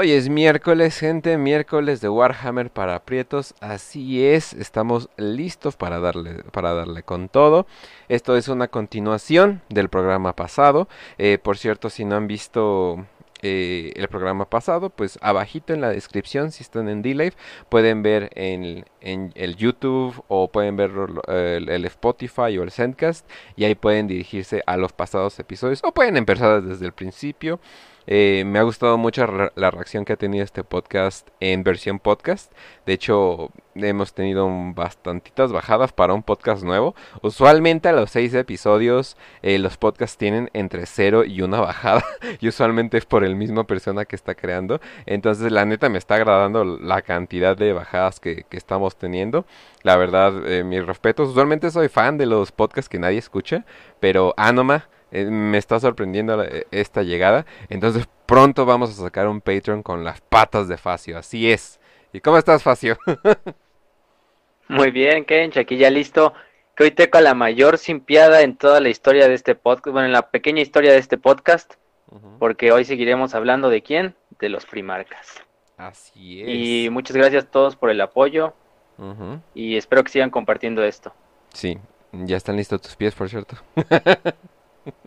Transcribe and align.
Hoy 0.00 0.12
es 0.12 0.28
miércoles, 0.28 0.96
gente, 0.96 1.36
miércoles 1.38 2.00
de 2.00 2.08
Warhammer 2.08 2.70
para 2.70 3.00
Prietos. 3.00 3.56
Así 3.58 4.24
es, 4.24 4.52
estamos 4.52 5.08
listos 5.16 5.74
para 5.74 5.98
darle, 5.98 6.44
para 6.52 6.72
darle 6.72 7.02
con 7.02 7.28
todo. 7.28 7.66
Esto 8.08 8.36
es 8.36 8.46
una 8.46 8.68
continuación 8.68 9.60
del 9.68 9.88
programa 9.88 10.36
pasado. 10.36 10.86
Eh, 11.18 11.38
por 11.42 11.58
cierto, 11.58 11.90
si 11.90 12.04
no 12.04 12.14
han 12.14 12.28
visto 12.28 13.06
eh, 13.42 13.92
el 13.96 14.06
programa 14.06 14.48
pasado, 14.48 14.90
pues 14.90 15.18
abajito 15.20 15.74
en 15.74 15.80
la 15.80 15.88
descripción, 15.88 16.52
si 16.52 16.62
están 16.62 16.88
en 16.88 17.02
D-Live, 17.02 17.34
pueden 17.68 18.04
ver 18.04 18.30
en, 18.36 18.84
el 19.00 19.56
YouTube 19.56 20.22
o 20.28 20.46
pueden 20.46 20.76
ver 20.76 20.92
el, 21.26 21.68
el, 21.68 21.84
Spotify 21.86 22.56
o 22.56 22.62
el 22.62 22.70
Sendcast 22.70 23.28
y 23.56 23.64
ahí 23.64 23.74
pueden 23.74 24.06
dirigirse 24.06 24.62
a 24.64 24.76
los 24.76 24.92
pasados 24.92 25.40
episodios 25.40 25.80
o 25.82 25.90
pueden 25.90 26.16
empezar 26.16 26.62
desde 26.62 26.86
el 26.86 26.92
principio. 26.92 27.58
Eh, 28.10 28.44
me 28.46 28.58
ha 28.58 28.62
gustado 28.62 28.96
mucho 28.96 29.26
la 29.54 29.70
reacción 29.70 30.06
que 30.06 30.14
ha 30.14 30.16
tenido 30.16 30.42
este 30.42 30.64
podcast 30.64 31.28
en 31.40 31.62
versión 31.62 31.98
podcast. 31.98 32.50
De 32.86 32.94
hecho, 32.94 33.50
hemos 33.74 34.14
tenido 34.14 34.48
bastantitas 34.74 35.52
bajadas 35.52 35.92
para 35.92 36.14
un 36.14 36.22
podcast 36.22 36.62
nuevo. 36.62 36.94
Usualmente 37.20 37.90
a 37.90 37.92
los 37.92 38.10
seis 38.10 38.32
episodios 38.32 39.18
eh, 39.42 39.58
los 39.58 39.76
podcasts 39.76 40.16
tienen 40.16 40.48
entre 40.54 40.86
cero 40.86 41.22
y 41.26 41.42
una 41.42 41.60
bajada. 41.60 42.02
y 42.40 42.48
usualmente 42.48 42.96
es 42.96 43.04
por 43.04 43.24
el 43.24 43.36
mismo 43.36 43.64
persona 43.64 44.06
que 44.06 44.16
está 44.16 44.34
creando. 44.34 44.80
Entonces 45.04 45.52
la 45.52 45.66
neta 45.66 45.90
me 45.90 45.98
está 45.98 46.14
agradando 46.14 46.64
la 46.64 47.02
cantidad 47.02 47.58
de 47.58 47.74
bajadas 47.74 48.20
que, 48.20 48.46
estamos 48.52 48.96
teniendo. 48.96 49.44
La 49.82 49.98
verdad, 49.98 50.32
eh, 50.46 50.64
mis 50.64 50.84
respetos. 50.86 51.28
Usualmente 51.28 51.70
soy 51.70 51.88
fan 51.88 52.16
de 52.16 52.24
los 52.24 52.52
podcasts 52.52 52.88
que 52.88 52.98
nadie 52.98 53.18
escucha. 53.18 53.66
Pero 54.00 54.32
Anoma 54.38 54.88
eh, 55.10 55.24
me 55.24 55.58
está 55.58 55.80
sorprendiendo 55.80 56.42
eh, 56.42 56.66
esta 56.70 57.02
llegada. 57.02 57.46
Entonces 57.68 58.08
pronto 58.26 58.66
vamos 58.66 58.90
a 58.90 59.02
sacar 59.02 59.28
un 59.28 59.40
Patreon 59.40 59.82
con 59.82 60.04
las 60.04 60.20
patas 60.20 60.68
de 60.68 60.76
Facio. 60.76 61.18
Así 61.18 61.50
es. 61.50 61.80
¿Y 62.12 62.20
cómo 62.20 62.38
estás, 62.38 62.62
Facio? 62.62 62.98
Muy 64.68 64.90
bien, 64.90 65.24
Kench, 65.24 65.56
aquí 65.56 65.76
ya 65.76 65.90
listo. 65.90 66.34
Que 66.74 66.84
hoy 66.84 67.08
con 67.10 67.24
la 67.24 67.34
mayor 67.34 67.78
simpiada 67.78 68.42
en 68.42 68.56
toda 68.56 68.80
la 68.80 68.88
historia 68.88 69.26
de 69.26 69.34
este 69.34 69.54
podcast, 69.54 69.92
bueno, 69.92 70.06
en 70.06 70.12
la 70.12 70.30
pequeña 70.30 70.62
historia 70.62 70.92
de 70.92 70.98
este 70.98 71.18
podcast, 71.18 71.74
porque 72.38 72.70
hoy 72.70 72.84
seguiremos 72.84 73.34
hablando 73.34 73.68
de 73.68 73.82
quién, 73.82 74.14
de 74.38 74.48
los 74.48 74.64
primarcas. 74.64 75.42
Así 75.76 76.42
es. 76.42 76.48
Y 76.48 76.90
muchas 76.90 77.16
gracias 77.16 77.44
a 77.44 77.50
todos 77.50 77.74
por 77.74 77.90
el 77.90 78.00
apoyo 78.00 78.54
y 79.54 79.76
espero 79.76 80.04
que 80.04 80.12
sigan 80.12 80.30
compartiendo 80.30 80.84
esto. 80.84 81.12
Sí, 81.52 81.78
ya 82.12 82.36
están 82.36 82.56
listos 82.56 82.80
tus 82.80 82.94
pies, 82.94 83.14
por 83.14 83.28
cierto. 83.28 83.56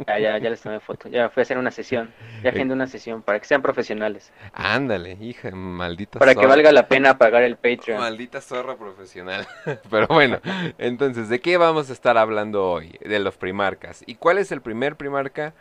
Ya, 0.08 0.20
ya, 0.20 0.38
ya 0.38 0.50
les 0.50 0.62
tomé 0.62 0.80
foto. 0.80 1.10
Ya 1.10 1.30
fui 1.30 1.42
a 1.42 1.44
hacer 1.44 1.58
una 1.58 1.72
sesión. 1.72 2.14
Ya 2.44 2.50
eh. 2.50 2.54
agendé 2.54 2.74
una 2.74 2.88
sesión 2.88 3.22
para 3.22 3.40
que 3.40 3.46
sean 3.46 3.62
profesionales. 3.62 4.32
Ándale, 4.54 5.18
hija, 5.22 5.52
maldita 5.52 6.20
Para 6.20 6.36
que 6.36 6.46
valga 6.46 6.72
la 6.72 6.88
pena 6.88 7.18
pagar 7.18 7.44
el 7.44 7.56
Patreon. 7.56 8.00
Maldita 8.00 8.42
zorra 8.42 8.76
profesional. 8.76 9.48
Pero 9.90 10.08
bueno, 10.08 10.40
entonces, 10.78 11.30
¿de 11.30 11.40
qué 11.40 11.58
vamos 11.58 11.90
a 11.90 11.94
estar 11.94 12.18
hablando 12.18 12.70
hoy? 12.70 12.98
De 13.02 13.20
los 13.20 13.38
primarcas. 13.38 14.04
¿Y 14.06 14.16
cuál 14.16 14.38
es 14.38 14.52
el 14.52 14.62
primer 14.62 14.96
primarca 14.96 15.54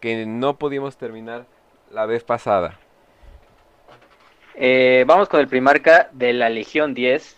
que 0.00 0.26
no 0.26 0.58
pudimos 0.58 0.96
terminar 0.96 1.46
la 1.90 2.06
vez 2.06 2.24
pasada? 2.24 2.78
Eh, 4.54 5.04
vamos 5.06 5.28
con 5.28 5.40
el 5.40 5.46
primarca 5.46 6.08
de 6.12 6.32
la 6.32 6.48
Legión 6.50 6.92
10, 6.92 7.36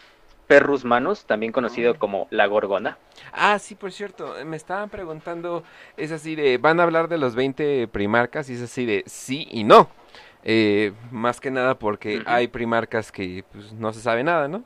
Perrus 0.50 0.84
Manus, 0.84 1.26
también 1.26 1.52
conocido 1.52 1.94
como 1.96 2.26
la 2.30 2.44
Gorgona. 2.46 2.98
Ah, 3.32 3.56
sí, 3.60 3.76
por 3.76 3.92
cierto, 3.92 4.34
me 4.44 4.56
estaban 4.56 4.90
preguntando, 4.90 5.62
es 5.96 6.10
así 6.10 6.34
de, 6.34 6.58
van 6.58 6.80
a 6.80 6.82
hablar 6.82 7.06
de 7.06 7.18
los 7.18 7.36
20 7.36 7.86
primarcas 7.86 8.50
y 8.50 8.54
es 8.54 8.62
así 8.62 8.84
de 8.84 9.04
sí 9.06 9.46
y 9.52 9.62
no. 9.62 9.88
Eh, 10.42 10.92
más 11.12 11.40
que 11.40 11.52
nada 11.52 11.78
porque 11.78 12.24
hay 12.26 12.48
primarcas 12.48 13.12
que 13.12 13.44
pues, 13.52 13.72
no 13.74 13.92
se 13.92 14.00
sabe 14.00 14.24
nada, 14.24 14.48
¿no? 14.48 14.64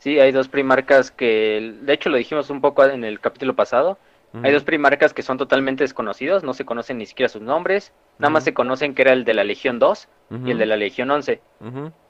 Sí, 0.00 0.18
hay 0.18 0.32
dos 0.32 0.48
primarcas 0.48 1.12
que, 1.12 1.76
de 1.80 1.92
hecho 1.92 2.10
lo 2.10 2.16
dijimos 2.16 2.50
un 2.50 2.60
poco 2.60 2.84
en 2.84 3.04
el 3.04 3.20
capítulo 3.20 3.54
pasado, 3.54 3.96
hay 4.42 4.52
dos 4.52 4.64
primarcas 4.64 5.14
que 5.14 5.22
son 5.22 5.38
totalmente 5.38 5.84
desconocidos, 5.84 6.42
no 6.42 6.52
se 6.52 6.64
conocen 6.64 6.98
ni 6.98 7.06
siquiera 7.06 7.28
sus 7.28 7.42
nombres, 7.42 7.92
nada 8.18 8.30
más 8.30 8.42
se 8.42 8.54
conocen 8.54 8.96
que 8.96 9.02
era 9.02 9.12
el 9.12 9.24
de 9.24 9.34
la 9.34 9.44
Legión 9.44 9.78
2 9.78 10.08
y 10.44 10.50
el 10.50 10.58
de 10.58 10.66
la 10.66 10.76
Legión 10.76 11.12
11. 11.12 11.40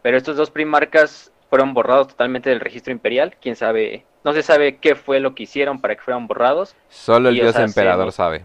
Pero 0.01 0.17
estos 0.17 0.37
dos 0.37 0.51
primarcas 0.51 1.31
fueron 1.49 1.75
borrados 1.75 2.09
totalmente 2.09 2.51
del 2.51 2.61
registro 2.61 2.93
imperial. 2.93 3.37
Quién 3.41 3.57
sabe, 3.57 4.05
no 4.25 4.33
se 4.33 4.43
sabe 4.43 4.77
qué 4.77 4.95
fue 4.95 5.21
lo 5.21 5.35
que 5.35 5.45
hicieron 5.45 5.81
para 5.81 5.95
que 5.97 6.03
fueran 6.03 6.27
borrados. 6.27 6.77
Solo 6.89 7.31
el 7.31 7.37
dios 7.37 7.57
emperador 7.57 8.13
sabe. 8.13 8.43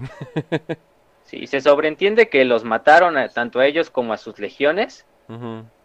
sí, 1.23 1.47
se 1.47 1.61
sobreentiende 1.61 2.29
que 2.29 2.45
los 2.45 2.63
mataron 2.63 3.15
tanto 3.33 3.59
a 3.59 3.65
ellos 3.65 3.89
como 3.89 4.13
a 4.13 4.17
sus 4.17 4.39
legiones. 4.39 5.05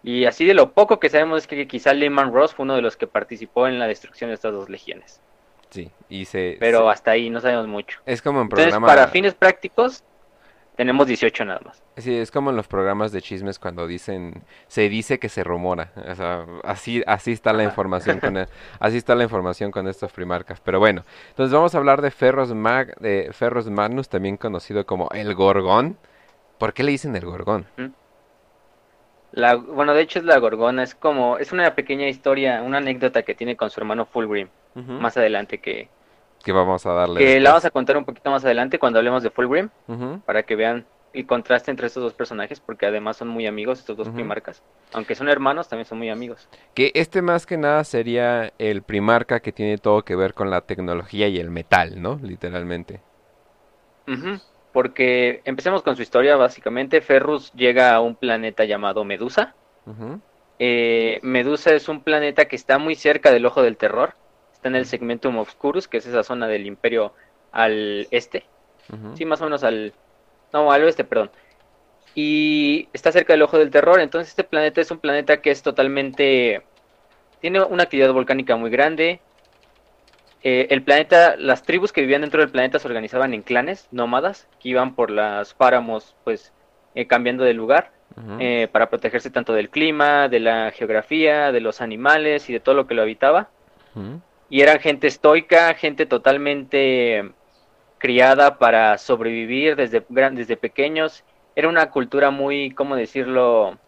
Y 0.03 0.27
así 0.27 0.45
de 0.45 0.53
lo 0.53 0.73
poco 0.73 1.01
que 1.01 1.09
sabemos 1.09 1.39
es 1.39 1.47
que 1.47 1.67
quizá 1.67 1.95
Lehman 1.95 2.35
Ross 2.35 2.55
fue 2.55 2.65
uno 2.65 2.75
de 2.75 2.83
los 2.83 2.97
que 2.97 3.07
participó 3.07 3.67
en 3.67 3.79
la 3.79 3.87
destrucción 3.87 4.29
de 4.29 4.35
estas 4.35 4.53
dos 4.53 4.69
legiones. 4.69 5.23
Sí, 5.71 5.91
y 6.09 6.25
se... 6.25 6.57
Pero 6.61 6.91
hasta 6.91 7.13
ahí 7.13 7.31
no 7.31 7.41
sabemos 7.41 7.67
mucho. 7.67 8.01
Es 8.05 8.21
como 8.21 8.43
en 8.43 8.49
programa... 8.49 8.77
Entonces, 8.77 8.97
para 8.97 9.09
fines 9.09 9.35
prácticos, 9.35 10.03
tenemos 10.79 11.09
18 11.09 11.45
nada 11.45 11.61
más. 11.65 11.83
Sí, 11.97 12.17
es 12.17 12.31
como 12.31 12.51
en 12.51 12.57
los 12.57 12.69
programas 12.69 13.11
de 13.11 13.21
chismes 13.21 13.59
cuando 13.59 13.89
dicen, 13.89 14.45
se 14.69 14.89
dice 14.89 15.19
que 15.19 15.29
se 15.29 15.43
rumora. 15.43 15.91
O 16.09 16.15
sea, 16.15 16.47
así, 16.63 17.03
así 17.05 17.33
está 17.33 17.53
la 17.53 17.65
información 17.65 18.21
con 18.21 18.37
así 18.79 18.97
está 18.97 19.17
la 19.17 19.25
información 19.25 19.73
con 19.73 19.89
estos 19.89 20.13
primarcas. 20.13 20.61
Pero 20.61 20.79
bueno, 20.79 21.03
entonces 21.31 21.53
vamos 21.53 21.75
a 21.75 21.79
hablar 21.79 22.01
de 22.01 22.13
Ferros 22.13 22.55
Mag, 22.55 22.97
de 23.01 23.31
Ferros 23.33 23.69
Magnus, 23.69 24.09
también 24.09 24.37
conocido 24.37 24.87
como 24.87 25.09
el 25.11 25.35
Gorgón. 25.35 25.99
¿Por 26.59 26.73
qué 26.73 26.85
le 26.85 26.93
dicen 26.93 27.17
el 27.17 27.25
Gorgón? 27.25 27.67
La, 29.33 29.57
bueno, 29.57 29.95
de 29.95 30.03
hecho 30.03 30.21
es 30.21 30.25
la 30.25 30.39
Gorgona, 30.39 30.85
es 30.85 30.95
como, 30.95 31.39
es 31.39 31.51
una 31.51 31.75
pequeña 31.75 32.07
historia, 32.07 32.63
una 32.63 32.79
anécdota 32.79 33.25
que 33.25 33.35
tiene 33.35 33.57
con 33.57 33.71
su 33.71 33.81
hermano 33.81 34.07
Fulgrim, 34.07 34.47
más 34.75 35.17
adelante 35.17 35.59
que, 35.59 35.89
que 36.45 36.53
vamos 36.53 36.87
a 36.87 36.93
darle. 36.93 37.21
Que 37.21 37.41
la 37.41 37.51
vamos 37.51 37.65
a 37.65 37.71
contar 37.71 37.97
un 37.97 38.05
poquito 38.05 38.31
más 38.31 38.45
adelante 38.45 38.79
cuando 38.79 38.99
hablemos 38.99 39.23
de 39.23 39.31
Fulgrim, 39.31 39.69
para 40.25 40.43
que 40.43 40.57
vean 40.57 40.87
el 41.13 41.27
contraste 41.27 41.71
entre 41.71 41.87
estos 41.87 42.03
dos 42.03 42.15
personajes, 42.15 42.61
porque 42.61 42.87
además 42.87 43.17
son 43.17 43.29
muy 43.29 43.47
amigos 43.47 43.79
estos 43.81 43.97
dos 43.97 44.09
primarcas. 44.09 44.63
Aunque 44.93 45.15
son 45.15 45.29
hermanos, 45.29 45.69
también 45.69 45.87
son 45.87 45.99
muy 45.99 46.11
amigos. 46.11 46.49
Que 46.75 46.93
este 46.95 47.23
más 47.23 47.47
que 47.47 47.57
nada 47.57 47.83
sería 47.85 48.53
el 48.59 48.83
primarca 48.83 49.41
que 49.41 49.53
tiene 49.53 49.79
todo 49.79 50.05
que 50.05 50.17
ver 50.17 50.35
con 50.35 50.51
la 50.51 50.61
tecnología 50.63 51.29
y 51.29 51.39
el 51.39 51.51
metal, 51.51 52.01
¿no? 52.01 52.21
Literalmente. 52.23 53.01
Porque 54.73 55.43
empecemos 55.45 55.83
con 55.83 55.97
su 55.97 56.03
historia, 56.03 56.37
básicamente. 56.37 57.01
Ferrus 57.01 57.53
llega 57.53 57.95
a 57.95 58.01
un 58.01 58.15
planeta 58.15 58.65
llamado 58.65 59.05
Medusa. 59.05 59.55
Eh, 60.59 61.21
Medusa 61.23 61.73
es 61.73 61.89
un 61.89 62.03
planeta 62.03 62.47
que 62.47 62.57
está 62.57 62.79
muy 62.79 62.95
cerca 62.95 63.31
del 63.31 63.47
Ojo 63.47 63.63
del 63.63 63.77
Terror 63.77 64.15
está 64.59 64.69
en 64.69 64.75
el 64.77 64.87
segmentum 64.87 65.39
obscurus, 65.39 65.87
que 65.87 65.99
es 65.99 66.07
esa 66.07 66.25
zona 66.25 66.49
del 66.49 66.67
imperio 66.67 67.13
al 67.53 68.09
este. 68.11 68.45
Sí, 69.15 69.25
más 69.25 69.41
o 69.41 69.45
menos 69.45 69.63
al... 69.63 69.93
No, 70.53 70.73
al 70.73 70.83
oeste, 70.83 71.05
perdón. 71.05 71.31
Y 72.15 72.89
está 72.93 73.13
cerca 73.13 73.35
del 73.35 73.43
ojo 73.43 73.59
del 73.59 73.71
terror. 73.71 74.01
Entonces 74.01 74.31
este 74.31 74.45
planeta 74.45 74.81
es 74.81 74.91
un 74.91 74.99
planeta 74.99 75.41
que 75.41 75.51
es 75.51 75.63
totalmente... 75.63 76.63
Tiene 77.41 77.63
una 77.63 77.85
actividad 77.85 78.13
volcánica 78.13 78.57
muy 78.57 78.71
grande. 78.71 79.21
Eh, 80.43 80.67
el 80.71 80.83
planeta, 80.83 81.37
las 81.37 81.63
tribus 81.63 81.93
que 81.93 82.01
vivían 82.01 82.23
dentro 82.23 82.41
del 82.41 82.51
planeta 82.51 82.81
se 82.81 82.89
organizaban 82.89 83.35
en 83.35 83.43
clanes 83.43 83.87
nómadas 83.93 84.49
que 84.59 84.71
iban 84.71 84.97
por 84.97 85.11
las 85.11 85.55
páramos, 85.55 86.17
pues 86.25 86.53
eh, 86.97 87.07
cambiando 87.07 87.45
de 87.45 87.55
lugar 87.55 87.93
eh, 88.41 88.69
para 88.73 88.89
protegerse 88.91 89.31
tanto 89.31 89.53
del 89.53 89.71
clima, 89.71 90.29
de 90.29 90.41
la 90.41 90.73
geografía, 90.73 91.53
de 91.53 91.61
los 91.61 91.81
animales 91.81 92.51
y 92.51 92.53
de 92.53 92.61
todo 92.61 92.75
lo 92.75 92.89
que 92.89 92.95
lo 92.95 93.03
habitaba 93.03 93.51
y 94.51 94.63
eran 94.63 94.81
gente 94.81 95.07
estoica, 95.07 95.75
gente 95.75 96.07
totalmente 96.07 97.33
criada 97.99 98.59
para 98.59 98.97
sobrevivir 98.99 99.77
desde, 99.77 100.05
desde 100.09 100.57
pequeños. 100.57 101.25
Era 101.55 101.69
una 101.69 101.91
cultura 101.91 102.31
muy, 102.31 102.71
¿cómo 102.71 102.97
decirlo? 102.97 103.79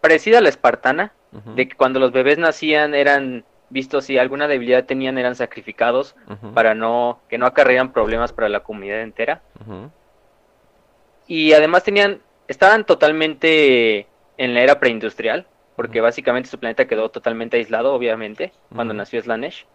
Parecida 0.00 0.38
a 0.38 0.40
la 0.40 0.48
espartana, 0.48 1.12
de 1.54 1.66
que 1.66 1.76
cuando 1.76 1.98
los 1.98 2.12
bebés 2.12 2.38
nacían 2.38 2.94
eran 2.94 3.44
vistos 3.70 4.04
si 4.04 4.18
alguna 4.18 4.48
debilidad 4.48 4.84
tenían 4.84 5.16
eran 5.16 5.34
sacrificados 5.34 6.14
para 6.52 6.74
no 6.74 7.20
que 7.30 7.38
no 7.38 7.46
acarrearan 7.46 7.92
problemas 7.92 8.32
para 8.32 8.48
la 8.48 8.60
comunidad 8.60 9.00
entera. 9.00 9.40
Y 11.26 11.52
además 11.54 11.84
tenían 11.84 12.20
estaban 12.48 12.84
totalmente 12.84 14.06
en 14.36 14.54
la 14.54 14.60
era 14.60 14.78
preindustrial, 14.78 15.46
porque 15.82 16.00
básicamente 16.00 16.48
su 16.48 16.60
planeta 16.60 16.86
quedó 16.86 17.10
totalmente 17.10 17.56
aislado, 17.56 17.92
obviamente, 17.92 18.52
cuando 18.72 18.94
nació 18.94 19.20
Slanesh. 19.20 19.66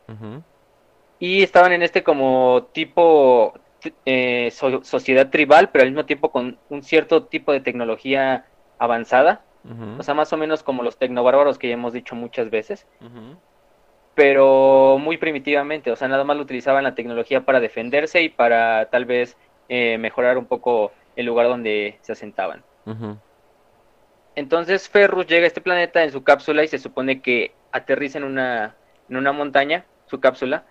Y 1.20 1.44
estaban 1.44 1.74
en 1.74 1.84
este 1.84 2.02
como 2.02 2.70
tipo 2.72 3.54
eh, 4.06 4.50
sociedad 4.52 5.30
tribal, 5.30 5.70
pero 5.70 5.84
al 5.84 5.90
mismo 5.90 6.06
tiempo 6.06 6.32
con 6.32 6.58
un 6.70 6.82
cierto 6.82 7.26
tipo 7.26 7.52
de 7.52 7.60
tecnología 7.60 8.46
avanzada. 8.80 9.44
O 10.00 10.02
sea, 10.02 10.14
más 10.14 10.32
o 10.32 10.38
menos 10.38 10.64
como 10.64 10.82
los 10.82 10.98
tecnobárbaros 10.98 11.58
que 11.58 11.68
ya 11.68 11.74
hemos 11.74 11.92
dicho 11.92 12.16
muchas 12.16 12.50
veces. 12.50 12.88
Pero 14.16 14.98
muy 14.98 15.18
primitivamente, 15.18 15.92
o 15.92 15.98
sea, 15.98 16.08
nada 16.08 16.24
más 16.24 16.38
lo 16.38 16.44
utilizaban 16.44 16.86
la 16.86 16.96
tecnología 16.96 17.42
para 17.44 17.60
defenderse 17.60 18.24
y 18.24 18.30
para 18.30 18.86
tal 18.90 19.04
vez 19.04 19.36
eh, 19.68 19.98
mejorar 19.98 20.38
un 20.38 20.46
poco 20.46 20.94
el 21.18 21.26
lugar 21.26 21.48
donde 21.48 21.98
se 22.00 22.14
asentaban. 22.14 22.64
Entonces 24.38 24.88
Ferrus 24.88 25.26
llega 25.26 25.46
a 25.46 25.48
este 25.48 25.62
planeta 25.62 26.04
en 26.04 26.12
su 26.12 26.24
cápsula 26.24 26.64
y 26.64 26.68
se 26.68 26.78
supone 26.78 27.24
que 27.24 27.56
aterriza 27.72 28.20
en 28.20 28.24
una, 28.24 28.76
en 29.10 29.18
una 29.18 29.32
montaña, 29.32 29.86
su 30.06 30.20
cápsula, 30.20 30.64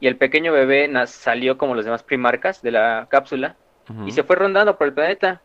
y 0.00 0.06
el 0.06 0.16
pequeño 0.16 0.50
bebé 0.50 0.90
salió 1.06 1.58
como 1.58 1.74
los 1.74 1.84
demás 1.84 2.02
primarcas 2.02 2.62
de 2.62 2.70
la 2.70 3.08
cápsula 3.10 3.56
y 4.06 4.12
se 4.12 4.22
fue 4.22 4.36
rondando 4.36 4.78
por 4.78 4.86
el 4.86 4.94
planeta. 4.94 5.42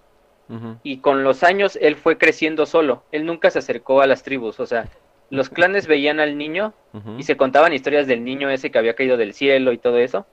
Y 0.82 1.00
con 1.00 1.26
los 1.26 1.44
años 1.44 1.78
él 1.82 1.98
fue 1.98 2.18
creciendo 2.18 2.66
solo, 2.66 3.04
él 3.12 3.26
nunca 3.26 3.52
se 3.52 3.60
acercó 3.60 4.00
a 4.00 4.08
las 4.08 4.24
tribus, 4.24 4.62
o 4.62 4.66
sea, 4.66 4.88
los 5.30 5.50
clanes 5.50 5.88
veían 5.94 6.22
al 6.22 6.38
niño 6.38 6.74
y 7.18 7.24
se 7.24 7.36
contaban 7.36 7.74
historias 7.74 8.08
del 8.08 8.24
niño 8.24 8.50
ese 8.50 8.72
que 8.72 8.78
había 8.78 8.96
caído 8.96 9.18
del 9.18 9.34
cielo 9.34 9.74
y 9.74 9.78
todo 9.78 9.98
eso, 9.98 10.26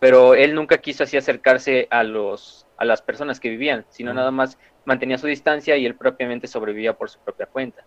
pero 0.00 0.34
él 0.34 0.54
nunca 0.54 0.76
quiso 0.76 1.04
así 1.04 1.16
acercarse 1.16 1.88
a 1.90 2.02
los 2.02 2.66
a 2.76 2.84
las 2.84 3.00
personas 3.00 3.40
que 3.40 3.48
vivían, 3.48 3.86
sino 3.88 4.12
nada 4.12 4.30
más 4.30 4.58
mantenía 4.84 5.18
su 5.18 5.26
distancia 5.26 5.76
y 5.76 5.86
él 5.86 5.94
propiamente 5.94 6.46
sobrevivía 6.46 6.92
por 6.94 7.10
su 7.10 7.18
propia 7.20 7.46
cuenta, 7.46 7.84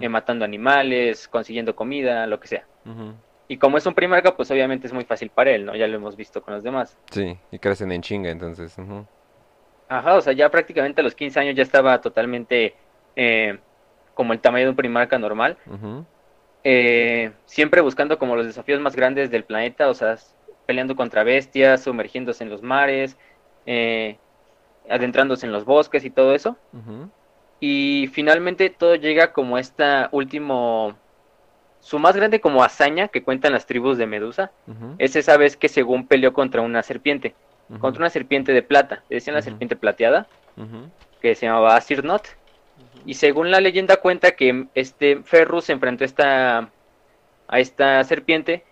eh, 0.00 0.08
matando 0.08 0.44
animales, 0.44 1.28
consiguiendo 1.28 1.74
comida, 1.74 2.26
lo 2.26 2.40
que 2.40 2.48
sea. 2.48 2.64
Y 3.48 3.56
como 3.56 3.78
es 3.78 3.86
un 3.86 3.94
primarca, 3.94 4.36
pues 4.36 4.50
obviamente 4.50 4.86
es 4.86 4.92
muy 4.92 5.04
fácil 5.04 5.30
para 5.30 5.50
él, 5.50 5.64
¿no? 5.64 5.74
Ya 5.74 5.88
lo 5.88 5.96
hemos 5.96 6.16
visto 6.16 6.40
con 6.42 6.54
los 6.54 6.62
demás. 6.62 6.96
Sí, 7.10 7.36
y 7.50 7.58
crecen 7.58 7.90
en 7.90 8.00
chinga, 8.00 8.30
entonces. 8.30 8.76
Ajá, 9.88 10.14
o 10.14 10.20
sea, 10.20 10.32
ya 10.32 10.48
prácticamente 10.48 11.00
a 11.00 11.04
los 11.04 11.16
15 11.16 11.40
años 11.40 11.56
ya 11.56 11.64
estaba 11.64 12.00
totalmente 12.00 12.74
eh, 13.16 13.58
como 14.14 14.32
el 14.32 14.40
tamaño 14.40 14.66
de 14.66 14.70
un 14.70 14.76
primarca 14.76 15.18
normal. 15.18 15.56
Eh, 16.62 17.32
siempre 17.46 17.80
buscando 17.80 18.18
como 18.18 18.36
los 18.36 18.46
desafíos 18.46 18.80
más 18.80 18.94
grandes 18.94 19.30
del 19.30 19.44
planeta, 19.44 19.88
o 19.88 19.94
sea, 19.94 20.16
peleando 20.66 20.94
contra 20.94 21.24
bestias, 21.24 21.82
sumergiéndose 21.82 22.44
en 22.44 22.50
los 22.50 22.62
mares, 22.62 23.16
eh, 23.66 24.18
adentrándose 24.90 25.46
en 25.46 25.52
los 25.52 25.64
bosques 25.64 26.04
y 26.04 26.10
todo 26.10 26.34
eso. 26.34 26.56
Y 27.60 28.08
finalmente 28.12 28.70
todo 28.70 28.94
llega 28.94 29.32
como 29.32 29.58
esta 29.58 30.08
último, 30.12 30.96
su 31.80 31.98
más 31.98 32.16
grande 32.16 32.40
como 32.40 32.64
hazaña 32.64 33.08
que 33.08 33.22
cuentan 33.22 33.52
las 33.52 33.66
tribus 33.66 33.98
de 33.98 34.06
Medusa, 34.06 34.50
es 34.98 35.16
esa 35.16 35.36
vez 35.36 35.56
que 35.56 35.68
según 35.68 36.06
peleó 36.06 36.32
contra 36.32 36.62
una 36.62 36.82
serpiente, 36.82 37.34
contra 37.78 38.00
una 38.00 38.10
serpiente 38.10 38.52
de 38.52 38.62
plata, 38.62 39.02
le 39.08 39.16
decían 39.16 39.36
la 39.36 39.42
serpiente 39.42 39.76
plateada, 39.76 40.26
que 41.20 41.34
se 41.34 41.46
llamaba 41.46 41.76
Asirnot, 41.76 42.36
y 43.04 43.14
según 43.14 43.50
la 43.50 43.60
leyenda 43.60 43.98
cuenta 43.98 44.32
que 44.32 44.66
este 44.74 45.22
Ferrus 45.22 45.64
se 45.64 45.72
enfrentó 45.72 46.04
esta, 46.04 46.70
a 47.48 47.58
esta 47.60 48.02
serpiente 48.04 48.64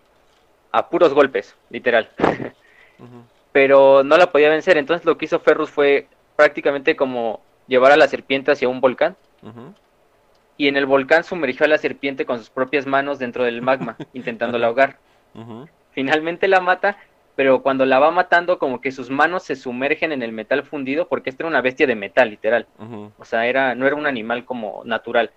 a 0.71 0.89
puros 0.89 1.13
golpes, 1.13 1.55
literal. 1.69 2.09
Pero 3.51 4.03
no 4.03 4.17
la 4.17 4.31
podía 4.31 4.49
vencer, 4.49 4.77
entonces 4.77 5.05
lo 5.05 5.17
que 5.17 5.25
hizo 5.25 5.39
Ferrus 5.39 5.69
fue 5.69 6.07
prácticamente 6.35 6.95
como 6.95 7.41
llevar 7.67 7.91
a 7.91 7.97
la 7.97 8.07
serpiente 8.07 8.51
hacia 8.51 8.69
un 8.69 8.81
volcán. 8.81 9.15
Y 10.57 10.67
en 10.67 10.77
el 10.77 10.85
volcán 10.85 11.23
sumergió 11.23 11.65
a 11.65 11.69
la 11.69 11.77
serpiente 11.77 12.25
con 12.25 12.37
sus 12.39 12.49
propias 12.49 12.85
manos 12.85 13.17
dentro 13.19 13.43
del 13.43 13.61
magma, 13.61 13.97
intentándola 14.13 14.67
ahogar. 14.67 14.97
Finalmente 15.91 16.47
la 16.47 16.59
mata 16.61 16.97
pero 17.39 17.61
cuando 17.61 17.85
la 17.85 17.99
va 17.99 18.11
matando 18.11 18.59
como 18.59 18.81
que 18.81 18.91
sus 18.91 19.09
manos 19.09 19.43
se 19.43 19.55
sumergen 19.55 20.11
en 20.11 20.23
el 20.23 20.33
metal 20.33 20.63
fundido 20.63 21.07
porque 21.07 21.29
esta 21.29 21.43
era 21.43 21.49
una 21.49 21.61
bestia 21.61 21.87
de 21.87 21.95
metal 21.95 22.29
literal. 22.29 22.67
O 23.17 23.23
sea 23.23 23.47
era 23.47 23.75
no 23.75 23.87
era 23.87 23.95
un 23.95 24.05
animal 24.05 24.43
como 24.43 24.81
natural. 24.83 25.31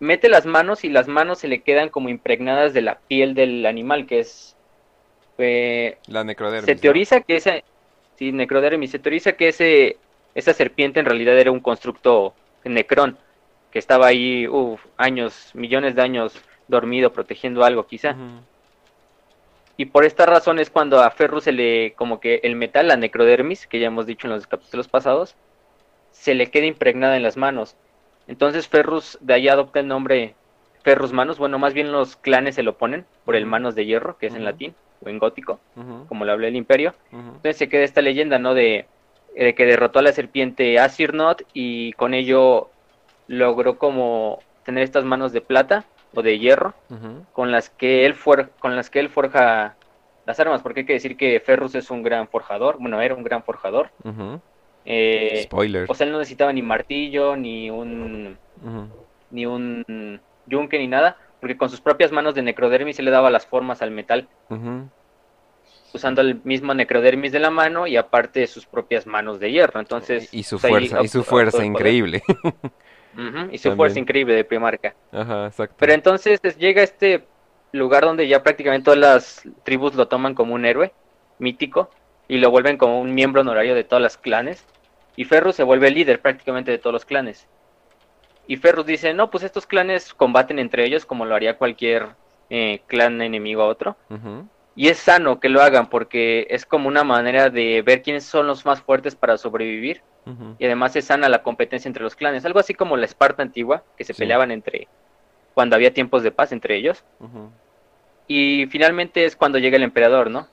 Mete 0.00 0.28
las 0.28 0.44
manos 0.44 0.82
y 0.82 0.88
las 0.88 1.06
manos 1.06 1.38
se 1.38 1.46
le 1.46 1.62
quedan 1.62 1.88
como 1.88 2.08
impregnadas 2.08 2.74
de 2.74 2.82
la 2.82 2.98
piel 2.98 3.34
del 3.34 3.64
animal 3.64 4.06
que 4.06 4.18
es 4.18 4.56
eh, 5.38 5.98
la 6.08 6.24
necrodermis 6.24 6.66
se 6.66 6.76
teoriza 6.76 7.20
que 7.20 7.36
esa 7.36 7.54
sí 8.16 8.32
necrodermis 8.32 8.90
se 8.90 8.98
teoriza 8.98 9.32
que 9.32 9.48
ese 9.48 9.96
esa 10.34 10.52
serpiente 10.52 11.00
en 11.00 11.06
realidad 11.06 11.38
era 11.38 11.50
un 11.50 11.60
constructo 11.60 12.34
necrón 12.64 13.18
que 13.70 13.78
estaba 13.78 14.06
ahí 14.06 14.46
años 14.96 15.50
millones 15.54 15.94
de 15.94 16.02
años 16.02 16.34
dormido 16.68 17.12
protegiendo 17.12 17.64
algo 17.64 17.86
quizá. 17.86 18.16
Y 19.76 19.86
por 19.86 20.04
esta 20.04 20.26
razón 20.26 20.58
es 20.58 20.70
cuando 20.70 21.00
a 21.00 21.10
Ferrus 21.10 21.44
se 21.44 21.52
le, 21.52 21.94
como 21.94 22.20
que 22.20 22.40
el 22.44 22.54
metal, 22.54 22.88
la 22.88 22.96
necrodermis, 22.96 23.66
que 23.66 23.80
ya 23.80 23.86
hemos 23.86 24.06
dicho 24.06 24.26
en 24.26 24.34
los 24.34 24.46
capítulos 24.46 24.88
pasados, 24.88 25.34
se 26.10 26.34
le 26.34 26.50
queda 26.50 26.66
impregnada 26.66 27.16
en 27.16 27.22
las 27.22 27.38
manos. 27.38 27.74
Entonces 28.28 28.68
Ferrus 28.68 29.18
de 29.22 29.34
ahí 29.34 29.48
adopta 29.48 29.80
el 29.80 29.88
nombre 29.88 30.34
Ferrus 30.82 31.12
Manos, 31.12 31.38
bueno, 31.38 31.58
más 31.58 31.74
bien 31.74 31.92
los 31.92 32.16
clanes 32.16 32.56
se 32.56 32.62
lo 32.62 32.76
ponen 32.76 33.06
por 33.24 33.36
el 33.36 33.46
Manos 33.46 33.74
de 33.74 33.86
Hierro, 33.86 34.18
que 34.18 34.26
es 34.26 34.34
en 34.34 34.44
latín 34.44 34.74
o 35.04 35.08
en 35.08 35.18
gótico, 35.18 35.58
como 36.08 36.24
lo 36.24 36.32
hablé 36.32 36.48
el 36.48 36.56
imperio. 36.56 36.94
Entonces 37.12 37.56
se 37.56 37.68
queda 37.68 37.82
esta 37.82 38.02
leyenda, 38.02 38.38
¿no? 38.38 38.54
De, 38.54 38.86
de 39.34 39.54
que 39.54 39.66
derrotó 39.66 39.98
a 39.98 40.02
la 40.02 40.12
serpiente 40.12 40.78
Asirnot 40.78 41.42
y 41.54 41.92
con 41.94 42.14
ello 42.14 42.70
logró 43.28 43.78
como 43.78 44.40
tener 44.64 44.84
estas 44.84 45.04
manos 45.04 45.32
de 45.32 45.40
plata 45.40 45.84
o 46.14 46.22
de 46.22 46.38
hierro 46.38 46.74
con 47.32 47.50
las 47.50 47.70
que 47.70 48.04
él 48.04 48.14
con 48.58 48.76
las 48.76 48.90
que 48.90 49.00
él 49.00 49.08
forja 49.08 49.74
las 50.26 50.38
armas 50.38 50.60
porque 50.62 50.80
hay 50.80 50.86
que 50.86 50.92
decir 50.92 51.16
que 51.16 51.40
Ferrus 51.40 51.74
es 51.74 51.90
un 51.90 52.02
gran 52.02 52.28
forjador 52.28 52.76
bueno 52.78 53.00
era 53.00 53.14
un 53.14 53.24
gran 53.24 53.42
forjador 53.42 53.90
eh, 54.84 55.40
Spoiler. 55.44 55.86
o 55.88 55.94
sea 55.94 56.06
él 56.06 56.12
no 56.12 56.18
necesitaba 56.18 56.52
ni 56.52 56.60
martillo 56.62 57.36
ni 57.36 57.70
un 57.70 58.36
ni 59.30 59.46
un 59.46 60.20
yunque 60.46 60.78
ni 60.78 60.88
nada 60.88 61.16
porque 61.42 61.56
con 61.56 61.68
sus 61.68 61.80
propias 61.80 62.12
manos 62.12 62.36
de 62.36 62.42
necrodermis 62.42 62.94
se 62.94 63.02
le 63.02 63.10
daba 63.10 63.28
las 63.28 63.44
formas 63.44 63.82
al 63.82 63.90
metal 63.90 64.28
usando 65.92 66.20
el 66.20 66.40
mismo 66.44 66.72
necrodermis 66.72 67.32
de 67.32 67.40
la 67.40 67.50
mano 67.50 67.88
y 67.88 67.96
aparte 67.96 68.46
sus 68.46 68.64
propias 68.64 69.08
manos 69.08 69.40
de 69.40 69.50
hierro 69.50 69.80
entonces 69.80 70.32
y 70.32 70.44
su 70.44 70.60
pues, 70.60 70.70
fuerza 70.70 71.02
y 71.02 71.08
su 71.08 71.24
fuerza 71.24 71.64
increíble 71.64 72.22
y 73.50 73.58
su 73.58 73.74
fuerza 73.74 73.98
increíble 73.98 74.36
de 74.36 74.44
Primarca. 74.44 74.94
Pero 75.10 75.92
entonces 75.92 76.40
llega 76.58 76.80
este 76.80 77.24
lugar 77.72 78.04
donde 78.04 78.28
ya 78.28 78.44
prácticamente 78.44 78.84
todas 78.84 79.00
las 79.00 79.42
tribus 79.64 79.96
lo 79.96 80.06
toman 80.06 80.34
como 80.34 80.54
un 80.54 80.64
héroe 80.64 80.92
mítico 81.40 81.90
y 82.28 82.38
lo 82.38 82.52
vuelven 82.52 82.76
como 82.76 83.00
un 83.00 83.14
miembro 83.14 83.40
honorario 83.40 83.74
de 83.74 83.82
todas 83.82 84.00
las 84.00 84.16
clanes. 84.16 84.64
Y 85.16 85.24
Ferrus 85.24 85.56
se 85.56 85.64
vuelve 85.64 85.90
líder 85.90 86.20
prácticamente 86.20 86.70
de 86.70 86.78
todos 86.78 86.94
los 86.94 87.04
clanes. 87.04 87.48
Y 88.46 88.56
Ferrus 88.56 88.86
dice, 88.86 89.14
no, 89.14 89.30
pues 89.30 89.44
estos 89.44 89.66
clanes 89.66 90.14
combaten 90.14 90.58
entre 90.58 90.84
ellos 90.84 91.06
como 91.06 91.24
lo 91.24 91.34
haría 91.34 91.58
cualquier 91.58 92.08
eh, 92.50 92.80
clan 92.86 93.22
enemigo 93.22 93.62
a 93.62 93.66
otro. 93.66 93.96
Y 94.74 94.88
es 94.88 94.98
sano 94.98 95.38
que 95.38 95.48
lo 95.48 95.62
hagan 95.62 95.88
porque 95.88 96.46
es 96.50 96.64
como 96.64 96.88
una 96.88 97.04
manera 97.04 97.50
de 97.50 97.82
ver 97.82 98.02
quiénes 98.02 98.24
son 98.24 98.46
los 98.46 98.64
más 98.64 98.80
fuertes 98.80 99.14
para 99.14 99.36
sobrevivir 99.36 100.02
y 100.58 100.66
además 100.66 100.94
es 100.94 101.06
sana 101.06 101.28
la 101.28 101.42
competencia 101.42 101.88
entre 101.88 102.04
los 102.04 102.14
clanes, 102.14 102.44
algo 102.44 102.60
así 102.60 102.74
como 102.74 102.96
la 102.96 103.06
Esparta 103.06 103.42
antigua, 103.42 103.82
que 103.96 104.04
se 104.04 104.14
peleaban 104.14 104.52
entre 104.52 104.86
cuando 105.52 105.74
había 105.74 105.92
tiempos 105.92 106.22
de 106.22 106.30
paz 106.30 106.52
entre 106.52 106.76
ellos. 106.76 107.04
Y 108.28 108.66
finalmente 108.66 109.24
es 109.24 109.34
cuando 109.34 109.58
llega 109.58 109.76
el 109.76 109.82
emperador, 109.82 110.30
¿no? 110.30 110.46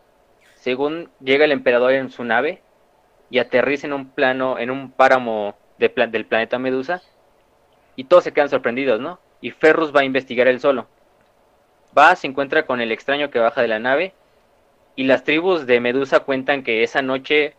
Según 0.56 1.10
llega 1.20 1.46
el 1.46 1.52
emperador 1.52 1.94
en 1.94 2.10
su 2.10 2.24
nave 2.24 2.62
y 3.30 3.38
aterriza 3.38 3.86
en 3.86 3.94
un 3.94 4.10
plano, 4.10 4.58
en 4.58 4.72
un 4.72 4.92
páramo 4.92 5.56
de 5.78 5.90
del 6.12 6.26
planeta 6.26 6.58
Medusa, 6.58 7.02
y 8.00 8.06
todos 8.06 8.24
se 8.24 8.32
quedan 8.32 8.48
sorprendidos, 8.48 9.02
¿no? 9.02 9.20
Y 9.42 9.52
Ferrus 9.52 9.94
va 9.94 10.00
a 10.00 10.06
investigar 10.06 10.48
él 10.48 10.62
solo. 10.62 10.88
Va, 11.98 12.16
se 12.16 12.28
encuentra 12.28 12.66
con 12.66 12.80
el 12.80 12.94
extraño 12.94 13.30
que 13.30 13.40
baja 13.40 13.62
de 13.62 13.68
la 13.68 13.80
nave, 13.80 14.14
y 14.96 15.04
las 15.04 15.26
tribus 15.26 15.66
de 15.66 15.82
Medusa 15.82 16.22
cuentan 16.22 16.64
que 16.64 16.82
esa 16.84 17.02
noche 17.02 17.56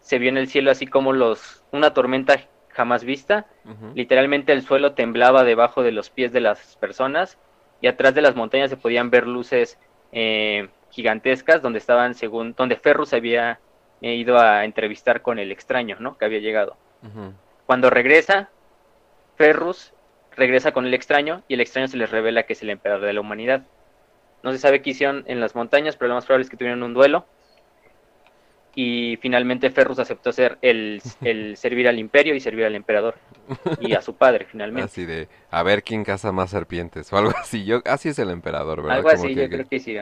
se 0.00 0.18
vio 0.18 0.28
en 0.28 0.38
el 0.38 0.48
cielo 0.48 0.72
así 0.72 0.88
como 0.88 1.12
los 1.12 1.62
una 1.70 1.94
tormenta 1.94 2.36
jamás 2.70 3.04
vista. 3.04 3.46
Literalmente 3.94 4.52
el 4.52 4.62
suelo 4.62 4.94
temblaba 4.94 5.44
debajo 5.44 5.84
de 5.84 5.92
los 5.92 6.10
pies 6.10 6.32
de 6.32 6.40
las 6.40 6.74
personas 6.76 7.38
y 7.80 7.86
atrás 7.86 8.12
de 8.12 8.22
las 8.22 8.34
montañas 8.34 8.70
se 8.70 8.76
podían 8.76 9.10
ver 9.10 9.28
luces 9.28 9.78
eh, 10.10 10.68
gigantescas 10.90 11.62
donde 11.62 11.78
estaban 11.78 12.14
según 12.14 12.54
donde 12.56 12.74
Ferrus 12.74 13.12
había 13.12 13.60
eh, 14.00 14.14
ido 14.16 14.36
a 14.38 14.64
entrevistar 14.64 15.22
con 15.22 15.38
el 15.38 15.52
extraño, 15.52 15.96
¿no? 16.00 16.18
Que 16.18 16.24
había 16.24 16.40
llegado. 16.40 16.76
Cuando 17.66 17.88
regresa, 17.88 18.50
Ferrus 19.36 19.92
regresa 20.36 20.72
con 20.72 20.86
el 20.86 20.94
extraño 20.94 21.42
y 21.48 21.54
el 21.54 21.60
extraño 21.60 21.88
se 21.88 21.96
les 21.96 22.10
revela 22.10 22.44
que 22.44 22.52
es 22.52 22.62
el 22.62 22.70
emperador 22.70 23.06
de 23.06 23.12
la 23.12 23.20
humanidad. 23.20 23.64
No 24.42 24.52
se 24.52 24.58
sabe 24.58 24.82
qué 24.82 24.90
hicieron 24.90 25.24
en 25.26 25.40
las 25.40 25.54
montañas, 25.54 25.96
pero 25.96 26.08
lo 26.08 26.14
más 26.14 26.26
probable 26.26 26.44
es 26.44 26.50
que 26.50 26.56
tuvieron 26.56 26.82
un 26.82 26.94
duelo 26.94 27.26
y 28.76 29.16
finalmente 29.22 29.70
Ferrus 29.70 29.98
aceptó 29.98 30.32
ser 30.32 30.58
el, 30.60 31.00
servir 31.56 31.88
al 31.88 31.98
imperio 31.98 32.34
y 32.34 32.40
servir 32.40 32.66
al 32.66 32.74
emperador 32.74 33.16
y 33.80 33.94
a 33.94 34.02
su 34.02 34.14
padre 34.14 34.44
finalmente. 34.44 34.84
Así 34.84 35.06
de, 35.06 35.28
a 35.50 35.62
ver 35.62 35.82
quién 35.82 36.04
caza 36.04 36.30
más 36.30 36.50
serpientes 36.50 37.12
o 37.12 37.16
algo 37.16 37.32
así. 37.36 37.64
Yo, 37.64 37.80
así 37.86 38.10
es 38.10 38.18
el 38.18 38.30
emperador, 38.30 38.82
¿verdad? 38.82 38.98
Algo 38.98 39.08
así, 39.08 39.34
yo 39.34 39.48
creo 39.48 39.66
que 39.66 39.80
sí. 39.80 39.96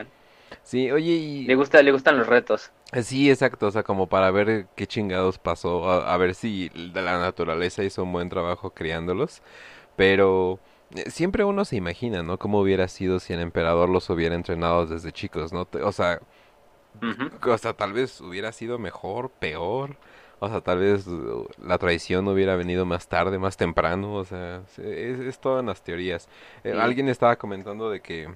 Sí, 0.63 0.91
oye, 0.91 1.11
y... 1.11 1.45
Le, 1.45 1.55
gusta, 1.55 1.81
le 1.81 1.91
gustan 1.91 2.17
los 2.17 2.27
retos. 2.27 2.71
Eh, 2.91 3.03
sí, 3.03 3.29
exacto, 3.29 3.67
o 3.67 3.71
sea, 3.71 3.83
como 3.83 4.07
para 4.07 4.31
ver 4.31 4.67
qué 4.75 4.87
chingados 4.87 5.37
pasó, 5.37 5.89
a, 5.89 6.17
ver 6.17 6.35
si 6.35 6.69
la 6.69 7.19
naturaleza 7.19 7.83
hizo 7.83 8.03
un 8.03 8.13
buen 8.13 8.29
trabajo 8.29 8.71
criándolos, 8.71 9.41
pero 9.95 10.59
eh, 10.95 11.09
siempre 11.09 11.43
uno 11.43 11.65
se 11.65 11.75
imagina, 11.75 12.23
¿no? 12.23 12.37
Cómo 12.39 12.59
hubiera 12.59 12.87
sido 12.87 13.19
si 13.19 13.33
el 13.33 13.39
emperador 13.41 13.89
los 13.89 14.09
hubiera 14.09 14.35
entrenado 14.35 14.85
desde 14.85 15.11
chicos, 15.11 15.53
¿no? 15.53 15.67
O 15.83 15.91
sea, 15.91 16.19
o 17.43 17.57
sea, 17.57 17.73
tal 17.73 17.93
vez 17.93 18.21
hubiera 18.21 18.51
sido 18.51 18.79
mejor, 18.79 19.31
peor. 19.31 19.97
O 20.39 20.49
sea, 20.49 20.61
tal 20.61 20.79
vez 20.79 21.07
uh, 21.07 21.47
la 21.63 21.77
traición 21.77 22.27
hubiera 22.27 22.55
venido 22.55 22.85
más 22.85 23.07
tarde, 23.07 23.39
más 23.39 23.57
temprano. 23.57 24.15
O 24.15 24.25
sea, 24.25 24.63
es, 24.77 25.19
es 25.19 25.39
todas 25.39 25.63
las 25.65 25.83
teorías. 25.83 26.29
Eh, 26.63 26.73
alguien 26.73 27.09
estaba 27.09 27.35
comentando 27.37 27.89
de 27.89 28.01
que 28.01 28.29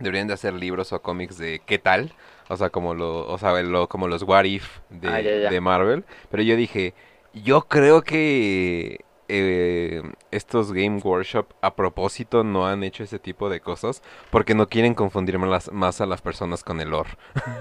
deberían 0.00 0.28
de 0.28 0.34
hacer 0.34 0.54
libros 0.54 0.92
o 0.92 1.00
cómics 1.02 1.38
de 1.38 1.60
qué 1.64 1.78
tal. 1.78 2.12
O 2.48 2.56
sea, 2.56 2.70
como, 2.70 2.94
lo, 2.94 3.26
o 3.28 3.38
sea, 3.38 3.60
lo, 3.62 3.88
como 3.88 4.08
los 4.08 4.22
What 4.22 4.44
If 4.44 4.78
de, 4.90 5.08
Ah, 5.08 5.20
ya, 5.20 5.36
ya. 5.36 5.50
de 5.50 5.60
Marvel. 5.60 6.04
Pero 6.30 6.42
yo 6.42 6.56
dije, 6.56 6.94
yo 7.34 7.62
creo 7.62 8.02
que 8.02 9.04
eh, 9.28 10.02
estos 10.30 10.72
Game 10.72 11.00
Workshop 11.04 11.46
a 11.60 11.74
propósito 11.76 12.44
no 12.44 12.66
han 12.66 12.82
hecho 12.84 13.02
ese 13.04 13.18
tipo 13.18 13.50
de 13.50 13.60
cosas 13.60 14.02
porque 14.30 14.54
no 14.54 14.68
quieren 14.68 14.94
confundir 14.94 15.38
más, 15.38 15.70
más 15.72 16.00
a 16.00 16.06
las 16.06 16.22
personas 16.22 16.64
con 16.64 16.80
el 16.80 16.90
lore. 16.90 17.10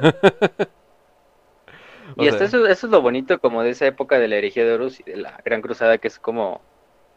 Y 2.18 2.28
hasta 2.30 2.46
eso, 2.46 2.66
eso 2.66 2.88
es 2.88 2.92
lo 2.92 3.02
bonito 3.02 3.40
como 3.40 3.64
de 3.64 3.72
esa 3.72 3.86
época 3.86 4.18
de 4.18 4.28
la 4.28 4.38
herejía 4.38 4.66
de 4.66 4.74
Horus 4.74 5.00
y 5.02 5.04
de 5.04 5.18
la 5.18 5.42
Gran 5.44 5.62
Cruzada, 5.62 5.98
que 5.98 6.08
es 6.08 6.20
como... 6.20 6.62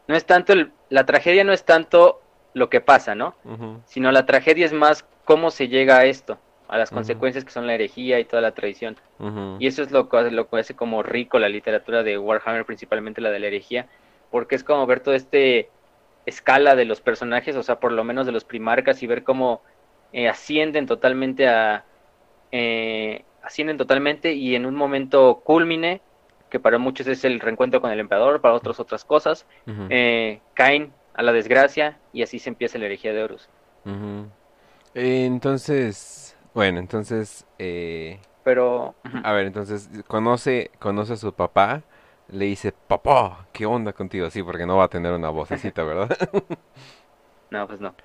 No 0.08 0.16
es 0.16 0.26
tanto, 0.26 0.52
el- 0.52 0.72
la 0.88 1.06
tragedia 1.06 1.44
no 1.44 1.52
es 1.52 1.64
tanto 1.64 2.20
lo 2.52 2.71
que 2.71 2.80
pasa, 2.80 3.14
¿no? 3.14 3.37
Sino 3.85 4.12
la 4.12 4.26
tragedia 4.26 4.66
es 4.66 4.73
más 4.73 5.07
cómo 5.25 5.50
se 5.50 5.69
llega 5.69 5.99
a 5.99 6.04
esto, 6.07 6.40
a 6.69 6.78
las 6.78 6.90
consecuencias 6.90 7.45
que 7.45 7.50
son 7.52 7.66
la 7.66 7.75
herejía 7.75 8.21
y 8.21 8.25
toda 8.25 8.42
la 8.42 8.54
tradición. 8.54 8.97
ujú, 9.19 9.57
Y 9.59 9.66
eso 9.66 9.83
es 9.83 9.90
lo 9.90 10.09
que, 10.09 10.16
hace- 10.19 10.30
lo 10.30 10.49
que 10.49 10.59
hace 10.59 10.76
como 10.76 11.02
rico 11.02 11.38
la 11.38 11.49
literatura 11.49 12.02
de 12.02 12.19
Warhammer, 12.19 12.64
principalmente 12.64 13.21
la 13.21 13.30
de 13.30 13.40
la 13.40 13.47
herejía, 13.49 13.88
porque 14.30 14.54
es 14.57 14.64
como 14.64 14.87
ver 14.87 15.00
toda 15.00 15.16
este 15.16 15.73
escala 16.26 16.76
de 16.76 16.85
los 16.85 17.00
personajes, 17.00 17.57
o 17.57 17.62
sea, 17.62 17.80
por 17.80 17.92
lo 17.92 18.04
menos 18.04 18.26
de 18.26 18.33
los 18.33 18.45
primarcas, 18.45 19.02
y 19.02 19.07
ver 19.07 19.25
cómo 19.25 19.62
eh, 20.12 20.28
ascienden 20.28 20.87
totalmente 20.87 21.49
a... 21.49 21.87
eh, 22.50 23.26
ascienden 23.42 23.76
totalmente 23.78 24.33
y 24.35 24.54
en 24.54 24.66
un 24.66 24.75
momento 24.75 25.42
culmine, 25.45 26.02
que 26.50 26.61
para 26.61 26.78
muchos 26.78 27.07
es 27.07 27.25
el 27.25 27.40
reencuentro 27.40 27.80
con 27.80 27.90
el 27.92 28.00
emperador, 28.00 28.40
para 28.40 28.54
otros 28.54 28.80
otras 28.80 29.04
cosas, 29.04 29.47
eh, 29.88 30.42
caen 30.54 31.00
a 31.20 31.22
la 31.22 31.32
desgracia 31.32 31.98
y 32.14 32.22
así 32.22 32.38
se 32.38 32.48
empieza 32.48 32.78
la 32.78 32.86
herejía 32.86 33.12
de 33.12 33.22
Horus. 33.22 33.46
Entonces, 34.94 36.34
bueno, 36.54 36.78
entonces, 36.78 37.46
eh, 37.58 38.18
Pero... 38.42 38.94
a 39.22 39.32
ver, 39.32 39.46
entonces 39.46 39.90
conoce, 40.06 40.70
conoce 40.78 41.12
a 41.12 41.16
su 41.16 41.34
papá, 41.34 41.82
le 42.28 42.46
dice, 42.46 42.72
papá, 42.72 43.46
¿qué 43.52 43.66
onda 43.66 43.92
contigo? 43.92 44.30
Sí, 44.30 44.42
porque 44.42 44.64
no 44.64 44.78
va 44.78 44.84
a 44.84 44.88
tener 44.88 45.12
una 45.12 45.28
vocecita, 45.28 45.84
¿verdad? 45.84 46.08
No, 47.50 47.66
pues 47.66 47.80
no. 47.80 47.96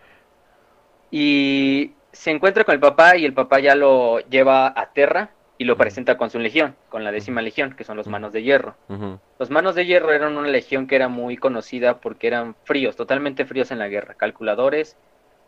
Y 1.12 1.93
se 2.12 2.31
encuentra 2.31 2.63
con 2.63 2.74
el 2.74 2.79
papá 2.79 3.15
y 3.15 3.25
el 3.25 3.34
papá 3.36 3.60
ya 3.60 3.75
lo 3.75 4.19
lleva 4.22 4.74
a 4.75 4.91
Terra 4.91 5.29
y 5.58 5.64
lo 5.64 5.78
presenta 5.78 6.18
con 6.18 6.30
su 6.30 6.40
legión, 6.40 6.76
con 6.90 7.04
la 7.04 7.12
décima 7.12 7.42
legión, 7.42 7.76
que 7.76 7.84
son 7.84 7.98
los 7.98 8.08
manos 8.08 8.34
de 8.34 8.44
hierro. 8.44 8.76
Los 9.40 9.50
manos 9.50 9.76
de 9.76 9.86
hierro 9.86 10.12
eran 10.12 10.38
una 10.38 10.50
legión 10.50 10.88
que 10.88 10.96
era 10.96 11.08
muy 11.08 11.38
conocida 11.38 12.00
porque 12.00 12.28
eran 12.28 12.56
fríos, 12.66 12.96
totalmente 12.96 13.46
fríos 13.46 13.72
en 13.72 13.80
la 13.80 13.88
guerra, 13.88 14.16
calculadores, 14.16 14.98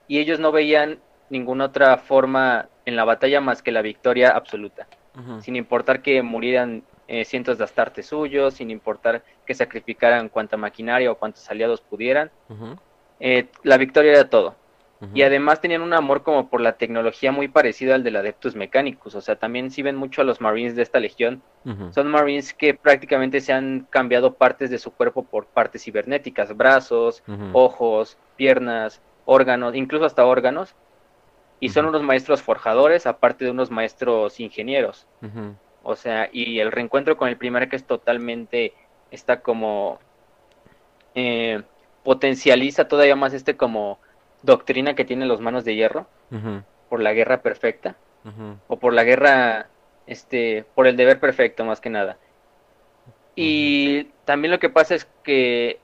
y 0.07 0.19
ellos 0.19 0.39
no 0.39 0.51
veían 0.51 0.99
ninguna 1.29 1.65
otra 1.65 1.97
forma 1.97 2.69
en 2.85 2.95
la 2.95 3.03
batalla 3.03 3.41
más 3.41 3.61
que 3.61 3.71
la 3.71 3.81
victoria 3.81 4.29
absoluta, 4.29 4.87
sin 5.41 5.55
importar 5.55 6.01
que 6.01 6.21
murieran 6.21 6.83
eh, 7.07 7.25
cientos 7.25 7.57
de 7.57 7.63
astartes 7.65 8.05
suyos, 8.05 8.53
sin 8.53 8.69
importar 8.69 9.23
que 9.45 9.53
sacrificaran 9.53 10.29
cuanta 10.29 10.57
maquinaria 10.57 11.11
o 11.11 11.15
cuantos 11.15 11.49
aliados 11.49 11.81
pudieran, 11.81 12.31
eh, 13.19 13.47
la 13.63 13.77
victoria 13.77 14.13
era 14.13 14.29
todo. 14.29 14.55
Y 15.13 15.21
además 15.21 15.61
tenían 15.61 15.83
un 15.83 15.93
amor 15.93 16.23
como 16.23 16.49
por 16.49 16.59
la 16.59 16.77
tecnología 16.77 17.31
muy 17.31 17.47
parecido 17.47 17.93
al 17.93 18.03
del 18.03 18.15
Adeptus 18.15 18.55
Mechanicus. 18.55 19.13
O 19.13 19.21
sea, 19.21 19.35
también 19.35 19.69
si 19.69 19.83
ven 19.83 19.95
mucho 19.95 20.21
a 20.21 20.23
los 20.23 20.41
Marines 20.41 20.75
de 20.75 20.81
esta 20.81 20.99
legión, 20.99 21.41
son 21.91 22.07
Marines 22.07 22.53
que 22.53 22.73
prácticamente 22.73 23.41
se 23.41 23.53
han 23.53 23.87
cambiado 23.89 24.33
partes 24.33 24.69
de 24.69 24.79
su 24.79 24.91
cuerpo 24.91 25.23
por 25.23 25.45
partes 25.45 25.83
cibernéticas, 25.83 26.55
brazos, 26.55 27.23
ojos, 27.53 28.17
piernas, 28.37 29.01
órganos, 29.25 29.75
incluso 29.75 30.05
hasta 30.05 30.25
órganos. 30.25 30.73
Y 31.59 31.69
son 31.69 31.85
unos 31.85 32.03
maestros 32.03 32.41
forjadores, 32.41 33.05
aparte 33.05 33.45
de 33.45 33.51
unos 33.51 33.69
maestros 33.69 34.39
ingenieros. 34.39 35.07
O 35.83 35.95
sea, 35.95 36.29
y 36.31 36.59
el 36.59 36.71
reencuentro 36.71 37.17
con 37.17 37.29
el 37.29 37.37
primer 37.37 37.69
que 37.69 37.75
es 37.75 37.85
totalmente, 37.85 38.73
está 39.11 39.41
como, 39.41 39.99
eh, 41.13 41.61
potencializa 42.03 42.87
todavía 42.87 43.15
más 43.15 43.33
este 43.33 43.57
como 43.57 43.99
doctrina 44.47 44.95
que 44.95 45.05
tienen 45.05 45.27
los 45.27 45.39
manos 45.41 45.63
de 45.63 45.75
hierro 45.75 46.07
por 46.89 47.01
la 47.01 47.13
guerra 47.13 47.41
perfecta 47.43 47.95
o 48.67 48.77
por 48.79 48.93
la 48.93 49.03
guerra, 49.03 49.67
este, 50.07 50.65
por 50.73 50.87
el 50.87 50.97
deber 50.97 51.19
perfecto 51.19 51.63
más 51.63 51.79
que 51.79 51.89
nada. 51.91 52.17
Y 53.35 54.05
también 54.25 54.51
lo 54.51 54.59
que 54.59 54.69
pasa 54.69 54.95
es 54.95 55.07
que, 55.23 55.79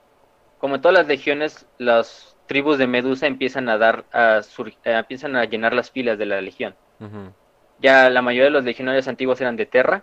como 0.58 0.74
en 0.74 0.80
todas 0.82 0.98
las 0.98 1.06
legiones, 1.06 1.66
las 1.78 2.36
tribus 2.46 2.78
de 2.78 2.86
Medusa 2.86 3.26
empiezan 3.26 3.68
a 3.68 3.78
dar, 3.78 4.04
a 4.12 4.42
sur- 4.42 4.68
eh, 4.84 4.92
empiezan 4.92 5.36
a 5.36 5.44
llenar 5.44 5.72
las 5.72 5.90
filas 5.90 6.18
de 6.18 6.26
la 6.26 6.40
legión. 6.40 6.74
Ya 7.80 8.10
la 8.10 8.22
mayoría 8.22 8.44
de 8.46 8.50
los 8.50 8.64
legionarios 8.64 9.08
antiguos 9.08 9.40
eran 9.40 9.56
de 9.56 9.66
Terra, 9.66 10.02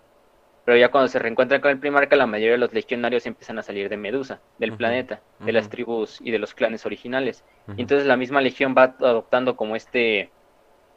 pero 0.66 0.78
ya 0.78 0.90
cuando 0.90 1.08
se 1.08 1.20
reencuentran 1.20 1.62
con 1.62 1.72
el 1.72 1.80
Primarca, 1.80 2.16
la 2.16 2.28
mayoría 2.28 2.54
de 2.54 2.58
los 2.60 2.74
legionarios 2.74 3.26
empiezan 3.26 3.58
a 3.60 3.64
salir 3.64 3.90
de 3.90 3.98
Medusa, 3.98 4.42
del 4.60 4.74
planeta, 4.74 5.22
de 5.40 5.52
las 5.52 5.70
tribus 5.70 6.20
y 6.22 6.32
de 6.32 6.40
los 6.40 6.54
clanes 6.54 6.86
originales. 6.86 7.44
Y 7.76 7.82
entonces 7.82 8.08
la 8.08 8.18
misma 8.18 8.42
legión 8.42 8.76
va 8.78 8.96
adoptando 9.00 9.56
como 9.56 9.76
este 9.76 10.30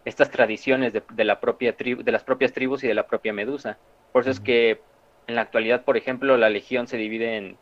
estas 0.05 0.31
tradiciones 0.31 0.93
de, 0.93 1.03
de 1.13 1.25
la 1.25 1.41
propia 1.41 1.77
tribu, 1.77 2.03
de 2.03 2.13
las 2.13 2.25
propias 2.25 2.53
tribus 2.53 2.85
y 2.85 2.89
de 2.89 2.95
la 2.95 3.07
propia 3.07 3.33
Medusa. 3.33 3.79
Por 4.13 4.23
eso 4.23 4.31
es 4.31 4.41
que 4.41 4.81
en 5.27 5.35
la 5.35 5.41
actualidad, 5.41 5.85
por 5.85 5.97
ejemplo, 5.97 6.37
la 6.37 6.51
legión 6.51 6.87
se 6.87 6.99
divide 6.99 7.37
en 7.39 7.57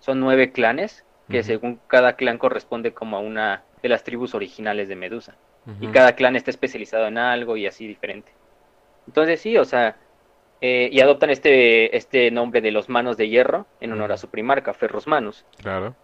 son 0.00 0.20
nueve 0.20 0.52
clanes 0.52 1.04
que 1.30 1.42
según 1.42 1.80
cada 1.86 2.16
clan 2.16 2.36
corresponde 2.36 2.92
como 2.92 3.16
a 3.16 3.20
una 3.20 3.62
de 3.82 3.88
las 3.88 4.04
tribus 4.04 4.34
originales 4.34 4.88
de 4.88 4.96
Medusa 4.96 5.34
y 5.80 5.86
cada 5.88 6.14
clan 6.14 6.36
está 6.36 6.50
especializado 6.50 7.06
en 7.06 7.16
algo 7.18 7.56
y 7.56 7.66
así 7.66 7.86
diferente. 7.86 8.32
Entonces 9.06 9.40
sí, 9.40 9.56
o 9.56 9.64
sea, 9.64 9.96
eh, 10.62 10.88
y 10.92 11.00
adoptan 11.00 11.30
este, 11.30 11.96
este 11.96 12.30
nombre 12.30 12.60
de 12.60 12.70
los 12.70 12.88
manos 12.88 13.16
de 13.16 13.28
hierro 13.28 13.66
en 13.80 13.92
honor 13.92 14.12
a 14.12 14.16
su 14.16 14.28
primarca, 14.28 14.72
Ferros 14.72 15.08
Manos. 15.08 15.44
Claro. 15.60 15.94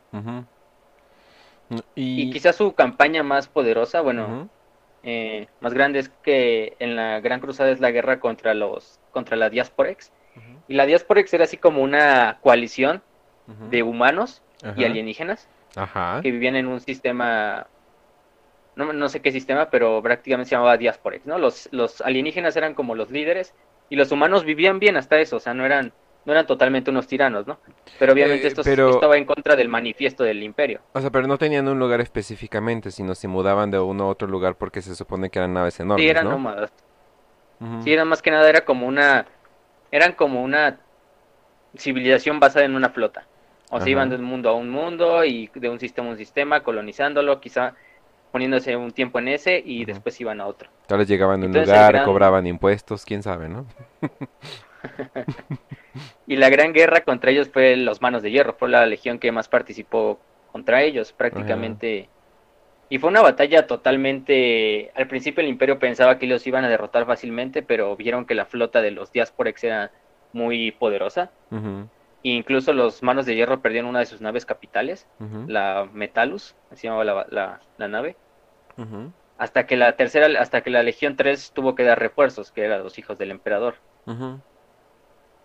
Y 1.95 2.23
Y, 2.23 2.31
quizás 2.31 2.57
su 2.57 2.75
campaña 2.75 3.23
más 3.23 3.47
poderosa, 3.47 4.01
bueno, 4.01 4.49
eh, 5.05 5.47
más 5.61 5.75
grande 5.75 6.01
es 6.01 6.09
que 6.23 6.77
en 6.81 6.97
la 6.97 7.21
Gran 7.21 7.41
Cruzada 7.41 7.71
es 7.71 7.79
la 7.81 7.93
guerra 7.93 8.19
contra 8.21 8.53
los 8.53 8.99
contra 9.13 9.37
la 9.37 9.49
Diasporex. 9.49 10.11
ujú, 10.37 10.61
Y 10.67 10.75
la 10.75 10.87
Diasporex 10.87 11.33
era 11.35 11.45
así 11.45 11.57
como 11.57 11.83
una 11.83 12.39
coalición 12.43 13.03
de 13.71 13.83
humanos 13.83 14.43
y 14.77 14.85
alienígenas 14.85 15.49
que 16.23 16.31
vivían 16.33 16.57
en 16.57 16.67
un 16.67 16.81
sistema, 16.81 17.67
no, 18.77 18.93
no 18.93 19.09
sé 19.09 19.21
qué 19.23 19.31
sistema, 19.33 19.71
pero 19.71 20.03
prácticamente 20.03 20.49
se 20.51 20.57
llamaba 20.57 20.77
Diasporex, 20.77 21.27
¿no? 21.27 21.39
Los, 21.39 21.69
los 21.73 22.01
alienígenas 22.01 22.57
eran 22.57 22.75
como 22.75 22.95
los 22.95 23.11
líderes 23.11 23.55
y 23.89 23.97
los 23.97 24.13
humanos 24.13 24.45
vivían 24.45 24.79
bien 24.79 24.97
hasta 24.97 25.19
eso, 25.19 25.37
o 25.37 25.41
sea, 25.41 25.55
no 25.55 25.65
eran, 25.65 25.93
no 26.25 26.33
eran 26.33 26.47
totalmente 26.47 26.91
unos 26.91 27.07
tiranos, 27.07 27.47
¿no? 27.47 27.59
Pero 27.99 28.13
obviamente 28.13 28.47
Eh, 28.47 28.49
esto, 28.49 28.63
pero- 28.63 28.91
esto 28.91 29.09
va 29.09 29.17
en 29.17 29.25
contra 29.25 29.57
del 29.57 29.69
manifiesto 29.69 30.25
del 30.25 30.43
imperio. 30.43 30.81
O 30.95 31.01
sea, 31.01 31.11
pero 31.11 31.27
no 31.27 31.39
tenían 31.39 31.69
un 31.69 31.79
lugar 31.79 32.01
específicamente, 32.01 32.91
sino 32.91 33.15
se 33.15 33.29
mudaban 33.29 33.71
de 33.71 33.79
uno 33.79 34.05
a 34.05 34.09
otro 34.09 34.29
lugar 34.29 34.57
porque 34.57 34.83
se 34.83 34.95
supone 34.95 35.31
que 35.31 35.39
eran 35.39 35.55
naves 35.55 35.79
enormes, 35.81 36.05
Sí, 36.05 36.11
eran 36.11 36.25
¿no? 36.25 36.31
nómadas. 36.33 36.73
Sí, 37.83 37.93
eran 37.93 38.09
más 38.09 38.23
que 38.23 38.31
nada, 38.31 38.49
era 38.49 38.65
como 38.65 38.87
una, 38.87 39.27
eran 39.91 40.13
como 40.13 40.43
una 40.43 40.81
civilización 41.77 42.41
basada 42.41 42.65
en 42.65 42.75
una 42.75 42.91
flota. 42.91 43.27
O 43.71 43.77
Ajá. 43.77 43.85
sea, 43.85 43.91
iban 43.91 44.11
de 44.11 44.17
un 44.17 44.25
mundo 44.25 44.49
a 44.51 44.55
un 44.55 44.71
mundo 44.71 45.25
y 45.25 45.51
de 45.55 45.69
un 45.69 45.79
sistema 45.79 46.09
a 46.09 46.13
un 46.13 46.17
sistema, 46.19 46.63
colonizándolo, 46.63 47.41
quizá 47.41 47.75
poniéndose 48.33 48.77
un 48.77 48.91
tiempo 48.93 49.19
en 49.19 49.29
ese 49.29 49.63
y 49.65 49.85
después 49.85 50.21
iban 50.21 50.41
a 50.41 50.47
otro. 50.47 50.71
Tal 50.89 50.99
vez 50.99 51.09
llegaban 51.09 51.43
a 51.43 51.47
un 51.47 51.53
lugar, 51.53 51.87
gran- 51.87 52.05
cobraban 52.05 52.47
impuestos, 52.47 53.05
quién 53.05 53.23
sabe, 53.23 53.49
¿no? 53.49 53.67
Y 56.27 56.37
la 56.37 56.51
gran 56.51 56.73
guerra 56.73 57.03
contra 57.05 57.31
ellos 57.31 57.49
fue 57.53 57.77
los 57.77 58.03
Manos 58.03 58.23
de 58.23 58.31
Hierro, 58.31 58.55
fue 58.59 58.69
la 58.69 58.87
legión 58.87 59.19
que 59.19 59.33
más 59.33 59.49
participó 59.49 60.27
contra 60.47 60.83
ellos 60.83 61.13
prácticamente. 61.13 62.13
Y 62.91 62.99
fue 62.99 63.11
una 63.11 63.23
batalla 63.23 63.67
totalmente... 63.67 64.93
Al 64.97 65.09
principio 65.09 65.43
el 65.43 65.49
imperio 65.51 65.79
pensaba 65.81 66.19
que 66.19 66.27
ellos 66.27 66.47
iban 66.47 66.65
a 66.65 66.69
derrotar 66.71 67.07
fácilmente, 67.07 67.63
pero 67.63 67.97
vieron 67.97 68.27
que 68.27 68.35
la 68.37 68.47
flota 68.47 68.83
de 68.83 68.93
los 68.93 69.13
Diasporex 69.13 69.65
era 69.65 69.93
muy 70.33 70.73
poderosa. 70.73 71.33
E 72.23 72.31
incluso 72.31 72.73
los 72.73 73.03
Manos 73.03 73.27
de 73.27 73.35
Hierro 73.37 73.63
perdieron 73.63 73.91
una 73.91 74.01
de 74.01 74.07
sus 74.07 74.21
naves 74.21 74.47
capitales, 74.47 75.09
la 75.47 75.89
Metalus, 75.93 76.57
así 76.71 76.87
llamaba 76.89 77.05
la, 77.05 77.27
la- 77.31 77.61
la 77.79 77.89
nave. 77.89 78.19
ujú, 78.79 79.13
Hasta 79.39 79.67
que 79.67 79.77
la 79.77 79.97
tercera, 79.97 80.29
hasta 80.41 80.63
que 80.63 80.71
la 80.71 80.83
Legión 80.83 81.17
3 81.17 81.53
tuvo 81.55 81.75
que 81.75 81.85
dar 81.85 81.99
refuerzos, 81.99 82.51
que 82.51 82.65
eran 82.65 82.83
los 82.83 82.99
hijos 82.99 83.19
del 83.19 83.31
emperador, 83.31 83.77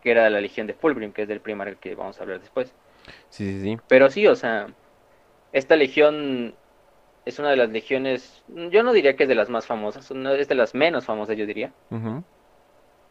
que 0.02 0.12
era 0.12 0.30
la 0.30 0.42
Legión 0.42 0.68
de 0.68 0.74
Fulgrim, 0.74 1.14
que 1.14 1.22
es 1.22 1.28
del 1.28 1.40
primer 1.40 1.78
que 1.78 1.96
vamos 1.96 2.20
a 2.20 2.24
hablar 2.24 2.40
después. 2.40 2.74
Sí, 3.30 3.52
sí, 3.52 3.62
sí. 3.62 3.78
Pero 3.88 4.10
sí, 4.10 4.28
o 4.28 4.36
sea, 4.36 4.68
esta 5.52 5.76
legión 5.76 6.56
es 7.26 7.40
una 7.40 7.52
de 7.52 7.58
las 7.58 7.70
legiones, 7.70 8.44
yo 8.48 8.84
no 8.84 8.94
diría 8.94 9.16
que 9.16 9.24
es 9.24 9.30
de 9.30 9.36
las 9.36 9.50
más 9.50 9.66
famosas, 9.66 10.12
es 10.12 10.48
de 10.48 10.56
las 10.56 10.74
menos 10.74 11.06
famosas, 11.06 11.38
yo 11.38 11.46
diría. 11.46 11.72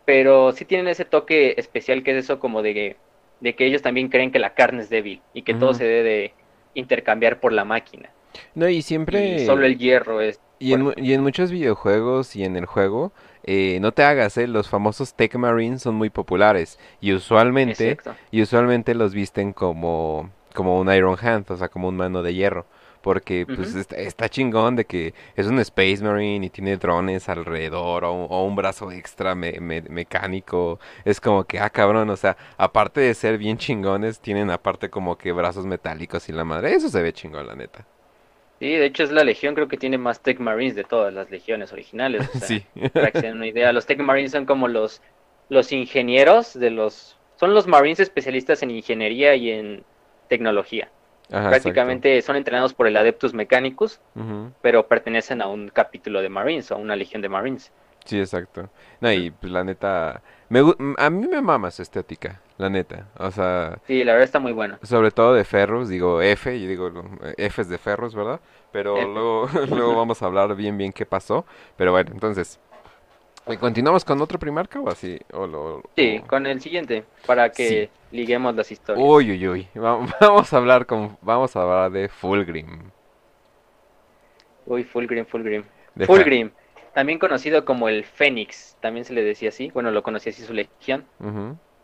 Pero 0.05 0.53
sí 0.53 0.65
tienen 0.65 0.89
ese 0.89 1.05
toque 1.05 1.55
especial 1.57 2.03
que 2.03 2.11
es 2.11 2.25
eso 2.25 2.41
como 2.41 2.63
de 2.63 2.97
de 3.41 3.57
que 3.57 3.67
ellos 3.67 3.83
también 3.83 4.09
creen 4.09 4.31
que 4.31 4.39
la 4.39 4.55
carne 4.55 4.83
es 4.83 4.89
débil 4.89 5.21
y 5.35 5.43
que 5.43 5.55
todo 5.55 5.75
se 5.75 5.85
debe 5.85 6.33
intercambiar 6.75 7.41
por 7.41 7.53
la 7.53 7.65
máquina. 7.65 8.11
No, 8.55 8.69
y 8.69 8.83
siempre... 8.83 9.45
solo 9.45 9.67
el 9.67 9.79
hierro 9.79 10.21
es... 10.21 10.41
Y 10.63 10.75
en, 10.75 10.95
y 10.97 11.13
en, 11.13 11.23
muchos 11.23 11.51
videojuegos 11.51 12.37
y 12.37 12.45
en 12.45 12.57
el 12.57 12.67
juego, 12.67 13.13
eh, 13.43 13.79
no 13.81 13.91
te 13.91 14.05
hagas, 14.05 14.37
eh, 14.39 14.47
los 14.47 14.69
famosos 14.69 15.15
Tech 15.15 15.35
Marines 15.35 15.83
son 15.83 15.97
muy 15.97 16.09
populares 16.09 16.79
y 17.01 17.13
usualmente, 17.13 17.99
y 18.31 18.43
usualmente 18.43 18.95
los 18.95 19.13
visten 19.13 19.53
como, 19.53 20.31
como 20.55 20.79
un 20.79 20.93
Iron 20.93 21.17
Hand, 21.21 21.51
o 21.51 21.57
sea, 21.57 21.69
como 21.69 21.89
un 21.89 21.97
mano 21.97 22.23
de 22.23 22.35
hierro 22.35 22.67
porque 23.03 23.45
pues 23.45 23.75
está, 23.75 24.29
chingón 24.29 24.77
de 24.77 24.87
que 24.87 25.13
es 25.35 25.49
un 25.49 25.59
Space 25.59 25.99
Marine 26.03 26.47
y 26.47 26.51
tiene 26.51 26.77
drones 26.77 27.29
alrededor 27.29 28.05
o, 28.05 28.45
un 28.47 28.55
brazo 28.55 28.93
extra 28.93 29.35
mecánico. 29.35 30.79
Es 31.05 31.21
como 31.21 31.45
que, 31.45 31.59
ah, 31.59 31.69
cabrón, 31.69 32.09
o 32.11 32.17
sea, 32.17 32.37
aparte 32.57 33.01
de 33.01 33.15
ser 33.15 33.39
bien 33.39 33.59
chingones, 33.59 34.21
tienen 34.21 34.51
aparte 34.51 34.89
como 34.89 35.19
que 35.19 35.33
brazos 35.33 35.67
metálicos 35.67 36.29
y 36.29 36.33
la 36.33 36.45
madre. 36.45 36.75
Eso 36.75 36.89
se 36.89 37.03
ve 37.03 37.13
chingón, 37.13 37.47
la 37.47 37.57
neta. 37.57 37.85
Sí, 38.63 38.77
de 38.77 38.87
hecho 38.87 39.03
es 39.03 39.11
la 39.11 39.25
legión, 39.25 39.57
creo 39.57 39.67
que 39.67 39.77
tiene 39.77 39.99
más 39.99 40.21
Tech 40.21 40.39
Marines 40.39 40.77
de 40.77 40.85
todas 40.85 41.13
las 41.13 41.29
legiones 41.33 41.73
originales. 41.73 42.31
sí. 42.47 42.65
Para 42.93 43.11
que 43.11 43.19
se 43.19 43.27
den 43.27 43.39
una 43.39 43.49
idea, 43.49 43.73
los 43.73 43.87
Tech 43.87 43.99
Marines 43.99 44.31
son 44.31 44.47
como 44.47 44.69
los, 44.69 45.03
los 45.49 45.73
ingenieros 45.73 46.57
de 46.57 46.71
los... 46.71 47.19
Son 47.35 47.55
los 47.55 47.67
Marines 47.67 47.99
especialistas 47.99 48.63
en 48.63 48.71
ingeniería 48.71 49.35
y 49.35 49.51
en 49.51 49.83
tecnología. 50.29 50.93
Prácticamente 51.29 52.23
son 52.23 52.37
entrenados 52.37 52.73
por 52.73 52.87
el 52.87 52.97
Adeptus 52.97 53.35
Mechanicus, 53.35 53.99
pero 54.61 54.87
pertenecen 54.87 55.43
a 55.43 55.49
un 55.49 55.69
capítulo 55.69 56.23
de 56.23 56.29
Marines 56.29 56.71
o 56.71 56.77
a 56.77 56.79
una 56.79 56.95
legión 56.95 57.21
de 57.21 57.29
Marines. 57.29 57.73
Sí, 58.05 58.21
exacto. 58.21 58.71
No, 59.01 59.13
y 59.13 59.33
pues, 59.33 59.51
la 59.51 59.65
neta, 59.65 60.23
me, 60.53 60.95
a 60.99 61.11
mí 61.11 61.27
me 61.29 61.41
mama 61.41 61.71
su 61.71 61.83
estética, 61.83 62.41
la 62.59 62.69
neta. 62.69 63.09
O 63.19 63.31
sea... 63.31 63.79
Sí, 63.87 64.05
la 64.05 64.13
verdad 64.13 64.25
está 64.25 64.39
muy 64.39 64.53
buena. 64.53 64.79
Sobre 64.83 65.11
todo 65.11 65.33
de 65.35 65.45
Ferrus, 65.45 65.89
digo 65.89 66.21
F, 66.21 66.55
y 66.55 66.67
digo 66.67 66.93
F 67.37 67.63
es 67.63 67.69
de 67.69 67.79
Ferrus, 67.79 68.15
¿verdad? 68.15 68.41
Pero 68.71 68.95
luego, 69.07 69.49
luego 69.71 69.97
vamos 69.97 70.23
a 70.23 70.27
hablar 70.27 70.55
bien, 70.55 70.77
bien 70.77 70.93
qué 70.93 71.07
pasó. 71.07 71.47
Pero 71.77 71.93
bueno, 71.93 72.11
entonces, 72.13 72.61
¿Continuamos 73.59 74.05
con 74.05 74.21
otro 74.21 74.39
primarca 74.39 74.79
o 74.81 74.89
así? 74.89 75.19
sí, 75.97 76.21
con 76.29 76.47
el 76.47 76.61
siguiente, 76.61 77.05
para 77.27 77.51
que 77.51 77.91
liguemos 78.13 78.55
las 78.55 78.71
historias. 78.71 79.05
Uy, 79.05 79.33
uy, 79.33 79.49
uy. 79.49 79.69
Vamos 79.75 80.53
a 80.53 80.57
hablar 80.57 80.87
con, 80.87 81.17
vamos 81.23 81.57
a 81.57 81.63
hablar 81.63 81.91
de 81.91 82.09
Fulgrim. 82.09 82.91
Uy, 84.65 84.85
Fulgrim, 84.85 85.27
Fulgrim. 85.27 85.65
Fulgrim, 86.07 86.51
también 86.95 87.19
conocido 87.19 87.65
como 87.65 87.89
el 87.89 88.05
Fénix, 88.05 88.77
también 88.81 89.05
se 89.05 89.13
le 89.13 89.23
decía 89.23 89.49
así. 89.51 89.71
Bueno, 89.73 89.91
lo 89.91 90.03
conocía 90.03 90.31
así 90.31 90.43
su 90.43 90.53
legión. 90.53 91.05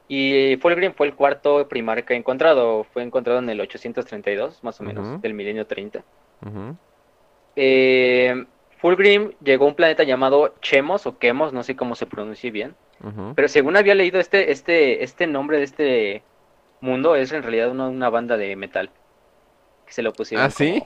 Y 0.08 0.56
Fulgrim 0.60 0.94
fue 0.94 1.06
el 1.06 1.14
cuarto 1.14 1.68
primarca 1.68 2.14
encontrado. 2.14 2.84
Fue 2.84 3.02
encontrado 3.02 3.38
en 3.40 3.50
el 3.50 3.60
832, 3.60 4.64
más 4.64 4.80
o 4.80 4.84
menos, 4.84 5.20
del 5.20 5.34
milenio 5.34 5.66
30. 5.66 6.02
eh, 7.56 8.46
Fulgrim 8.78 9.32
llegó 9.42 9.64
a 9.64 9.68
un 9.68 9.74
planeta 9.74 10.04
llamado 10.04 10.54
Chemos 10.60 11.06
o 11.06 11.16
Chemos, 11.20 11.52
no 11.52 11.62
sé 11.62 11.76
cómo 11.76 11.94
se 11.94 12.06
pronuncia 12.06 12.50
bien. 12.50 12.74
Pero 13.34 13.48
según 13.48 13.76
había 13.76 13.94
leído 13.94 14.18
este, 14.18 14.50
este, 14.50 15.04
este 15.04 15.26
nombre 15.26 15.58
de 15.58 15.64
este 15.64 16.22
mundo, 16.80 17.14
es 17.16 17.32
en 17.32 17.42
realidad 17.42 17.70
una, 17.70 18.10
banda 18.10 18.36
de 18.36 18.56
metal. 18.56 18.90
Que 19.88 19.94
se 19.94 20.02
lo 20.02 20.12
pusieron 20.12 20.44
¿Ah, 20.44 20.50
sí? 20.50 20.82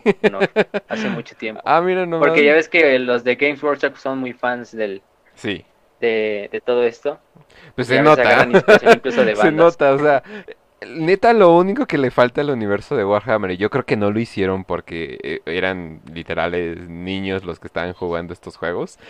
hace 0.86 1.08
mucho 1.10 1.34
tiempo. 1.34 1.60
Ah, 1.64 1.80
mira, 1.80 2.06
no. 2.06 2.20
Porque 2.20 2.44
ya 2.44 2.54
ves 2.54 2.68
que 2.68 3.00
los 3.00 3.24
de 3.24 3.34
Games 3.34 3.60
Workshop 3.60 3.96
son 3.96 4.18
muy 4.18 4.32
fans 4.32 4.70
del. 4.70 5.02
Sí. 5.34 5.64
De, 6.00 6.48
de 6.52 6.60
todo 6.60 6.84
esto. 6.84 7.18
Pues 7.74 7.88
se 7.88 8.00
nota. 8.00 8.46
se 8.70 9.50
nota, 9.52 9.92
o 9.92 9.98
sea, 9.98 10.22
neta, 10.86 11.32
lo 11.32 11.56
único 11.56 11.86
que 11.86 11.98
le 11.98 12.12
falta 12.12 12.42
al 12.42 12.50
universo 12.50 12.96
de 12.96 13.04
Warhammer, 13.04 13.50
y 13.50 13.56
yo 13.56 13.70
creo 13.70 13.84
que 13.84 13.96
no 13.96 14.12
lo 14.12 14.20
hicieron 14.20 14.64
porque 14.64 15.18
eh, 15.22 15.40
eran 15.46 16.00
literales 16.12 16.88
niños 16.88 17.44
los 17.44 17.58
que 17.58 17.66
estaban 17.66 17.92
jugando 17.92 18.32
estos 18.32 18.56
juegos, 18.56 19.00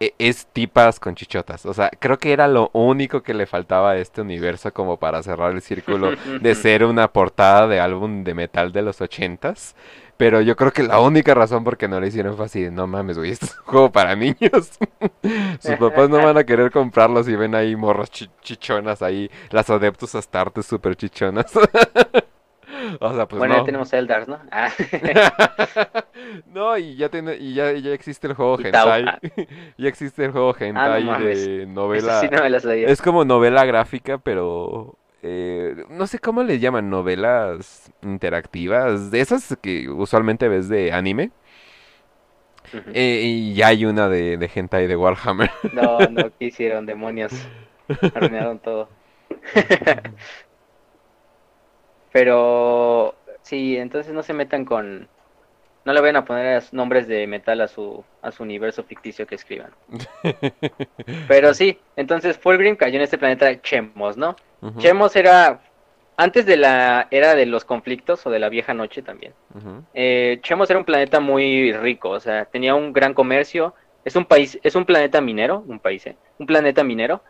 es 0.00 0.46
tipas 0.52 1.00
con 1.00 1.14
chichotas. 1.14 1.66
O 1.66 1.74
sea, 1.74 1.90
creo 1.98 2.18
que 2.18 2.32
era 2.32 2.48
lo 2.48 2.70
único 2.72 3.22
que 3.22 3.34
le 3.34 3.46
faltaba 3.46 3.92
a 3.92 3.96
este 3.96 4.20
universo 4.20 4.72
como 4.72 4.98
para 4.98 5.22
cerrar 5.22 5.52
el 5.52 5.62
círculo 5.62 6.12
de 6.40 6.54
ser 6.54 6.84
una 6.84 7.08
portada 7.12 7.66
de 7.68 7.80
álbum 7.80 8.24
de 8.24 8.34
metal 8.34 8.72
de 8.72 8.82
los 8.82 9.00
ochentas. 9.00 9.74
Pero 10.16 10.40
yo 10.40 10.54
creo 10.54 10.72
que 10.72 10.84
la 10.84 11.00
única 11.00 11.34
razón 11.34 11.64
por 11.64 11.76
qué 11.76 11.88
no 11.88 11.98
lo 11.98 12.06
hicieron 12.06 12.36
fue 12.36 12.46
así, 12.46 12.70
no 12.70 12.86
mames, 12.86 13.18
güey, 13.18 13.32
esto 13.32 13.46
es 13.46 13.58
un 13.58 13.64
juego 13.64 13.90
para 13.90 14.14
niños. 14.14 14.78
Sus 15.58 15.76
papás 15.76 16.08
no 16.08 16.18
van 16.18 16.38
a 16.38 16.44
querer 16.44 16.70
comprarlos 16.70 17.28
y 17.28 17.34
ven 17.34 17.54
ahí 17.56 17.74
morras 17.74 18.10
chichonas 18.10 19.02
ahí, 19.02 19.28
las 19.50 19.70
Adeptus 19.70 20.14
Astartes 20.14 20.66
super 20.66 20.94
chichonas. 20.94 21.52
o 23.00 23.14
sea, 23.14 23.26
pues 23.26 23.38
bueno, 23.38 23.56
ya 23.56 23.64
tenemos 23.64 23.92
Eldars, 23.92 24.28
¿no? 24.28 24.38
Ah. 24.50 24.70
no, 26.46 26.76
y 26.76 26.96
ya 26.96 27.08
tiene, 27.08 27.36
y 27.36 27.54
ya, 27.54 27.72
ya 27.72 27.92
existe 27.92 28.26
el 28.26 28.34
juego 28.34 28.58
Hentai. 28.58 29.04
ya 29.78 29.88
existe 29.88 30.24
el 30.24 30.32
juego 30.32 30.50
ah, 30.50 30.64
Hentai 30.64 31.04
de 31.24 31.66
novela. 31.66 32.20
Sí 32.20 32.28
no 32.30 32.44
es 32.44 33.02
como 33.02 33.24
novela 33.24 33.64
gráfica, 33.64 34.18
pero 34.18 34.96
eh, 35.22 35.84
no 35.88 36.06
sé 36.06 36.18
cómo 36.18 36.42
le 36.42 36.58
llaman, 36.58 36.90
novelas 36.90 37.90
interactivas, 38.02 39.10
de 39.10 39.20
esas 39.20 39.56
que 39.62 39.88
usualmente 39.88 40.48
ves 40.48 40.68
de 40.68 40.92
anime. 40.92 41.30
Eh, 42.92 43.22
y 43.24 43.54
ya 43.54 43.68
hay 43.68 43.84
una 43.86 44.08
de, 44.08 44.36
de 44.36 44.50
hentai 44.52 44.86
de 44.86 44.96
Warhammer. 44.96 45.50
No, 45.72 45.98
no 46.10 46.30
quisieron, 46.38 46.86
demonios. 46.86 47.32
Arruinaron 48.14 48.58
todo. 48.58 48.88
Pero 52.14 53.16
sí, 53.42 53.76
entonces 53.76 54.14
no 54.14 54.22
se 54.22 54.34
metan 54.34 54.64
con, 54.64 55.08
no 55.84 55.92
le 55.92 56.00
vayan 56.00 56.14
a 56.14 56.24
poner 56.24 56.62
nombres 56.70 57.08
de 57.08 57.26
metal 57.26 57.60
a 57.60 57.66
su, 57.66 58.04
a 58.22 58.30
su 58.30 58.44
universo 58.44 58.84
ficticio 58.84 59.26
que 59.26 59.34
escriban. 59.34 59.72
Pero 61.26 61.52
sí, 61.54 61.76
entonces 61.96 62.38
Fulgrim 62.38 62.76
cayó 62.76 62.98
en 62.98 63.02
este 63.02 63.18
planeta 63.18 63.60
Chemos, 63.60 64.16
¿no? 64.16 64.36
Chemos 64.78 65.16
era, 65.16 65.60
antes 66.16 66.46
de 66.46 66.56
la 66.56 67.08
era 67.10 67.34
de 67.34 67.46
los 67.46 67.64
conflictos 67.64 68.24
o 68.26 68.30
de 68.30 68.38
la 68.38 68.48
vieja 68.48 68.74
noche 68.74 69.02
también. 69.02 69.34
Eh, 69.92 70.38
Chemos 70.40 70.70
era 70.70 70.78
un 70.78 70.84
planeta 70.84 71.18
muy 71.18 71.72
rico, 71.72 72.10
o 72.10 72.20
sea, 72.20 72.44
tenía 72.44 72.76
un 72.76 72.92
gran 72.92 73.12
comercio. 73.12 73.74
Es 74.04 74.14
un 74.14 74.24
país, 74.24 74.60
es 74.62 74.76
un 74.76 74.84
planeta 74.84 75.20
minero, 75.20 75.64
un 75.66 75.80
país, 75.80 76.06
¿eh? 76.06 76.16
Un 76.38 76.46
planeta 76.46 76.84
minero. 76.84 77.24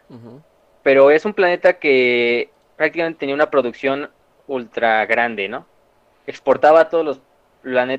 Pero 0.82 1.10
es 1.10 1.24
un 1.24 1.32
planeta 1.32 1.78
que 1.78 2.50
prácticamente 2.76 3.20
tenía 3.20 3.34
una 3.34 3.48
producción 3.48 4.10
ultra 4.46 5.04
grande, 5.06 5.48
¿no? 5.48 5.66
Exportaba 6.26 6.80
a 6.80 6.88
todos 6.88 7.04
los 7.04 7.20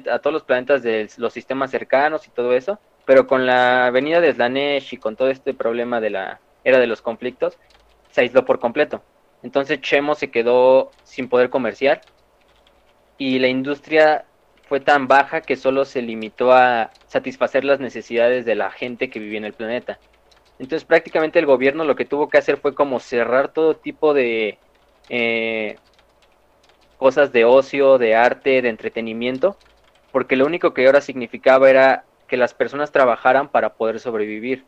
a 0.10 0.20
todos 0.20 0.34
los 0.34 0.44
planetas 0.44 0.84
de 0.84 1.10
los 1.18 1.34
sistemas 1.34 1.72
cercanos 1.72 2.28
y 2.28 2.30
todo 2.30 2.54
eso, 2.54 2.80
pero 3.06 3.26
con 3.26 3.48
la 3.48 3.90
venida 3.92 4.22
de 4.22 4.32
Slanesh 4.32 4.94
y 4.94 4.98
con 4.98 5.16
todo 5.16 5.30
este 5.30 5.56
problema 5.56 6.00
de 6.00 6.12
la 6.12 6.40
era 6.64 6.80
de 6.80 6.88
los 6.88 7.02
conflictos, 7.02 7.58
se 8.12 8.22
aisló 8.22 8.46
por 8.46 8.60
completo. 8.60 9.04
Entonces 9.44 9.82
Chemo 9.82 10.16
se 10.16 10.32
quedó 10.32 10.92
sin 11.04 11.30
poder 11.30 11.50
comerciar 11.50 12.02
y 13.18 13.40
la 13.40 13.48
industria 13.48 14.26
fue 14.68 14.80
tan 14.80 15.08
baja 15.08 15.42
que 15.42 15.56
solo 15.56 15.86
se 15.86 16.02
limitó 16.02 16.52
a 16.52 16.92
satisfacer 17.08 17.64
las 17.64 17.80
necesidades 17.80 18.46
de 18.46 18.56
la 18.56 18.72
gente 18.72 19.10
que 19.10 19.20
vivía 19.20 19.38
en 19.38 19.46
el 19.46 19.54
planeta. 19.54 20.00
Entonces 20.58 20.86
prácticamente 20.86 21.38
el 21.38 21.46
gobierno 21.46 21.84
lo 21.84 21.96
que 21.96 22.06
tuvo 22.06 22.30
que 22.30 22.38
hacer 22.38 22.58
fue 22.58 22.74
como 22.74 23.00
cerrar 23.00 23.50
todo 23.50 23.76
tipo 23.76 24.14
de 24.14 24.58
eh, 25.10 25.78
cosas 26.98 27.32
de 27.32 27.46
ocio, 27.46 27.98
de 27.98 28.16
arte, 28.16 28.62
de 28.62 28.70
entretenimiento, 28.70 29.58
porque 30.12 30.36
lo 30.36 30.46
único 30.46 30.74
que 30.74 30.86
ahora 30.86 31.02
significaba 31.02 31.70
era 31.70 32.06
que 32.28 32.38
las 32.38 32.54
personas 32.54 32.92
trabajaran 32.92 33.50
para 33.50 33.74
poder 33.74 34.00
sobrevivir. 34.00 34.66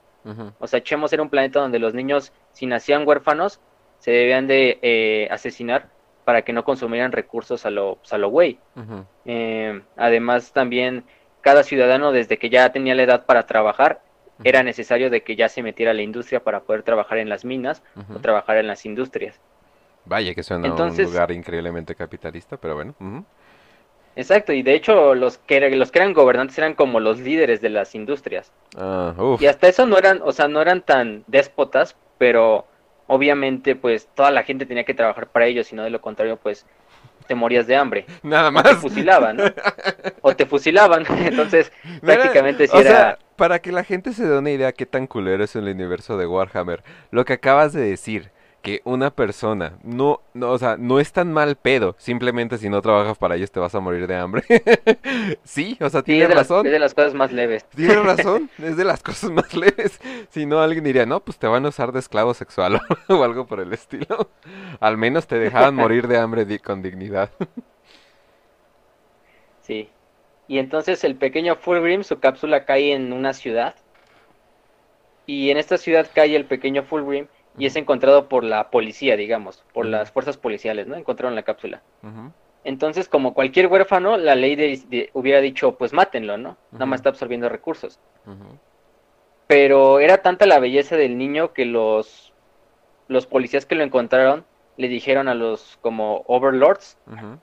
O 0.60 0.68
sea, 0.68 0.84
Chemos 0.84 1.13
era 1.13 1.24
un 1.24 1.30
planeta 1.30 1.62
donde 1.62 1.80
los 1.80 1.94
niños, 1.94 2.34
si 2.52 2.66
nacían 2.66 3.08
huérfanos, 3.08 3.62
se 4.00 4.12
debían 4.12 4.46
de 4.46 4.78
eh, 4.82 5.28
asesinar 5.32 5.90
para 6.26 6.42
que 6.42 6.52
no 6.52 6.66
consumieran 6.66 7.13
recursos 7.13 7.66
a 7.66 7.70
lo, 7.70 7.96
pues, 7.96 8.12
a 8.12 8.18
lo 8.18 8.30
güey. 8.30 8.60
Eh, 9.24 9.82
además, 9.96 10.52
también 10.52 11.06
cada 11.40 11.63
ciudadano, 11.63 12.12
desde 12.12 12.38
que 12.38 12.50
ya 12.50 12.70
tenía 12.74 12.94
la 12.94 13.04
edad 13.04 13.26
para 13.26 13.46
trabajar, 13.46 14.02
era 14.44 14.63
necesario 14.63 15.10
de 15.10 15.24
que 15.24 15.38
ya 15.38 15.48
se 15.48 15.63
metiera 15.63 15.92
a 15.92 15.96
la 15.96 16.02
industria 16.02 16.44
para 16.44 16.60
poder 16.60 16.84
trabajar 16.84 17.18
en 17.18 17.30
las 17.30 17.46
minas 17.46 17.82
o 18.13 18.20
trabajar 18.20 18.58
en 18.58 18.68
las 18.68 18.86
industrias. 18.86 19.40
Vaya 20.08 20.34
que 20.34 20.43
suena 20.43 20.74
un 20.74 20.98
lugar 20.98 21.32
increíblemente 21.32 21.96
capitalista, 21.96 22.58
pero 22.58 22.76
bueno. 22.76 22.96
Exacto, 24.15 24.52
y 24.52 24.63
de 24.63 24.74
hecho 24.74 25.13
los 25.13 25.38
que, 25.38 25.70
los 25.70 25.91
que 25.91 26.00
eran 26.00 26.13
gobernantes 26.13 26.58
eran 26.58 26.74
como 26.74 27.00
los 27.00 27.20
líderes 27.20 27.62
de 27.62 27.70
las 27.70 27.93
industrias. 27.93 28.52
Ah, 28.76 29.13
y 29.39 29.46
hasta 29.46 29.67
eso 29.67 29.86
no 29.86 29.98
eran, 29.98 30.22
o 30.24 30.32
sea, 30.32 30.48
no 30.48 30.60
eran 30.60 30.82
tan 30.82 31.24
déspotas, 31.28 31.96
pero 32.17 32.65
obviamente 33.06 33.76
pues 33.76 34.08
toda 34.15 34.32
la 34.32 34.43
gente 34.43 34.65
tenía 34.65 34.86
que 34.86 34.96
trabajar 34.96 35.28
para 35.28 35.46
ellos, 35.46 35.67
sino 35.67 35.84
de 35.84 35.91
lo 35.91 36.02
contrario 36.02 36.38
pues 36.38 36.65
te 37.28 37.36
morías 37.36 37.67
de 37.67 37.76
hambre. 37.76 38.06
Nada 38.24 38.50
más. 38.50 38.65
O 38.67 38.74
te 38.74 38.76
fusilaban, 38.78 39.38
o 40.22 40.36
te 40.36 40.46
fusilaban. 40.48 41.06
Entonces, 41.20 41.72
prácticamente 42.02 42.67
si 42.67 42.78
era... 42.78 43.20
para 43.36 43.60
que 43.60 43.72
la 43.72 43.84
gente 43.84 44.13
se 44.13 44.26
dé 44.26 44.38
una 44.38 44.50
idea 44.50 44.72
qué 44.72 44.86
tan 44.88 45.06
culero 45.06 45.43
es 45.43 45.56
el 45.56 45.65
universo 45.65 46.17
de 46.17 46.26
Warhammer, 46.26 46.84
lo 47.12 47.24
que 47.24 47.34
acabas 47.34 47.74
de 47.74 47.82
decir, 47.82 48.32
que 48.62 48.82
una 48.84 49.12
persona 49.12 49.78
no, 49.84 50.22
no, 50.34 50.52
o 50.52 50.58
sea, 50.58 50.78
no 50.78 51.00
es 51.00 51.12
tan 51.13 51.32
mal 51.32 51.56
pedo, 51.56 51.96
simplemente 51.98 52.58
si 52.58 52.70
no 52.70 52.82
trabajas 52.82 53.17
para 53.17 53.36
ellos 53.36 53.52
te 53.52 53.60
vas 53.60 53.74
a 53.76 53.80
morir 53.80 54.08
de 54.08 54.15
hambre. 54.15 54.43
sí, 55.43 55.78
o 55.80 55.89
sea, 55.89 56.02
tiene 56.02 56.28
razón. 56.28 56.65
es 56.65 56.72
de 56.72 56.80
las 56.80 56.93
cosas 56.93 57.13
más 57.13 57.32
leves. 57.32 57.65
Tiene 57.76 57.96
razón, 58.04 58.50
es 58.58 58.76
de 58.76 58.84
las 58.84 59.02
cosas 59.04 59.32
más 59.32 59.54
leves. 59.54 60.00
Si 60.30 60.46
no, 60.46 60.60
alguien 60.60 60.84
diría, 60.84 61.06
no, 61.06 61.20
pues 61.22 61.38
te 61.38 61.48
van 61.48 61.65
a 61.65 61.70
usar 61.70 61.91
de 61.91 62.00
esclavo 62.00 62.34
sexual 62.34 62.82
o 63.08 63.24
algo 63.24 63.48
por 63.48 63.60
el 63.60 63.72
estilo. 63.74 64.30
Al 64.80 64.98
menos 64.98 65.28
te 65.28 65.39
dejaban 65.39 65.76
morir 65.76 66.08
de 66.08 66.17
hambre 66.17 66.60
con 66.60 66.82
dignidad. 66.82 67.30
sí. 69.62 69.89
Y 70.50 70.60
entonces 70.60 71.04
el 71.04 71.15
pequeño 71.15 71.58
Fulgrim, 71.58 72.04
su 72.04 72.20
cápsula 72.20 72.63
cae 72.63 72.93
en 72.93 73.12
una 73.12 73.34
ciudad. 73.34 73.76
Y 75.26 75.50
en 75.52 75.58
esta 75.58 75.78
ciudad 75.78 76.08
cae 76.13 76.38
el 76.38 76.46
pequeño 76.46 76.84
Fulgrim 76.84 77.28
y 77.58 77.65
es 77.65 77.76
encontrado 77.76 78.30
por 78.30 78.43
la 78.43 78.70
policía, 78.70 79.17
digamos, 79.17 79.63
por 79.74 79.86
las 79.86 80.12
fuerzas 80.12 80.38
policiales, 80.38 80.88
¿no? 80.88 80.96
Encontraron 80.96 81.36
la 81.36 81.43
cápsula. 81.43 81.82
Entonces, 82.63 83.08
como 83.08 83.34
cualquier 83.34 83.67
huérfano, 83.67 84.17
la 84.17 84.36
ley 84.36 84.56
de, 84.56 85.10
hubiera 85.13 85.39
dicho, 85.39 85.78
pues 85.78 85.93
mátenlo, 85.93 86.38
¿no? 86.38 86.58
Nada 86.72 86.86
más 86.86 87.00
está 87.00 87.10
absorbiendo 87.10 87.50
recursos. 87.50 88.00
Pero 89.48 90.00
era 90.00 90.17
tanta 90.22 90.46
la 90.46 90.60
belleza 90.60 90.98
del 90.98 91.17
niño 91.17 91.54
que 91.54 91.65
los, 91.65 92.34
los 93.08 93.26
policías 93.26 93.65
que 93.65 93.76
lo 93.76 93.84
encontraron 93.84 94.46
le 94.76 94.89
dijeron 94.89 95.28
a 95.28 95.34
los 95.34 95.80
como 95.82 96.24
overlords 96.28 96.98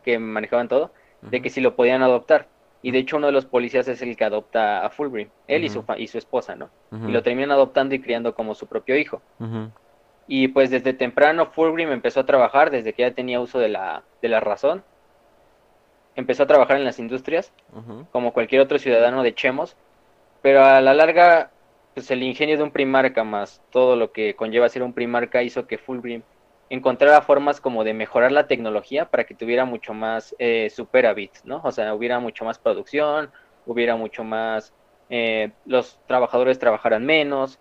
que 0.04 0.18
manejaban 0.18 0.68
todo, 0.68 0.92
de 1.22 1.42
que 1.42 1.50
si 1.50 1.60
lo 1.60 1.74
podían 1.74 2.02
adoptar. 2.02 2.46
Y 2.82 2.90
de 2.90 2.98
hecho 2.98 3.16
uno 3.16 3.28
de 3.28 3.32
los 3.32 3.46
policías 3.46 3.88
es 3.88 4.02
el 4.02 4.14
que 4.14 4.24
adopta 4.24 4.84
a 4.84 4.90
Fulgrim, 4.90 5.30
él 5.48 5.64
y, 5.64 5.70
su, 5.70 5.82
y 5.96 6.06
su 6.06 6.18
esposa, 6.18 6.54
¿no? 6.54 6.68
Y 7.08 7.10
lo 7.10 7.22
terminan 7.22 7.50
adoptando 7.50 7.94
y 7.94 8.00
criando 8.00 8.34
como 8.34 8.54
su 8.54 8.66
propio 8.66 8.96
hijo. 8.96 9.22
Y 10.26 10.48
pues 10.48 10.70
desde 10.70 10.92
temprano 10.92 11.46
Fulgrim 11.46 11.92
empezó 11.92 12.20
a 12.20 12.26
trabajar, 12.26 12.70
desde 12.70 12.92
que 12.92 13.02
ya 13.02 13.14
tenía 13.14 13.40
uso 13.40 13.58
de 13.58 13.68
la, 13.68 14.02
de 14.22 14.28
la 14.28 14.40
razón. 14.40 14.82
Empezó 16.16 16.44
a 16.44 16.46
trabajar 16.46 16.76
en 16.76 16.84
las 16.84 16.98
industrias, 16.98 17.52
como 18.12 18.32
cualquier 18.32 18.60
otro 18.62 18.78
ciudadano 18.78 19.22
de 19.22 19.34
Chemos. 19.34 19.76
Pero 20.42 20.64
a 20.64 20.80
la 20.80 20.94
larga, 20.94 21.50
pues 21.94 22.10
el 22.10 22.22
ingenio 22.22 22.56
de 22.56 22.62
un 22.62 22.70
primarca 22.70 23.24
más 23.24 23.62
todo 23.70 23.96
lo 23.96 24.12
que 24.12 24.34
conlleva 24.36 24.68
ser 24.68 24.82
un 24.82 24.92
primarca 24.92 25.42
hizo 25.42 25.66
que 25.66 25.78
Fulgrim 25.78 26.22
encontrara 26.70 27.22
formas 27.22 27.60
como 27.60 27.84
de 27.84 27.94
mejorar 27.94 28.32
la 28.32 28.46
tecnología 28.46 29.06
para 29.10 29.24
que 29.24 29.34
tuviera 29.34 29.64
mucho 29.64 29.94
más 29.94 30.34
eh, 30.38 30.70
superávit, 30.70 31.32
¿no? 31.44 31.60
O 31.64 31.72
sea, 31.72 31.94
hubiera 31.94 32.18
mucho 32.20 32.44
más 32.44 32.58
producción, 32.58 33.30
hubiera 33.66 33.96
mucho 33.96 34.24
más, 34.24 34.72
eh, 35.10 35.52
los 35.66 35.98
trabajadores 36.06 36.58
trabajaran 36.58 37.04
menos, 37.04 37.58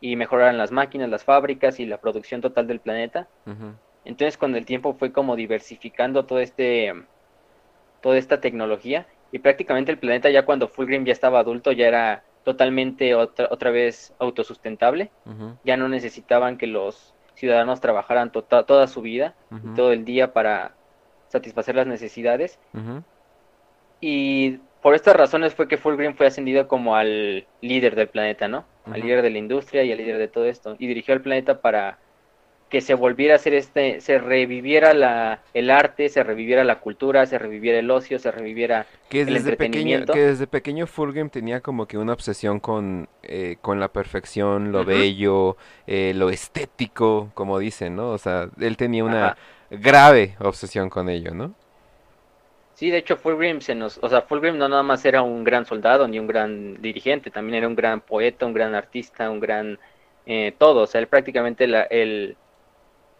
y 0.00 0.16
mejoraran 0.16 0.58
las 0.58 0.72
máquinas, 0.72 1.08
las 1.08 1.24
fábricas 1.24 1.80
y 1.80 1.86
la 1.86 1.98
producción 1.98 2.40
total 2.40 2.66
del 2.66 2.80
planeta. 2.80 3.28
Entonces 4.04 4.36
con 4.36 4.54
el 4.54 4.64
tiempo 4.64 4.94
fue 4.94 5.12
como 5.12 5.36
diversificando 5.36 6.24
todo 6.26 6.38
este, 6.38 6.92
toda 8.00 8.18
esta 8.18 8.40
tecnología 8.40 9.06
y 9.32 9.38
prácticamente 9.40 9.90
el 9.90 9.98
planeta 9.98 10.30
ya 10.30 10.44
cuando 10.44 10.68
Fulgrim 10.68 11.04
ya 11.04 11.12
estaba 11.12 11.40
adulto 11.40 11.72
ya 11.72 11.88
era 11.88 12.22
totalmente 12.44 13.14
otra, 13.16 13.48
otra 13.50 13.70
vez 13.70 14.14
autosustentable. 14.20 15.10
Ya 15.64 15.76
no 15.76 15.88
necesitaban 15.88 16.56
que 16.56 16.68
los 16.68 17.12
ciudadanos 17.34 17.80
trabajaran 17.80 18.30
tota, 18.30 18.62
toda 18.64 18.86
su 18.86 19.02
vida, 19.02 19.34
todo 19.74 19.92
el 19.92 20.04
día 20.04 20.32
para 20.32 20.72
satisfacer 21.28 21.74
las 21.74 21.88
necesidades. 21.88 22.58
Y 24.00 24.58
por 24.80 24.94
estas 24.94 25.16
razones 25.16 25.54
fue 25.54 25.66
que 25.66 25.76
Fulgrim 25.76 26.14
fue 26.14 26.26
ascendido 26.26 26.68
como 26.68 26.94
al 26.94 27.46
líder 27.60 27.96
del 27.96 28.08
planeta, 28.08 28.46
¿no? 28.46 28.64
Al 28.90 29.00
líder 29.00 29.22
de 29.22 29.30
la 29.30 29.38
industria 29.38 29.82
y 29.82 29.92
al 29.92 29.98
líder 29.98 30.18
de 30.18 30.28
todo 30.28 30.46
esto. 30.46 30.76
Y 30.78 30.86
dirigió 30.86 31.14
al 31.14 31.20
planeta 31.20 31.60
para 31.60 31.98
que 32.68 32.80
se 32.80 32.94
volviera 32.94 33.34
a 33.34 33.36
hacer 33.36 33.54
este, 33.54 34.00
se 34.00 34.18
reviviera 34.18 34.92
la, 34.92 35.40
el 35.54 35.70
arte, 35.70 36.08
se 36.08 36.24
reviviera 36.24 36.64
la 36.64 36.80
cultura, 36.80 37.24
se 37.26 37.38
reviviera 37.38 37.78
el 37.78 37.90
ocio, 37.90 38.18
se 38.18 38.30
reviviera 38.30 38.86
que 39.08 39.20
el 39.22 39.36
entretenimiento. 39.36 40.12
Pequeño, 40.12 40.24
que 40.24 40.30
desde 40.30 40.46
pequeño 40.46 40.86
Fulgrim 40.86 41.30
tenía 41.30 41.60
como 41.60 41.86
que 41.86 41.96
una 41.96 42.12
obsesión 42.12 42.58
con, 42.58 43.08
eh, 43.22 43.56
con 43.60 43.78
la 43.78 43.88
perfección, 43.88 44.72
lo 44.72 44.84
bello, 44.84 45.56
eh, 45.86 46.12
lo 46.16 46.30
estético, 46.30 47.30
como 47.34 47.58
dicen, 47.60 47.94
¿no? 47.94 48.10
O 48.10 48.18
sea, 48.18 48.48
él 48.58 48.76
tenía 48.76 49.04
una 49.04 49.36
grave 49.70 50.34
obsesión 50.40 50.90
con 50.90 51.08
ello, 51.08 51.34
¿no? 51.34 51.54
Sí, 52.76 52.90
de 52.90 52.98
hecho 52.98 53.16
Fulgrim 53.16 53.62
se 53.62 53.74
nos, 53.74 53.98
o 54.02 54.08
sea, 54.10 54.20
Fulgrim 54.20 54.58
no 54.58 54.68
nada 54.68 54.82
más 54.82 55.02
era 55.06 55.22
un 55.22 55.44
gran 55.44 55.64
soldado 55.64 56.06
ni 56.06 56.18
un 56.18 56.26
gran 56.26 56.82
dirigente, 56.82 57.30
también 57.30 57.56
era 57.56 57.68
un 57.68 57.74
gran 57.74 58.02
poeta, 58.02 58.44
un 58.44 58.52
gran 58.52 58.74
artista, 58.74 59.30
un 59.30 59.40
gran 59.40 59.78
eh, 60.26 60.54
todo, 60.58 60.82
o 60.82 60.86
sea, 60.86 61.00
él 61.00 61.06
prácticamente 61.06 61.66
la, 61.66 61.84
el 61.84 62.36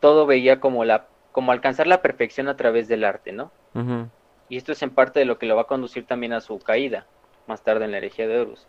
todo 0.00 0.26
veía 0.26 0.60
como 0.60 0.84
la 0.84 1.06
como 1.32 1.52
alcanzar 1.52 1.86
la 1.86 2.02
perfección 2.02 2.48
a 2.48 2.56
través 2.56 2.86
del 2.86 3.02
arte, 3.02 3.32
¿no? 3.32 3.50
Y 4.50 4.58
esto 4.58 4.72
es 4.72 4.82
en 4.82 4.90
parte 4.90 5.20
de 5.20 5.24
lo 5.24 5.38
que 5.38 5.46
lo 5.46 5.56
va 5.56 5.62
a 5.62 5.66
conducir 5.66 6.06
también 6.06 6.34
a 6.34 6.42
su 6.42 6.58
caída 6.58 7.06
más 7.46 7.62
tarde 7.62 7.86
en 7.86 7.92
la 7.92 7.96
herejía 7.96 8.28
de 8.28 8.38
Horus. 8.38 8.66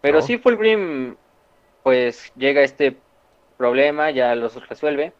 Pero 0.00 0.18
oh. 0.18 0.22
sí 0.22 0.38
Fulgrim 0.38 1.14
pues 1.84 2.32
llega 2.36 2.62
a 2.62 2.64
este 2.64 2.96
problema, 3.56 4.10
ya 4.10 4.34
los 4.34 4.68
resuelve. 4.68 5.12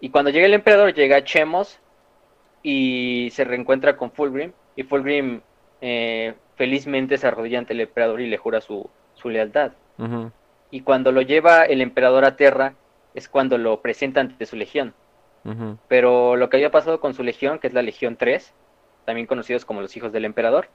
Y 0.00 0.10
cuando 0.10 0.32
llega 0.32 0.46
el 0.46 0.54
emperador, 0.54 0.92
llega 0.94 1.22
Chemos, 1.22 1.78
y 2.64 3.28
se 3.30 3.44
reencuentra 3.44 3.96
con 3.96 4.10
Fulgrim 4.10 4.52
y 4.74 4.82
Fulgrim 4.82 5.42
eh, 5.80 6.34
felizmente 6.56 7.18
se 7.18 7.26
arrodilla 7.26 7.58
ante 7.58 7.74
el 7.74 7.82
emperador 7.82 8.20
y 8.22 8.26
le 8.26 8.38
jura 8.38 8.60
su, 8.60 8.90
su 9.14 9.28
lealtad. 9.28 9.72
Y 10.70 10.80
cuando 10.80 11.12
lo 11.12 11.22
lleva 11.22 11.62
el 11.64 11.80
emperador 11.80 12.24
a 12.24 12.36
Terra 12.36 12.74
es 13.14 13.28
cuando 13.28 13.58
lo 13.58 13.80
presenta 13.80 14.20
ante 14.20 14.46
su 14.46 14.56
legión. 14.56 14.94
Pero 15.88 16.36
lo 16.36 16.48
que 16.48 16.56
había 16.56 16.70
pasado 16.70 17.00
con 17.00 17.12
su 17.12 17.22
legión, 17.22 17.58
que 17.58 17.66
es 17.66 17.74
la 17.74 17.82
Legión 17.82 18.16
3, 18.16 18.54
también 19.04 19.26
conocidos 19.26 19.66
como 19.66 19.82
los 19.82 19.94
hijos 19.94 20.10
del 20.10 20.24
emperador, 20.24 20.68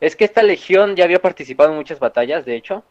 es 0.00 0.16
que 0.16 0.24
esta 0.24 0.42
legión 0.42 0.96
ya 0.96 1.04
había 1.04 1.22
participado 1.22 1.70
en 1.70 1.76
muchas 1.76 2.00
batallas, 2.00 2.44
de 2.44 2.56
hecho. 2.56 2.82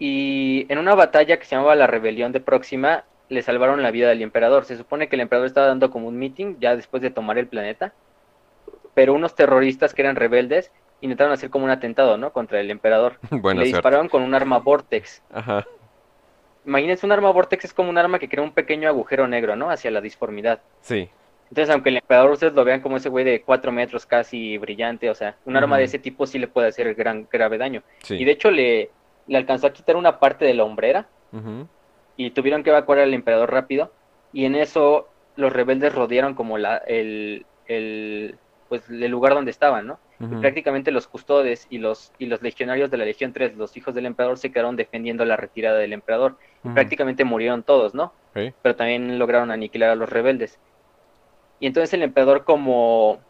Y 0.00 0.66
en 0.68 0.78
una 0.78 0.96
batalla 0.96 1.38
que 1.38 1.44
se 1.44 1.54
llamaba 1.54 1.76
la 1.76 1.86
Rebelión 1.86 2.32
de 2.32 2.40
Próxima, 2.40 3.04
le 3.28 3.42
salvaron 3.42 3.82
la 3.82 3.90
vida 3.90 4.08
del 4.08 4.22
emperador. 4.22 4.64
Se 4.64 4.76
supone 4.76 5.08
que 5.08 5.16
el 5.16 5.20
emperador 5.20 5.46
estaba 5.46 5.66
dando 5.66 5.90
como 5.90 6.08
un 6.08 6.18
meeting 6.18 6.56
ya 6.60 6.76
después 6.76 7.02
de 7.02 7.10
tomar 7.10 7.38
el 7.38 7.46
planeta, 7.46 7.92
pero 8.94 9.14
unos 9.14 9.34
terroristas 9.34 9.94
que 9.94 10.02
eran 10.02 10.16
rebeldes 10.16 10.72
intentaron 11.00 11.32
hacer 11.32 11.50
como 11.50 11.64
un 11.64 11.70
atentado, 11.70 12.16
¿no? 12.16 12.32
Contra 12.32 12.60
el 12.60 12.70
emperador. 12.70 13.18
le 13.54 13.64
dispararon 13.64 14.08
con 14.08 14.22
un 14.22 14.34
arma 14.34 14.58
vortex. 14.58 15.22
Ajá. 15.32 15.66
Imagínense, 16.66 17.06
un 17.06 17.12
arma 17.12 17.30
vortex 17.30 17.66
es 17.66 17.72
como 17.72 17.90
un 17.90 17.98
arma 17.98 18.18
que 18.18 18.28
crea 18.28 18.42
un 18.42 18.52
pequeño 18.52 18.88
agujero 18.88 19.26
negro, 19.28 19.56
¿no? 19.56 19.70
Hacia 19.70 19.90
la 19.90 20.00
disformidad. 20.00 20.60
Sí. 20.80 21.08
Entonces, 21.50 21.72
aunque 21.72 21.88
el 21.88 21.96
emperador 21.96 22.32
ustedes 22.32 22.52
lo 22.52 22.62
vean 22.64 22.80
como 22.80 22.98
ese 22.98 23.08
güey 23.08 23.24
de 23.24 23.40
cuatro 23.40 23.72
metros 23.72 24.04
casi 24.04 24.58
brillante, 24.58 25.08
o 25.08 25.14
sea, 25.14 25.36
un 25.46 25.56
arma 25.56 25.78
de 25.78 25.84
ese 25.84 25.98
tipo 25.98 26.26
sí 26.26 26.38
le 26.38 26.46
puede 26.46 26.68
hacer 26.68 26.94
gran 26.94 27.26
grave 27.30 27.56
daño. 27.56 27.82
Y 28.10 28.24
de 28.24 28.32
hecho 28.32 28.50
le, 28.50 28.90
le 29.26 29.38
alcanzó 29.38 29.66
a 29.66 29.72
quitar 29.72 29.96
una 29.96 30.18
parte 30.18 30.44
de 30.44 30.52
la 30.52 30.64
hombrera 30.64 31.06
y 32.18 32.32
tuvieron 32.32 32.62
que 32.64 32.70
evacuar 32.70 32.98
al 32.98 33.14
emperador 33.14 33.50
rápido 33.50 33.92
y 34.32 34.44
en 34.44 34.56
eso 34.56 35.08
los 35.36 35.52
rebeldes 35.52 35.94
rodearon 35.94 36.34
como 36.34 36.58
la, 36.58 36.78
el, 36.78 37.46
el, 37.66 38.36
pues, 38.68 38.90
el 38.90 39.10
lugar 39.10 39.34
donde 39.34 39.52
estaban, 39.52 39.86
¿no? 39.86 39.98
Y 40.20 40.34
prácticamente 40.40 40.90
los 40.90 41.06
custodes 41.06 41.68
y 41.70 41.78
los, 41.78 42.12
y 42.18 42.26
los 42.26 42.42
legionarios 42.42 42.90
de 42.90 42.96
la 42.96 43.04
Legión 43.04 43.32
3, 43.32 43.56
los 43.56 43.76
hijos 43.76 43.94
del 43.94 44.04
emperador, 44.04 44.36
se 44.36 44.50
quedaron 44.50 44.74
defendiendo 44.74 45.24
la 45.24 45.36
retirada 45.36 45.78
del 45.78 45.92
emperador. 45.92 46.36
Y 46.64 46.70
prácticamente 46.70 47.24
murieron 47.24 47.62
todos, 47.62 47.94
¿no? 47.94 48.12
Pero 48.34 48.74
también 48.74 49.16
lograron 49.20 49.52
aniquilar 49.52 49.90
a 49.90 49.94
los 49.94 50.10
rebeldes. 50.10 50.58
Y 51.60 51.68
entonces 51.68 51.94
el 51.94 52.02
emperador 52.02 52.42
como, 52.42 53.20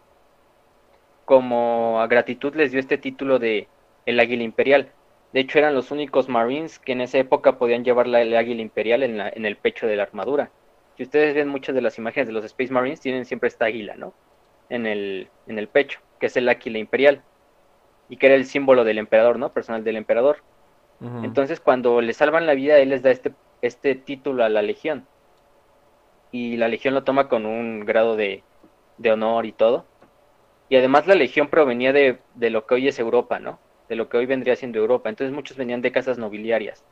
como 1.26 2.00
a 2.00 2.06
gratitud 2.06 2.54
les 2.54 2.70
dio 2.70 2.80
este 2.80 2.96
título 2.96 3.38
de 3.38 3.68
el 4.06 4.18
águila 4.18 4.44
imperial. 4.44 4.90
De 5.32 5.40
hecho, 5.40 5.58
eran 5.58 5.74
los 5.74 5.90
únicos 5.90 6.28
Marines 6.28 6.78
que 6.78 6.92
en 6.92 7.02
esa 7.02 7.18
época 7.18 7.58
podían 7.58 7.84
llevar 7.84 8.06
la, 8.06 8.22
el 8.22 8.34
águila 8.36 8.62
imperial 8.62 9.02
en, 9.02 9.18
la, 9.18 9.28
en 9.28 9.44
el 9.44 9.56
pecho 9.56 9.86
de 9.86 9.96
la 9.96 10.04
armadura. 10.04 10.50
Si 10.96 11.02
ustedes 11.02 11.34
ven 11.34 11.48
muchas 11.48 11.74
de 11.74 11.82
las 11.82 11.98
imágenes 11.98 12.26
de 12.26 12.32
los 12.32 12.44
Space 12.44 12.72
Marines, 12.72 13.00
tienen 13.00 13.24
siempre 13.24 13.48
esta 13.48 13.66
águila, 13.66 13.94
¿no? 13.96 14.14
En 14.68 14.86
el, 14.86 15.28
en 15.46 15.58
el 15.58 15.68
pecho, 15.68 16.00
que 16.18 16.26
es 16.26 16.36
el 16.36 16.48
águila 16.48 16.78
imperial. 16.78 17.22
Y 18.08 18.16
que 18.16 18.26
era 18.26 18.34
el 18.34 18.46
símbolo 18.46 18.84
del 18.84 18.98
emperador, 18.98 19.38
¿no? 19.38 19.52
Personal 19.52 19.84
del 19.84 19.96
emperador. 19.96 20.38
Entonces, 21.22 21.60
cuando 21.60 22.00
le 22.00 22.12
salvan 22.12 22.46
la 22.46 22.54
vida, 22.54 22.78
él 22.78 22.88
les 22.88 23.02
da 23.02 23.10
este, 23.10 23.32
este 23.62 23.94
título 23.94 24.42
a 24.44 24.48
la 24.48 24.62
legión. 24.62 25.06
Y 26.32 26.56
la 26.56 26.68
legión 26.68 26.94
lo 26.94 27.04
toma 27.04 27.28
con 27.28 27.46
un 27.46 27.84
grado 27.84 28.16
de, 28.16 28.42
de 28.96 29.12
honor 29.12 29.46
y 29.46 29.52
todo. 29.52 29.84
Y 30.68 30.76
además 30.76 31.06
la 31.06 31.14
legión 31.14 31.48
provenía 31.48 31.92
de, 31.92 32.18
de 32.34 32.50
lo 32.50 32.66
que 32.66 32.74
hoy 32.74 32.88
es 32.88 32.98
Europa, 32.98 33.38
¿no? 33.38 33.60
De 33.88 33.96
lo 33.96 34.08
que 34.08 34.16
hoy 34.16 34.26
vendría 34.26 34.56
siendo 34.56 34.78
Europa. 34.78 35.08
Entonces 35.08 35.34
muchos 35.34 35.56
venían 35.56 35.82
de 35.82 35.92
casas 35.92 36.18
nobiliarias. 36.18 36.84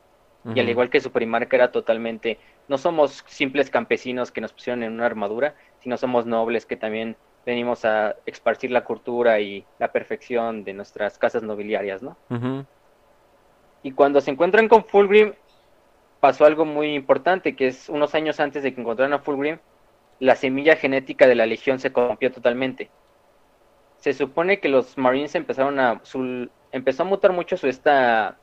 Y 0.55 0.61
al 0.61 0.69
igual 0.69 0.91
que 0.91 1.01
su 1.01 1.11
primarca 1.11 1.57
era 1.57 1.73
totalmente, 1.73 2.39
no 2.69 2.79
somos 2.79 3.25
simples 3.27 3.69
campesinos 3.69 4.31
que 4.31 4.41
nos 4.41 4.53
pusieron 4.53 4.85
en 4.85 4.93
una 4.93 5.05
armadura, 5.05 5.57
sino 5.81 5.97
somos 5.97 6.25
nobles 6.25 6.67
que 6.67 6.77
también 6.77 7.17
venimos 7.45 7.85
a 7.85 8.15
esparcir 8.27 8.71
la 8.71 8.85
cultura 8.85 9.41
y 9.41 9.65
la 9.81 9.91
perfección 9.91 10.63
de 10.63 10.73
nuestras 10.73 11.19
casas 11.19 11.43
nobiliarias, 11.43 12.01
¿no? 12.01 12.17
Y 13.83 13.91
cuando 13.91 14.21
se 14.21 14.31
encuentran 14.31 14.69
con 14.69 14.85
Fulgrim, 14.85 15.33
pasó 16.21 16.45
algo 16.45 16.65
muy 16.65 16.95
importante, 16.95 17.57
que 17.57 17.69
es 17.69 17.89
unos 17.89 18.15
años 18.15 18.39
antes 18.39 18.63
de 18.63 18.73
que 18.73 18.81
encontraran 18.81 19.15
a 19.15 19.19
Fulgrim, 19.19 19.59
la 20.21 20.37
semilla 20.37 20.77
genética 20.77 21.27
de 21.27 21.35
la 21.35 21.47
Legión 21.47 21.79
se 21.79 21.93
corrompió 21.93 22.33
totalmente. 22.33 22.91
Se 23.99 24.13
supone 24.13 24.61
que 24.61 24.69
los 24.69 24.97
Marines 24.97 25.35
empezaron 25.35 25.79
a... 25.81 26.01
Su, 26.05 26.49
empezó 26.77 27.03
a 27.03 27.07
mutar 27.07 27.33
mucho 27.33 27.57
su, 27.57 27.67
esta, 27.67 28.39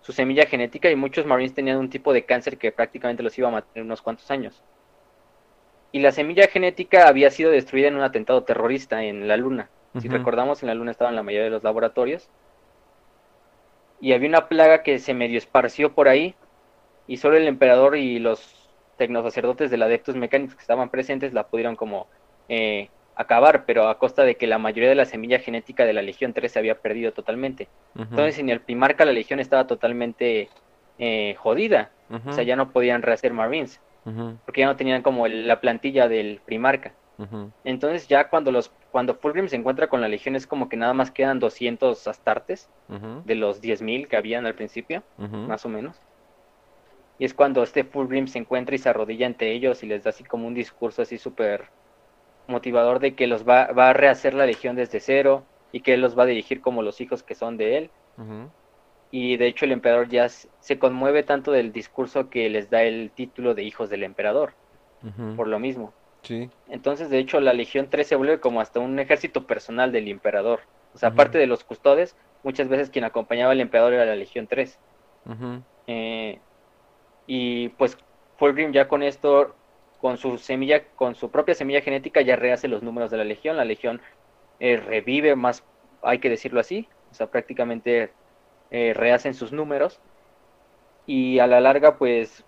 su 0.00 0.12
semilla 0.12 0.46
genética 0.46 0.90
y 0.90 0.96
muchos 0.96 1.26
Marines 1.26 1.54
tenían 1.54 1.78
un 1.78 1.90
tipo 1.90 2.12
de 2.12 2.24
cáncer 2.24 2.58
que 2.58 2.72
prácticamente 2.72 3.22
los 3.22 3.36
iba 3.38 3.48
a 3.48 3.52
matar 3.52 3.70
en 3.74 3.84
unos 3.84 4.02
cuantos 4.02 4.30
años. 4.30 4.62
Y 5.92 6.00
la 6.00 6.12
semilla 6.12 6.46
genética 6.46 7.08
había 7.08 7.30
sido 7.30 7.50
destruida 7.50 7.88
en 7.88 7.96
un 7.96 8.02
atentado 8.02 8.44
terrorista 8.44 9.02
en 9.02 9.26
la 9.26 9.36
Luna. 9.36 9.70
Si 10.00 10.06
recordamos, 10.06 10.62
en 10.62 10.68
la 10.68 10.74
Luna 10.74 10.92
estaban 10.92 11.16
la 11.16 11.24
mayoría 11.24 11.46
de 11.46 11.50
los 11.50 11.64
laboratorios. 11.64 12.28
Y 14.00 14.12
había 14.12 14.28
una 14.28 14.48
plaga 14.48 14.84
que 14.84 15.00
se 15.00 15.14
medio 15.14 15.36
esparció 15.36 15.92
por 15.92 16.06
ahí. 16.06 16.36
Y 17.08 17.16
solo 17.16 17.36
el 17.36 17.48
emperador 17.48 17.96
y 17.96 18.20
los 18.20 18.70
tecnosacerdotes 18.98 19.70
del 19.70 19.82
Adeptus 19.82 20.14
Mecánicos 20.14 20.54
que 20.54 20.60
estaban 20.60 20.90
presentes 20.90 21.32
la 21.34 21.48
pudieron 21.48 21.74
como 21.74 22.06
eh, 22.48 22.88
acabar, 23.20 23.64
pero 23.66 23.88
a 23.88 23.98
costa 23.98 24.24
de 24.24 24.36
que 24.36 24.46
la 24.46 24.58
mayoría 24.58 24.88
de 24.88 24.94
la 24.94 25.04
semilla 25.04 25.38
genética 25.38 25.84
de 25.84 25.92
la 25.92 26.02
Legión 26.02 26.32
3 26.32 26.50
se 26.50 26.58
había 26.58 26.76
perdido 26.80 27.12
totalmente. 27.12 27.68
Entonces, 27.96 28.38
en 28.38 28.48
el 28.48 28.60
primarca 28.60 29.04
la 29.04 29.12
Legión 29.12 29.40
estaba 29.40 29.66
totalmente 29.66 30.48
eh, 30.98 31.34
jodida. 31.38 31.90
O 32.26 32.32
sea, 32.32 32.44
ya 32.44 32.56
no 32.56 32.70
podían 32.72 33.02
rehacer 33.02 33.32
Marines 33.32 33.80
porque 34.44 34.60
ya 34.60 34.66
no 34.66 34.76
tenían 34.76 35.02
como 35.02 35.26
la 35.28 35.60
plantilla 35.60 36.08
del 36.08 36.40
primarca. 36.44 36.92
Entonces 37.64 38.08
ya 38.08 38.30
cuando 38.30 38.50
los 38.50 38.72
cuando 38.90 39.14
Fulgrim 39.14 39.48
se 39.48 39.56
encuentra 39.56 39.88
con 39.88 40.00
la 40.00 40.08
legión 40.08 40.36
es 40.36 40.46
como 40.46 40.70
que 40.70 40.78
nada 40.78 40.94
más 40.94 41.10
quedan 41.10 41.38
200 41.38 42.08
astartes 42.08 42.70
de 42.88 43.34
los 43.34 43.60
10.000 43.60 44.08
que 44.08 44.16
habían 44.16 44.46
al 44.46 44.54
principio, 44.54 45.02
más 45.18 45.66
o 45.66 45.68
menos. 45.68 46.00
Y 47.18 47.26
es 47.26 47.34
cuando 47.34 47.62
este 47.62 47.84
Fulgrim 47.84 48.26
se 48.26 48.38
encuentra 48.38 48.74
y 48.74 48.78
se 48.78 48.88
arrodilla 48.88 49.26
ante 49.26 49.52
ellos 49.52 49.82
y 49.82 49.86
les 49.86 50.02
da 50.02 50.10
así 50.10 50.24
como 50.24 50.46
un 50.46 50.54
discurso 50.54 51.02
así 51.02 51.18
súper 51.18 51.68
motivador 52.50 52.98
de 52.98 53.14
que 53.14 53.26
los 53.26 53.48
va, 53.48 53.66
va, 53.72 53.90
a 53.90 53.92
rehacer 53.92 54.34
la 54.34 54.46
legión 54.46 54.76
desde 54.76 55.00
cero 55.00 55.44
y 55.72 55.80
que 55.80 55.94
él 55.94 56.00
los 56.00 56.18
va 56.18 56.24
a 56.24 56.26
dirigir 56.26 56.60
como 56.60 56.82
los 56.82 57.00
hijos 57.00 57.22
que 57.22 57.34
son 57.34 57.56
de 57.56 57.78
él 57.78 57.90
y 59.10 59.36
de 59.36 59.46
hecho 59.46 59.64
el 59.64 59.72
emperador 59.72 60.08
ya 60.08 60.28
se 60.28 60.78
conmueve 60.78 61.22
tanto 61.22 61.52
del 61.52 61.72
discurso 61.72 62.30
que 62.30 62.48
les 62.48 62.70
da 62.70 62.82
el 62.82 63.10
título 63.10 63.54
de 63.54 63.64
hijos 63.64 63.90
del 63.90 64.04
emperador, 64.04 64.54
por 65.36 65.48
lo 65.48 65.58
mismo. 65.58 65.92
Sí. 66.22 66.50
Entonces, 66.68 67.10
de 67.10 67.18
hecho, 67.18 67.40
la 67.40 67.54
Legión 67.54 67.88
3 67.90 68.06
se 68.06 68.14
vuelve 68.14 68.40
como 68.40 68.60
hasta 68.60 68.78
un 68.78 68.98
ejército 68.98 69.46
personal 69.46 69.90
del 69.90 70.06
emperador. 70.08 70.60
O 70.94 70.98
sea, 70.98 71.08
aparte 71.08 71.38
de 71.38 71.46
los 71.46 71.64
custodes, 71.64 72.14
muchas 72.42 72.68
veces 72.68 72.90
quien 72.90 73.04
acompañaba 73.04 73.52
al 73.52 73.60
emperador 73.60 73.94
era 73.94 74.04
la 74.04 74.16
Legión 74.16 74.46
3. 74.46 74.78
Eh, 75.86 76.38
y 77.26 77.70
pues 77.70 77.96
Fulgrim 78.36 78.72
ya 78.72 78.86
con 78.86 79.02
esto, 79.02 79.54
con 80.00 80.16
su 80.16 80.38
semilla, 80.38 80.84
con 80.96 81.14
su 81.14 81.30
propia 81.30 81.54
semilla 81.54 81.82
genética, 81.82 82.20
ya 82.22 82.36
rehace 82.36 82.68
los 82.68 82.82
números 82.82 83.10
de 83.10 83.18
la 83.18 83.24
Legión. 83.24 83.56
La 83.56 83.64
Legión 83.64 84.00
eh, 84.58 84.76
revive 84.76 85.36
más, 85.36 85.64
hay 86.02 86.18
que 86.18 86.30
decirlo 86.30 86.60
así. 86.60 86.88
O 87.10 87.14
sea, 87.14 87.26
prácticamente 87.26 88.12
eh, 88.70 88.92
rehacen 88.94 89.34
sus 89.34 89.52
números 89.52 90.00
y 91.06 91.40
a 91.40 91.46
la 91.46 91.60
larga 91.60 91.96
pues 91.98 92.44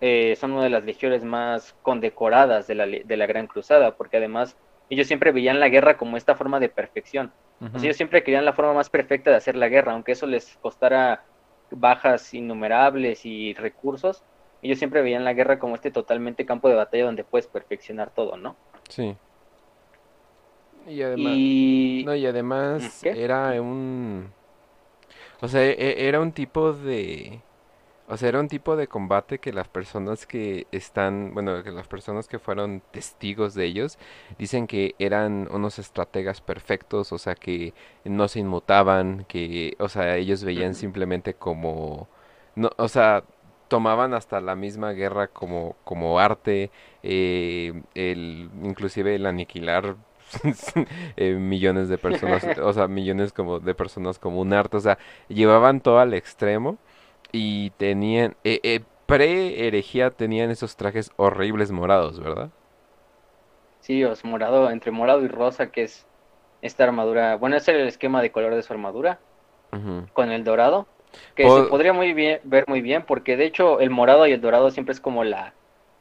eh, 0.00 0.34
son 0.40 0.52
una 0.52 0.64
de 0.64 0.70
las 0.70 0.84
legiones 0.84 1.22
más 1.22 1.76
condecoradas 1.82 2.66
de 2.66 2.74
la, 2.74 2.86
de 2.86 3.16
la 3.16 3.26
Gran 3.26 3.46
Cruzada, 3.46 3.96
porque 3.96 4.16
además 4.16 4.56
ellos 4.88 5.06
siempre 5.06 5.32
veían 5.32 5.60
la 5.60 5.68
guerra 5.68 5.96
como 5.96 6.16
esta 6.16 6.34
forma 6.34 6.60
de 6.60 6.68
perfección. 6.68 7.32
ellos 7.74 7.96
siempre 7.96 8.22
querían 8.22 8.44
la 8.44 8.52
forma 8.52 8.72
más 8.72 8.90
perfecta 8.90 9.30
de 9.30 9.36
hacer 9.36 9.56
la 9.56 9.68
guerra, 9.68 9.92
aunque 9.92 10.12
eso 10.12 10.26
les 10.26 10.56
costara 10.62 11.24
bajas 11.70 12.32
innumerables 12.34 13.26
y 13.26 13.54
recursos, 13.54 14.22
ellos 14.62 14.78
siempre 14.78 15.02
veían 15.02 15.24
la 15.24 15.34
guerra 15.34 15.58
como 15.58 15.74
este 15.74 15.90
totalmente 15.90 16.46
campo 16.46 16.68
de 16.68 16.74
batalla 16.74 17.04
donde 17.04 17.24
puedes 17.24 17.46
perfeccionar 17.46 18.10
todo, 18.10 18.36
¿no? 18.36 18.56
Sí. 18.88 19.16
Y 20.86 21.02
además, 21.02 21.34
No, 22.06 22.14
y 22.14 22.26
además 22.26 23.04
era 23.04 23.60
un 23.60 24.30
o 25.40 25.48
sea, 25.48 25.64
e, 25.64 26.06
era 26.08 26.20
un 26.20 26.32
tipo 26.32 26.72
de... 26.72 27.40
O 28.08 28.16
sea, 28.16 28.28
era 28.28 28.40
un 28.40 28.48
tipo 28.48 28.76
de 28.76 28.86
combate 28.86 29.40
que 29.40 29.52
las 29.52 29.68
personas 29.68 30.26
que 30.26 30.66
están, 30.70 31.34
bueno, 31.34 31.64
que 31.64 31.72
las 31.72 31.88
personas 31.88 32.28
que 32.28 32.38
fueron 32.38 32.80
testigos 32.92 33.54
de 33.54 33.64
ellos 33.66 33.98
dicen 34.38 34.68
que 34.68 34.94
eran 35.00 35.48
unos 35.50 35.78
estrategas 35.80 36.40
perfectos, 36.40 37.12
o 37.12 37.18
sea, 37.18 37.34
que 37.34 37.74
no 38.04 38.28
se 38.28 38.40
inmutaban, 38.40 39.24
que, 39.28 39.74
o 39.80 39.88
sea, 39.88 40.16
ellos 40.16 40.44
veían 40.44 40.74
simplemente 40.76 41.34
como, 41.34 42.08
no, 42.54 42.70
o 42.76 42.88
sea, 42.88 43.24
tomaban 43.68 44.14
hasta 44.14 44.40
la 44.40 44.56
misma 44.56 44.92
guerra 44.92 45.28
como, 45.28 45.76
como 45.84 46.18
arte, 46.18 46.70
eh, 47.02 47.82
el, 47.94 48.50
inclusive 48.62 49.14
el 49.14 49.26
aniquilar 49.26 49.96
Eh, 51.16 51.34
millones 51.34 51.88
de 51.88 51.98
personas, 51.98 52.44
o 52.62 52.72
sea, 52.72 52.88
millones 52.88 53.32
como 53.32 53.60
de 53.60 53.74
personas 53.74 54.18
como 54.18 54.40
un 54.40 54.52
arte, 54.52 54.76
o 54.76 54.80
sea, 54.80 54.98
llevaban 55.28 55.80
todo 55.80 55.98
al 55.98 56.14
extremo 56.14 56.78
y 57.32 57.70
tenían, 57.70 58.36
eh, 58.44 58.60
eh, 58.62 58.80
pre-herejía 59.06 60.10
tenían 60.10 60.50
esos 60.50 60.76
trajes 60.76 61.10
horribles 61.16 61.70
morados, 61.70 62.20
¿verdad? 62.20 62.50
Sí, 63.80 64.04
os 64.04 64.24
morado, 64.24 64.70
entre 64.70 64.90
morado 64.90 65.22
y 65.22 65.28
rosa, 65.28 65.70
que 65.70 65.84
es 65.84 66.06
esta 66.60 66.84
armadura, 66.84 67.36
bueno, 67.36 67.56
ese 67.56 67.72
es 67.72 67.78
el 67.78 67.88
esquema 67.88 68.20
de 68.20 68.32
color 68.32 68.54
de 68.54 68.62
su 68.62 68.72
armadura, 68.72 69.20
con 70.14 70.32
el 70.32 70.42
dorado, 70.42 70.86
que 71.34 71.48
se 71.48 71.62
podría 71.64 71.92
muy 71.92 72.12
bien, 72.12 72.40
ver 72.44 72.64
muy 72.68 72.80
bien, 72.80 73.04
porque 73.06 73.36
de 73.36 73.46
hecho 73.46 73.80
el 73.80 73.90
morado 73.90 74.26
y 74.26 74.32
el 74.32 74.40
dorado 74.40 74.70
siempre 74.70 74.92
es 74.92 75.00
como 75.00 75.24
la, 75.24 75.54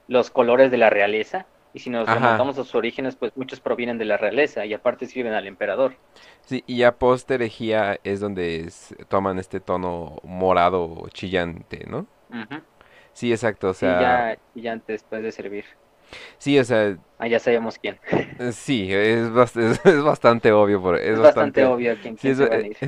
los 0.08 0.30
colores 0.30 0.72
de 0.72 0.78
la 0.78 0.90
realeza, 0.90 1.46
y 1.74 1.80
si 1.80 1.90
nos 1.90 2.08
remontamos 2.08 2.58
a 2.58 2.64
sus 2.64 2.74
orígenes, 2.76 3.18
pues 3.18 3.34
muchos 3.36 3.60
provienen 3.60 3.98
de 3.98 4.06
la 4.06 4.16
realeza 4.16 4.66
y 4.66 4.74
aparte 4.74 5.08
sirven 5.08 5.34
al 5.34 5.46
emperador. 5.46 5.96
Sí, 6.42 6.64
y 6.68 6.84
a 6.84 6.98
post 6.98 7.30
herejía 7.30 8.00
es 8.06 8.22
donde 8.22 8.72
toman 9.10 9.40
este 9.40 9.60
tono 9.60 10.16
morado 10.24 11.06
chillante, 11.10 11.86
¿no? 11.90 12.08
Sí, 13.12 13.32
exacto, 13.32 13.70
o 13.70 13.74
sea... 13.74 14.00
ya 14.02 14.38
chillante 14.54 14.94
después 14.94 15.22
de 15.22 15.32
servir. 15.34 15.66
Sí, 16.38 16.58
o 16.60 16.64
sea... 16.64 16.98
Ah, 17.18 17.28
ya 17.28 17.40
sabemos 17.40 17.80
quién. 17.80 17.98
Sí, 18.52 18.88
es, 18.94 19.30
es, 19.56 20.04
bastante 20.04 20.52
obvio. 20.52 20.82
Por, 20.82 20.98
es, 20.98 21.20
bastante, 21.20 21.66
obvio 21.66 21.96
quién, 22.02 22.18
sí, 22.18 22.30
es, 22.30 22.38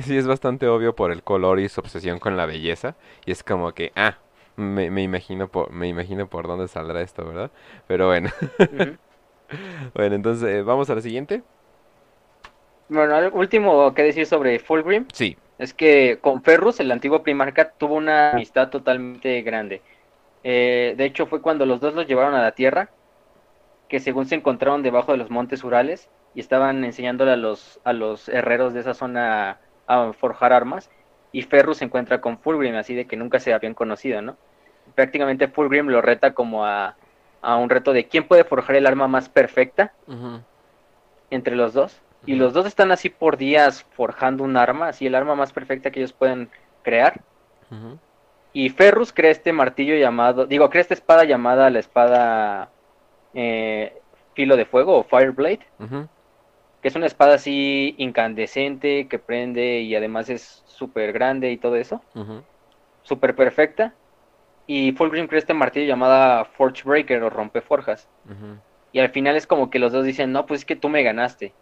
sí, 0.04 0.16
es 0.16 0.26
bastante 0.26 0.68
obvio 0.68 0.94
por 0.94 1.12
el 1.12 1.22
color 1.22 1.60
y 1.60 1.68
su 1.68 1.80
obsesión 1.80 2.18
con 2.18 2.36
la 2.36 2.46
belleza. 2.46 2.94
Y 3.24 3.32
es 3.32 3.42
como 3.42 3.72
que, 3.72 3.92
ah, 3.96 4.18
me, 4.56 4.90
me, 4.90 5.02
imagino 5.02 5.48
por, 5.48 5.72
me 5.72 5.88
imagino 5.88 6.28
por 6.28 6.46
dónde 6.46 6.68
saldrá 6.68 7.00
esto, 7.00 7.24
¿verdad? 7.24 7.50
Pero 7.86 8.06
bueno. 8.08 8.30
bueno, 9.94 10.14
entonces, 10.14 10.48
eh, 10.48 10.62
¿vamos 10.62 10.90
a 10.90 10.94
la 10.94 11.00
siguiente? 11.00 11.42
Bueno, 12.88 13.20
lo 13.20 13.32
último 13.32 13.92
que 13.94 14.02
decir 14.02 14.26
sobre 14.26 14.58
Fulgrim. 14.58 15.06
Sí. 15.12 15.36
Es 15.58 15.74
que 15.74 16.18
con 16.20 16.42
Ferrus, 16.42 16.80
el 16.80 16.90
antiguo 16.90 17.22
primarca, 17.22 17.70
tuvo 17.70 17.94
una 17.94 18.30
amistad 18.32 18.70
totalmente 18.70 19.42
grande. 19.42 19.82
Eh, 20.44 20.94
de 20.96 21.04
hecho, 21.04 21.26
fue 21.26 21.42
cuando 21.42 21.66
los 21.66 21.80
dos 21.80 21.94
los 21.94 22.06
llevaron 22.06 22.34
a 22.34 22.42
la 22.42 22.52
Tierra, 22.52 22.90
que 23.88 24.00
según 24.00 24.26
se 24.26 24.34
encontraron 24.34 24.82
debajo 24.82 25.12
de 25.12 25.18
los 25.18 25.30
montes 25.30 25.64
Urales 25.64 26.10
y 26.34 26.40
estaban 26.40 26.84
enseñándole 26.84 27.32
a 27.32 27.36
los, 27.36 27.80
a 27.84 27.92
los 27.92 28.28
herreros 28.28 28.74
de 28.74 28.80
esa 28.80 28.94
zona 28.94 29.58
a 29.86 30.12
forjar 30.12 30.52
armas. 30.52 30.90
Y 31.32 31.42
Ferrus 31.42 31.78
se 31.78 31.84
encuentra 31.84 32.20
con 32.20 32.38
Fulgrim, 32.38 32.76
así 32.76 32.94
de 32.94 33.06
que 33.06 33.16
nunca 33.16 33.38
se 33.38 33.52
habían 33.52 33.74
conocido, 33.74 34.22
¿no? 34.22 34.36
prácticamente 34.94 35.48
Fulgrim 35.48 35.88
lo 35.88 36.02
reta 36.02 36.34
como 36.34 36.66
a, 36.66 36.96
un 37.42 37.70
reto 37.70 37.92
de 37.92 38.08
quién 38.08 38.26
puede 38.26 38.44
forjar 38.44 38.76
el 38.76 38.86
arma 38.86 39.08
más 39.08 39.28
perfecta 39.28 39.92
entre 41.30 41.56
los 41.56 41.72
dos. 41.72 42.00
Y 42.26 42.34
los 42.34 42.52
dos 42.52 42.66
están 42.66 42.90
así 42.90 43.08
por 43.08 43.36
días 43.36 43.86
forjando 43.92 44.42
un 44.42 44.56
arma, 44.56 44.88
así 44.88 45.06
el 45.06 45.14
arma 45.14 45.36
más 45.36 45.52
perfecta 45.52 45.90
que 45.90 46.00
ellos 46.00 46.12
pueden 46.12 46.50
crear. 46.82 47.20
Y 48.52 48.70
Ferrus 48.70 49.12
crea 49.12 49.30
este 49.30 49.52
martillo 49.52 49.94
llamado, 49.94 50.46
digo, 50.46 50.68
crea 50.68 50.82
esta 50.82 50.94
espada 50.94 51.24
llamada 51.24 51.70
la 51.70 51.78
espada 51.78 52.70
eh, 53.34 54.00
filo 54.34 54.56
de 54.56 54.64
fuego 54.64 54.98
o 54.98 55.04
Fireblade. 55.04 55.66
Que 56.80 56.88
es 56.88 56.94
una 56.94 57.06
espada 57.06 57.34
así 57.34 57.94
incandescente, 57.98 59.08
que 59.08 59.18
prende 59.18 59.80
y 59.80 59.96
además 59.96 60.28
es 60.28 60.62
súper 60.66 61.12
grande 61.12 61.50
y 61.50 61.56
todo 61.56 61.76
eso. 61.76 62.00
Súper 63.02 63.34
perfecta. 63.34 63.94
Y 64.66 64.92
Fulgrim 64.92 65.26
crea 65.26 65.38
este 65.38 65.54
martillo 65.54 65.86
llamada 65.86 66.44
Forge 66.44 66.82
Breaker 66.84 67.22
o 67.22 67.30
Rompeforjas. 67.30 68.08
Y 68.92 69.00
al 69.00 69.10
final 69.10 69.34
es 69.34 69.46
como 69.46 69.70
que 69.70 69.78
los 69.78 69.92
dos 69.92 70.04
dicen, 70.04 70.30
no, 70.30 70.46
pues 70.46 70.60
es 70.60 70.64
que 70.66 70.76
tú 70.76 70.88
me 70.88 71.02
ganaste. 71.02 71.52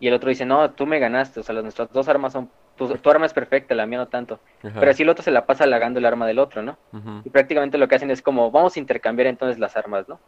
Y 0.00 0.08
el 0.08 0.14
otro 0.14 0.28
dice, 0.28 0.44
no, 0.44 0.70
tú 0.70 0.86
me 0.86 0.98
ganaste. 0.98 1.40
O 1.40 1.42
sea, 1.42 1.54
nuestras 1.62 1.92
dos 1.92 2.08
armas 2.08 2.32
son. 2.32 2.50
Tu, 2.76 2.98
arma 3.08 3.26
es 3.26 3.32
perfecta, 3.32 3.74
la 3.74 3.86
mía 3.86 3.98
no 3.98 4.08
tanto. 4.08 4.40
Pero 4.60 4.90
así 4.90 5.04
el 5.04 5.08
otro 5.08 5.22
se 5.22 5.30
la 5.30 5.46
pasa 5.46 5.64
halagando 5.64 6.00
el 6.00 6.06
arma 6.06 6.26
del 6.26 6.40
otro, 6.40 6.62
¿no? 6.62 6.76
Y 7.24 7.30
prácticamente 7.30 7.78
lo 7.78 7.86
que 7.86 7.94
hacen 7.94 8.10
es 8.10 8.20
como, 8.20 8.50
vamos 8.50 8.76
a 8.76 8.80
intercambiar 8.80 9.28
entonces 9.28 9.58
las 9.58 9.76
armas, 9.76 10.08
¿no? 10.08 10.18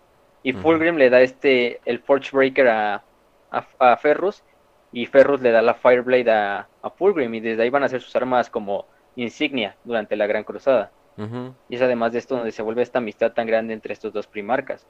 Y 0.42 0.52
Fulgrim 0.52 0.96
le 0.96 1.10
da 1.10 1.20
este, 1.20 1.80
el 1.84 1.98
Forge 1.98 2.30
Breaker 2.32 2.68
a, 2.68 3.02
a, 3.50 3.96
Ferrus. 3.96 4.42
Y 4.92 5.06
Ferrus 5.06 5.40
le 5.40 5.50
da 5.50 5.62
la 5.62 5.74
Fireblade 5.74 6.30
a, 6.30 6.68
a 6.82 6.90
Fulgrim. 6.90 7.34
Y 7.34 7.40
desde 7.40 7.62
ahí 7.62 7.70
van 7.70 7.82
a 7.82 7.86
hacer 7.86 8.00
sus 8.00 8.14
armas 8.14 8.48
como 8.48 8.86
insignia 9.16 9.76
durante 9.84 10.16
la 10.16 10.26
Gran 10.26 10.44
Cruzada. 10.44 10.90
Y 11.68 11.76
es 11.76 11.80
además 11.80 12.12
de 12.12 12.18
esto 12.18 12.36
donde 12.36 12.52
se 12.52 12.62
vuelve 12.62 12.82
esta 12.82 12.98
amistad 12.98 13.32
tan 13.32 13.46
grande 13.46 13.72
entre 13.72 13.94
estos 13.94 14.12
dos 14.12 14.26
primarcas. 14.26 14.86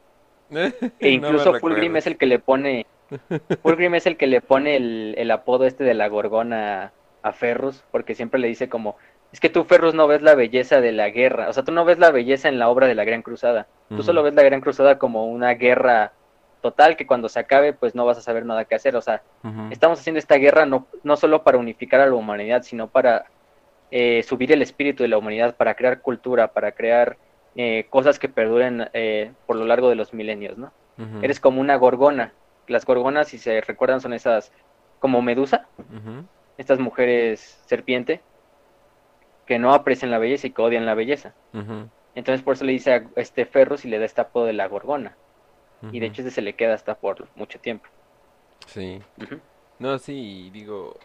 e 0.51 1.11
incluso 1.11 1.55
Fulgrim 1.55 1.97
es 1.97 2.07
el 2.07 2.17
que 2.17 2.27
le 2.27 2.39
pone 2.39 2.87
Fulgrim 3.63 3.95
es 3.95 4.07
el 4.07 4.17
que 4.17 4.27
le 4.27 4.41
pone 4.41 4.77
el, 4.77 5.31
apodo 5.31 5.67
este 5.67 5.85
de 5.85 5.95
la 5.95 6.09
gorgona 6.09 6.93
a 7.23 7.33
Ferrus, 7.33 7.85
porque 7.91 8.15
siempre 8.15 8.41
le 8.41 8.49
dice 8.49 8.69
como, 8.69 8.97
es 9.33 9.41
que 9.41 9.51
tú 9.51 9.65
Ferrus 9.65 9.95
no 9.95 10.07
ves 10.07 10.23
la 10.23 10.35
belleza 10.35 10.81
de 10.81 10.93
la 10.93 11.11
guerra, 11.11 11.49
o 11.49 11.53
sea, 11.53 11.65
tú 11.65 11.73
no 11.73 11.85
ves 11.85 11.99
la 11.99 12.11
belleza 12.11 12.49
en 12.49 12.59
la 12.59 12.69
obra 12.69 12.87
de 12.87 12.95
la 12.95 13.05
Gran 13.05 13.23
Cruzada, 13.23 13.67
tú 13.89 14.03
solo 14.03 14.23
ves 14.23 14.35
la 14.35 14.43
Gran 14.43 14.61
Cruzada 14.61 14.99
como 14.99 15.27
una 15.27 15.55
guerra 15.55 16.13
total 16.61 16.97
que 16.97 17.07
cuando 17.07 17.29
se 17.29 17.39
acabe 17.39 17.73
pues 17.73 17.95
no 17.95 18.05
vas 18.05 18.19
a 18.19 18.23
saber 18.23 18.45
nada 18.45 18.65
que 18.65 18.75
hacer, 18.75 18.97
o 18.97 19.03
sea, 19.03 19.23
estamos 19.71 20.01
haciendo 20.01 20.19
esta 20.19 20.37
guerra 20.37 20.67
no, 20.67 20.87
no 21.05 21.17
solo 21.17 21.43
para 21.43 21.59
unificar 21.59 22.01
a 22.01 22.07
la 22.07 22.15
humanidad, 22.15 22.63
sino 22.63 22.89
para 22.89 23.27
eh, 23.91 24.25
subir 24.25 24.51
el 24.51 24.63
espíritu 24.63 25.05
de 25.05 25.09
la 25.09 25.19
humanidad, 25.19 25.55
para 25.57 25.75
crear 25.75 26.01
cultura, 26.01 26.49
para 26.49 26.73
crear 26.73 27.17
eh, 27.55 27.87
cosas 27.89 28.19
que 28.19 28.29
perduren 28.29 28.89
eh, 28.93 29.33
por 29.47 29.57
lo 29.57 29.65
largo 29.65 29.89
de 29.89 29.95
los 29.95 30.13
milenios, 30.13 30.59
¿no? 30.59 30.73
Eres 31.23 31.41
como 31.41 31.61
una 31.61 31.77
gorgona, 31.77 32.33
las 32.69 32.85
gorgonas, 32.87 33.29
si 33.29 33.39
se 33.39 33.61
recuerdan, 33.61 34.01
son 34.01 34.15
esas 34.15 34.51
como 34.99 35.23
medusa, 35.23 35.67
estas 36.59 36.79
mujeres 36.79 37.63
serpiente, 37.67 38.23
que 39.47 39.59
no 39.59 39.73
aprecian 39.73 40.11
la 40.11 40.19
belleza 40.19 40.47
y 40.49 40.51
que 40.51 40.63
odian 40.63 40.87
la 40.87 40.95
belleza. 40.95 41.35
Entonces 42.17 42.43
por 42.43 42.55
eso 42.55 42.65
le 42.65 42.73
dice 42.73 42.95
a 42.95 43.05
este 43.15 43.45
Ferrus 43.45 43.85
y 43.85 43.89
le 43.89 43.99
da 43.99 44.07
este 44.07 44.23
apodo 44.23 44.47
de 44.47 44.55
la 44.55 44.67
gorgona. 44.67 45.15
Y 45.93 46.01
de 46.01 46.07
hecho 46.07 46.23
ese 46.23 46.31
se 46.33 46.43
le 46.43 46.55
queda 46.55 46.75
hasta 46.75 46.97
por 46.97 47.29
mucho 47.37 47.61
tiempo. 47.61 47.89
Sí. 48.67 49.01
No, 49.79 49.99
sí, 49.99 50.51
digo... 50.51 50.99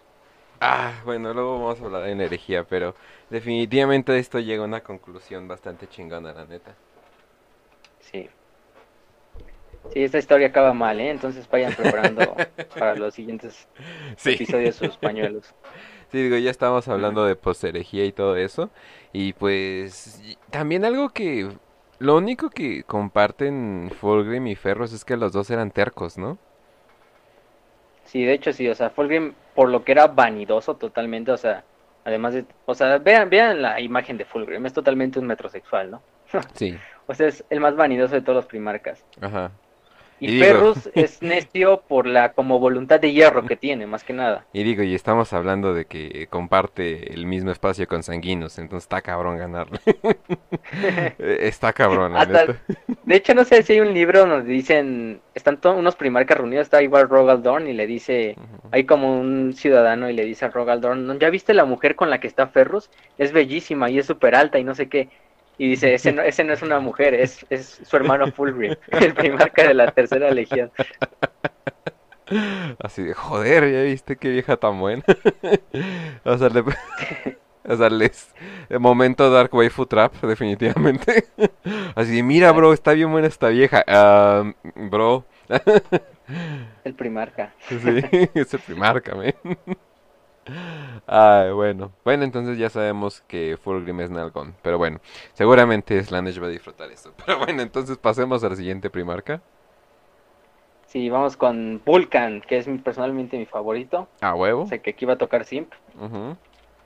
Ah, 0.62 1.02
bueno, 1.04 1.34
luego 1.34 1.60
vamos 1.60 1.82
a 1.82 1.86
hablar 1.86 2.04
de 2.04 2.12
energía, 2.12 2.64
pero 2.64 2.96
definitivamente 3.30 4.18
esto 4.18 4.40
llega 4.40 4.64
a 4.64 4.66
una 4.66 4.82
conclusión 4.82 5.48
bastante 5.48 5.88
chingona, 5.88 6.34
la 6.34 6.46
neta. 6.46 6.76
Sí. 8.00 8.30
Sí, 9.92 10.04
esta 10.04 10.20
historia 10.20 10.48
acaba 10.48 10.74
mal, 10.74 11.00
¿eh? 11.00 11.10
Entonces 11.10 11.50
vayan 11.50 11.74
preparando 11.74 12.36
para 12.80 12.96
los 12.96 13.14
siguientes 13.14 13.68
episodios 14.24 14.76
sus 14.76 14.98
pañuelos. 14.98 15.54
Sí, 16.12 16.22
digo, 16.22 16.38
ya 16.38 16.52
estamos 16.52 16.88
hablando 16.88 17.26
de 17.26 17.36
posterejía 17.36 18.06
y 18.06 18.12
todo 18.12 18.36
eso. 18.36 18.70
Y 19.14 19.34
pues 19.34 20.22
también 20.50 20.86
algo 20.86 21.10
que... 21.10 21.50
Lo 22.00 22.18
único 22.18 22.50
que 22.50 22.84
comparten 22.84 23.92
Fulgrim 24.00 24.48
y 24.48 24.56
Ferros 24.56 24.92
es 24.92 25.06
que 25.06 25.18
los 25.18 25.34
dos 25.34 25.52
eran 25.52 25.70
tercos, 25.70 26.18
¿no? 26.18 26.40
Sí, 28.06 28.24
de 28.24 28.34
hecho 28.34 28.52
sí, 28.54 28.68
o 28.68 28.74
sea, 28.74 28.90
Fulgrim 28.90 29.34
por 29.54 29.70
lo 29.70 29.84
que 29.84 29.92
era 29.92 30.08
vanidoso 30.08 30.76
totalmente, 30.76 31.32
o 31.32 31.38
sea, 31.38 31.64
además 32.04 32.34
de... 32.34 32.46
O 32.66 32.74
sea, 32.74 32.98
vean, 32.98 33.30
vean 33.30 33.62
la 33.62 33.80
imagen 33.80 34.18
de 34.18 34.26
Fulgrim, 34.26 34.66
es 34.66 34.74
totalmente 34.74 35.20
un 35.20 35.28
metrosexual, 35.28 35.92
¿no? 35.92 36.02
Sí. 36.56 36.78
o 37.06 37.14
sea, 37.14 37.28
es 37.28 37.44
el 37.50 37.60
más 37.60 37.76
vanidoso 37.76 38.16
de 38.16 38.22
todos 38.22 38.38
los 38.38 38.46
primarcas. 38.46 39.06
Ajá. 39.22 39.52
Y, 40.22 40.40
Ferrus 40.40 40.88
es 40.94 41.24
necio 41.24 41.82
por 41.88 42.06
la 42.06 42.34
como 42.34 42.60
voluntad 42.60 43.00
de 43.00 43.12
hierro 43.12 43.44
que 43.48 43.56
tiene, 43.56 43.88
más 43.88 44.04
que 44.04 44.14
nada. 44.14 44.46
Y 44.54 44.64
digo, 44.64 44.84
y 44.84 44.94
estamos 44.94 45.34
hablando 45.34 45.74
de 45.74 45.86
que 45.86 46.28
comparte 46.30 47.12
el 47.12 47.26
mismo 47.26 47.50
espacio 47.50 47.88
con 47.88 48.04
Sanguinos, 48.04 48.60
entonces 48.60 48.86
está 48.86 49.02
cabrón 49.02 49.38
ganarle. 49.38 49.80
está 51.18 51.74
cabrón, 51.74 52.14
De 53.04 53.16
hecho, 53.16 53.34
no 53.34 53.44
sé 53.46 53.64
si 53.64 53.74
hay 53.74 53.80
un 53.80 53.96
libro 53.96 54.28
donde 54.28 54.52
dicen, 54.52 55.22
están 55.34 55.60
todos 55.60 55.76
unos 55.76 55.96
primarcas 55.96 56.38
reunidos, 56.38 56.66
está 56.66 56.84
igual 56.84 57.10
Rogaldorn 57.10 57.68
y 57.68 57.74
le 57.74 57.88
dice, 57.88 58.36
hay 58.72 58.84
como 58.84 59.20
un 59.20 59.54
ciudadano 59.54 60.08
y 60.08 60.14
le 60.14 60.24
dice 60.24 60.46
a 60.46 60.50
Rogaldorn, 60.50 61.20
¿ya 61.20 61.32
viste 61.32 61.56
la 61.56 61.66
mujer 61.66 61.96
con 61.96 62.12
la 62.12 62.20
que 62.20 62.28
está 62.28 62.46
Ferrus? 62.46 62.92
Es 63.18 63.32
bellísima 63.32 63.90
y 63.90 63.98
es 63.98 64.06
súper 64.06 64.36
alta 64.36 64.60
y 64.60 64.64
no 64.64 64.76
sé 64.76 64.88
qué. 64.88 65.10
Y 65.58 65.70
dice, 65.70 65.94
ese 65.94 66.12
no, 66.12 66.22
ese 66.22 66.44
no 66.44 66.54
es 66.54 66.62
una 66.62 66.80
mujer, 66.80 67.14
es, 67.14 67.46
es 67.50 67.82
su 67.84 67.96
hermano 67.96 68.32
Fulgrim, 68.32 68.76
el 68.92 69.14
primarca 69.14 69.68
de 69.68 69.74
la 69.74 69.92
tercera 69.92 70.32
legión. 70.32 70.72
Así 72.80 73.04
de, 73.04 73.14
joder, 73.14 73.72
ya 73.72 73.84
viste 73.84 74.16
qué 74.16 74.30
vieja 74.30 74.58
tan 74.58 74.80
buena. 74.80 75.04
o 76.24 76.38
sea, 76.38 76.50
le... 76.50 76.64
O 77.64 77.78
sea, 77.78 77.92
les... 77.92 78.34
El 78.70 78.80
momento 78.80 79.30
Dark 79.30 79.54
Waifu 79.54 79.86
Trap, 79.86 80.16
definitivamente. 80.24 81.28
Así 81.94 82.16
de, 82.16 82.24
mira, 82.24 82.52
bro, 82.54 82.74
está 82.74 82.94
bien 82.94 83.12
buena 83.12 83.28
esta 83.28 83.50
vieja. 83.50 83.86
bro. 84.90 85.26
el 86.84 86.96
primarca. 86.96 87.54
Sí, 87.70 87.78
es 88.34 88.54
el 88.56 88.60
primarca, 88.62 89.14
man. 89.14 89.36
Ay, 91.08 91.52
bueno. 91.52 91.92
Bueno, 92.04 92.24
entonces 92.24 92.58
ya 92.58 92.70
sabemos 92.70 93.22
que 93.28 93.58
Fulgrim 93.62 94.02
es 94.02 94.10
Nalgon. 94.10 94.56
Pero 94.62 94.78
bueno, 94.78 95.00
seguramente 95.34 96.02
Slanesh 96.04 96.42
va 96.42 96.48
a 96.48 96.50
disfrutar 96.50 96.92
esto. 96.92 97.14
Pero 97.26 97.40
bueno, 97.40 97.62
entonces 97.62 97.98
pasemos 97.98 98.44
al 98.44 98.56
siguiente 98.56 98.90
primarca. 98.90 99.42
Sí, 100.88 101.10
vamos 101.10 101.38
con 101.38 101.82
Vulcan, 101.86 102.42
que 102.42 102.58
es 102.58 102.68
personalmente 102.84 103.38
mi 103.38 103.46
favorito. 103.46 104.10
Ah, 104.20 104.36
huevo. 104.36 104.66
Sé 104.66 104.82
que 104.82 104.90
aquí 104.90 105.06
va 105.06 105.14
a 105.14 105.18
tocar 105.18 105.46
Simp. 105.46 105.72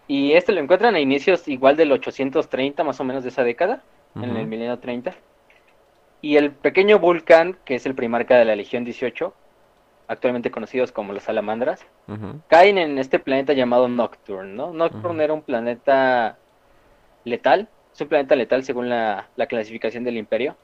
Y 0.07 0.33
este 0.33 0.51
lo 0.51 0.61
encuentran 0.61 0.93
a 0.93 0.99
inicios 0.99 1.47
igual 1.47 1.75
del 1.75 1.91
830, 1.91 2.83
más 2.83 2.99
o 2.99 3.03
menos 3.03 3.23
de 3.23 3.29
esa 3.29 3.43
década, 3.43 3.81
en 4.15 4.37
el 4.37 4.45
milenio 4.45 4.77
30. 4.77 5.15
Y 6.21 6.37
el 6.37 6.51
pequeño 6.51 6.99
Vulcan, 6.99 7.57
que 7.65 7.73
es 7.73 7.87
el 7.87 7.95
primarca 7.95 8.37
de 8.37 8.45
la 8.45 8.55
Legión 8.55 8.85
18, 8.85 9.33
actualmente 10.07 10.51
conocidos 10.51 10.91
como 10.91 11.13
los 11.13 11.23
salamandras, 11.23 11.85
caen 12.47 12.77
en 12.77 12.97
este 12.97 13.19
planeta 13.19 13.53
llamado 13.53 13.87
Nocturne, 13.87 14.53
¿no? 14.53 14.73
Nocturne 14.73 15.23
era 15.23 15.33
un 15.33 15.41
planeta 15.41 16.37
letal, 17.23 17.67
es 17.93 18.01
un 18.01 18.07
planeta 18.07 18.35
letal 18.35 18.63
según 18.63 18.89
la, 18.89 19.27
clasificación 19.47 20.03
del 20.03 20.17
imperio, 20.17 20.55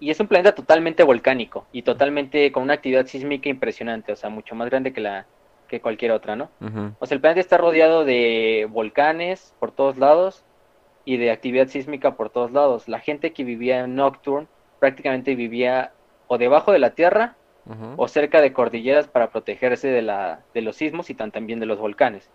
y 0.00 0.10
es 0.10 0.20
un 0.20 0.26
planeta 0.26 0.54
totalmente 0.54 1.02
volcánico 1.02 1.66
y 1.70 1.82
totalmente 1.82 2.50
con 2.50 2.62
una 2.62 2.74
actividad 2.74 3.06
sísmica 3.06 3.48
impresionante, 3.48 4.12
o 4.12 4.16
sea, 4.16 4.30
mucho 4.30 4.54
más 4.54 4.70
grande 4.70 4.92
que 4.92 5.00
la 5.00 5.26
que 5.68 5.80
cualquier 5.80 6.12
otra, 6.12 6.36
¿no? 6.36 6.50
O 6.98 7.06
sea, 7.06 7.14
el 7.14 7.20
planeta 7.20 7.40
está 7.40 7.58
rodeado 7.58 8.04
de 8.04 8.66
volcanes 8.70 9.54
por 9.58 9.72
todos 9.72 9.98
lados 9.98 10.44
y 11.04 11.16
de 11.16 11.30
actividad 11.30 11.68
sísmica 11.68 12.16
por 12.16 12.30
todos 12.30 12.52
lados. 12.52 12.88
La 12.88 13.00
gente 13.00 13.32
que 13.32 13.44
vivía 13.44 13.80
en 13.80 13.94
Nocturne 13.94 14.46
prácticamente 14.78 15.34
vivía 15.34 15.92
o 16.26 16.38
debajo 16.38 16.72
de 16.72 16.78
la 16.78 16.90
Tierra 16.90 17.36
o 17.96 18.08
cerca 18.08 18.40
de 18.40 18.52
cordilleras 18.52 19.08
para 19.08 19.30
protegerse 19.30 19.88
de, 19.88 20.02
la, 20.02 20.40
de 20.52 20.62
los 20.62 20.76
sismos 20.76 21.10
y 21.10 21.14
también 21.14 21.60
de 21.60 21.66
los 21.66 21.78
volcanes. 21.78 22.30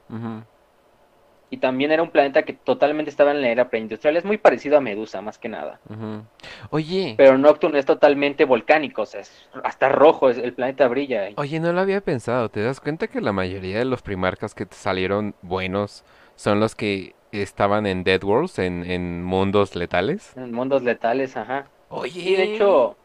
Y 1.52 1.58
también 1.58 1.92
era 1.92 2.04
un 2.04 2.12
planeta 2.12 2.44
que 2.44 2.54
totalmente 2.54 3.10
estaba 3.10 3.32
en 3.32 3.42
la 3.42 3.50
era 3.50 3.70
preindustrial. 3.70 4.16
Es 4.18 4.24
muy 4.24 4.38
parecido 4.38 4.78
a 4.78 4.82
Medusa, 4.82 5.22
más 5.22 5.40
que 5.40 5.50
nada. 5.50 5.80
Oye. 6.70 7.16
Pero 7.18 7.40
Nocturne 7.40 7.80
es 7.80 7.88
totalmente 7.88 8.46
volcánico, 8.46 9.02
o 9.02 9.06
sea, 9.08 9.22
hasta 9.64 9.90
rojo, 9.90 10.30
el 10.30 10.54
planeta 10.54 10.88
brilla. 10.88 11.30
Oye, 11.38 11.60
no 11.60 11.74
lo 11.74 11.80
había 11.80 12.02
pensado. 12.02 12.50
¿Te 12.50 12.62
das 12.62 12.80
cuenta 12.80 13.08
que 13.08 13.20
la 13.20 13.34
mayoría 13.34 13.80
de 13.80 13.86
los 13.86 14.04
primarcas 14.04 14.54
que 14.54 14.68
salieron 14.70 15.34
buenos 15.42 16.04
son 16.36 16.60
los 16.60 16.76
que 16.76 17.16
estaban 17.32 17.88
en 17.88 18.04
Dead 18.04 18.24
Worlds, 18.24 18.60
en, 18.60 18.84
en 18.90 19.24
mundos 19.24 19.76
letales? 19.76 20.38
En 20.38 20.54
mundos 20.54 20.84
letales, 20.84 21.36
ajá. 21.36 21.66
Oye. 21.90 22.20
Y 22.22 22.36
de 22.36 22.44
hecho, 22.44 22.96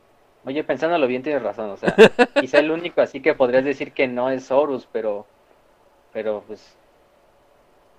Oye, 0.47 0.63
pensándolo 0.63 1.07
bien, 1.07 1.23
tienes 1.23 1.43
razón, 1.43 1.71
o 1.71 1.77
sea, 1.77 1.95
quizá 2.41 2.59
el 2.59 2.71
único 2.71 3.01
así 3.01 3.21
que 3.21 3.35
podrías 3.35 3.65
decir 3.65 3.93
que 3.93 4.07
no 4.07 4.31
es 4.31 4.51
Horus, 4.51 4.87
pero, 4.93 5.27
pero 6.13 6.45
pues, 6.47 6.77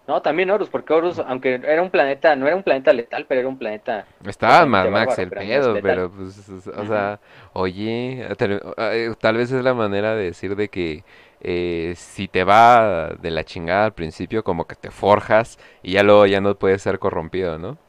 no, 0.08 0.22
también 0.22 0.52
Horus, 0.52 0.70
porque 0.70 0.94
Horus, 0.94 1.18
aunque 1.18 1.56
era 1.56 1.82
un 1.82 1.90
planeta, 1.90 2.36
no 2.36 2.46
era 2.46 2.56
un 2.56 2.62
planeta 2.62 2.94
letal, 2.94 3.26
pero 3.28 3.40
era 3.42 3.50
un 3.50 3.58
planeta... 3.58 4.06
Estaba 4.24 4.68
más 4.68 4.92
Max 4.92 5.18
el 5.18 5.32
pedo, 5.32 5.80
pero 5.82 6.12
pues, 6.12 6.48
o 6.50 6.86
sea, 6.86 7.20
oye, 7.54 8.28
eh, 8.30 9.16
tal, 9.20 9.38
vez 9.38 9.52
es 9.52 9.64
la 9.64 9.74
manera 9.74 10.16
de 10.16 10.26
decir 10.26 10.56
de 10.56 10.70
que 10.70 11.04
eh, 11.42 11.94
si 11.98 12.28
te 12.28 12.44
va 12.44 13.10
de 13.20 13.32
la 13.32 13.44
chingada 13.44 13.86
al 13.86 13.94
principio, 13.94 14.44
como 14.44 14.68
que 14.68 14.76
te 14.76 14.92
forjas 14.92 15.58
y 15.82 15.94
ya 15.94 16.04
luego 16.04 16.28
ya 16.28 16.40
no 16.42 16.54
puedes 16.54 16.84
ser 16.84 17.00
corrompido, 17.00 17.58
¿no? 17.58 17.80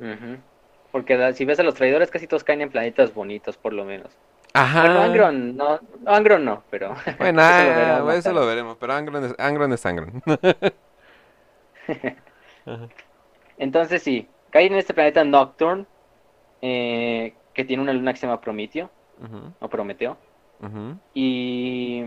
Ajá. 0.00 0.38
Porque 0.96 1.34
si 1.34 1.44
ves 1.44 1.60
a 1.60 1.62
los 1.62 1.74
traidores, 1.74 2.10
casi 2.10 2.26
todos 2.26 2.42
caen 2.42 2.62
en 2.62 2.70
planetas 2.70 3.12
bonitos, 3.12 3.58
por 3.58 3.74
lo 3.74 3.84
menos. 3.84 4.16
Ajá. 4.54 4.80
Bueno, 4.80 5.02
Angron 5.02 5.54
no, 5.54 5.78
Angron 6.06 6.42
no, 6.42 6.62
pero... 6.70 6.94
Bueno, 7.18 7.42
eso, 7.42 7.52
lo, 7.52 7.68
ah, 7.68 7.76
veremos, 7.76 8.14
eso 8.14 8.32
lo 8.32 8.46
veremos, 8.46 8.76
pero 8.80 8.94
Angron 8.94 9.24
es 9.26 9.34
Angron. 9.38 9.72
Es 9.74 9.84
Angron. 9.84 10.22
Entonces 13.58 14.02
sí, 14.02 14.26
caen 14.48 14.72
en 14.72 14.78
este 14.78 14.94
planeta 14.94 15.22
Nocturne, 15.22 15.84
eh, 16.62 17.34
que 17.52 17.66
tiene 17.66 17.82
una 17.82 17.92
luna 17.92 18.14
que 18.14 18.18
se 18.18 18.26
llama 18.26 18.40
Prometeo, 18.40 18.88
o 19.60 19.68
Prometeo. 19.68 20.16
Y 21.12 22.04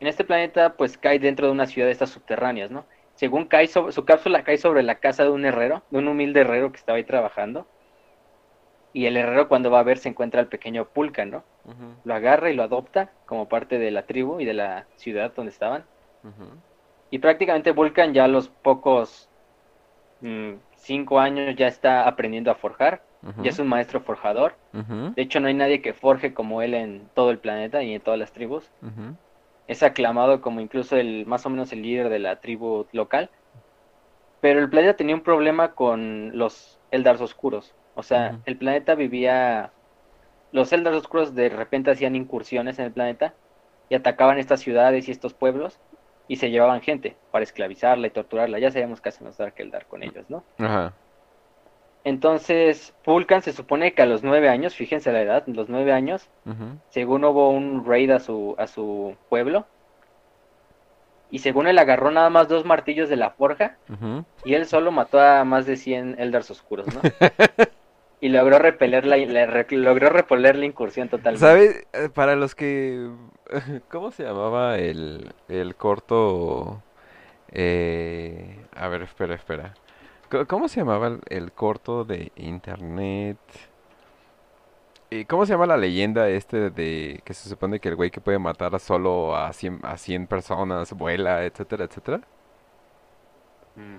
en 0.00 0.06
este 0.06 0.24
planeta 0.24 0.78
pues 0.78 0.96
cae 0.96 1.18
dentro 1.18 1.44
de 1.44 1.52
una 1.52 1.66
ciudad 1.66 1.88
de 1.88 1.92
estas 1.92 2.08
subterráneas, 2.08 2.70
¿no? 2.70 2.86
Según 3.16 3.44
cae 3.44 3.66
su 3.66 4.04
cápsula 4.06 4.44
cae 4.44 4.56
sobre 4.56 4.82
la 4.82 4.94
casa 4.94 5.24
de 5.24 5.30
un 5.30 5.44
herrero, 5.44 5.82
de 5.90 5.98
un 5.98 6.08
humilde 6.08 6.40
herrero 6.40 6.72
que 6.72 6.78
estaba 6.78 6.96
ahí 6.96 7.04
trabajando. 7.04 7.66
Y 8.92 9.06
el 9.06 9.16
herrero 9.16 9.48
cuando 9.48 9.70
va 9.70 9.80
a 9.80 9.84
ver 9.84 9.98
se 9.98 10.08
encuentra 10.08 10.40
al 10.40 10.48
pequeño 10.48 10.84
Pulca, 10.86 11.24
¿no? 11.24 11.44
Lo 12.04 12.14
agarra 12.14 12.50
y 12.50 12.54
lo 12.54 12.62
adopta 12.62 13.10
como 13.26 13.48
parte 13.48 13.78
de 13.78 13.90
la 13.90 14.02
tribu 14.02 14.40
y 14.40 14.44
de 14.44 14.54
la 14.54 14.86
ciudad 14.96 15.32
donde 15.34 15.50
estaban. 15.50 15.84
Y 17.10 17.18
prácticamente 17.18 17.72
Vulcan 17.72 18.14
ya 18.14 18.24
a 18.24 18.28
los 18.28 18.48
pocos 18.48 19.28
mm, 20.20 20.52
cinco 20.76 21.20
años 21.20 21.54
ya 21.56 21.66
está 21.66 22.06
aprendiendo 22.08 22.50
a 22.50 22.54
forjar, 22.54 23.02
ya 23.42 23.50
es 23.50 23.58
un 23.58 23.68
maestro 23.68 24.00
forjador. 24.00 24.54
De 24.72 25.22
hecho, 25.22 25.38
no 25.40 25.48
hay 25.48 25.54
nadie 25.54 25.80
que 25.80 25.92
forje 25.92 26.34
como 26.34 26.60
él 26.62 26.74
en 26.74 27.08
todo 27.14 27.30
el 27.30 27.38
planeta 27.38 27.82
y 27.82 27.94
en 27.94 28.00
todas 28.00 28.18
las 28.18 28.32
tribus. 28.32 28.70
Es 29.68 29.82
aclamado 29.82 30.40
como 30.40 30.60
incluso 30.60 30.96
el 30.96 31.24
más 31.26 31.46
o 31.46 31.50
menos 31.50 31.72
el 31.72 31.82
líder 31.82 32.08
de 32.08 32.18
la 32.18 32.40
tribu 32.40 32.86
local. 32.92 33.30
Pero 34.40 34.58
el 34.58 34.68
planeta 34.68 34.96
tenía 34.96 35.14
un 35.14 35.20
problema 35.22 35.72
con 35.72 36.36
los 36.36 36.80
Eldars 36.90 37.20
oscuros. 37.20 37.74
O 37.94 38.02
sea, 38.02 38.38
el 38.44 38.56
planeta 38.56 38.94
vivía... 38.94 39.70
Los 40.52 40.72
Eldars 40.72 40.98
oscuros 40.98 41.34
de 41.34 41.48
repente 41.48 41.90
hacían 41.90 42.14
incursiones 42.14 42.78
en 42.78 42.84
el 42.84 42.92
planeta 42.92 43.32
y 43.88 43.94
atacaban 43.94 44.38
estas 44.38 44.60
ciudades 44.60 45.08
y 45.08 45.10
estos 45.10 45.32
pueblos 45.32 45.80
y 46.28 46.36
se 46.36 46.50
llevaban 46.50 46.82
gente 46.82 47.16
para 47.30 47.42
esclavizarla 47.42 48.06
y 48.06 48.10
torturarla. 48.10 48.58
Ya 48.58 48.70
sabemos 48.70 49.00
qué 49.00 49.08
hacen 49.08 49.26
los 49.26 49.38
Dark 49.38 49.54
Eldar 49.56 49.86
con 49.86 50.02
ellos, 50.02 50.28
¿no? 50.28 50.44
Ajá. 50.58 50.92
Entonces, 52.04 52.94
Vulcan 53.04 53.42
se 53.42 53.52
supone 53.52 53.94
que 53.94 54.02
a 54.02 54.06
los 54.06 54.22
nueve 54.24 54.48
años, 54.48 54.74
fíjense 54.74 55.12
la 55.12 55.22
edad, 55.22 55.44
los 55.46 55.68
nueve 55.68 55.92
años, 55.92 56.28
según 56.88 57.24
hubo 57.24 57.50
un 57.50 57.84
raid 57.86 58.10
a 58.10 58.18
su, 58.18 58.56
a 58.58 58.66
su 58.66 59.16
pueblo, 59.28 59.66
y 61.30 61.38
según 61.38 61.68
él 61.68 61.78
agarró 61.78 62.10
nada 62.10 62.28
más 62.28 62.48
dos 62.48 62.64
martillos 62.64 63.08
de 63.08 63.16
la 63.16 63.30
forja, 63.30 63.76
y 64.44 64.54
él 64.54 64.66
solo 64.66 64.90
mató 64.90 65.20
a 65.20 65.44
más 65.44 65.64
de 65.64 65.76
100 65.76 66.16
Eldars 66.18 66.50
oscuros, 66.50 66.86
¿no? 66.92 67.00
y 68.22 68.28
logró 68.28 68.60
repeler 68.60 69.04
la, 69.04 69.16
logró 69.16 70.08
repeler 70.08 70.54
la 70.54 70.64
incursión 70.64 71.08
totalmente. 71.08 71.44
¿Sabes? 71.44 71.86
Eh, 71.92 72.08
para 72.08 72.36
los 72.36 72.54
que... 72.54 73.10
¿Cómo 73.90 74.12
se 74.12 74.22
llamaba 74.22 74.78
el, 74.78 75.34
el 75.48 75.74
corto? 75.74 76.80
Eh... 77.50 78.64
A 78.76 78.86
ver, 78.86 79.02
espera, 79.02 79.34
espera. 79.34 79.74
¿Cómo 80.46 80.68
se 80.68 80.78
llamaba 80.78 81.18
el, 81.28 81.50
corto 81.50 82.04
de 82.04 82.30
internet? 82.36 83.38
¿Y 85.10 85.24
¿Cómo 85.24 85.44
se 85.44 85.54
llama 85.54 85.66
la 85.66 85.76
leyenda 85.76 86.28
este 86.28 86.70
de 86.70 87.20
que 87.24 87.34
se 87.34 87.48
supone 87.48 87.80
que 87.80 87.88
el 87.88 87.96
güey 87.96 88.12
que 88.12 88.20
puede 88.20 88.38
matar 88.38 88.72
a 88.72 88.78
solo 88.78 89.34
a 89.34 89.52
100, 89.52 89.80
a 89.82 89.96
100 89.96 90.28
personas 90.28 90.92
vuela, 90.92 91.44
etcétera, 91.44 91.86
etcétera? 91.86 92.20
Mm. 93.74 93.96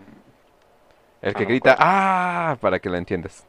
El 1.22 1.34
que 1.34 1.44
grita, 1.44 1.76
¡ah! 1.78 2.58
Para 2.62 2.80
que 2.80 2.90
lo 2.90 2.96
entiendas. 2.96 3.46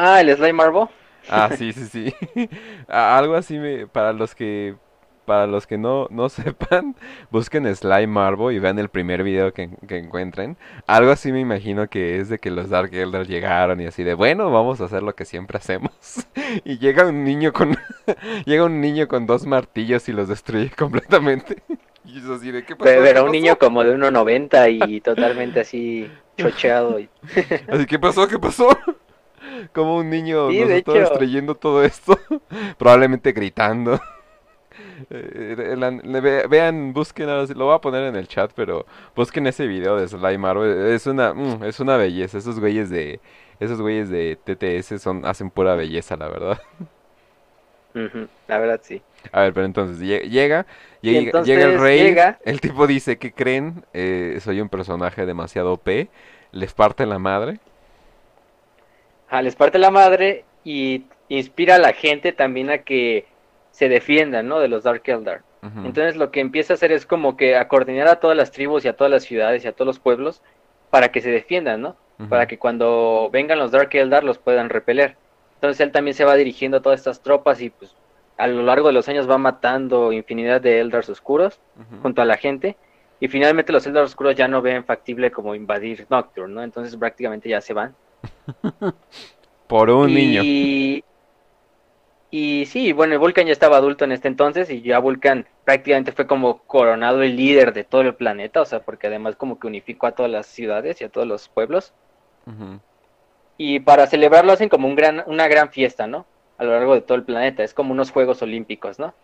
Ah, 0.00 0.20
el 0.20 0.34
Slime 0.34 0.52
Marble. 0.52 0.86
Ah, 1.28 1.50
sí, 1.58 1.72
sí, 1.72 1.84
sí. 1.86 2.48
Algo 2.88 3.34
así 3.34 3.58
me, 3.58 3.88
para 3.88 4.12
los 4.12 4.34
que 4.34 4.76
para 5.24 5.46
los 5.46 5.66
que 5.66 5.76
no, 5.76 6.06
no 6.10 6.28
sepan, 6.30 6.96
busquen 7.30 7.74
Slime 7.74 8.06
Marble 8.06 8.54
y 8.54 8.60
vean 8.60 8.78
el 8.78 8.88
primer 8.88 9.24
video 9.24 9.52
que, 9.52 9.68
encuentren. 9.90 10.56
Algo 10.86 11.10
así 11.10 11.32
me 11.32 11.40
imagino 11.40 11.88
que 11.88 12.18
es 12.18 12.30
de 12.30 12.38
que 12.38 12.50
los 12.50 12.70
Dark 12.70 12.94
Elders 12.94 13.28
llegaron 13.28 13.80
y 13.80 13.86
así 13.86 14.04
de, 14.04 14.14
bueno, 14.14 14.50
vamos 14.50 14.80
a 14.80 14.84
hacer 14.84 15.02
lo 15.02 15.14
que 15.14 15.26
siempre 15.26 15.58
hacemos. 15.58 15.92
y 16.64 16.78
llega 16.78 17.04
un 17.04 17.24
niño 17.24 17.52
con 17.52 17.76
llega 18.46 18.64
un 18.64 18.80
niño 18.80 19.06
con 19.06 19.26
dos 19.26 19.44
martillos 19.46 20.08
y 20.08 20.12
los 20.12 20.28
destruye 20.28 20.70
completamente. 20.70 21.62
y 22.06 22.20
eso 22.20 22.34
así 22.34 22.52
de, 22.52 22.64
¿qué 22.64 22.74
pasó? 22.74 22.90
Pero 23.02 23.24
un 23.24 23.32
niño 23.32 23.58
como 23.58 23.84
de 23.84 23.96
1.90 23.98 24.88
y 24.88 25.00
totalmente 25.02 25.60
así 25.60 26.10
chocheado. 26.38 27.00
así, 27.68 27.86
¿qué 27.86 27.98
pasó? 27.98 28.26
¿Qué 28.28 28.38
pasó? 28.38 28.70
Como 29.72 29.96
un 29.96 30.10
niño 30.10 30.50
nos 30.50 30.70
está 30.70 30.92
destruyendo 30.92 31.54
todo 31.54 31.84
esto. 31.84 32.18
Probablemente 32.78 33.32
gritando. 33.32 34.00
Eh, 35.10 36.46
vean, 36.48 36.92
busquen, 36.92 37.26
lo 37.26 37.64
voy 37.64 37.74
a 37.74 37.80
poner 37.80 38.04
en 38.04 38.16
el 38.16 38.28
chat, 38.28 38.52
pero 38.54 38.86
busquen 39.14 39.46
ese 39.46 39.66
video 39.66 39.96
de 39.96 40.06
Slime 40.06 40.38
Marvel. 40.38 40.92
Es 40.92 41.06
una, 41.06 41.34
mm, 41.34 41.64
es 41.64 41.80
una 41.80 41.96
belleza. 41.96 42.38
Esos 42.38 42.60
güeyes 42.60 42.90
de, 42.90 43.20
esos 43.60 43.80
güeyes 43.80 44.08
de 44.08 44.38
TTS 44.44 45.00
son, 45.00 45.24
hacen 45.24 45.50
pura 45.50 45.74
belleza, 45.74 46.16
la 46.16 46.28
verdad. 46.28 46.60
la 47.94 48.58
verdad, 48.58 48.80
sí. 48.82 49.02
A 49.32 49.42
ver, 49.42 49.52
pero 49.52 49.66
entonces 49.66 49.98
llega, 49.98 50.24
llega, 51.00 51.42
llega 51.42 51.64
el 51.64 51.80
rey. 51.80 52.16
El 52.44 52.60
tipo 52.60 52.86
dice 52.86 53.18
que 53.18 53.32
creen, 53.32 53.84
eh, 53.92 54.38
soy 54.40 54.60
un 54.60 54.68
personaje 54.68 55.26
demasiado 55.26 55.72
OP. 55.72 56.08
Les 56.52 56.72
parte 56.72 57.04
la 57.06 57.18
madre. 57.18 57.58
Ah, 59.30 59.42
les 59.42 59.56
parte 59.56 59.78
la 59.78 59.90
madre 59.90 60.44
y 60.64 61.04
inspira 61.28 61.76
a 61.76 61.78
la 61.78 61.92
gente 61.92 62.32
también 62.32 62.70
a 62.70 62.78
que 62.78 63.26
se 63.70 63.88
defiendan, 63.88 64.48
¿no? 64.48 64.60
De 64.60 64.68
los 64.68 64.84
Dark 64.84 65.02
Eldar. 65.04 65.42
Entonces 65.84 66.16
lo 66.16 66.30
que 66.30 66.40
empieza 66.40 66.72
a 66.72 66.76
hacer 66.76 66.92
es 66.92 67.04
como 67.04 67.36
que 67.36 67.56
a 67.56 67.66
coordinar 67.66 68.06
a 68.06 68.20
todas 68.20 68.36
las 68.36 68.52
tribus 68.52 68.84
y 68.84 68.88
a 68.88 68.96
todas 68.96 69.10
las 69.10 69.24
ciudades 69.24 69.64
y 69.64 69.68
a 69.68 69.72
todos 69.72 69.86
los 69.86 69.98
pueblos 69.98 70.40
para 70.88 71.08
que 71.08 71.20
se 71.20 71.30
defiendan, 71.30 71.82
¿no? 71.82 71.96
Para 72.28 72.46
que 72.46 72.58
cuando 72.58 73.28
vengan 73.32 73.58
los 73.58 73.70
Dark 73.72 73.90
Eldar 73.92 74.24
los 74.24 74.38
puedan 74.38 74.70
repeler. 74.70 75.16
Entonces 75.54 75.80
él 75.80 75.92
también 75.92 76.14
se 76.14 76.24
va 76.24 76.36
dirigiendo 76.36 76.78
a 76.78 76.80
todas 76.80 77.00
estas 77.00 77.22
tropas 77.22 77.60
y 77.60 77.70
pues 77.70 77.94
a 78.36 78.46
lo 78.46 78.62
largo 78.62 78.86
de 78.86 78.92
los 78.92 79.08
años 79.08 79.28
va 79.28 79.36
matando 79.36 80.12
infinidad 80.12 80.60
de 80.60 80.78
Eldars 80.78 81.08
oscuros 81.08 81.60
junto 82.02 82.22
a 82.22 82.24
la 82.24 82.36
gente. 82.36 82.76
Y 83.20 83.26
finalmente 83.26 83.72
los 83.72 83.84
Eldars 83.84 84.10
oscuros 84.10 84.36
ya 84.36 84.46
no 84.46 84.62
ven 84.62 84.84
factible 84.84 85.32
como 85.32 85.56
invadir 85.56 86.06
Nocturne, 86.08 86.54
¿no? 86.54 86.62
Entonces 86.62 86.96
prácticamente 86.96 87.48
ya 87.48 87.60
se 87.60 87.74
van. 87.74 87.96
Por 89.66 89.90
un 89.90 90.14
niño. 90.14 90.42
Y 92.30 92.66
sí, 92.66 92.92
bueno, 92.92 93.18
Vulcan 93.18 93.46
ya 93.46 93.52
estaba 93.52 93.78
adulto 93.78 94.04
en 94.04 94.12
este 94.12 94.28
entonces 94.28 94.68
y 94.68 94.82
ya 94.82 94.98
Vulcan 94.98 95.46
prácticamente 95.64 96.12
fue 96.12 96.26
como 96.26 96.58
coronado 96.58 97.22
el 97.22 97.36
líder 97.36 97.72
de 97.72 97.84
todo 97.84 98.02
el 98.02 98.14
planeta, 98.14 98.60
o 98.60 98.66
sea, 98.66 98.80
porque 98.80 99.06
además 99.06 99.36
como 99.36 99.58
que 99.58 99.66
unificó 99.66 100.06
a 100.06 100.12
todas 100.12 100.30
las 100.30 100.46
ciudades 100.46 101.00
y 101.00 101.04
a 101.04 101.08
todos 101.08 101.26
los 101.26 101.48
pueblos. 101.48 101.94
Y 103.56 103.80
para 103.80 104.06
celebrarlo 104.06 104.52
hacen 104.52 104.68
como 104.68 104.88
un 104.88 104.94
gran, 104.94 105.22
una 105.26 105.48
gran 105.48 105.70
fiesta, 105.70 106.06
¿no? 106.06 106.26
A 106.58 106.64
lo 106.64 106.72
largo 106.72 106.94
de 106.94 107.00
todo 107.00 107.16
el 107.16 107.24
planeta, 107.24 107.62
es 107.62 107.72
como 107.72 107.92
unos 107.92 108.10
Juegos 108.10 108.42
Olímpicos, 108.42 108.98
¿no? 108.98 109.14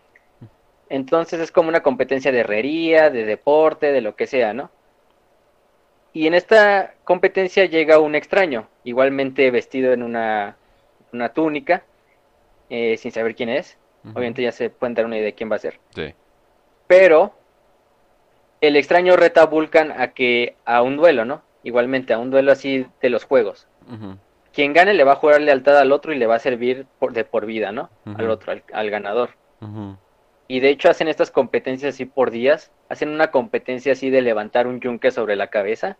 Entonces 0.89 1.39
es 1.39 1.51
como 1.51 1.69
una 1.69 1.81
competencia 1.81 2.31
de 2.31 2.39
herrería, 2.39 3.09
de 3.09 3.25
deporte, 3.25 3.91
de 3.91 4.01
lo 4.01 4.15
que 4.15 4.27
sea, 4.27 4.53
¿no? 4.53 4.71
Y 6.15 6.27
en 6.27 6.33
esta 6.33 6.93
competencia 7.03 7.65
llega 7.65 7.99
un 7.99 8.15
extraño, 8.15 8.69
igualmente 8.85 9.51
vestido 9.51 9.91
en 9.91 10.01
una, 10.01 10.55
una 11.11 11.33
túnica, 11.33 11.83
eh, 12.69 12.95
sin 12.95 13.11
saber 13.11 13.35
quién 13.35 13.49
es. 13.49 13.77
Obviamente 14.13 14.41
ya 14.41 14.53
se 14.53 14.69
pueden 14.69 14.93
dar 14.93 15.05
una 15.05 15.17
idea 15.17 15.25
de 15.25 15.33
quién 15.33 15.51
va 15.51 15.57
a 15.57 15.59
ser. 15.59 15.77
Sí. 15.93 16.13
Pero 16.87 17.33
el 18.61 18.77
extraño 18.77 19.17
reta 19.17 19.41
a 19.41 19.45
Vulcan 19.47 19.91
a 19.91 20.13
que 20.13 20.55
a 20.63 20.83
un 20.83 20.95
duelo, 20.95 21.25
¿no? 21.25 21.41
Igualmente, 21.63 22.13
a 22.13 22.17
un 22.17 22.31
duelo 22.31 22.53
así 22.53 22.87
de 23.01 23.09
los 23.09 23.25
juegos. 23.25 23.67
Quien 24.53 24.71
gane 24.71 24.93
le 24.93 25.03
va 25.03 25.13
a 25.13 25.17
jurar 25.17 25.41
lealtad 25.41 25.77
al 25.77 25.91
otro 25.91 26.13
y 26.13 26.17
le 26.17 26.27
va 26.27 26.35
a 26.35 26.39
servir 26.39 26.85
por, 26.97 27.11
de 27.11 27.25
por 27.25 27.45
vida, 27.45 27.73
¿no? 27.73 27.89
Al 28.05 28.29
otro, 28.29 28.53
al, 28.71 28.89
ganador. 28.89 29.31
Y 30.47 30.59
de 30.59 30.69
hecho 30.69 30.89
hacen 30.89 31.07
estas 31.07 31.31
competencias 31.31 31.95
así 31.95 32.05
por 32.05 32.29
días. 32.29 32.71
Hacen 32.89 33.09
una 33.09 33.31
competencia 33.31 33.93
así 33.93 34.09
de 34.11 34.21
levantar 34.21 34.67
un 34.67 34.79
yunque 34.79 35.09
sobre 35.09 35.35
la 35.35 35.47
cabeza. 35.47 35.97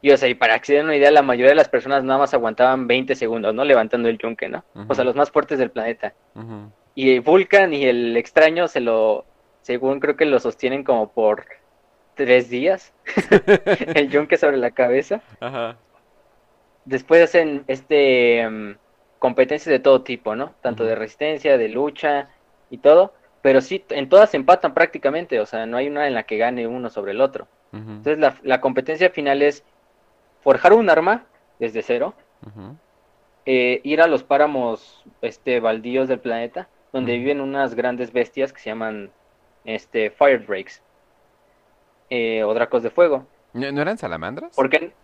Y 0.00 0.12
o 0.12 0.16
sea, 0.16 0.28
y 0.28 0.34
para 0.34 0.58
que 0.58 0.66
se 0.66 0.74
den 0.74 0.84
una 0.84 0.96
idea, 0.96 1.10
la 1.10 1.22
mayoría 1.22 1.50
de 1.50 1.56
las 1.56 1.68
personas 1.68 2.04
nada 2.04 2.20
más 2.20 2.34
aguantaban 2.34 2.86
20 2.86 3.16
segundos, 3.16 3.52
¿no? 3.52 3.64
Levantando 3.64 4.08
el 4.08 4.18
yunque, 4.18 4.48
¿no? 4.48 4.64
O 4.88 4.94
sea, 4.94 5.04
los 5.04 5.16
más 5.16 5.30
fuertes 5.30 5.58
del 5.58 5.70
planeta. 5.70 6.14
Y 6.94 7.18
Vulcan 7.18 7.74
y 7.74 7.84
el 7.84 8.16
extraño 8.16 8.68
se 8.68 8.80
lo, 8.80 9.24
según 9.62 9.98
creo 9.98 10.16
que 10.16 10.26
lo 10.26 10.38
sostienen 10.38 10.84
como 10.84 11.10
por 11.12 11.44
tres 12.14 12.48
días. 12.48 12.92
el 13.94 14.08
yunque 14.08 14.36
sobre 14.36 14.56
la 14.56 14.70
cabeza. 14.70 15.20
Después 16.84 17.24
hacen 17.24 17.64
este 17.66 18.40
em, 18.40 18.76
competencias 19.18 19.72
de 19.72 19.80
todo 19.80 20.02
tipo, 20.02 20.36
¿no? 20.36 20.54
Tanto 20.60 20.84
de 20.84 20.94
resistencia, 20.94 21.58
de 21.58 21.70
lucha 21.70 22.28
y 22.70 22.78
todo 22.78 23.14
pero 23.44 23.60
sí, 23.60 23.84
en 23.90 24.08
todas 24.08 24.30
se 24.30 24.38
empatan 24.38 24.72
prácticamente, 24.72 25.38
o 25.38 25.44
sea, 25.44 25.66
no 25.66 25.76
hay 25.76 25.86
una 25.86 26.06
en 26.06 26.14
la 26.14 26.22
que 26.22 26.38
gane 26.38 26.66
uno 26.66 26.88
sobre 26.88 27.12
el 27.12 27.20
otro. 27.20 27.46
Entonces 27.74 28.18
la, 28.18 28.34
la, 28.42 28.62
competencia 28.62 29.10
final 29.10 29.42
es 29.42 29.64
forjar 30.40 30.72
un 30.72 30.88
arma 30.88 31.26
desde 31.58 31.82
cero, 31.82 32.14
eh, 33.44 33.82
ir 33.84 34.00
a 34.00 34.06
los 34.06 34.22
páramos 34.22 35.04
este, 35.20 35.60
baldíos 35.60 36.08
del 36.08 36.20
planeta, 36.20 36.68
donde 36.90 37.18
viven 37.18 37.42
unas 37.42 37.74
grandes 37.74 38.14
bestias 38.14 38.50
que 38.50 38.60
se 38.60 38.70
llaman 38.70 39.10
este, 39.66 40.10
Fire 40.10 40.46
Drakes, 40.46 40.82
eh, 42.08 42.44
o 42.44 42.54
dracos 42.54 42.82
de 42.82 42.88
fuego. 42.88 43.26
¿No, 43.52 43.66
eran 43.66 43.98
salamandras? 43.98 44.56
Porque 44.56 44.94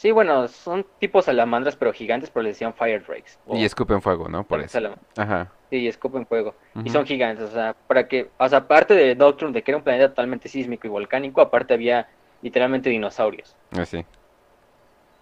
Sí, 0.00 0.12
bueno, 0.12 0.48
son 0.48 0.86
tipos 0.98 1.26
salamandras, 1.26 1.76
pero 1.76 1.92
gigantes, 1.92 2.30
pero 2.30 2.44
les 2.44 2.54
decían 2.54 2.72
Fire 2.72 3.04
Drakes. 3.06 3.38
Y 3.52 3.66
escupen 3.66 4.00
fuego, 4.00 4.30
¿no? 4.30 4.44
Por 4.44 4.62
eso. 4.62 4.78
Ajá. 5.14 5.52
Sí, 5.68 5.86
escupen 5.86 6.24
fuego. 6.24 6.54
Y 6.82 6.88
son 6.88 7.04
gigantes, 7.04 7.50
o 7.50 7.52
sea, 7.52 7.76
para 7.86 8.08
que, 8.08 8.30
o 8.38 8.48
sea, 8.48 8.60
aparte 8.60 8.94
de 8.94 9.14
Doctrine, 9.14 9.52
de 9.52 9.60
que 9.62 9.72
era 9.72 9.76
un 9.76 9.84
planeta 9.84 10.08
totalmente 10.08 10.48
sísmico 10.48 10.86
y 10.86 10.90
volcánico, 10.90 11.42
aparte 11.42 11.74
había 11.74 12.08
literalmente 12.40 12.88
dinosaurios. 12.88 13.54
Así. 13.72 13.98
Ah, 13.98 14.04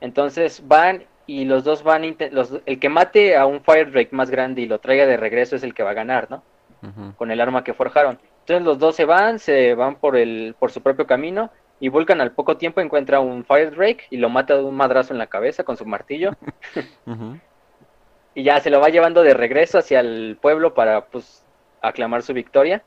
Entonces 0.00 0.62
van 0.64 1.02
y 1.26 1.44
los 1.44 1.64
dos 1.64 1.82
van, 1.82 2.16
los, 2.30 2.60
el 2.64 2.78
que 2.78 2.88
mate 2.88 3.36
a 3.36 3.46
un 3.46 3.60
Fire 3.62 3.90
Drake 3.90 4.10
más 4.12 4.30
grande 4.30 4.60
y 4.60 4.66
lo 4.66 4.78
traiga 4.78 5.06
de 5.06 5.16
regreso 5.16 5.56
es 5.56 5.64
el 5.64 5.74
que 5.74 5.82
va 5.82 5.90
a 5.90 5.94
ganar, 5.94 6.30
¿no? 6.30 6.44
Con 7.16 7.32
el 7.32 7.40
arma 7.40 7.64
que 7.64 7.74
forjaron. 7.74 8.20
Entonces 8.42 8.64
los 8.64 8.78
dos 8.78 8.94
se 8.94 9.06
van, 9.06 9.40
se 9.40 9.74
van 9.74 9.96
por 9.96 10.16
el, 10.16 10.54
por 10.56 10.70
su 10.70 10.80
propio 10.82 11.04
camino 11.04 11.50
Y 11.80 11.88
Vulcan 11.88 12.20
al 12.20 12.32
poco 12.32 12.56
tiempo 12.56 12.80
encuentra 12.80 13.20
un 13.20 13.44
Fire 13.44 13.74
Drake 13.74 14.04
y 14.10 14.16
lo 14.16 14.28
mata 14.28 14.56
de 14.56 14.64
un 14.64 14.76
madrazo 14.76 15.12
en 15.12 15.18
la 15.18 15.28
cabeza 15.28 15.64
con 15.64 15.76
su 15.76 15.86
martillo. 15.86 16.32
Y 18.34 18.44
ya 18.44 18.60
se 18.60 18.70
lo 18.70 18.78
va 18.78 18.88
llevando 18.88 19.24
de 19.24 19.34
regreso 19.34 19.78
hacia 19.78 19.98
el 19.98 20.38
pueblo 20.40 20.72
para 20.72 21.06
pues 21.06 21.44
aclamar 21.82 22.22
su 22.22 22.32
victoria. 22.32 22.84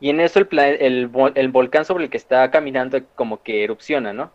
Y 0.00 0.10
en 0.10 0.20
eso 0.20 0.38
el, 0.38 0.48
el, 0.58 1.10
el, 1.34 1.48
volcán 1.48 1.86
sobre 1.86 2.04
el 2.04 2.10
que 2.10 2.18
está 2.18 2.50
caminando 2.50 3.00
como 3.14 3.42
que 3.42 3.64
erupciona, 3.64 4.12
¿no? 4.12 4.32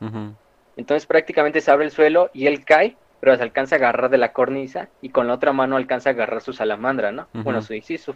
Entonces 0.78 1.06
prácticamente 1.06 1.62
se 1.62 1.70
abre 1.70 1.86
el 1.86 1.92
suelo 1.92 2.32
y 2.34 2.48
él 2.48 2.66
cae, 2.66 2.98
pero 3.20 3.36
se 3.36 3.44
alcanza 3.44 3.76
a 3.76 3.78
agarrar 3.78 4.10
de 4.10 4.18
la 4.18 4.34
cornisa 4.34 4.90
y 5.02 5.10
con 5.10 5.28
la 5.28 5.36
otra 5.36 5.54
mano 5.54 5.78
alcanza 5.78 6.10
a 6.10 6.14
agarrar 6.14 6.42
su 6.42 6.54
salamandra, 6.54 7.12
¿no? 7.12 7.28
Bueno, 7.34 7.62
su, 7.62 7.80
sí, 7.82 8.00
su. 8.00 8.16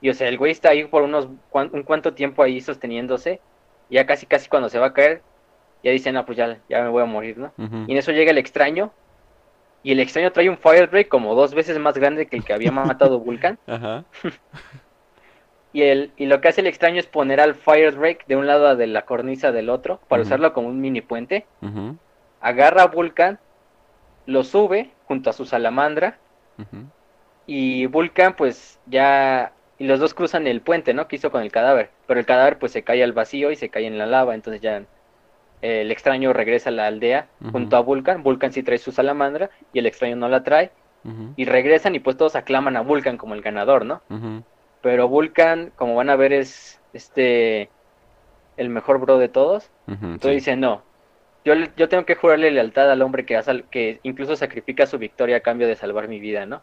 Y 0.00 0.10
o 0.10 0.14
sea, 0.14 0.28
el 0.28 0.38
güey 0.38 0.52
está 0.52 0.68
ahí 0.70 0.84
por 0.84 1.02
unos 1.02 1.26
un 1.52 1.82
cuanto 1.82 2.14
tiempo 2.14 2.44
ahí 2.44 2.60
sosteniéndose. 2.60 3.40
Ya 3.90 4.06
casi 4.06 4.26
casi 4.26 4.48
cuando 4.48 4.68
se 4.68 4.78
va 4.78 4.86
a 4.86 4.92
caer, 4.92 5.22
ya 5.82 5.92
dice, 5.92 6.10
no, 6.12 6.26
pues 6.26 6.36
ya, 6.36 6.58
ya 6.68 6.82
me 6.82 6.88
voy 6.88 7.02
a 7.02 7.06
morir, 7.06 7.38
¿no? 7.38 7.52
Y 7.58 7.92
en 7.92 7.98
eso 7.98 8.12
llega 8.12 8.30
el 8.30 8.38
extraño 8.38 8.92
y 9.82 9.92
el 9.92 10.00
extraño 10.00 10.32
trae 10.32 10.50
un 10.50 10.58
Fire 10.58 10.90
Drake 10.90 11.08
como 11.08 11.36
dos 11.36 11.54
veces 11.54 11.78
más 11.78 11.96
grande 11.96 12.26
que 12.26 12.36
el 12.36 12.44
que 12.44 12.52
había 12.52 12.72
matado 12.72 13.20
Vulcan. 13.24 13.56
Ajá. 13.68 14.04
y, 15.72 15.82
el, 15.82 16.10
y 16.16 16.26
lo 16.26 16.40
que 16.40 16.48
hace 16.48 16.60
el 16.60 16.66
extraño 16.66 16.98
es 16.98 17.06
poner 17.06 17.40
al 17.40 17.54
Fire 17.54 17.94
Drake 17.94 18.24
de 18.26 18.34
un 18.34 18.48
lado 18.48 18.74
de 18.74 18.88
la 18.88 19.02
cornisa 19.02 19.52
del 19.52 19.70
otro 19.70 20.00
para 20.08 20.22
usarlo 20.22 20.52
como 20.52 20.66
un 20.68 20.80
mini 20.80 21.02
puente. 21.02 21.46
Agarra 22.40 22.82
a 22.82 22.86
Vulcan, 22.88 23.38
lo 24.26 24.42
sube 24.42 24.90
junto 25.06 25.30
a 25.30 25.32
su 25.32 25.44
salamandra. 25.44 26.18
Y 27.46 27.86
Vulcan 27.86 28.34
pues 28.34 28.80
ya... 28.86 29.52
Y 29.78 29.86
los 29.86 30.00
dos 30.00 30.14
cruzan 30.14 30.46
el 30.46 30.62
puente, 30.62 30.94
¿no? 30.94 31.06
Que 31.06 31.16
hizo 31.16 31.30
con 31.30 31.42
el 31.42 31.52
cadáver. 31.52 31.90
Pero 32.06 32.18
el 32.20 32.26
cadáver 32.26 32.58
pues 32.58 32.72
se 32.72 32.82
cae 32.82 33.02
al 33.02 33.12
vacío 33.12 33.50
y 33.50 33.56
se 33.56 33.68
cae 33.68 33.86
en 33.86 33.98
la 33.98 34.06
lava. 34.06 34.34
Entonces 34.34 34.62
ya 34.62 34.82
el 35.62 35.90
extraño 35.90 36.32
regresa 36.32 36.70
a 36.70 36.72
la 36.72 36.86
aldea 36.86 37.28
junto 37.52 37.76
a 37.76 37.80
Vulcan, 37.80 38.22
Vulcan 38.22 38.52
sí 38.52 38.62
trae 38.62 38.78
su 38.78 38.92
salamandra 38.92 39.50
y 39.72 39.78
el 39.78 39.86
extraño 39.86 40.16
no 40.16 40.28
la 40.28 40.42
trae, 40.42 40.70
y 41.36 41.44
regresan 41.44 41.94
y 41.94 42.00
pues 42.00 42.16
todos 42.16 42.36
aclaman 42.36 42.76
a 42.76 42.80
Vulcan 42.80 43.16
como 43.16 43.34
el 43.34 43.42
ganador, 43.42 43.84
¿no? 43.84 44.02
Pero 44.82 45.08
Vulcan, 45.08 45.72
como 45.76 45.94
van 45.94 46.10
a 46.10 46.16
ver, 46.16 46.32
es 46.32 46.80
este 46.92 47.70
el 48.56 48.68
mejor 48.70 49.00
bro 49.00 49.18
de 49.18 49.28
todos, 49.28 49.70
entonces 49.86 50.32
dice, 50.32 50.56
no, 50.56 50.82
yo, 51.44 51.54
yo 51.76 51.88
tengo 51.88 52.04
que 52.04 52.16
jurarle 52.16 52.50
lealtad 52.50 52.90
al 52.90 53.02
hombre 53.02 53.24
que, 53.24 53.40
que 53.70 54.00
incluso 54.02 54.36
sacrifica 54.36 54.86
su 54.86 54.98
victoria 54.98 55.38
a 55.38 55.40
cambio 55.40 55.66
de 55.66 55.76
salvar 55.76 56.08
mi 56.08 56.20
vida, 56.20 56.46
¿no? 56.46 56.62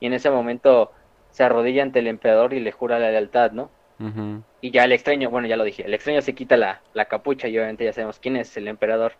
Y 0.00 0.06
en 0.06 0.12
ese 0.12 0.30
momento 0.30 0.92
se 1.30 1.44
arrodilla 1.44 1.82
ante 1.82 1.98
el 1.98 2.06
emperador 2.06 2.54
y 2.54 2.60
le 2.60 2.72
jura 2.72 2.98
la 2.98 3.10
lealtad, 3.10 3.52
¿no? 3.52 3.70
Y 4.60 4.70
ya 4.70 4.84
el 4.84 4.92
extraño, 4.92 5.28
bueno, 5.28 5.48
ya 5.48 5.56
lo 5.56 5.64
dije, 5.64 5.84
el 5.84 5.92
extraño 5.92 6.22
se 6.22 6.34
quita 6.34 6.56
la, 6.56 6.80
capucha 7.06 7.48
y 7.48 7.58
obviamente 7.58 7.84
ya 7.84 7.92
sabemos 7.92 8.20
quién 8.20 8.36
es 8.36 8.56
el 8.56 8.68
emperador. 8.68 9.14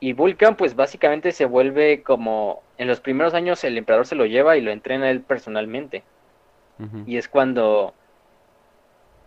Y 0.00 0.12
Vulcan, 0.12 0.56
pues 0.56 0.76
básicamente 0.76 1.32
se 1.32 1.44
vuelve 1.44 2.02
como. 2.02 2.62
En 2.76 2.86
los 2.86 3.00
primeros 3.00 3.34
años 3.34 3.62
el 3.64 3.76
emperador 3.76 4.06
se 4.06 4.14
lo 4.14 4.26
lleva 4.26 4.56
y 4.56 4.60
lo 4.60 4.70
entrena 4.70 5.10
él 5.10 5.20
personalmente. 5.20 6.04
Y 7.06 7.16
es 7.16 7.28
cuando 7.28 7.94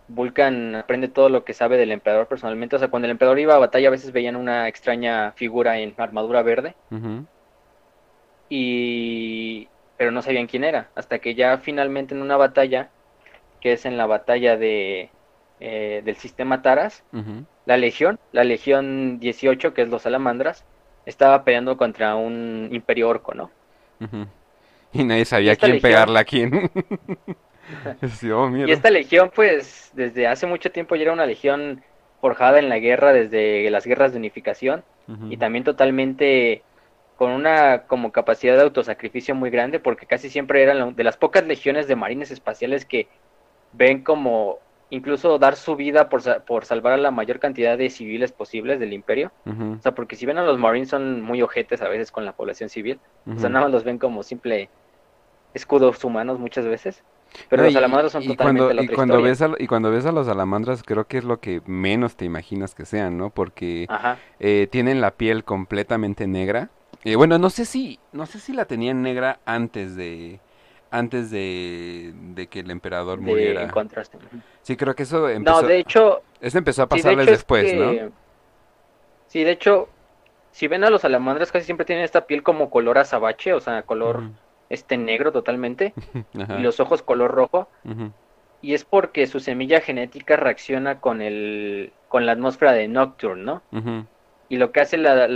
Vulcan 0.07 0.75
aprende 0.75 1.09
todo 1.09 1.27
lo 1.27 1.43
que 1.43 1.53
sabe 1.53 1.77
del 1.77 1.91
emperador 1.91 2.27
personalmente. 2.27 2.77
O 2.77 2.79
sea, 2.79 2.87
cuando 2.87 3.07
el 3.07 3.11
emperador 3.11 3.39
iba 3.39 3.55
a 3.55 3.59
batalla, 3.59 3.89
a 3.89 3.91
veces 3.91 4.13
veían 4.13 4.37
una 4.37 4.69
extraña 4.69 5.33
figura 5.33 5.79
en 5.79 5.93
armadura 5.97 6.41
verde. 6.43 6.75
Y. 8.49 9.67
Pero 10.01 10.09
no 10.09 10.23
sabían 10.23 10.47
quién 10.47 10.63
era. 10.63 10.89
Hasta 10.95 11.19
que 11.19 11.35
ya 11.35 11.59
finalmente 11.59 12.15
en 12.15 12.23
una 12.23 12.35
batalla 12.35 12.89
que 13.61 13.73
es 13.73 13.85
en 13.85 13.97
la 13.97 14.07
batalla 14.07 14.57
de, 14.57 15.11
eh, 15.59 16.01
del 16.03 16.15
sistema 16.15 16.63
Taras, 16.63 17.03
la 17.67 17.77
Legión, 17.77 18.17
la 18.31 18.43
Legión 18.43 19.19
18, 19.19 19.75
que 19.75 19.83
es 19.83 19.89
los 19.89 20.01
salamandras, 20.01 20.65
estaba 21.05 21.43
peleando 21.43 21.77
contra 21.77 22.15
un 22.15 22.69
imperio 22.71 23.09
orco, 23.09 23.35
¿no? 23.35 23.51
Y 24.91 25.03
nadie 25.03 25.23
sabía 25.25 25.55
quién 25.55 25.79
pegarla 25.79 26.21
a 26.21 26.23
quién. 26.23 26.71
Oh, 28.33 28.49
y 28.57 28.71
esta 28.71 28.89
legión, 28.89 29.31
pues, 29.35 29.91
desde 29.93 30.25
hace 30.25 30.47
mucho 30.47 30.71
tiempo 30.71 30.95
ya 30.95 31.03
era 31.03 31.13
una 31.13 31.27
legión 31.27 31.83
forjada 32.21 32.57
en 32.57 32.69
la 32.69 32.79
guerra, 32.79 33.13
desde 33.13 33.69
las 33.69 33.85
guerras 33.85 34.13
de 34.13 34.17
unificación, 34.17 34.83
y 35.29 35.37
también 35.37 35.63
totalmente 35.63 36.63
con 37.21 37.33
una 37.33 37.83
como 37.83 38.11
capacidad 38.11 38.55
de 38.55 38.63
autosacrificio 38.63 39.35
muy 39.35 39.51
grande, 39.51 39.79
porque 39.79 40.07
casi 40.07 40.27
siempre 40.27 40.63
eran 40.63 40.95
de 40.95 41.03
las 41.03 41.17
pocas 41.17 41.45
legiones 41.45 41.87
de 41.87 41.95
marines 41.95 42.31
espaciales 42.31 42.83
que 42.83 43.07
ven 43.73 44.03
como 44.03 44.57
incluso 44.89 45.37
dar 45.37 45.55
su 45.55 45.75
vida 45.75 46.09
por, 46.09 46.43
por 46.45 46.65
salvar 46.65 46.93
a 46.93 46.97
la 46.97 47.11
mayor 47.11 47.37
cantidad 47.37 47.77
de 47.77 47.91
civiles 47.91 48.31
posibles 48.31 48.79
del 48.79 48.91
imperio. 48.91 49.31
O 49.45 49.79
sea, 49.83 49.93
porque 49.93 50.15
si 50.15 50.25
ven 50.25 50.39
a 50.39 50.43
los 50.43 50.57
Marines 50.57 50.89
son 50.89 51.21
muy 51.21 51.43
ojetes 51.43 51.83
a 51.83 51.89
veces 51.89 52.11
con 52.11 52.25
la 52.25 52.31
población 52.31 52.69
civil. 52.69 52.99
O 53.27 53.37
sea, 53.37 53.49
nada 53.49 53.65
más 53.65 53.71
los 53.71 53.83
ven 53.83 53.99
como 53.99 54.23
simple 54.23 54.71
escudos 55.53 56.03
humanos 56.03 56.39
muchas 56.39 56.65
veces. 56.65 57.03
Pero 57.49 57.61
los 57.61 57.73
salamandras 57.73 58.13
son 58.13 58.25
totalmente 58.25 58.63
cuando, 58.63 58.81
y 58.81 58.87
cuando 58.87 59.21
ves 59.21 59.43
a, 59.43 59.51
Y 59.59 59.67
cuando 59.67 59.91
ves 59.91 60.07
a 60.07 60.11
los 60.11 60.25
salamandras 60.25 60.81
creo 60.81 61.05
que 61.05 61.19
es 61.19 61.23
lo 61.23 61.39
que 61.39 61.61
menos 61.67 62.15
te 62.15 62.25
imaginas 62.25 62.73
que 62.73 62.85
sean, 62.85 63.15
¿no? 63.19 63.29
Porque 63.29 63.87
eh, 64.39 64.67
tienen 64.71 65.01
la 65.01 65.11
piel 65.11 65.43
completamente 65.43 66.25
negra. 66.25 66.71
Eh, 67.03 67.15
bueno, 67.15 67.37
no 67.37 67.49
sé 67.49 67.65
si 67.65 67.99
no 68.11 68.25
sé 68.25 68.39
si 68.39 68.53
la 68.53 68.65
tenían 68.65 69.01
negra 69.01 69.39
antes 69.45 69.95
de 69.95 70.39
antes 70.91 71.31
de, 71.31 72.13
que 72.49 72.59
el 72.59 72.69
emperador 72.69 73.21
muriera. 73.21 73.71
Sí, 74.61 74.75
creo 74.75 74.93
que 74.93 75.03
eso 75.03 75.29
empezó. 75.29 75.61
No, 75.61 75.67
de 75.67 75.79
hecho. 75.79 76.21
Eso 76.41 76.57
empezó 76.57 76.83
a 76.83 76.89
pasarles 76.89 77.27
después, 77.27 77.73
¿no? 77.73 78.11
Sí, 79.27 79.45
de 79.45 79.51
hecho, 79.51 79.87
si 80.51 80.67
ven 80.67 80.83
a 80.83 80.89
los 80.89 81.01
salamandras 81.01 81.51
casi 81.51 81.65
siempre 81.65 81.85
tienen 81.85 82.03
esta 82.03 82.27
piel 82.27 82.43
como 82.43 82.69
color 82.69 82.97
azabache, 82.97 83.53
o 83.53 83.61
sea, 83.61 83.83
color 83.83 84.23
este 84.69 84.97
negro 84.97 85.31
totalmente, 85.31 85.93
y 86.33 86.61
los 86.61 86.81
ojos 86.81 87.01
color 87.01 87.31
rojo. 87.31 87.69
Y 88.61 88.73
es 88.73 88.83
porque 88.83 89.25
su 89.25 89.39
semilla 89.39 89.79
genética 89.79 90.35
reacciona 90.35 90.99
con 90.99 91.21
el 91.21 91.93
con 92.09 92.25
la 92.25 92.33
atmósfera 92.33 92.73
de 92.73 92.89
Nocturne, 92.89 93.43
¿no? 93.43 93.61
Y 94.51 94.57
lo 94.57 94.73
que 94.73 94.81
hace 94.81 94.97
la, 94.97 95.29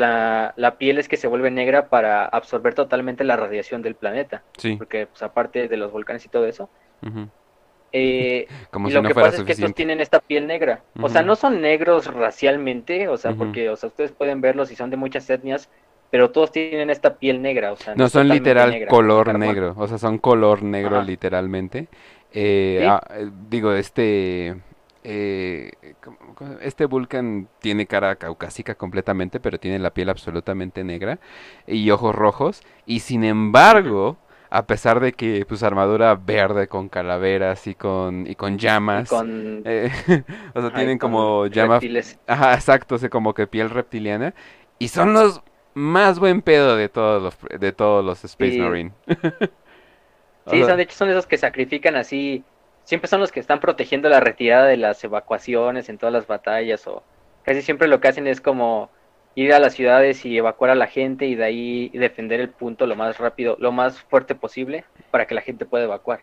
la, 0.57 0.77
piel 0.77 0.97
es 0.97 1.07
que 1.07 1.15
se 1.15 1.29
vuelve 1.29 1.49
negra 1.49 1.87
para 1.87 2.25
absorber 2.25 2.73
totalmente 2.73 3.23
la 3.23 3.37
radiación 3.37 3.81
del 3.81 3.95
planeta. 3.95 4.43
Sí. 4.57 4.75
Porque, 4.75 5.07
pues, 5.07 5.23
aparte 5.23 5.69
de 5.69 5.77
los 5.77 5.93
volcanes 5.93 6.25
y 6.25 6.27
todo 6.27 6.45
eso. 6.45 6.69
Eh, 7.93 8.45
y 8.85 8.91
lo 8.91 9.03
que 9.03 9.15
pasa 9.15 9.37
es 9.37 9.43
que 9.43 9.53
estos 9.53 9.73
tienen 9.73 10.01
esta 10.01 10.19
piel 10.19 10.47
negra. 10.47 10.83
O 11.01 11.07
sea, 11.07 11.21
no 11.23 11.37
son 11.37 11.61
negros 11.61 12.13
racialmente, 12.13 13.07
o 13.07 13.15
sea, 13.15 13.31
porque, 13.31 13.69
o 13.69 13.77
sea, 13.77 13.87
ustedes 13.87 14.11
pueden 14.11 14.41
verlos 14.41 14.69
y 14.73 14.75
son 14.75 14.89
de 14.89 14.97
muchas 14.97 15.29
etnias, 15.29 15.69
pero 16.11 16.31
todos 16.31 16.51
tienen 16.51 16.89
esta 16.89 17.15
piel 17.15 17.41
negra, 17.41 17.71
o 17.71 17.77
sea. 17.77 17.95
No, 17.95 18.09
son 18.09 18.27
literal 18.27 18.85
color 18.87 19.39
negro, 19.39 19.75
o 19.77 19.87
sea, 19.87 19.97
son 19.97 20.17
color 20.17 20.61
negro 20.61 21.01
literalmente. 21.01 21.87
Eh, 22.33 22.85
ah, 22.85 23.01
eh, 23.11 23.29
digo, 23.49 23.71
este 23.71 24.57
eh, 25.07 25.71
este 26.61 26.85
Vulcan 26.85 27.47
tiene 27.59 27.85
cara 27.85 28.15
caucásica 28.15 28.73
completamente, 28.73 29.39
pero 29.39 29.59
tiene 29.59 29.77
la 29.77 29.93
piel 29.93 30.09
absolutamente 30.09 30.83
negra 30.83 31.19
y 31.67 31.91
ojos 31.91 32.15
rojos. 32.15 32.63
Y 32.87 33.01
sin 33.01 33.23
embargo, 33.23 34.17
a 34.49 34.65
pesar 34.65 34.99
de 34.99 35.13
que 35.13 35.45
pues 35.47 35.61
armadura 35.61 36.15
verde 36.15 36.67
con 36.67 36.89
calaveras 36.89 37.67
y 37.67 37.75
con 37.75 38.25
y 38.25 38.33
con 38.33 38.57
llamas, 38.57 39.11
eh, 39.65 39.91
o 40.55 40.61
sea, 40.61 40.73
tienen 40.73 40.97
como 40.97 41.45
llamas, 41.47 41.83
ajá, 42.25 42.55
exacto, 42.55 42.95
o 42.95 43.09
como 43.11 43.35
que 43.35 43.45
piel 43.45 43.69
reptiliana 43.69 44.33
y 44.79 44.87
son 44.87 45.13
los 45.13 45.43
más 45.75 46.17
buen 46.17 46.41
pedo 46.41 46.75
de 46.75 46.89
todos 46.89 47.21
los 47.21 47.59
de 47.59 47.71
todos 47.73 48.03
los 48.03 48.25
Space 48.25 48.57
Marine. 48.57 48.91
sí, 50.47 50.63
son 50.63 50.77
de 50.77 50.83
hecho 50.83 50.95
son 50.95 51.09
esos 51.09 51.27
que 51.27 51.37
sacrifican 51.37 51.95
así 51.95 52.43
siempre 52.85 53.09
son 53.09 53.19
los 53.19 53.31
que 53.31 53.39
están 53.39 53.59
protegiendo 53.59 54.07
la 54.07 54.21
retirada 54.21 54.65
de 54.65 54.77
las 54.77 55.03
evacuaciones 55.03 55.89
en 55.89 55.97
todas 55.97 56.13
las 56.13 56.27
batallas 56.27 56.87
o 56.87 57.03
casi 57.43 57.61
siempre 57.61 57.87
lo 57.87 57.99
que 57.99 58.07
hacen 58.07 58.27
es 58.27 58.39
como 58.39 58.89
ir 59.35 59.53
a 59.53 59.59
las 59.59 59.73
ciudades 59.73 60.23
y 60.25 60.37
evacuar 60.37 60.71
a 60.71 60.75
la 60.75 60.87
gente 60.87 61.25
y 61.25 61.35
de 61.35 61.43
ahí 61.43 61.89
defender 61.89 62.39
el 62.39 62.49
punto 62.49 62.87
lo 62.87 62.95
más 62.95 63.17
rápido, 63.17 63.57
lo 63.59 63.71
más 63.73 63.99
fuerte 64.01 64.33
posible 64.33 64.85
para 65.11 65.27
que 65.27 65.35
la 65.35 65.41
gente 65.41 65.65
pueda 65.65 65.83
evacuar. 65.83 66.21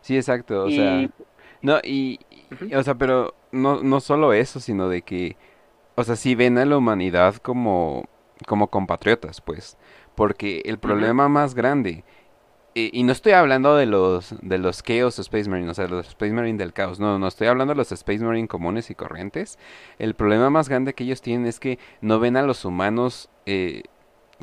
Sí, 0.00 0.16
exacto, 0.16 0.64
o 0.64 0.70
sea, 0.70 1.06
no 1.60 1.78
y, 1.84 2.18
o 2.74 2.82
sea, 2.82 2.94
pero 2.94 3.34
no 3.52 3.82
no 3.82 4.00
solo 4.00 4.32
eso, 4.32 4.60
sino 4.60 4.88
de 4.88 5.02
que 5.02 5.36
o 5.94 6.04
sea, 6.04 6.16
si 6.16 6.34
ven 6.34 6.56
a 6.56 6.64
la 6.64 6.78
humanidad 6.78 7.36
como 7.36 8.08
como 8.46 8.68
compatriotas, 8.68 9.42
pues, 9.42 9.76
porque 10.14 10.62
el 10.64 10.78
problema 10.78 11.28
más 11.28 11.54
grande 11.54 12.04
y, 12.74 13.02
no 13.02 13.12
estoy 13.12 13.32
hablando 13.32 13.76
de 13.76 13.86
los 13.86 14.34
de 14.42 14.58
los 14.58 14.82
Chaos 14.82 15.18
Space 15.18 15.48
Marine, 15.48 15.70
o 15.70 15.74
sea, 15.74 15.88
los 15.88 16.08
Space 16.08 16.32
Marine 16.32 16.58
del 16.58 16.72
caos. 16.72 17.00
No, 17.00 17.18
no 17.18 17.26
estoy 17.26 17.48
hablando 17.48 17.74
de 17.74 17.78
los 17.78 17.92
Space 17.92 18.24
Marine 18.24 18.48
comunes 18.48 18.90
y 18.90 18.94
corrientes. 18.94 19.58
El 19.98 20.14
problema 20.14 20.50
más 20.50 20.68
grande 20.68 20.94
que 20.94 21.04
ellos 21.04 21.20
tienen 21.20 21.46
es 21.46 21.60
que 21.60 21.78
no 22.00 22.20
ven 22.20 22.36
a 22.36 22.42
los 22.42 22.64
humanos 22.64 23.28
eh, 23.46 23.82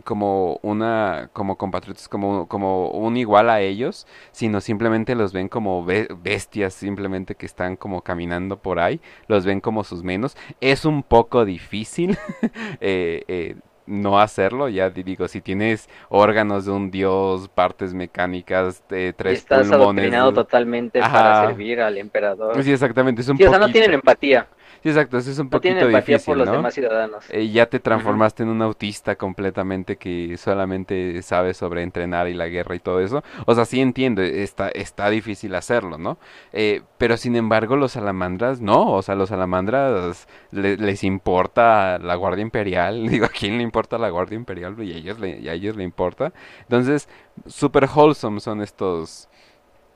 como 0.03 0.59
una 0.61 1.29
como 1.33 1.57
compatriotas 1.57 2.07
como 2.07 2.47
como 2.47 2.89
un 2.89 3.17
igual 3.17 3.49
a 3.49 3.61
ellos 3.61 4.07
sino 4.31 4.61
simplemente 4.61 5.15
los 5.15 5.33
ven 5.33 5.49
como 5.49 5.85
bestias 5.85 6.73
simplemente 6.73 7.35
que 7.35 7.45
están 7.45 7.75
como 7.75 8.01
caminando 8.01 8.61
por 8.61 8.79
ahí 8.79 9.01
los 9.27 9.45
ven 9.45 9.61
como 9.61 9.83
sus 9.83 10.03
menos 10.03 10.37
es 10.61 10.85
un 10.85 11.03
poco 11.03 11.45
difícil 11.45 12.17
eh, 12.79 13.23
eh, 13.27 13.55
no 13.87 14.19
hacerlo, 14.19 14.69
ya 14.69 14.89
digo, 14.89 15.27
si 15.27 15.41
tienes 15.41 15.89
órganos 16.09 16.65
de 16.65 16.71
un 16.71 16.91
dios, 16.91 17.47
partes 17.47 17.93
mecánicas, 17.93 18.83
eh, 18.91 19.13
tres 19.15 19.39
estás 19.39 19.67
pulmones. 19.67 20.11
totalmente 20.33 20.99
para 20.99 21.47
servir 21.47 21.81
al 21.81 21.97
emperador. 21.97 22.61
Sí, 22.61 22.71
exactamente, 22.71 23.21
es 23.21 23.29
un 23.29 23.37
sí, 23.37 23.43
o 23.45 23.49
sea, 23.49 23.59
no 23.59 23.71
tienen 23.71 23.93
empatía. 23.93 24.47
Sí, 24.83 24.89
exacto, 24.89 25.17
eso 25.17 25.31
es 25.31 25.39
un 25.39 25.49
poquito 25.49 25.87
difícil, 25.87 26.25
por 26.25 26.37
los 26.37 26.51
demás 26.51 26.73
ciudadanos. 26.73 27.25
Eh, 27.29 27.49
ya 27.49 27.65
te 27.67 27.79
transformaste 27.79 28.43
en 28.43 28.49
un 28.49 28.61
autista 28.61 29.15
completamente 29.15 29.97
que 29.97 30.37
solamente 30.37 31.21
sabe 31.21 31.53
sobre 31.53 31.83
entrenar 31.83 32.27
y 32.27 32.33
la 32.33 32.47
guerra 32.47 32.75
y 32.75 32.79
todo 32.79 32.99
eso. 32.99 33.23
O 33.45 33.55
sea, 33.55 33.65
sí 33.65 33.81
entiendo, 33.81 34.21
está, 34.21 34.69
está 34.69 35.09
difícil 35.09 35.55
hacerlo, 35.55 35.97
¿no? 35.97 36.17
Eh, 36.53 36.81
pero 36.97 37.17
sin 37.17 37.35
embargo, 37.35 37.75
los 37.75 37.93
salamandras, 37.93 38.61
no, 38.61 38.93
o 38.93 39.01
sea, 39.01 39.15
los 39.15 39.29
salamandras 39.29 40.27
les 40.51 41.03
importa 41.03 41.99
la 41.99 42.15
Guardia 42.15 42.41
Imperial. 42.41 43.07
Digo, 43.09 43.25
¿a 43.25 43.29
quién 43.29 43.57
le 43.57 43.63
importa 43.63 43.97
la 43.97 44.09
Guardia 44.09 44.35
Imperial? 44.35 44.75
Y 44.83 44.93
a 44.93 44.97
ellos 44.97 45.19
le, 45.19 45.39
y 45.39 45.49
a 45.49 45.53
ellos 45.53 45.75
le 45.75 45.83
importa. 45.83 46.33
Entonces, 46.61 47.09
super 47.45 47.87
wholesome 47.93 48.39
son 48.39 48.61
estos 48.61 49.29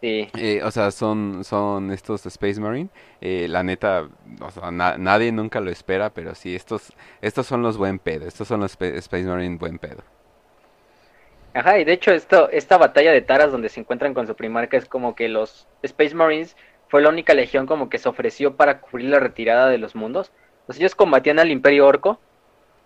eh, 0.02 0.62
o 0.64 0.72
sea, 0.72 0.92
son, 0.92 1.44
son 1.44 1.92
estos 1.92 2.26
Space 2.26 2.60
Marine. 2.60 2.90
Eh, 3.20 3.48
la 3.48 3.64
neta, 3.64 4.08
o 4.42 4.52
sea, 4.52 4.72
nadie 4.72 5.32
nunca 5.32 5.60
lo 5.60 5.70
espera, 5.70 6.10
pero 6.10 6.34
sí, 6.36 6.56
estos, 6.56 6.92
estos 7.22 7.46
son 7.46 7.62
los 7.62 7.78
buen 7.78 8.00
pedo. 8.00 8.28
Estos 8.28 8.48
son 8.48 8.62
los 8.62 8.78
Space 8.80 9.24
Marine 9.26 9.58
buen 9.58 9.78
pedo. 9.78 10.04
Ajá, 11.54 11.80
y 11.80 11.84
de 11.84 11.94
hecho 11.94 12.12
esto, 12.12 12.50
esta 12.50 12.78
batalla 12.78 13.12
de 13.12 13.22
Taras 13.22 13.52
donde 13.52 13.70
se 13.70 13.82
encuentran 13.82 14.14
con 14.14 14.26
su 14.26 14.36
primarca 14.36 14.78
es 14.78 14.86
como 14.86 15.16
que 15.16 15.28
los 15.28 15.68
Space 15.84 16.16
Marines 16.16 16.56
fue 16.88 17.02
la 17.02 17.10
única 17.10 17.34
legión 17.34 17.68
como 17.68 17.90
que 17.90 17.98
se 17.98 18.08
ofreció 18.08 18.56
para 18.56 18.80
cubrir 18.80 19.10
la 19.10 19.20
retirada 19.20 19.70
de 19.70 19.78
los 19.78 19.96
mundos. 19.96 20.32
Pues 20.66 20.80
ellos 20.80 20.96
combatían 20.96 21.40
al 21.40 21.52
Imperio 21.52 21.88
Orco, 21.88 22.20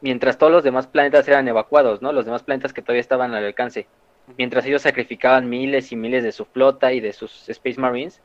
mientras 0.01 0.37
todos 0.37 0.51
los 0.51 0.63
demás 0.63 0.87
planetas 0.87 1.27
eran 1.27 1.47
evacuados, 1.47 2.01
¿no? 2.01 2.11
Los 2.11 2.25
demás 2.25 2.43
planetas 2.43 2.73
que 2.73 2.81
todavía 2.81 3.01
estaban 3.01 3.33
al 3.35 3.45
alcance 3.45 3.87
mientras 4.37 4.65
ellos 4.65 4.81
sacrificaban 4.81 5.49
miles 5.49 5.91
y 5.91 5.95
miles 5.95 6.23
de 6.23 6.31
su 6.31 6.45
flota 6.45 6.93
y 6.93 6.99
de 6.99 7.13
sus 7.13 7.47
Space 7.49 7.79
Marines 7.79 8.21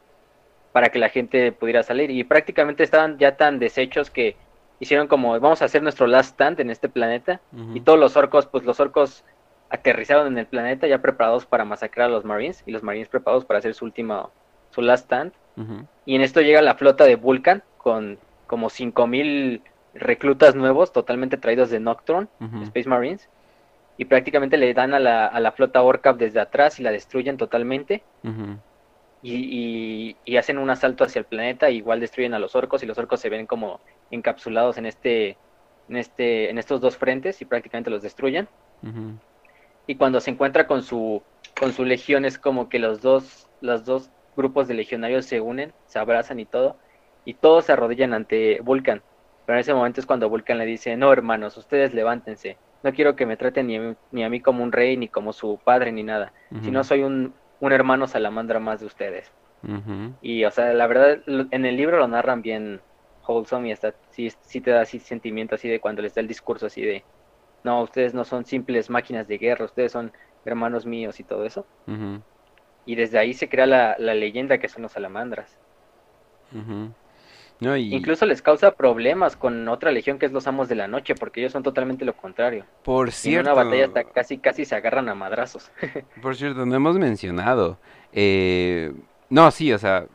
para 0.72 0.90
que 0.90 0.98
la 0.98 1.09
gente 1.09 1.53
pudiera 1.53 1.82
salir. 1.82 2.11
Y 2.11 2.24
prácticamente 2.24 2.82
estaban 2.82 3.18
ya 3.18 3.36
tan 3.36 3.59
deshechos 3.59 4.11
que 4.11 4.36
hicieron 4.78 5.09
como, 5.09 5.38
vamos 5.40 5.62
a 5.62 5.66
hacer 5.66 5.82
nuestro 5.82 6.07
last 6.07 6.32
stand 6.32 6.61
en 6.61 6.70
este 6.70 6.88
planeta. 6.88 7.40
Y 7.74 7.80
todos 7.80 7.98
los 7.98 8.16
orcos, 8.16 8.46
pues 8.46 8.64
los 8.64 8.80
orcos 8.80 9.24
aterrizaron 9.68 10.26
en 10.28 10.38
el 10.38 10.46
planeta 10.46 10.86
ya 10.86 11.01
preparados 11.01 11.46
para 11.46 11.64
masacrar 11.64 12.09
a 12.09 12.12
los 12.12 12.24
Marines. 12.24 12.62
Y 12.66 12.72
los 12.72 12.82
Marines 12.82 13.09
preparados 13.09 13.44
para 13.44 13.59
hacer 13.59 13.74
su 13.74 13.84
último, 13.84 14.30
su 14.70 14.82
last 14.82 15.05
stand. 15.05 15.32
Y 16.07 16.16
en 16.16 16.22
esto 16.22 16.40
llega 16.40 16.62
la 16.62 16.74
flota 16.74 17.05
de 17.05 17.16
Vulcan 17.16 17.62
con 17.76 18.18
como 18.46 18.70
5000 18.70 19.62
reclutas 19.94 20.55
nuevos, 20.55 20.92
totalmente 20.92 21.36
traídos 21.36 21.70
de 21.70 21.80
Nocturne, 21.80 22.28
Space 22.62 22.88
Marines 22.88 23.28
y 24.01 24.07
prácticamente 24.07 24.57
le 24.57 24.72
dan 24.72 24.94
a 24.94 24.98
la, 24.98 25.26
a 25.26 25.40
la 25.40 25.53
flota 25.53 25.82
Orcap 25.82 26.16
desde 26.16 26.40
atrás 26.40 26.80
y 26.80 26.82
la 26.82 26.90
destruyen 26.90 27.36
totalmente. 27.36 28.03
y, 29.22 30.16
y, 30.24 30.36
hacen 30.38 30.57
un 30.57 30.70
asalto 30.70 31.05
hacia 31.05 31.18
el 31.18 31.26
planeta, 31.26 31.68
igual 31.68 32.01
destruyen 32.01 32.32
a 32.32 32.38
los 32.38 32.57
orcos 32.57 32.82
y 32.82 32.86
los 32.86 32.96
orcos 32.96 33.20
se 33.20 33.28
ven 33.28 33.44
como 33.44 33.78
encapsulados 34.11 34.78
en 34.78 34.86
este, 34.86 35.36
en 35.90 35.98
este, 35.98 36.48
en 36.48 36.57
estos 36.57 36.80
dos 36.80 36.96
frentes 36.96 37.42
y 37.42 37.44
prácticamente 37.44 37.90
los 37.90 38.01
destruyen. 38.01 38.48
Y 39.86 39.96
cuando 39.96 40.18
se 40.20 40.30
encuentra 40.30 40.66
con 40.66 40.82
su, 40.82 41.22
con 41.61 41.74
su 41.74 41.84
legión 41.84 42.24
es 42.24 42.38
como 42.38 42.70
que 42.70 42.78
los 42.78 43.03
dos, 43.03 43.51
los 43.61 43.84
dos 43.84 44.09
grupos 44.34 44.66
de 44.66 44.72
legionarios 44.72 45.26
se 45.26 45.42
unen, 45.42 45.74
se 45.84 45.98
abrazan 45.98 46.40
y 46.40 46.46
todo, 46.46 46.78
y 47.26 47.34
todos 47.34 47.66
se 47.66 47.72
arrodillan 47.72 48.14
ante 48.14 48.61
Vulcan. 48.62 49.03
Pero 49.44 49.59
en 49.59 49.61
ese 49.61 49.74
momento 49.74 50.01
es 50.01 50.07
cuando 50.07 50.30
Vulcan 50.30 50.57
le 50.57 50.64
dice, 50.64 50.96
no 50.96 51.12
hermanos, 51.12 51.59
ustedes 51.59 51.92
levántense, 51.92 52.57
no 52.83 52.93
quiero 52.93 53.16
que 53.16 53.26
me 53.26 53.37
traten 53.37 53.66
ni 53.66 53.76
a, 53.76 53.81
mí, 53.81 53.97
ni 54.11 54.24
a 54.24 54.28
mí 54.28 54.41
como 54.41 54.62
un 54.62 54.72
rey, 54.72 54.97
ni 54.97 55.09
como 55.09 55.33
su 55.33 55.61
padre, 55.62 55.93
ni 55.93 56.03
nada, 56.03 56.33
sino 56.62 56.83
soy 56.85 57.03
un, 57.03 57.35
un, 57.61 57.72
hermano 57.72 58.07
salamandra 58.07 58.59
más 58.59 58.81
de 58.81 58.87
ustedes. 58.87 59.33
Y, 60.22 60.45
o 60.45 60.51
sea, 60.51 60.72
la 60.72 60.87
verdad, 60.87 61.18
en 61.26 61.66
el 61.66 61.76
libro 61.76 61.99
lo 61.99 62.09
narran 62.09 62.41
bien 62.41 62.81
wholesome 63.26 63.68
y 63.68 63.72
hasta 63.72 63.95
sí, 64.11 64.33
sí 64.41 64.61
te 64.61 64.70
da 64.70 64.81
así 64.81 64.99
sentimiento 64.99 65.55
así 65.55 65.68
de 65.68 65.81
cuando 65.81 66.01
les 66.03 66.14
da 66.14 66.22
el 66.22 66.28
discurso 66.28 66.66
así 66.66 66.81
de, 66.81 67.05
no, 67.62 67.83
ustedes 67.83 68.14
no 68.14 68.24
son 68.24 68.47
simples 68.47 68.89
máquinas 68.89 69.28
de 69.28 69.39
guerra, 69.39 69.66
ustedes 69.66 69.93
son 69.93 70.12
hermanos 70.45 70.87
míos 70.87 71.20
y 71.20 71.24
todo 71.24 71.45
eso. 71.45 71.66
Y 72.87 72.95
desde 72.95 73.18
ahí 73.18 73.35
se 73.35 73.49
crea 73.49 73.66
la, 73.66 73.97
la 73.99 74.14
leyenda 74.14 74.59
que 74.59 74.68
son 74.68 74.83
los 74.83 74.93
salamandras. 74.93 75.59
Incluso 77.61 78.24
les 78.24 78.40
causa 78.40 78.72
problemas 78.72 79.36
con 79.36 79.68
otra 79.68 79.90
legión 79.90 80.18
que 80.18 80.26
es 80.26 80.32
los 80.32 80.46
Amos 80.46 80.68
de 80.68 80.76
la 80.76 80.88
Noche, 80.88 81.14
porque 81.14 81.40
ellos 81.40 81.52
son 81.52 81.62
totalmente 81.62 82.04
lo 82.04 82.14
contrario. 82.16 82.64
Por 82.82 83.12
cierto. 83.12 83.50
En 83.50 83.54
una 83.54 83.64
batalla 83.64 83.86
hasta 83.86 84.04
casi, 84.04 84.38
casi 84.38 84.64
se 84.64 84.74
agarran 84.74 85.08
a 85.08 85.14
madrazos. 85.14 85.70
por 86.22 86.36
cierto, 86.36 86.64
no 86.64 86.74
hemos 86.74 86.98
mencionado. 86.98 87.78
Eh, 88.12 88.92
no, 89.28 89.50
sí, 89.50 89.72
o 89.72 89.78
sea, 89.78 90.06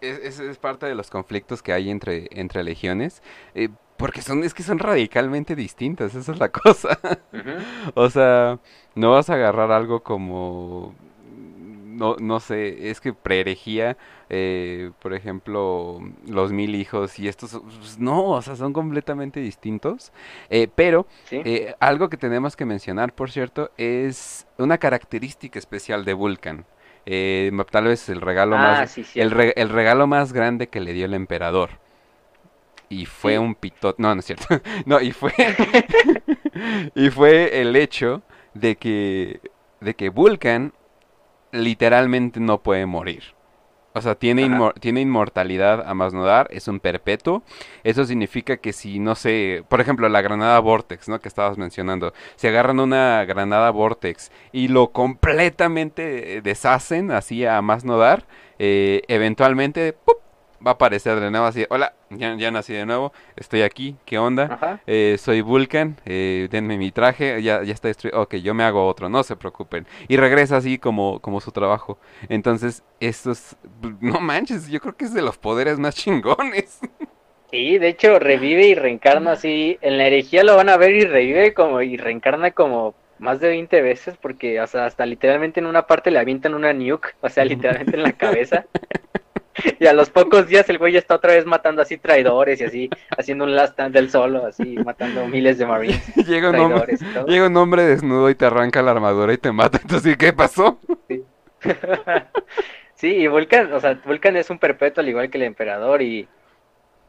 es, 0.00 0.40
es, 0.40 0.58
parte 0.58 0.86
de 0.86 0.94
los 0.94 1.10
conflictos 1.10 1.62
que 1.62 1.72
hay 1.72 1.90
entre, 1.90 2.28
entre 2.30 2.64
legiones. 2.64 3.22
Eh, 3.54 3.68
porque 3.98 4.22
son, 4.22 4.44
es 4.44 4.54
que 4.54 4.62
son 4.62 4.78
radicalmente 4.78 5.54
distintas, 5.54 6.14
esa 6.14 6.32
es 6.32 6.38
la 6.38 6.48
cosa. 6.52 6.98
o 7.94 8.08
sea, 8.10 8.58
no 8.94 9.12
vas 9.12 9.28
a 9.28 9.34
agarrar 9.34 9.70
algo 9.70 10.02
como 10.02 10.94
no, 11.96 12.16
no 12.20 12.40
sé, 12.40 12.90
es 12.90 13.00
que 13.00 13.12
preherejía, 13.12 13.96
eh, 14.28 14.90
por 15.00 15.14
ejemplo, 15.14 16.00
los 16.26 16.52
mil 16.52 16.74
hijos 16.74 17.18
y 17.18 17.26
estos, 17.26 17.60
pues, 17.62 17.98
no, 17.98 18.24
o 18.24 18.42
sea, 18.42 18.54
son 18.56 18.72
completamente 18.72 19.40
distintos. 19.40 20.12
Eh, 20.50 20.68
pero 20.74 21.06
eh, 21.30 21.74
algo 21.80 22.08
que 22.08 22.16
tenemos 22.16 22.54
que 22.54 22.64
mencionar, 22.64 23.12
por 23.14 23.30
cierto, 23.30 23.70
es 23.78 24.46
una 24.58 24.78
característica 24.78 25.58
especial 25.58 26.04
de 26.04 26.12
Vulcan. 26.12 26.66
tal 27.70 27.84
vez 27.84 28.08
el 28.08 28.20
regalo 28.20 28.56
ah, 28.56 28.62
más 28.62 28.98
el, 28.98 29.52
el, 29.56 29.68
regalo 29.70 30.06
más 30.06 30.32
grande 30.32 30.68
que 30.68 30.80
le 30.80 30.92
dio 30.92 31.06
el 31.06 31.14
emperador 31.14 31.70
y 32.88 33.06
fue 33.06 33.38
un 33.38 33.54
pitot 33.54 33.98
no 33.98 34.14
no 34.14 34.20
es 34.20 34.26
cierto 34.26 34.46
no 34.86 35.00
y 35.00 35.12
fue 35.12 35.32
y 36.94 37.10
fue 37.10 37.60
el 37.60 37.76
hecho 37.76 38.22
de 38.54 38.76
que 38.76 39.40
de 39.80 39.94
que 39.94 40.08
Vulcan 40.08 40.72
literalmente 41.56 42.40
no 42.40 42.62
puede 42.62 42.86
morir. 42.86 43.36
O 43.96 44.02
sea, 44.02 44.14
tiene, 44.14 44.46
tiene 44.78 45.00
inmortalidad 45.00 45.88
a 45.88 45.94
más 45.94 46.12
no 46.12 46.22
dar, 46.22 46.48
es 46.50 46.68
un 46.68 46.80
perpetuo. 46.80 47.42
Eso 47.82 48.04
significa 48.04 48.58
que 48.58 48.74
si, 48.74 48.98
no 48.98 49.14
sé, 49.14 49.64
por 49.70 49.80
ejemplo, 49.80 50.06
la 50.10 50.20
granada 50.20 50.60
Vortex, 50.60 51.08
¿no? 51.08 51.18
Que 51.18 51.28
estabas 51.28 51.56
mencionando. 51.56 52.12
Si 52.36 52.46
agarran 52.46 52.78
una 52.78 53.24
granada 53.24 53.70
Vortex 53.70 54.30
y 54.52 54.68
lo 54.68 54.92
completamente 54.92 56.42
deshacen, 56.42 57.10
así 57.10 57.46
a 57.46 57.62
más 57.62 57.86
no 57.86 57.96
dar, 57.96 58.26
eh, 58.58 59.00
eventualmente, 59.08 59.94
¡pup! 59.94 60.25
Va 60.64 60.72
a 60.72 60.74
aparecer 60.74 61.20
de 61.20 61.30
nuevo 61.30 61.46
así, 61.46 61.66
hola, 61.70 61.94
ya, 62.10 62.34
ya 62.36 62.50
nací 62.50 62.72
de 62.72 62.86
nuevo, 62.86 63.12
estoy 63.36 63.62
aquí, 63.62 63.96
¿qué 64.04 64.18
onda? 64.18 64.80
Eh, 64.86 65.16
soy 65.18 65.40
Vulcan, 65.40 65.96
eh, 66.04 66.48
denme 66.50 66.78
mi 66.78 66.90
traje, 66.90 67.42
ya, 67.42 67.62
ya 67.62 67.72
está 67.72 67.88
destruido, 67.88 68.22
ok, 68.22 68.36
yo 68.36 68.54
me 68.54 68.64
hago 68.64 68.86
otro, 68.86 69.08
no 69.08 69.22
se 69.22 69.36
preocupen. 69.36 69.86
Y 70.08 70.16
regresa 70.16 70.56
así 70.56 70.78
como, 70.78 71.20
como 71.20 71.40
su 71.40 71.52
trabajo. 71.52 71.98
Entonces, 72.28 72.82
esto 73.00 73.32
es, 73.32 73.56
no 74.00 74.20
manches, 74.20 74.68
yo 74.68 74.80
creo 74.80 74.96
que 74.96 75.04
es 75.04 75.14
de 75.14 75.22
los 75.22 75.38
poderes 75.38 75.78
más 75.78 75.94
chingones. 75.96 76.80
Sí, 77.50 77.78
de 77.78 77.88
hecho 77.88 78.18
revive 78.18 78.66
y 78.66 78.74
reencarna 78.74 79.32
así, 79.32 79.78
en 79.80 79.98
la 79.98 80.06
herejía 80.06 80.42
lo 80.42 80.56
van 80.56 80.68
a 80.68 80.76
ver 80.76 80.94
y 80.94 81.04
revive 81.04 81.54
como, 81.54 81.80
y 81.80 81.96
reencarna 81.96 82.50
como 82.50 82.94
más 83.18 83.40
de 83.40 83.48
20 83.48 83.82
veces 83.82 84.16
porque 84.16 84.60
o 84.60 84.66
sea, 84.66 84.86
hasta 84.86 85.06
literalmente 85.06 85.60
en 85.60 85.66
una 85.66 85.86
parte 85.86 86.10
le 86.10 86.18
avientan 86.18 86.54
una 86.54 86.72
nuke, 86.72 87.14
o 87.20 87.28
sea, 87.28 87.44
literalmente 87.44 87.96
en 87.96 88.02
la 88.02 88.12
cabeza. 88.12 88.66
y 89.80 89.86
a 89.86 89.92
los 89.92 90.10
pocos 90.10 90.46
días 90.46 90.68
el 90.68 90.78
güey 90.78 90.92
ya 90.92 90.98
está 90.98 91.14
otra 91.14 91.34
vez 91.34 91.46
matando 91.46 91.82
así 91.82 91.96
traidores 91.96 92.60
y 92.60 92.64
así, 92.64 92.90
haciendo 93.16 93.44
un 93.44 93.54
last 93.54 93.72
stand 93.72 93.94
del 93.94 94.10
solo, 94.10 94.46
así, 94.46 94.76
matando 94.84 95.26
miles 95.26 95.58
de 95.58 95.66
marines. 95.66 96.14
llega, 96.26 96.50
un 96.50 96.56
hombre, 96.56 96.96
llega 97.26 97.46
un 97.46 97.56
hombre 97.56 97.82
desnudo 97.84 98.30
y 98.30 98.34
te 98.34 98.46
arranca 98.46 98.82
la 98.82 98.92
armadura 98.92 99.32
y 99.32 99.38
te 99.38 99.52
mata. 99.52 99.78
Entonces, 99.80 100.16
¿qué 100.16 100.32
pasó? 100.32 100.78
Sí. 101.08 101.24
sí, 102.94 103.08
y 103.08 103.26
Vulcan, 103.26 103.72
o 103.72 103.80
sea, 103.80 104.00
Vulcan 104.04 104.36
es 104.36 104.50
un 104.50 104.58
perpetuo 104.58 105.02
al 105.02 105.08
igual 105.08 105.30
que 105.30 105.38
el 105.38 105.44
emperador 105.44 106.02
y, 106.02 106.28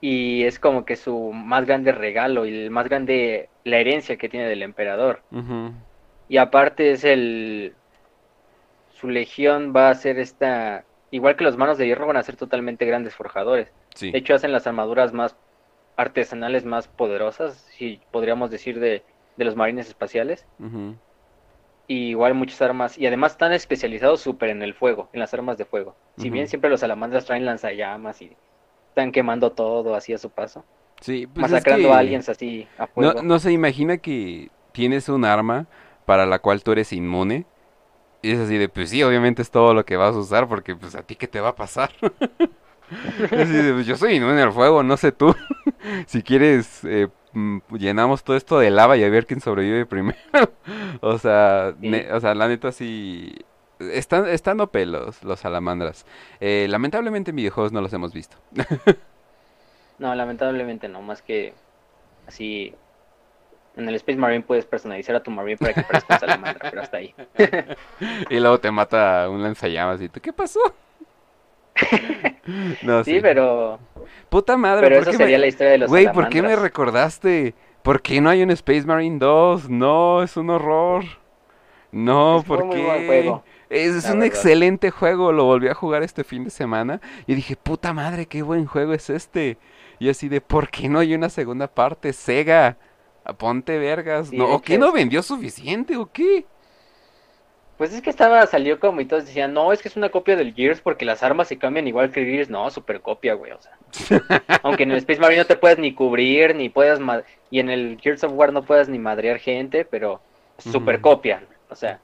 y 0.01 0.43
es 0.43 0.59
como 0.59 0.85
que 0.85 0.95
su 0.95 1.31
más 1.33 1.65
grande 1.65 1.91
regalo 1.91 2.45
y 2.45 2.65
el 2.65 2.71
más 2.71 2.87
grande, 2.87 3.49
la 3.63 3.77
herencia 3.77 4.17
que 4.17 4.29
tiene 4.29 4.47
del 4.47 4.63
emperador. 4.63 5.21
Y 6.29 6.37
aparte 6.37 6.91
es 6.91 7.03
el, 7.03 7.73
su 8.91 9.09
legión 9.09 9.73
va 9.75 9.89
a 9.89 9.95
ser 9.95 10.19
esta 10.19 10.83
igual 11.11 11.35
que 11.35 11.43
los 11.43 11.57
manos 11.57 11.77
de 11.77 11.87
hierro, 11.87 12.07
van 12.07 12.17
a 12.17 12.23
ser 12.23 12.35
totalmente 12.35 12.85
grandes 12.85 13.15
forjadores. 13.15 13.71
De 13.99 14.17
hecho, 14.17 14.35
hacen 14.35 14.51
las 14.51 14.67
armaduras 14.67 15.13
más 15.13 15.35
artesanales, 15.95 16.65
más 16.65 16.87
poderosas, 16.87 17.65
si 17.71 17.99
podríamos 18.11 18.51
decir, 18.51 18.79
de, 18.79 19.03
los 19.37 19.55
marines 19.55 19.87
espaciales. 19.87 20.45
Y 21.87 22.09
igual 22.09 22.33
muchas 22.33 22.61
armas, 22.61 22.97
y 22.97 23.07
además 23.07 23.33
están 23.33 23.53
especializados 23.53 24.19
súper 24.21 24.49
en 24.49 24.61
el 24.61 24.73
fuego, 24.73 25.09
en 25.13 25.19
las 25.19 25.33
armas 25.33 25.57
de 25.57 25.65
fuego. 25.65 25.95
Si 26.17 26.29
bien 26.29 26.47
siempre 26.47 26.69
los 26.69 26.81
salamandras 26.81 27.25
traen 27.25 27.45
lanzallamas 27.45 28.21
y 28.21 28.35
están 28.89 29.11
quemando 29.11 29.51
todo 29.51 29.95
así 29.95 30.13
a 30.13 30.17
su 30.17 30.29
paso. 30.29 30.65
Sí, 30.99 31.27
pues 31.27 31.51
masacrando 31.51 31.93
a 31.93 31.99
aliens 31.99 32.27
así 32.27 32.67
a 32.77 32.87
fuego. 32.87 33.13
No, 33.13 33.21
no 33.21 33.39
se 33.39 33.51
imagina 33.51 33.97
que 33.97 34.49
tienes 34.71 35.07
un 35.09 35.25
arma 35.25 35.67
para 36.05 36.25
la 36.25 36.39
cual 36.39 36.63
tú 36.63 36.71
eres 36.71 36.91
inmune. 36.91 37.45
Y 38.21 38.31
es 38.31 38.39
así 38.39 38.57
de, 38.57 38.69
pues 38.69 38.89
sí, 38.89 39.03
obviamente 39.03 39.41
es 39.41 39.51
todo 39.51 39.73
lo 39.73 39.85
que 39.85 39.97
vas 39.97 40.15
a 40.15 40.19
usar 40.19 40.47
porque 40.47 40.75
pues 40.75 40.95
a 40.95 41.03
ti 41.03 41.15
qué 41.15 41.27
te 41.27 41.39
va 41.39 41.49
a 41.49 41.55
pasar. 41.55 41.91
Pues, 43.29 43.85
yo 43.85 43.97
soy 43.97 44.13
inmune 44.15 44.41
al 44.41 44.53
fuego, 44.53 44.81
no 44.81 44.95
sé 44.95 45.11
tú. 45.11 45.35
si 46.07 46.23
quieres, 46.23 46.85
eh, 46.85 47.09
mm, 47.33 47.57
llenamos 47.77 48.23
todo 48.23 48.37
esto 48.37 48.59
de 48.59 48.71
lava 48.71 48.95
y 48.95 49.03
a 49.03 49.09
ver 49.09 49.25
quién 49.25 49.41
sobrevive 49.41 49.85
primero. 49.85 50.17
o 51.01 51.17
sea, 51.17 51.75
o 52.13 52.19
sea, 52.19 52.33
la 52.33 52.47
neta 52.47 52.71
sí... 52.71 53.35
Están, 53.79 54.27
están 54.27 54.61
OP 54.61 54.73
los, 54.85 55.17
salamandras. 55.37 56.05
Eh, 56.39 56.65
lamentablemente 56.69 57.31
en 57.31 57.35
videojuegos 57.35 57.73
no 57.73 57.81
los 57.81 57.91
hemos 57.91 58.13
visto. 58.13 58.37
no, 59.99 60.15
lamentablemente 60.15 60.87
no, 60.87 61.01
más 61.01 61.21
que 61.21 61.53
así 62.25 62.73
en 63.77 63.87
el 63.87 63.95
Space 63.95 64.17
Marine 64.17 64.43
puedes 64.43 64.65
personalizar 64.65 65.15
a 65.15 65.23
tu 65.23 65.31
Marine 65.31 65.57
para 65.57 65.73
que 65.73 65.83
parezca 65.83 66.19
salamandra, 66.19 66.69
pero 66.69 66.81
hasta 66.81 66.97
ahí. 66.97 67.13
y 68.29 68.39
luego 68.39 68.59
te 68.59 68.71
mata 68.71 69.29
un 69.29 69.43
lanzallamas 69.43 70.01
y 70.01 70.09
tú, 70.09 70.19
¿qué 70.19 70.33
pasó? 70.33 70.59
no, 72.81 73.03
sí, 73.03 73.19
pero. 73.21 73.79
Puta 74.29 74.57
madre, 74.57 74.81
pero 74.87 75.01
eso 75.01 75.13
sería 75.13 75.37
la 75.37 75.47
historia 75.47 75.71
de 75.71 75.77
los 75.77 75.89
Güey, 75.89 76.11
¿por 76.11 76.29
qué 76.29 76.41
me 76.41 76.55
recordaste? 76.55 77.53
¿Por 77.83 78.01
qué 78.01 78.19
no 78.19 78.29
hay 78.29 78.41
un 78.41 78.51
Space 78.51 78.85
Marine 78.85 79.19
2? 79.19 79.69
No, 79.69 80.23
es 80.23 80.35
un 80.35 80.49
horror. 80.49 81.05
No, 81.91 82.43
¿por 82.45 82.69
qué? 82.69 83.33
es, 83.69 84.09
un 84.09 84.23
excelente 84.23 84.91
juego, 84.91 85.31
lo 85.31 85.45
volví 85.45 85.67
a 85.69 85.73
jugar 85.73 86.03
este 86.03 86.23
fin 86.23 86.43
de 86.43 86.49
semana 86.49 86.99
y 87.27 87.35
dije, 87.35 87.55
puta 87.55 87.93
madre, 87.93 88.25
qué 88.25 88.41
buen 88.41 88.65
juego 88.65 88.93
es 88.93 89.09
este. 89.09 89.57
Y 89.99 90.09
así 90.09 90.27
de, 90.27 90.41
¿por 90.41 90.69
qué 90.69 90.89
no 90.89 90.99
hay 90.99 91.15
una 91.15 91.29
segunda 91.29 91.67
parte? 91.67 92.11
Sega, 92.11 92.77
ponte 93.33 93.77
vergas. 93.77 94.31
no, 94.31 94.45
¿O 94.45 94.61
qué 94.61 94.77
no 94.77 94.91
vendió 94.91 95.21
suficiente 95.21 95.97
o 95.97 96.11
qué? 96.11 96.45
Pues 97.77 97.93
es 97.93 98.01
que 98.01 98.09
estaba, 98.09 98.43
salió 98.47 98.79
como 98.79 99.01
y 99.01 99.05
todos 99.05 99.25
decían, 99.27 99.53
no, 99.53 99.71
es 99.71 99.83
que 99.83 99.87
es 99.87 99.95
una 99.95 100.09
copia 100.09 100.35
del 100.35 100.55
Gears 100.55 100.81
porque 100.81 101.05
las 101.05 101.21
armas 101.21 101.47
se 101.47 101.59
cambian 101.59 101.87
igual 101.87 102.11
que 102.11 102.21
el 102.21 102.25
Gears. 102.25 102.49
No, 102.49 102.69
super 102.71 103.01
copia, 103.01 103.35
güey, 103.35 103.51
o 103.51 103.59
sea. 103.61 103.77
Aunque 104.63 104.83
en 104.83 104.91
el 104.91 104.97
Space 104.97 105.19
Marine 105.19 105.41
no 105.41 105.45
te 105.45 105.57
puedes 105.57 105.77
ni 105.77 105.93
cubrir, 105.93 106.55
ni 106.55 106.69
puedes, 106.69 106.99
y 107.51 107.59
en 107.59 107.69
el 107.69 107.99
Gears 108.01 108.23
of 108.23 108.33
War 108.33 108.51
no 108.51 108.63
puedes 108.63 108.89
ni 108.89 108.97
madrear 108.97 109.37
gente, 109.37 109.85
pero 109.85 110.21
super 110.57 111.01
copia, 111.01 111.43
o 111.69 111.75
sea, 111.75 111.99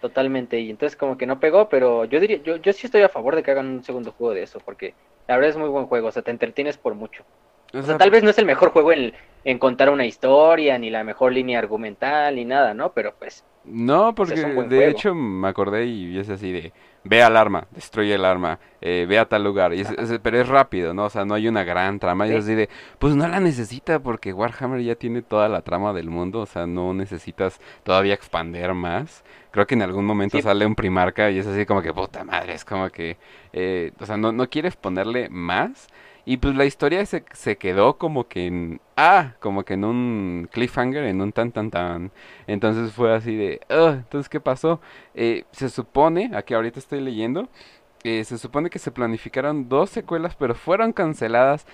totalmente. 0.00 0.58
Y 0.60 0.70
entonces 0.70 0.96
como 0.96 1.18
que 1.18 1.26
no 1.26 1.38
pegó, 1.38 1.68
pero 1.68 2.06
yo 2.06 2.18
diría, 2.18 2.38
yo, 2.42 2.56
yo 2.56 2.72
sí 2.72 2.86
estoy 2.86 3.02
a 3.02 3.10
favor 3.10 3.36
de 3.36 3.42
que 3.42 3.50
hagan 3.50 3.66
un 3.66 3.84
segundo 3.84 4.10
juego 4.12 4.32
de 4.32 4.42
eso, 4.42 4.58
porque 4.64 4.94
la 5.28 5.36
verdad 5.36 5.50
es 5.50 5.56
muy 5.58 5.68
buen 5.68 5.86
juego, 5.86 6.08
o 6.08 6.12
sea, 6.12 6.22
te 6.22 6.30
entretienes 6.30 6.78
por 6.78 6.94
mucho. 6.94 7.24
O 7.74 7.82
sea, 7.82 7.98
tal 7.98 8.10
vez 8.10 8.22
no 8.22 8.30
es 8.30 8.38
el 8.38 8.46
mejor 8.46 8.70
juego 8.70 8.92
en, 8.92 9.12
en 9.44 9.58
contar 9.58 9.90
una 9.90 10.06
historia, 10.06 10.78
ni 10.78 10.90
la 10.90 11.04
mejor 11.04 11.32
línea 11.32 11.58
argumental, 11.58 12.36
ni 12.36 12.44
nada, 12.44 12.74
¿no? 12.74 12.92
Pero 12.92 13.14
pues 13.18 13.44
no, 13.64 14.14
porque 14.14 14.34
de 14.34 14.90
hecho 14.90 15.14
me 15.14 15.48
acordé 15.48 15.86
y 15.86 16.18
es 16.18 16.28
así 16.28 16.52
de, 16.52 16.72
ve 17.02 17.22
al 17.22 17.34
arma, 17.34 17.66
destruye 17.70 18.14
el 18.14 18.24
arma, 18.26 18.58
eh, 18.82 19.06
ve 19.08 19.18
a 19.18 19.24
tal 19.24 19.42
lugar, 19.42 19.72
y 19.72 19.82
pero 20.22 20.38
es 20.38 20.48
rápido, 20.48 20.92
¿no? 20.92 21.04
O 21.04 21.10
sea, 21.10 21.24
no 21.24 21.32
hay 21.32 21.48
una 21.48 21.64
gran 21.64 21.98
trama, 21.98 22.26
y 22.26 22.32
es 22.32 22.44
así 22.44 22.54
de, 22.54 22.68
pues 22.98 23.16
no 23.16 23.26
la 23.26 23.40
necesita 23.40 24.00
porque 24.00 24.34
Warhammer 24.34 24.82
ya 24.82 24.96
tiene 24.96 25.22
toda 25.22 25.48
la 25.48 25.62
trama 25.62 25.94
del 25.94 26.10
mundo, 26.10 26.40
o 26.40 26.46
sea, 26.46 26.66
no 26.66 26.92
necesitas 26.92 27.58
todavía 27.84 28.12
expander 28.12 28.74
más. 28.74 29.24
Creo 29.50 29.66
que 29.66 29.74
en 29.74 29.82
algún 29.82 30.04
momento 30.04 30.40
sale 30.42 30.66
un 30.66 30.74
primarca 30.74 31.30
y 31.30 31.38
es 31.38 31.46
así 31.46 31.64
como 31.64 31.80
que, 31.80 31.94
puta 31.94 32.22
madre, 32.22 32.54
es 32.54 32.66
como 32.66 32.90
que, 32.90 33.16
eh, 33.54 33.92
o 33.98 34.04
sea, 34.04 34.18
no, 34.18 34.30
no 34.32 34.48
quieres 34.50 34.76
ponerle 34.76 35.30
más. 35.30 35.88
Y 36.26 36.38
pues 36.38 36.54
la 36.54 36.64
historia 36.64 37.04
se, 37.04 37.24
se 37.32 37.56
quedó 37.56 37.98
como 37.98 38.28
que 38.28 38.46
en... 38.46 38.80
Ah, 38.96 39.34
como 39.40 39.64
que 39.64 39.74
en 39.74 39.84
un 39.84 40.48
cliffhanger, 40.50 41.04
en 41.04 41.20
un 41.20 41.32
tan 41.32 41.52
tan 41.52 41.70
tan. 41.70 42.12
Entonces 42.46 42.92
fue 42.92 43.14
así 43.14 43.36
de... 43.36 43.60
entonces, 43.68 44.28
¿qué 44.28 44.40
pasó? 44.40 44.80
Eh, 45.14 45.44
se 45.52 45.68
supone, 45.68 46.30
aquí 46.34 46.54
ahorita 46.54 46.78
estoy 46.78 47.00
leyendo, 47.00 47.48
eh, 48.04 48.24
se 48.24 48.38
supone 48.38 48.70
que 48.70 48.78
se 48.78 48.90
planificaron 48.90 49.68
dos 49.68 49.90
secuelas, 49.90 50.34
pero 50.36 50.54
fueron 50.54 50.92
canceladas. 50.92 51.66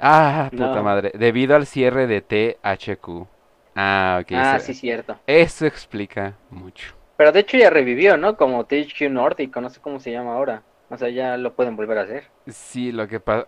Ah, 0.00 0.48
puta 0.50 0.82
madre. 0.82 1.12
Debido 1.14 1.56
al 1.56 1.66
cierre 1.66 2.06
de 2.06 2.20
THQ. 2.20 3.26
Ah, 3.74 4.20
ok. 4.22 4.32
Ah, 4.34 4.58
sí, 4.58 4.74
cierto. 4.74 5.18
Eso 5.26 5.66
explica 5.66 6.36
mucho. 6.50 6.94
Pero 7.16 7.32
de 7.32 7.40
hecho 7.40 7.56
ya 7.56 7.70
revivió, 7.70 8.16
¿no? 8.16 8.36
Como 8.36 8.64
THQ 8.64 9.10
Nordic, 9.10 9.56
no 9.56 9.70
sé 9.70 9.80
cómo 9.80 10.00
se 10.00 10.12
llama 10.12 10.34
ahora. 10.34 10.62
O 10.88 10.96
sea, 10.96 11.08
ya 11.08 11.36
lo 11.36 11.54
pueden 11.54 11.76
volver 11.76 11.98
a 11.98 12.02
hacer. 12.02 12.24
Sí, 12.46 12.92
lo 12.92 13.08
que 13.08 13.18
pasa, 13.18 13.44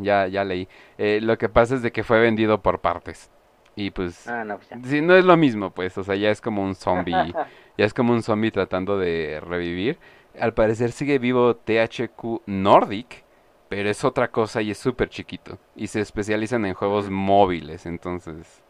ya, 0.00 0.26
ya 0.26 0.44
leí. 0.44 0.68
Eh, 0.98 1.20
lo 1.22 1.38
que 1.38 1.48
pasa 1.48 1.74
es 1.74 1.82
de 1.82 1.90
que 1.90 2.04
fue 2.04 2.20
vendido 2.20 2.60
por 2.60 2.80
partes. 2.80 3.30
Y 3.74 3.90
pues, 3.90 4.28
ah, 4.28 4.44
no, 4.44 4.58
pues 4.58 4.68
sí, 4.84 5.00
no 5.00 5.16
es 5.16 5.24
lo 5.24 5.36
mismo, 5.38 5.70
pues, 5.70 5.96
o 5.96 6.04
sea, 6.04 6.14
ya 6.14 6.30
es 6.30 6.42
como 6.42 6.62
un 6.62 6.74
zombie, 6.74 7.14
ya 7.78 7.84
es 7.86 7.94
como 7.94 8.12
un 8.12 8.22
zombie 8.22 8.50
tratando 8.50 8.98
de 8.98 9.40
revivir. 9.40 9.98
Al 10.38 10.52
parecer 10.52 10.92
sigue 10.92 11.18
vivo 11.18 11.56
THQ 11.56 12.42
Nordic, 12.46 13.24
pero 13.70 13.88
es 13.88 14.04
otra 14.04 14.28
cosa 14.30 14.60
y 14.60 14.70
es 14.70 14.78
súper 14.78 15.08
chiquito. 15.08 15.58
Y 15.74 15.86
se 15.86 16.00
especializan 16.00 16.66
en 16.66 16.74
juegos 16.74 17.08
móviles, 17.08 17.86
entonces... 17.86 18.62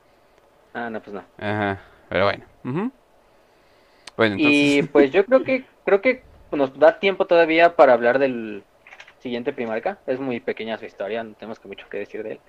Ah, 0.72 0.88
no, 0.88 1.00
pues 1.00 1.14
no. 1.14 1.24
Ajá, 1.38 1.80
pero 2.08 2.26
bueno. 2.26 2.44
Bueno, 2.62 4.34
entonces... 4.36 4.38
Y 4.38 4.82
pues 4.84 5.10
yo 5.10 5.24
creo 5.26 5.42
que, 5.44 5.64
creo 5.84 6.00
que 6.00 6.22
nos 6.56 6.78
da 6.78 6.98
tiempo 6.98 7.26
todavía 7.26 7.76
para 7.76 7.92
hablar 7.92 8.18
del 8.18 8.62
siguiente 9.20 9.52
Primarca. 9.52 9.98
Es 10.06 10.20
muy 10.20 10.40
pequeña 10.40 10.78
su 10.78 10.84
historia, 10.84 11.22
no 11.22 11.34
tenemos 11.34 11.58
que 11.58 11.68
mucho 11.68 11.88
que 11.88 11.98
decir 11.98 12.22
de 12.22 12.32
él. 12.32 12.40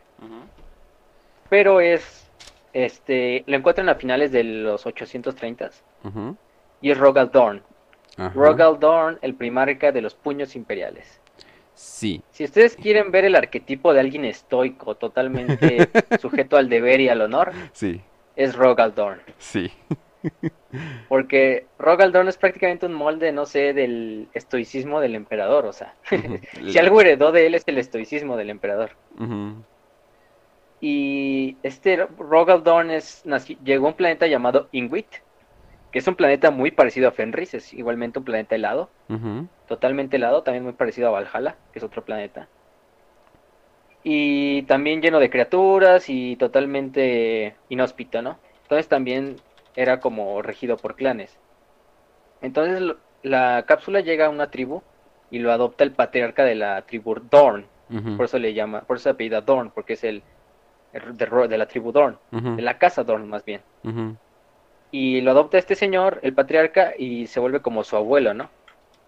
Pero 1.50 1.82
es, 1.82 2.30
este, 2.74 3.44
lo 3.48 3.58
encuentran 3.58 3.90
a 3.90 3.96
finales 3.96 4.32
de 4.32 4.44
los 4.44 4.86
830 4.86 5.70
y 6.82 6.92
es 6.92 6.98
Rogal 6.98 7.32
Dorn. 7.32 7.62
Rogal 8.34 8.80
Dorn, 8.80 9.20
el 9.22 9.36
Primarca 9.36 9.92
de 9.92 10.02
los 10.02 10.16
puños 10.16 10.56
imperiales. 10.56 11.20
Sí. 11.74 12.22
Si 12.32 12.44
ustedes 12.44 12.76
quieren 12.76 13.12
ver 13.12 13.26
el 13.26 13.36
arquetipo 13.36 13.94
de 13.94 14.00
alguien 14.00 14.26
estoico, 14.26 14.96
totalmente 14.96 15.90
sujeto 16.20 16.58
al 16.58 16.70
deber 16.70 17.02
y 17.02 17.10
al 17.10 17.22
honor, 17.22 17.52
sí. 17.72 18.02
es 18.36 18.56
Rogal 18.56 18.94
Dorn. 18.94 19.22
Sí. 19.38 19.72
Porque 21.08 21.68
Rogaldorn 21.78 22.28
es 22.28 22.38
prácticamente 22.38 22.86
un 22.86 22.94
molde, 22.94 23.32
no 23.32 23.46
sé, 23.46 23.74
del 23.74 24.28
estoicismo 24.34 25.00
del 25.00 25.16
emperador, 25.16 25.66
o 25.66 25.74
sea, 25.74 25.94
si 26.68 26.78
algo 26.78 27.02
heredó 27.02 27.32
de 27.32 27.48
él 27.48 27.56
es 27.56 27.64
el 27.68 27.78
estoicismo 27.78 28.38
del 28.38 28.50
emperador. 28.50 28.92
Y 30.82 31.58
este 31.64 32.08
Rogaldorn 32.18 32.92
es, 32.92 33.24
llegó 33.64 33.86
a 33.86 33.90
un 33.90 33.96
planeta 33.96 34.28
llamado 34.28 34.68
Ingwit, 34.72 35.08
que 35.92 36.00
es 36.00 36.08
un 36.08 36.16
planeta 36.16 36.50
muy 36.50 36.72
parecido 36.72 37.08
a 37.08 37.12
Fenris, 37.12 37.54
es 37.54 37.74
igualmente 37.74 38.18
un 38.18 38.26
planeta 38.26 38.56
helado, 38.56 38.90
totalmente 39.68 40.18
helado, 40.18 40.42
también 40.42 40.64
muy 40.64 40.74
parecido 40.74 41.08
a 41.08 41.12
Valhalla, 41.12 41.56
que 41.72 41.80
es 41.80 41.86
otro 41.86 42.04
planeta. 42.04 42.48
Y 44.04 44.64
también 44.64 45.02
lleno 45.02 45.20
de 45.20 45.30
criaturas 45.30 46.10
y 46.10 46.36
totalmente 46.36 47.56
inhóspito, 47.70 48.22
¿no? 48.22 48.38
Entonces 48.64 48.90
también 48.90 49.38
era 49.76 50.00
como 50.00 50.42
regido 50.42 50.78
por 50.78 50.96
clanes. 50.96 51.38
Entonces 52.42 52.96
la 53.24 53.64
cápsula 53.66 54.02
llega 54.02 54.28
a 54.28 54.30
una 54.30 54.52
tribu 54.52 54.82
y 55.32 55.40
lo 55.40 55.52
adopta 55.52 55.84
el 55.84 55.92
patriarca 55.92 56.44
de 56.44 56.56
la 56.56 56.82
tribu 56.84 57.16
Dorn. 57.30 57.66
Por 58.18 58.26
eso 58.26 58.40
le 58.40 58.56
llama, 58.56 58.82
por 58.82 58.98
eso 58.98 59.04
se 59.04 59.10
apellida 59.10 59.42
Dorn, 59.42 59.70
porque 59.70 59.94
es 59.94 60.04
el, 60.04 60.24
de, 60.94 61.58
la 61.58 61.68
tribu 61.68 61.92
Dorn, 61.92 62.18
de 62.32 62.62
la 62.62 62.80
casa 62.80 63.04
Dorn 63.04 63.30
más 63.30 63.46
bien. 63.46 63.62
Y 64.90 65.22
lo 65.22 65.32
adopta 65.32 65.58
este 65.58 65.76
señor, 65.76 66.20
el 66.24 66.34
patriarca, 66.34 66.94
y 66.98 67.28
se 67.28 67.40
vuelve 67.40 67.62
como 67.62 67.84
su 67.84 67.96
abuelo, 67.96 68.34
¿no? 68.34 68.50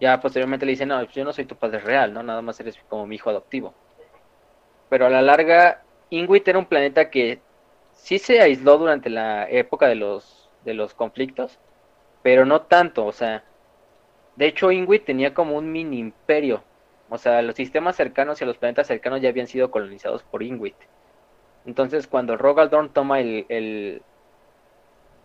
Ya 0.00 0.20
posteriormente 0.20 0.66
le 0.66 0.72
dice, 0.72 0.86
no, 0.86 1.02
yo 1.04 1.24
no 1.24 1.32
soy 1.32 1.46
tu 1.46 1.56
padre 1.56 1.78
real, 1.78 2.12
¿no? 2.12 2.22
Nada 2.22 2.42
más 2.42 2.60
eres 2.60 2.78
como 2.88 3.06
mi 3.06 3.16
hijo 3.16 3.30
adoptivo. 3.30 3.74
Pero 4.88 5.06
a 5.06 5.10
la 5.10 5.22
larga, 5.22 5.82
Ingwit 6.10 6.46
era 6.46 6.58
un 6.58 6.66
planeta 6.66 7.10
que 7.10 7.40
sí 7.92 8.18
se 8.18 8.40
aisló 8.40 8.78
durante 8.78 9.10
la 9.10 9.48
época 9.48 9.88
de 9.88 9.96
los 9.96 10.35
de 10.66 10.74
los 10.74 10.92
conflictos, 10.92 11.58
pero 12.22 12.44
no 12.44 12.62
tanto, 12.62 13.06
o 13.06 13.12
sea, 13.12 13.44
de 14.36 14.46
hecho 14.46 14.70
Ingwit 14.70 15.06
tenía 15.06 15.32
como 15.32 15.56
un 15.56 15.72
mini 15.72 15.98
imperio, 15.98 16.62
o 17.08 17.16
sea, 17.16 17.40
los 17.40 17.54
sistemas 17.54 17.96
cercanos 17.96 18.42
y 18.42 18.44
los 18.44 18.58
planetas 18.58 18.88
cercanos 18.88 19.22
ya 19.22 19.30
habían 19.30 19.46
sido 19.46 19.70
colonizados 19.70 20.22
por 20.24 20.42
Ingwit. 20.42 20.76
Entonces, 21.64 22.06
cuando 22.06 22.36
Rogaldorn 22.36 22.90
toma 22.90 23.20
el, 23.20 23.46
el, 23.48 24.02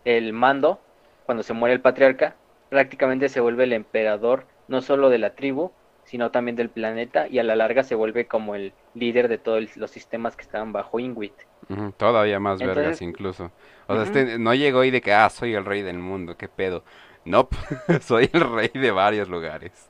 el 0.05 0.33
mando, 0.33 0.79
cuando 1.25 1.43
se 1.43 1.53
muere 1.53 1.73
el 1.73 1.81
patriarca, 1.81 2.35
prácticamente 2.69 3.29
se 3.29 3.41
vuelve 3.41 3.65
el 3.65 3.73
emperador 3.73 4.45
no 4.67 4.81
solo 4.81 5.09
de 5.09 5.17
la 5.17 5.35
tribu, 5.35 5.71
sino 6.11 6.29
también 6.29 6.57
del 6.57 6.69
planeta 6.69 7.29
y 7.29 7.39
a 7.39 7.43
la 7.43 7.55
larga 7.55 7.83
se 7.83 7.95
vuelve 7.95 8.27
como 8.27 8.53
el 8.53 8.73
líder 8.95 9.29
de 9.29 9.37
todos 9.37 9.77
los 9.77 9.89
sistemas 9.91 10.35
que 10.35 10.41
estaban 10.41 10.73
bajo 10.73 10.99
Ingwit. 10.99 11.31
todavía 11.95 12.37
más 12.37 12.59
vergas 12.59 13.01
incluso. 13.01 13.49
O 13.87 13.93
sea, 13.93 14.03
este 14.03 14.37
no 14.37 14.53
llegó 14.53 14.83
y 14.83 14.91
de 14.91 14.99
que, 14.99 15.13
ah, 15.13 15.29
soy 15.29 15.53
el 15.53 15.63
rey 15.63 15.83
del 15.83 15.99
mundo, 15.99 16.35
qué 16.35 16.49
pedo. 16.49 16.83
no, 17.23 17.47
soy 18.01 18.29
el 18.33 18.41
rey 18.41 18.71
de 18.73 18.91
varios 18.91 19.29
lugares. 19.29 19.89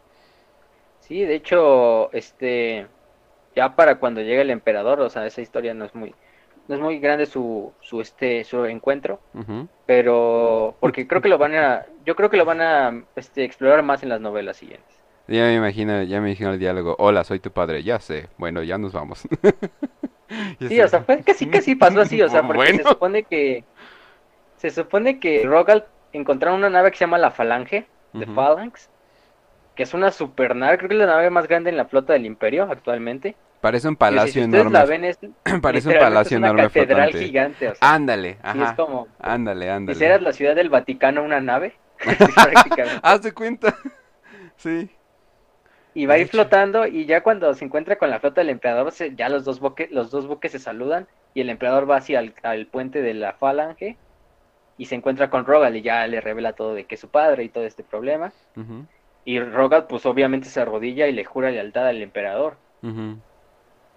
Sí, 0.99 1.24
de 1.24 1.34
hecho, 1.34 2.13
este, 2.13 2.86
ya 3.55 3.76
para 3.76 3.95
cuando 3.95 4.22
llegue 4.22 4.41
el 4.41 4.51
emperador, 4.51 5.01
o 5.01 5.09
sea, 5.09 5.26
esa 5.26 5.41
historia 5.41 5.74
no 5.74 5.86
es 5.86 5.95
muy, 5.95 6.13
no 6.67 6.76
es 6.76 6.82
muy 6.82 6.99
grande 6.99 7.26
su, 7.26 7.74
su 7.80 7.99
este, 7.99 8.43
su 8.43 8.63
encuentro, 8.65 9.19
pero 9.88 10.76
porque 10.80 11.07
creo 11.07 11.24
que 11.24 11.30
lo 11.30 11.39
van 11.39 11.55
a, 11.55 11.88
yo 12.05 12.15
creo 12.15 12.30
que 12.30 12.38
lo 12.38 12.45
van 12.45 12.61
a, 12.61 13.03
este, 13.15 13.43
explorar 13.43 13.82
más 13.82 14.03
en 14.03 14.09
las 14.09 14.22
novelas 14.22 14.57
siguientes. 14.57 15.01
Ya 15.32 15.46
me 15.46 15.56
imagino, 15.56 16.04
ya 16.04 16.20
me 16.20 16.32
imagino 16.32 16.52
el 16.52 16.60
diálogo. 16.60 16.96
Hola, 17.00 17.24
soy 17.24 17.40
tu 17.40 17.52
padre. 17.52 17.84
Ya 17.84 18.00
sé. 18.00 18.28
Bueno, 18.38 18.64
ya 18.64 18.78
nos 18.78 18.92
vamos. 18.92 19.22
sí, 20.60 20.82
o 20.82 20.88
sea, 20.90 21.04
fue 21.04 21.22
casi 21.24 21.48
casi 21.48 21.76
pasó 21.76 22.02
así, 22.02 22.22
o 22.22 22.28
sea, 22.28 22.44
porque 22.44 22.74
se 22.76 22.84
supone 22.84 23.24
que 23.24 23.64
se 24.58 24.70
supone 24.72 25.20
que 25.20 25.44
Rogal 25.46 25.86
encontraron 26.12 26.60
una 26.60 26.70
nave 26.70 26.92
que 26.92 26.98
se 26.98 27.06
llama 27.06 27.18
la 27.18 27.32
Falange, 27.32 27.88
de 28.12 28.26
Phalanx, 28.26 28.90
que 29.74 29.84
es 29.84 29.94
una 29.94 30.12
super 30.12 30.54
nave, 30.54 30.78
creo 30.78 30.90
que 30.90 30.96
es 30.96 31.00
la 31.00 31.06
nave 31.08 31.30
más 31.30 31.48
grande 31.48 31.70
en 31.70 31.78
la 31.78 31.86
flota 31.86 32.12
del 32.12 32.26
Imperio 32.26 32.68
actualmente. 32.70 33.38
Parece 33.62 33.88
un 33.88 33.96
palacio 33.96 34.44
enorme. 34.44 34.72
La 34.72 34.84
ven, 34.84 35.06
es, 35.06 35.18
Parece 35.62 35.88
un 35.88 35.98
palacio 35.98 36.36
es 36.36 36.40
una 36.40 36.50
enorme 36.50 36.64
catedral 36.64 37.14
gigante. 37.14 37.70
O 37.70 37.76
sea, 37.76 37.94
ándale, 37.94 38.38
ajá. 38.44 38.72
es 38.72 38.74
como, 38.74 39.08
ándale, 39.20 39.72
ándale. 39.72 39.98
Si 39.98 40.04
eras 40.04 40.22
la 40.22 40.34
ciudad 40.34 40.56
del 40.56 40.70
Vaticano 40.70 41.24
una 41.24 41.40
nave. 41.40 41.74
Haz 43.02 43.22
de 43.22 43.32
cuenta. 43.32 43.78
sí. 44.58 44.90
Y 45.94 46.06
va 46.06 46.14
a 46.14 46.20
ir 46.20 46.28
flotando 46.28 46.88
y 46.88 47.06
ya 47.06 47.22
cuando 47.22 47.54
se 47.54 47.66
encuentra 47.66 47.98
con 47.98 48.10
la 48.10 48.20
flota 48.20 48.42
del 48.42 48.50
emperador, 48.50 48.94
ya 49.16 49.28
los 49.28 49.44
dos, 49.44 49.60
buques, 49.60 49.92
los 49.92 50.10
dos 50.10 50.26
buques 50.26 50.54
se 50.54 50.60
saludan 50.60 51.08
y 51.34 51.42
el 51.42 51.50
emperador 51.50 51.89
va 51.89 51.98
hacia 51.98 52.20
el 52.20 52.68
puente 52.68 53.02
de 53.02 53.14
la 53.14 53.34
falange 53.34 53.98
y 54.78 54.86
se 54.86 54.96
encuentra 54.96 55.30
con 55.30 55.46
Rogal 55.46 55.76
y 55.76 55.82
ya 55.82 56.08
le 56.08 56.22
revela 56.22 56.54
todo 56.54 56.74
de 56.74 56.86
que 56.86 56.96
es 56.96 57.02
su 57.02 57.10
padre 57.10 57.44
y 57.44 57.50
todo 57.50 57.66
este 57.66 57.84
problema. 57.84 58.32
Y 59.26 59.39
Rogal 59.39 59.86
pues 59.88 60.06
obviamente 60.06 60.48
se 60.48 60.62
arrodilla 60.62 61.08
y 61.08 61.12
le 61.12 61.26
jura 61.26 61.52
lealtad 61.52 61.88
al 61.88 62.02
emperador. 62.02 62.58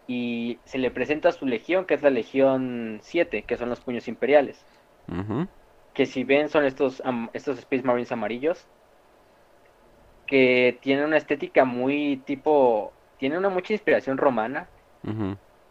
Y 0.07 0.59
se 0.65 0.77
le 0.77 0.91
presenta 0.91 1.33
su 1.33 1.47
legión, 1.47 1.87
que 1.87 1.95
es 1.95 2.03
la 2.03 2.11
Legión 2.11 2.99
7, 3.03 3.43
que 3.43 3.57
son 3.57 3.71
los 3.71 3.81
puños 3.81 4.07
imperiales. 4.09 4.63
Que 5.95 6.07
si 6.07 6.25
ven 6.25 6.51
son 6.51 6.67
estos, 6.67 7.03
estos 7.33 7.61
Space 7.61 7.85
Marines 7.85 8.13
amarillos 8.13 8.67
que 10.27 10.79
tiene 10.81 11.05
una 11.05 11.17
estética 11.17 11.65
muy 11.65 12.23
tipo, 12.25 12.93
tiene 13.19 13.39
una 13.39 13.49
mucha 13.49 13.73
inspiración 13.73 14.19
romana, 14.19 14.69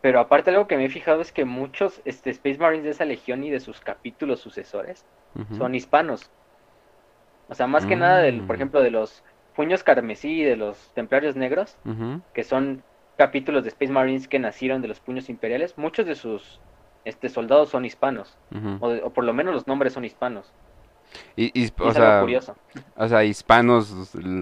pero 0.01 0.19
aparte 0.19 0.51
algo 0.51 0.67
que 0.67 0.77
me 0.77 0.85
he 0.85 0.89
fijado 0.89 1.21
es 1.21 1.31
que 1.31 1.45
muchos 1.45 2.01
este, 2.05 2.29
Space 2.29 2.59
Marines 2.59 2.83
de 2.83 2.91
esa 2.91 3.05
legión 3.05 3.43
y 3.43 3.49
de 3.49 3.59
sus 3.59 3.79
capítulos 3.79 4.39
sucesores 4.39 5.05
son 5.57 5.75
hispanos. 5.75 6.29
O 7.49 7.55
sea, 7.55 7.67
más 7.67 7.85
que 7.85 7.95
nada, 7.95 8.19
del, 8.19 8.41
por 8.41 8.55
mm. 8.55 8.59
ejemplo, 8.59 8.81
de 8.81 8.91
los 8.91 9.23
puños 9.55 9.83
carmesí 9.83 10.41
y 10.41 10.43
de 10.43 10.55
los 10.55 10.91
templarios 10.93 11.35
negros, 11.35 11.77
que 12.33 12.43
son 12.43 12.83
capítulos 13.17 13.63
de 13.63 13.69
Space 13.69 13.91
Marines 13.91 14.27
que 14.27 14.39
nacieron 14.39 14.81
de 14.81 14.87
los 14.87 14.99
puños 14.99 15.29
imperiales, 15.29 15.77
muchos 15.77 16.05
de 16.05 16.15
sus 16.15 16.59
este, 17.05 17.29
soldados 17.29 17.69
son 17.69 17.85
hispanos, 17.85 18.37
o 18.79 19.09
por 19.11 19.23
lo 19.23 19.33
menos 19.33 19.53
los 19.53 19.67
nombres 19.67 19.93
son 19.93 20.05
hispanos. 20.05 20.51
Y, 21.35 21.71
o, 21.79 21.93
sea, 21.93 22.25
o 22.95 23.07
sea, 23.07 23.23
hispanos, 23.23 23.91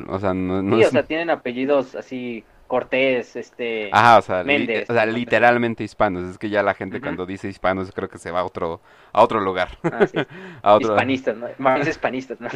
o 0.08 0.20
sea, 0.20 0.34
no, 0.34 0.78
sí, 0.78 0.84
o 0.84 0.90
sea, 0.90 1.04
tienen 1.04 1.30
apellidos 1.30 1.96
así, 1.96 2.44
Cortés, 2.72 3.36
este, 3.36 3.90
Ajá, 3.92 4.20
o 4.20 4.22
sea, 4.22 4.44
Méndez, 4.46 4.90
o 4.90 4.94
sea 4.94 5.06
literalmente 5.06 5.84
hispanos, 5.84 6.24
es 6.30 6.38
que 6.38 6.50
ya 6.50 6.64
la 6.64 6.74
gente 6.74 7.02
cuando 7.02 7.26
dice 7.26 7.50
hispanos 7.50 7.92
creo 7.94 8.08
que 8.08 8.18
se 8.18 8.32
va 8.32 8.40
a 8.40 8.46
otro, 8.46 8.80
a 9.12 9.22
otro 9.22 9.42
lugar. 9.42 9.78
Ah, 9.84 10.08
sí. 10.08 10.18
a 10.62 10.76
otro... 10.76 10.94
Hispanistas, 10.94 11.36
¿no? 11.36 11.48
Más 11.58 11.86
hispanistas, 11.86 12.40
¿no? 12.40 12.48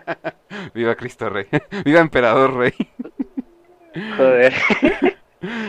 Viva 0.74 0.94
Cristo 0.94 1.28
Rey, 1.28 1.46
viva 1.84 2.00
Emperador 2.00 2.56
Rey. 2.56 2.72
Joder. 4.16 4.54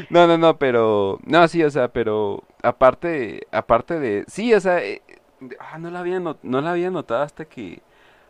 No, 0.09 0.25
no, 0.25 0.37
no, 0.37 0.57
pero, 0.57 1.19
no, 1.25 1.45
sí, 1.49 1.61
o 1.61 1.69
sea, 1.69 1.89
pero 1.89 2.45
aparte, 2.63 3.45
aparte 3.51 3.99
de, 3.99 4.23
sí, 4.27 4.53
o 4.53 4.59
sea, 4.61 4.81
eh, 4.81 5.01
ah, 5.59 5.77
no 5.79 5.89
la 5.91 5.99
había 5.99 6.19
no, 6.19 6.37
la 6.43 6.71
había 6.71 6.91
notado 6.91 7.23
hasta 7.23 7.45
que 7.45 7.81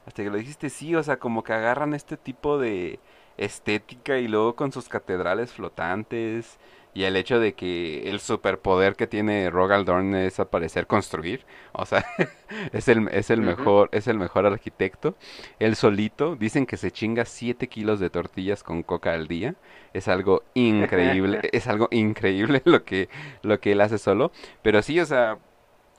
hasta 0.05 0.23
que 0.23 0.29
lo 0.29 0.37
dijiste 0.37 0.69
sí, 0.69 0.95
o 0.95 1.03
sea, 1.03 1.17
como 1.17 1.43
que 1.43 1.53
agarran 1.53 1.93
este 1.93 2.17
tipo 2.17 2.59
de 2.59 2.99
estética 3.37 4.19
y 4.19 4.27
luego 4.27 4.55
con 4.55 4.71
sus 4.71 4.87
catedrales 4.89 5.51
flotantes 5.53 6.59
y 6.95 7.03
el 7.03 7.17
hecho 7.17 7.39
de 7.39 7.53
que 7.53 8.09
el 8.09 8.21
superpoder 8.21 8.95
que 8.95 9.05
tiene 9.05 9.49
Rogal 9.49 9.83
Dorn 9.83 10.15
es 10.15 10.39
aparecer 10.39 10.87
construir, 10.87 11.45
o 11.73 11.85
sea, 11.85 12.05
es 12.71 12.87
el, 12.87 13.09
es 13.09 13.29
el 13.29 13.41
mejor, 13.41 13.89
es 13.91 14.07
el 14.07 14.17
mejor 14.17 14.45
arquitecto. 14.45 15.15
Él 15.59 15.75
solito, 15.75 16.37
dicen 16.37 16.65
que 16.65 16.77
se 16.77 16.91
chinga 16.91 17.25
7 17.25 17.67
kilos 17.67 17.99
de 17.99 18.09
tortillas 18.09 18.63
con 18.63 18.81
coca 18.81 19.11
al 19.13 19.27
día. 19.27 19.55
Es 19.93 20.07
algo 20.07 20.43
increíble, 20.53 21.41
es 21.51 21.67
algo 21.67 21.89
increíble 21.91 22.61
lo 22.63 22.85
que, 22.85 23.09
lo 23.41 23.59
que 23.59 23.73
él 23.73 23.81
hace 23.81 23.97
solo. 23.97 24.31
Pero 24.61 24.81
sí, 24.81 24.97
o 25.01 25.05
sea, 25.05 25.37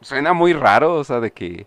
suena 0.01 0.33
muy 0.33 0.53
raro, 0.53 0.95
o 0.95 1.05
sea, 1.05 1.21
de 1.21 1.33
que 1.33 1.67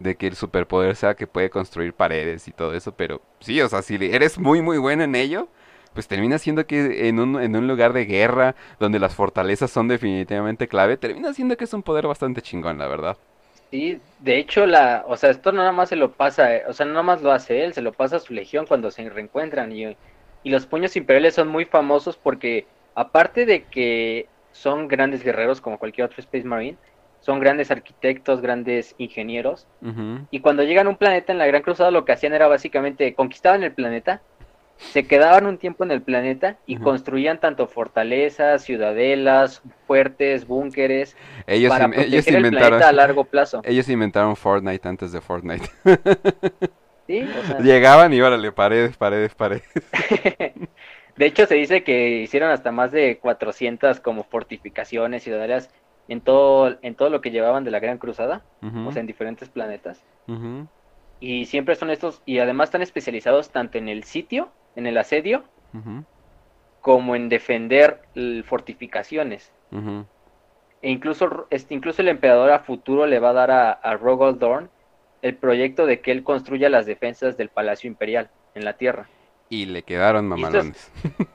de 0.00 0.16
que 0.16 0.28
el 0.28 0.36
superpoder 0.36 0.96
sea 0.96 1.14
que 1.16 1.26
puede 1.26 1.50
construir 1.50 1.94
paredes 1.94 2.48
y 2.48 2.52
todo 2.52 2.74
eso, 2.74 2.92
pero 2.96 3.22
sí, 3.40 3.60
o 3.62 3.68
sea, 3.68 3.82
si 3.82 3.96
eres 3.96 4.38
muy 4.38 4.62
muy 4.62 4.78
bueno 4.78 5.04
en 5.04 5.14
ello, 5.16 5.48
pues 5.94 6.08
termina 6.08 6.38
siendo 6.38 6.66
que 6.66 7.08
en 7.08 7.20
un, 7.20 7.40
en 7.42 7.56
un 7.56 7.68
lugar 7.68 7.92
de 7.94 8.06
guerra, 8.06 8.56
donde 8.80 8.98
las 9.00 9.14
fortalezas 9.14 9.70
son 9.70 9.88
definitivamente 9.88 10.68
clave, 10.68 10.96
termina 10.98 11.34
siendo 11.34 11.56
que 11.56 11.64
es 11.64 11.74
un 11.74 11.82
poder 11.82 12.06
bastante 12.08 12.42
chingón, 12.42 12.78
la 12.78 12.88
verdad. 12.88 13.18
Sí, 13.70 14.00
de 14.18 14.38
hecho, 14.38 14.66
la, 14.66 15.04
o 15.06 15.16
sea, 15.18 15.30
esto 15.30 15.52
no 15.52 15.58
nada 15.58 15.72
más 15.72 15.90
se 15.90 15.96
lo 15.96 16.16
pasa, 16.16 16.48
o 16.68 16.72
sea, 16.72 16.86
nada 16.86 17.02
más 17.02 17.20
lo 17.20 17.32
hace 17.32 17.64
él, 17.64 17.74
se 17.74 17.82
lo 17.82 17.92
pasa 17.92 18.16
a 18.16 18.20
su 18.20 18.32
legión 18.32 18.66
cuando 18.66 18.90
se 18.90 19.08
reencuentran 19.10 19.72
y, 19.72 19.84
y 20.42 20.50
los 20.50 20.66
puños 20.66 20.96
imperiales 20.96 21.34
son 21.34 21.48
muy 21.48 21.66
famosos 21.66 22.16
porque 22.16 22.66
aparte 22.94 23.44
de 23.44 23.68
que 23.68 24.30
son 24.52 24.88
grandes 24.88 25.22
guerreros 25.22 25.60
como 25.60 25.78
cualquier 25.78 26.06
otro 26.06 26.20
Space 26.20 26.46
Marine, 26.46 26.78
son 27.28 27.40
grandes 27.40 27.70
arquitectos, 27.70 28.40
grandes 28.40 28.94
ingenieros. 28.96 29.66
Y 30.30 30.40
cuando 30.40 30.62
llegan 30.62 30.86
a 30.86 30.88
un 30.88 30.96
planeta 30.96 31.30
en 31.30 31.36
la 31.36 31.46
Gran 31.46 31.60
Cruzada, 31.60 31.90
lo 31.90 32.06
que 32.06 32.12
hacían 32.12 32.32
era 32.32 32.48
básicamente 32.48 33.12
conquistaban 33.12 33.62
el 33.62 33.72
planeta, 33.72 34.22
se 34.78 35.06
quedaban 35.06 35.44
un 35.44 35.58
tiempo 35.58 35.84
en 35.84 35.90
el 35.90 36.00
planeta 36.00 36.56
y 36.64 36.78
construían 36.78 37.38
tanto 37.38 37.66
fortalezas, 37.66 38.64
ciudadelas, 38.64 39.60
fuertes, 39.86 40.46
búnkeres 40.46 41.18
ellos 41.46 41.68
para 41.68 41.90
proteger 41.90 42.36
el 42.36 42.48
planeta 42.48 42.88
a 42.88 42.92
largo 42.92 43.24
plazo. 43.24 43.60
Ellos 43.64 43.90
inventaron 43.90 44.34
Fortnite 44.34 44.88
antes 44.88 45.12
de 45.12 45.20
Fortnite. 45.20 45.68
Llegaban 47.62 48.14
y 48.14 48.22
órale, 48.22 48.52
paredes, 48.52 48.96
paredes, 48.96 49.34
paredes. 49.34 49.68
de 51.16 51.26
hecho, 51.26 51.44
se 51.44 51.56
dice 51.56 51.84
que 51.84 52.22
hicieron 52.22 52.50
hasta 52.50 52.72
más 52.72 52.90
de 52.90 53.18
400 53.18 54.00
como 54.00 54.24
fortificaciones, 54.24 55.24
ciudadelas 55.24 55.68
en 56.08 56.20
todo, 56.20 56.76
en 56.82 56.94
todo 56.94 57.10
lo 57.10 57.20
que 57.20 57.30
llevaban 57.30 57.64
de 57.64 57.70
la 57.70 57.80
Gran 57.80 57.98
Cruzada, 57.98 58.42
o 58.62 58.92
sea, 58.92 59.00
en 59.00 59.06
diferentes 59.06 59.48
planetas. 59.48 60.04
Y 61.20 61.46
siempre 61.46 61.74
son 61.74 61.90
estos, 61.90 62.22
y 62.26 62.38
además 62.38 62.68
están 62.68 62.82
especializados 62.82 63.50
tanto 63.50 63.78
en 63.78 63.88
el 63.88 64.04
sitio, 64.04 64.50
en 64.76 64.86
el 64.86 64.96
asedio, 64.98 65.44
como 66.80 67.16
en 67.16 67.28
defender 67.28 68.02
fortificaciones. 68.44 69.52
E 70.80 70.90
incluso, 70.90 71.46
este, 71.50 71.74
incluso 71.74 72.02
el 72.02 72.08
emperador 72.08 72.50
a 72.52 72.60
futuro 72.60 73.06
le 73.06 73.18
va 73.18 73.30
a 73.30 73.32
dar 73.32 73.50
a, 73.50 73.72
a 73.72 73.96
Rogol 73.96 74.38
Dorn 74.38 74.70
el 75.22 75.34
proyecto 75.34 75.86
de 75.86 76.00
que 76.00 76.12
él 76.12 76.22
construya 76.22 76.68
las 76.68 76.86
defensas 76.86 77.36
del 77.36 77.48
Palacio 77.48 77.88
Imperial 77.88 78.30
en 78.54 78.64
la 78.64 78.74
Tierra. 78.74 79.08
Y 79.48 79.66
le 79.66 79.82
quedaron 79.82 80.26
mamalones. 80.26 80.92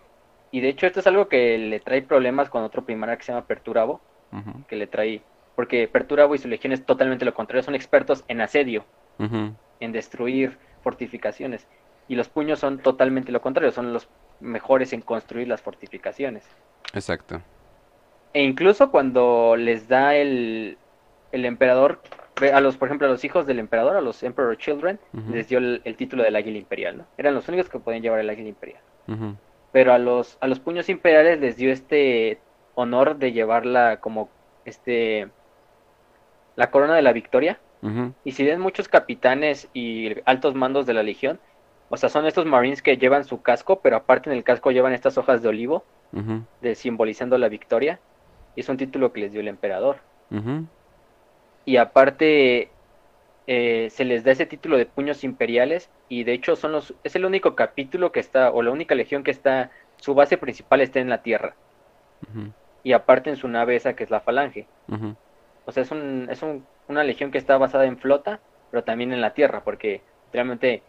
Y, 0.51 0.61
de 0.61 0.69
hecho 0.69 0.85
esto 0.85 0.99
es 0.99 1.07
algo 1.07 1.27
que 1.29 1.57
le 1.57 1.79
trae 1.79 2.03
problemas 2.03 2.47
con 2.47 2.61
otro 2.61 2.85
primario 2.85 3.17
que 3.17 3.23
se 3.23 3.31
llama 3.31 3.47
Perturabo, 3.47 4.01
que 4.67 4.75
le 4.75 4.87
trae, 4.87 5.21
porque 5.55 5.87
Perturabo 5.87 6.35
y 6.35 6.37
su 6.37 6.47
legión 6.47 6.73
es 6.73 6.85
totalmente 6.85 7.25
lo 7.25 7.33
contrario, 7.33 7.63
son 7.63 7.75
expertos 7.75 8.23
en 8.27 8.41
asedio, 8.41 8.85
en 9.19 9.91
destruir 9.91 10.57
fortificaciones, 10.81 11.67
y 12.07 12.15
los 12.15 12.29
puños 12.29 12.59
son 12.59 12.79
totalmente 12.79 13.31
lo 13.31 13.41
contrario, 13.41 13.71
son 13.71 13.93
los 13.93 14.09
mejores 14.39 14.93
en 14.93 15.01
construir 15.01 15.47
las 15.47 15.61
fortificaciones. 15.61 16.43
Exacto. 16.93 17.41
E 18.33 18.43
incluso 18.43 18.91
cuando 18.91 19.55
les 19.55 19.87
da 19.87 20.15
el, 20.15 20.77
el 21.31 21.45
emperador, 21.45 22.01
a 22.51 22.61
los, 22.61 22.77
por 22.77 22.87
ejemplo, 22.87 23.07
a 23.07 23.11
los 23.11 23.23
hijos 23.23 23.45
del 23.45 23.59
emperador, 23.59 23.95
a 23.95 24.01
los 24.01 24.23
Emperor 24.23 24.57
Children, 24.57 24.99
les 25.31 25.47
dio 25.49 25.59
el, 25.59 25.95
título 25.95 26.23
del 26.23 26.35
águila 26.35 26.57
imperial, 26.57 26.97
¿no? 26.97 27.05
Eran 27.17 27.35
los 27.35 27.47
únicos 27.47 27.69
que 27.69 27.79
podían 27.79 28.01
llevar 28.01 28.19
el 28.19 28.29
águila 28.29 28.49
imperial. 28.49 28.81
Pero 29.71 29.93
a 29.93 29.97
los, 29.97 30.37
a 30.41 30.47
los 30.47 30.59
puños 30.59 30.89
imperiales 30.89 31.39
les 31.39 31.57
dio 31.57 31.71
este 31.71 32.39
honor 32.75 33.17
de 33.17 33.31
llevarla 33.31 33.97
como 33.99 34.29
este 34.65 35.29
la 36.55 36.71
corona 36.71 36.95
de 36.95 37.01
la 37.01 37.13
victoria. 37.13 37.59
Y 38.23 38.31
si 38.31 38.45
ven 38.45 38.61
muchos 38.61 38.87
capitanes 38.87 39.67
y 39.73 40.15
altos 40.23 40.55
mandos 40.55 40.85
de 40.85 40.93
la 40.93 41.03
legión, 41.03 41.37
o 41.89 41.97
sea, 41.97 42.07
son 42.07 42.25
estos 42.25 42.45
marines 42.45 42.81
que 42.81 42.97
llevan 42.97 43.25
su 43.25 43.41
casco, 43.41 43.81
pero 43.81 43.97
aparte 43.97 44.29
en 44.29 44.37
el 44.37 44.45
casco 44.45 44.71
llevan 44.71 44.93
estas 44.93 45.17
hojas 45.17 45.41
de 45.41 45.49
olivo, 45.49 45.83
de 46.61 46.75
simbolizando 46.75 47.37
la 47.37 47.49
victoria. 47.49 47.99
Y 48.55 48.61
es 48.61 48.69
un 48.69 48.77
título 48.77 49.11
que 49.11 49.19
les 49.21 49.31
dio 49.33 49.41
el 49.41 49.49
emperador. 49.49 49.97
Y 51.65 51.75
aparte, 51.75 52.69
eh, 53.45 53.89
se 53.91 54.05
les 54.05 54.23
da 54.23 54.31
ese 54.31 54.45
título 54.45 54.77
de 54.77 54.85
puños 54.85 55.25
imperiales 55.25 55.89
y 56.07 56.23
de 56.23 56.31
hecho 56.31 56.55
son 56.55 56.71
los, 56.71 56.93
es 57.03 57.15
el 57.17 57.25
único 57.25 57.55
capítulo 57.55 58.13
que 58.13 58.21
está, 58.21 58.51
o 58.51 58.61
la 58.61 58.71
única 58.71 58.95
legión 58.95 59.23
que 59.23 59.31
está, 59.31 59.69
su 59.97 60.13
base 60.13 60.37
principal 60.37 60.79
está 60.79 60.99
en 60.99 61.09
la 61.09 61.21
Tierra. 61.21 61.55
Y 62.83 62.93
aparte 62.93 63.29
en 63.29 63.37
su 63.37 63.47
nave 63.47 63.75
esa 63.75 63.95
que 63.95 64.03
es 64.03 64.09
la 64.09 64.19
Falange. 64.19 64.67
O 65.65 65.71
sea, 65.71 65.83
es, 65.83 65.91
un, 65.91 66.27
es 66.29 66.41
un, 66.41 66.65
una 66.87 67.03
legión 67.03 67.31
que 67.31 67.37
está 67.37 67.57
basada 67.57 67.85
en 67.85 67.97
flota, 67.97 68.41
pero 68.71 68.83
también 68.83 69.13
en 69.13 69.21
la 69.21 69.33
Tierra, 69.33 69.63
porque 69.63 70.01
realmente 70.33 70.83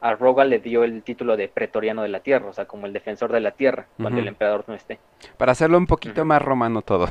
a 0.00 0.44
le 0.44 0.58
dio 0.60 0.84
el 0.84 1.02
título 1.02 1.36
de 1.36 1.48
pretoriano 1.48 2.02
de 2.02 2.08
la 2.08 2.20
tierra, 2.20 2.46
o 2.48 2.52
sea, 2.52 2.64
como 2.64 2.86
el 2.86 2.92
defensor 2.92 3.32
de 3.32 3.40
la 3.40 3.50
tierra, 3.50 3.86
cuando 4.00 4.20
el 4.20 4.28
emperador 4.28 4.64
no 4.66 4.74
esté. 4.74 4.98
Para 5.36 5.52
hacerlo 5.52 5.76
un 5.76 5.86
poquito 5.86 6.24
más 6.24 6.40
romano 6.40 6.80
todo. 6.80 7.06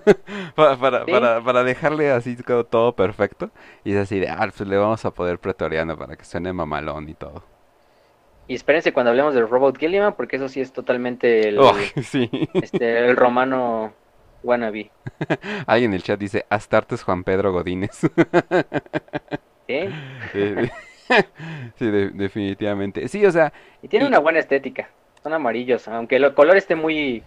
para, 0.54 0.76
para, 0.76 1.42
para, 1.42 1.64
dejarle 1.64 2.10
así 2.10 2.36
todo 2.68 2.94
perfecto. 2.94 3.50
Y 3.82 3.94
es 3.94 3.98
así 3.98 4.20
de, 4.20 4.28
ah, 4.28 4.50
pues 4.56 4.68
le 4.68 4.76
vamos 4.76 5.04
a 5.04 5.10
poder 5.12 5.38
pretoriano 5.38 5.96
para 5.96 6.16
que 6.16 6.24
suene 6.24 6.52
mamalón 6.52 7.08
y 7.08 7.14
todo. 7.14 7.44
Y 8.46 8.54
espérense 8.54 8.92
cuando 8.92 9.10
hablemos 9.10 9.34
del 9.34 9.48
Robot 9.48 9.78
Gilliman, 9.78 10.14
porque 10.14 10.36
eso 10.36 10.48
sí 10.48 10.60
es 10.60 10.72
totalmente 10.72 11.48
el, 11.48 11.58
este, 12.54 12.98
el 13.06 13.16
romano 13.16 13.94
wannabe. 14.42 14.90
Alguien 15.66 15.92
en 15.92 15.94
el 15.94 16.02
chat 16.02 16.20
dice, 16.20 16.44
Astartes 16.50 17.02
Juan 17.02 17.24
Pedro 17.24 17.52
Godínez. 17.52 18.00
¿Sí? 19.66 19.88
sí, 21.78 21.90
definitivamente. 22.12 23.08
Sí, 23.08 23.24
o 23.24 23.30
sea. 23.30 23.52
Y 23.82 23.88
tiene 23.88 24.06
una 24.06 24.18
buena 24.18 24.40
estética. 24.40 24.90
Son 25.22 25.32
amarillos, 25.32 25.88
aunque 25.88 26.16
el 26.16 26.34
color 26.34 26.58
esté 26.58 26.74
muy 26.74 27.22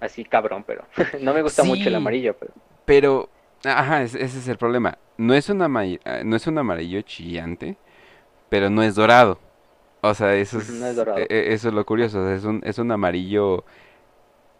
así 0.00 0.24
cabrón, 0.24 0.64
pero 0.66 0.86
no 1.20 1.34
me 1.34 1.42
gusta 1.42 1.64
mucho 1.64 1.88
el 1.88 1.94
amarillo. 1.94 2.34
Pero, 2.38 2.54
pero 2.86 3.30
ajá, 3.64 4.02
ese 4.02 4.24
es 4.24 4.48
el 4.48 4.56
problema. 4.56 4.96
No 5.18 5.34
es, 5.34 5.50
un 5.50 5.60
amarillo, 5.60 6.00
no 6.24 6.36
es 6.36 6.46
un 6.46 6.56
amarillo 6.56 7.02
chillante, 7.02 7.76
pero 8.48 8.70
no 8.70 8.82
es 8.82 8.94
dorado. 8.94 9.38
O 10.00 10.14
sea, 10.14 10.34
eso 10.34 10.58
es, 10.60 10.70
e, 10.70 11.26
e, 11.28 11.52
eso 11.54 11.68
es 11.68 11.74
lo 11.74 11.84
curioso. 11.84 12.30
es, 12.30 12.44
un, 12.44 12.60
es 12.64 12.78
un 12.78 12.90
amarillo 12.92 13.64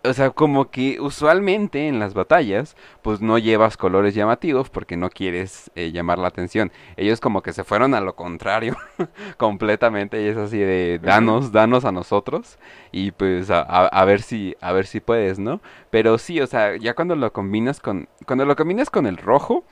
o 0.09 0.15
sea, 0.15 0.31
como 0.31 0.71
que 0.71 1.01
usualmente 1.01 1.89
en 1.89 1.99
las 1.99 2.15
batallas, 2.15 2.77
pues 3.03 3.21
no 3.21 3.39
llevas 3.39 3.77
colores 3.77 4.15
llamativos 4.15 4.71
porque 4.71 4.97
no 4.97 5.11
quieres 5.11 5.71
eh, 5.75 5.93
llamar 5.93 6.19
la 6.19 6.29
atención. 6.29 6.73
Ellos 6.97 7.21
como 7.21 7.43
que 7.43 7.53
se 7.53 7.65
fueron 7.65 7.95
a 7.95 8.01
lo 8.01 8.15
contrario 8.15 8.77
completamente 9.37 10.23
y 10.23 10.29
es 10.29 10.37
así 10.37 10.59
de 10.59 11.01
danos, 11.03 11.53
danos 11.53 11.85
a 11.85 11.93
nosotros 11.93 12.59
y 12.93 13.11
pues 13.11 13.51
a, 13.51 13.61
a, 13.61 14.05
ver 14.05 14.23
si, 14.23 14.57
a 14.61 14.73
ver 14.73 14.87
si 14.87 15.01
puedes, 15.01 15.39
¿no? 15.39 15.61
Pero 15.91 16.19
sí, 16.19 16.41
o 16.41 16.47
sea, 16.47 16.77
ya 16.77 16.95
cuando 16.95 17.17
lo 17.17 17.33
combinas 17.33 17.81
con, 17.81 18.09
cuando 18.27 18.45
lo 18.45 18.57
combinas 18.57 18.91
con 18.91 19.07
el 19.07 19.17
rojo, 19.17 19.65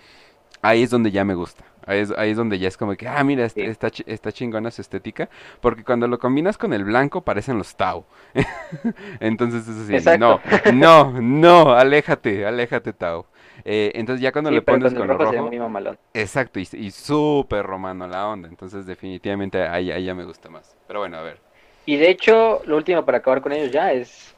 ahí 0.63 0.83
es 0.83 0.91
donde 0.91 1.11
ya 1.11 1.25
me 1.25 1.35
gusta. 1.35 1.65
Ahí 1.87 2.01
es, 2.01 2.37
donde 2.37 2.59
ya 2.59 2.69
es 2.69 2.77
como 2.77 2.95
que, 2.97 3.09
ah, 3.09 3.23
mira, 3.25 3.45
este, 3.45 3.67
está, 3.67 3.91
está 4.07 4.33
chingona 4.33 4.71
su 4.71 4.81
estética. 4.81 5.29
Porque 5.61 5.85
cuando 5.85 6.09
lo 6.09 6.19
combinas 6.19 6.59
con 6.59 6.73
el 6.73 6.85
blanco 6.85 7.23
parecen 7.23 7.59
los 7.59 7.77
Tau. 7.77 8.05
entonces 9.21 9.67
es 9.69 10.07
así, 10.07 10.19
no, 10.19 10.41
no, 10.73 11.21
no, 11.21 11.73
aléjate, 11.73 12.47
aléjate 12.47 12.93
Tau. 12.93 13.27
Eh, 13.65 13.93
entonces 13.95 14.23
ya 14.23 14.33
cuando 14.33 14.51
le 14.51 14.63
pones 14.63 14.93
con 14.93 15.11
el 15.11 15.17
rojo, 15.17 15.97
exacto, 16.13 16.59
y, 16.59 16.69
y 16.73 16.91
súper 16.91 17.65
romano 17.65 18.07
la 18.07 18.29
onda. 18.29 18.49
Entonces 18.49 18.87
definitivamente 18.87 19.63
ahí, 19.63 19.91
ahí 19.91 20.05
ya 20.05 20.15
me 20.15 20.25
gusta 20.25 20.49
más. 20.51 20.77
Pero 20.87 21.01
bueno, 21.01 21.19
a 21.19 21.23
ver. 21.23 21.39
Y 21.87 21.97
de 21.97 22.11
hecho, 22.11 22.63
lo 22.65 22.77
último 22.77 23.05
para 23.05 23.19
acabar 23.19 23.43
con 23.43 23.53
ellos 23.53 23.71
ya 23.71 23.93
es 23.93 24.35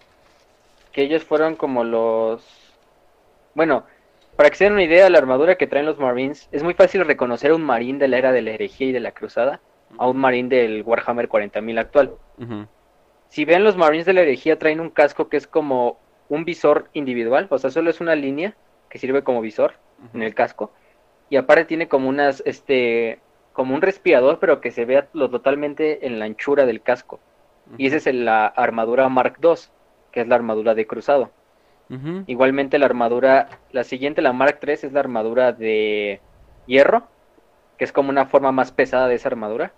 que 0.92 1.02
ellos 1.02 1.24
fueron 1.24 1.56
como 1.56 1.84
los... 1.84 2.42
Bueno, 3.54 3.84
para 4.36 4.50
que 4.50 4.56
se 4.56 4.64
den 4.64 4.74
una 4.74 4.84
idea 4.84 5.04
de 5.04 5.10
la 5.10 5.18
armadura 5.18 5.56
que 5.56 5.66
traen 5.66 5.86
los 5.86 5.98
Marines, 5.98 6.48
es 6.52 6.62
muy 6.62 6.74
fácil 6.74 7.04
reconocer 7.04 7.50
a 7.50 7.54
un 7.54 7.64
marín 7.64 7.98
de 7.98 8.08
la 8.08 8.18
era 8.18 8.32
de 8.32 8.42
la 8.42 8.50
herejía 8.50 8.88
y 8.88 8.92
de 8.92 9.00
la 9.00 9.12
cruzada 9.12 9.60
a 9.98 10.08
un 10.08 10.18
marín 10.18 10.48
del 10.48 10.82
Warhammer 10.82 11.28
40.000 11.28 11.78
actual. 11.78 12.14
Si 13.28 13.44
ven 13.44 13.64
los 13.64 13.76
Marines 13.76 14.06
de 14.06 14.12
la 14.12 14.22
herejía 14.22 14.58
traen 14.58 14.80
un 14.80 14.90
casco 14.90 15.28
que 15.28 15.36
es 15.36 15.46
como 15.46 15.98
un 16.28 16.44
visor 16.44 16.88
individual, 16.92 17.46
o 17.50 17.58
sea, 17.58 17.70
solo 17.70 17.90
es 17.90 18.00
una 18.00 18.14
línea 18.14 18.54
que 18.88 18.98
sirve 18.98 19.22
como 19.22 19.40
visor 19.40 19.74
en 20.12 20.22
el 20.22 20.34
casco 20.34 20.72
y 21.30 21.36
aparte 21.36 21.64
tiene 21.64 21.88
como 21.88 22.08
unas 22.08 22.42
este 22.46 23.20
como 23.52 23.74
un 23.74 23.80
respirador, 23.80 24.38
pero 24.38 24.60
que 24.60 24.70
se 24.70 24.84
vea 24.84 25.08
lo 25.14 25.30
totalmente 25.30 26.06
en 26.06 26.18
la 26.18 26.26
anchura 26.26 26.66
del 26.66 26.82
casco. 26.82 27.20
Y 27.78 27.86
esa 27.86 27.96
es 27.96 28.14
la 28.14 28.46
armadura 28.46 29.08
Mark 29.08 29.38
II, 29.42 29.54
que 30.12 30.20
es 30.20 30.28
la 30.28 30.34
armadura 30.34 30.74
de 30.74 30.86
cruzado. 30.86 31.30
Igualmente 32.26 32.78
la 32.78 32.86
armadura, 32.86 33.48
la 33.70 33.84
siguiente, 33.84 34.20
la 34.20 34.32
Mark 34.32 34.58
III, 34.60 34.72
es 34.72 34.92
la 34.92 35.00
armadura 35.00 35.52
de 35.52 36.20
hierro, 36.66 37.06
que 37.78 37.84
es 37.84 37.92
como 37.92 38.10
una 38.10 38.26
forma 38.26 38.50
más 38.52 38.72
pesada 38.72 39.08
de 39.08 39.14
esa 39.14 39.28
armadura. 39.28 39.72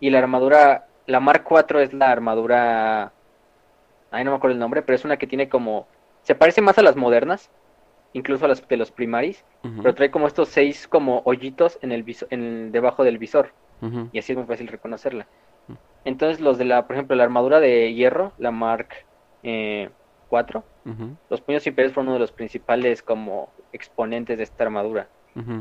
Y 0.00 0.10
la 0.10 0.18
armadura, 0.18 0.86
la 1.06 1.20
Mark 1.20 1.44
IV 1.50 1.82
es 1.82 1.92
la 1.92 2.10
armadura, 2.10 3.12
ahí 4.10 4.24
no 4.24 4.30
me 4.30 4.36
acuerdo 4.36 4.54
el 4.54 4.60
nombre, 4.60 4.82
pero 4.82 4.94
es 4.96 5.04
una 5.04 5.16
que 5.16 5.26
tiene 5.26 5.48
como, 5.48 5.86
se 6.22 6.34
parece 6.34 6.60
más 6.60 6.78
a 6.78 6.82
las 6.82 6.96
modernas, 6.96 7.50
incluso 8.12 8.44
a 8.44 8.48
las 8.48 8.66
de 8.66 8.76
los 8.76 8.92
primaris, 8.92 9.44
pero 9.82 9.94
trae 9.94 10.10
como 10.10 10.28
estos 10.28 10.48
seis 10.48 10.86
como 10.86 11.22
hoyitos 11.24 11.78
en 11.82 11.90
el, 11.90 12.04
en 12.30 12.70
debajo 12.70 13.02
del 13.04 13.18
visor. 13.18 13.52
Y 14.12 14.18
así 14.18 14.32
es 14.32 14.38
muy 14.38 14.46
fácil 14.46 14.68
reconocerla. 14.68 15.26
Entonces 16.04 16.40
los 16.40 16.58
de 16.58 16.64
la, 16.64 16.86
por 16.86 16.96
ejemplo, 16.96 17.16
la 17.16 17.24
armadura 17.24 17.60
de 17.60 17.92
hierro, 17.92 18.32
la 18.38 18.50
Mark 18.50 18.88
eh, 19.42 19.90
4, 20.34 20.64
los 21.30 21.40
puños 21.42 21.64
imperiales 21.64 21.94
fueron 21.94 22.08
uno 22.08 22.14
de 22.14 22.20
los 22.20 22.32
principales 22.32 23.04
como 23.04 23.50
exponentes 23.72 24.36
de 24.36 24.42
esta 24.42 24.64
armadura. 24.64 25.06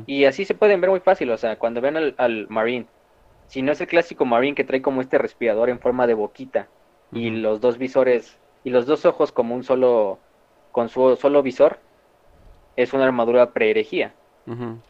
Y 0.08 0.26
así 0.26 0.46
se 0.46 0.56
pueden 0.56 0.82
ver 0.82 0.90
muy 0.90 1.00
fácil, 1.00 1.30
o 1.30 1.38
sea, 1.38 1.60
cuando 1.60 1.80
ven 1.80 2.16
al, 2.18 2.48
Marine, 2.50 2.88
si 3.46 3.62
no 3.62 3.72
es 3.72 3.82
el 3.82 3.88
clásico 3.88 4.26
Marine 4.26 4.56
que 4.56 4.64
trae 4.64 4.82
como 4.82 5.02
este 5.02 5.20
respirador 5.20 5.70
en 5.70 5.80
forma 5.80 6.08
de 6.08 6.16
boquita 6.16 6.70
y 7.12 7.30
los 7.30 7.62
dos 7.62 7.78
visores 7.78 8.40
y 8.64 8.72
los 8.72 8.88
dos 8.88 9.06
ojos 9.06 9.32
como 9.32 9.54
un 9.54 9.64
solo, 9.64 10.18
con 10.72 10.90
su 10.90 11.16
solo 11.18 11.44
visor, 11.44 11.78
es 12.76 12.94
una 12.94 13.06
armadura 13.06 13.52
pre-herejía. 13.52 14.16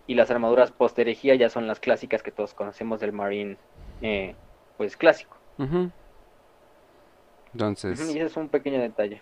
Y 0.07 0.15
las 0.15 0.31
armaduras 0.31 0.71
post-herejía 0.71 1.35
ya 1.35 1.49
son 1.49 1.67
las 1.67 1.81
clásicas 1.81 2.23
que 2.23 2.31
todos 2.31 2.53
conocemos 2.53 3.01
del 3.01 3.11
Marine, 3.11 3.57
eh, 4.01 4.33
pues 4.77 4.95
clásico. 4.95 5.35
Entonces. 7.53 7.99
Y 7.99 8.17
ese 8.17 8.27
es 8.27 8.37
un 8.37 8.49
pequeño 8.49 8.79
detalle. 8.79 9.21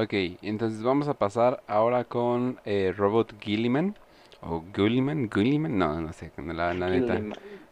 Ok, 0.00 0.14
entonces 0.42 0.80
vamos 0.80 1.08
a 1.08 1.14
pasar 1.14 1.60
ahora 1.66 2.04
con 2.04 2.60
eh, 2.64 2.94
Robot 2.96 3.34
Gilliman. 3.40 3.96
O 4.40 4.62
Gulliman, 4.72 5.28
Gulliman, 5.28 5.76
no, 5.76 6.00
no 6.00 6.12
sé, 6.12 6.30
la, 6.36 6.72
la 6.72 6.88
neta. 6.88 7.20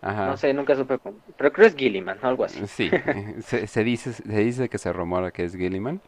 No 0.02 0.36
sé, 0.36 0.52
nunca 0.52 0.74
supe, 0.74 0.98
pero 0.98 1.52
creo 1.52 1.52
que 1.52 1.66
es 1.66 1.76
Gilliman, 1.76 2.18
algo 2.22 2.42
así. 2.42 2.66
Sí, 2.66 2.90
se, 3.42 3.84
dice, 3.84 4.12
se 4.12 4.38
dice 4.40 4.68
que 4.68 4.78
se 4.78 4.92
rumora 4.92 5.30
que 5.30 5.44
es 5.44 5.54
Gilliman, 5.54 6.00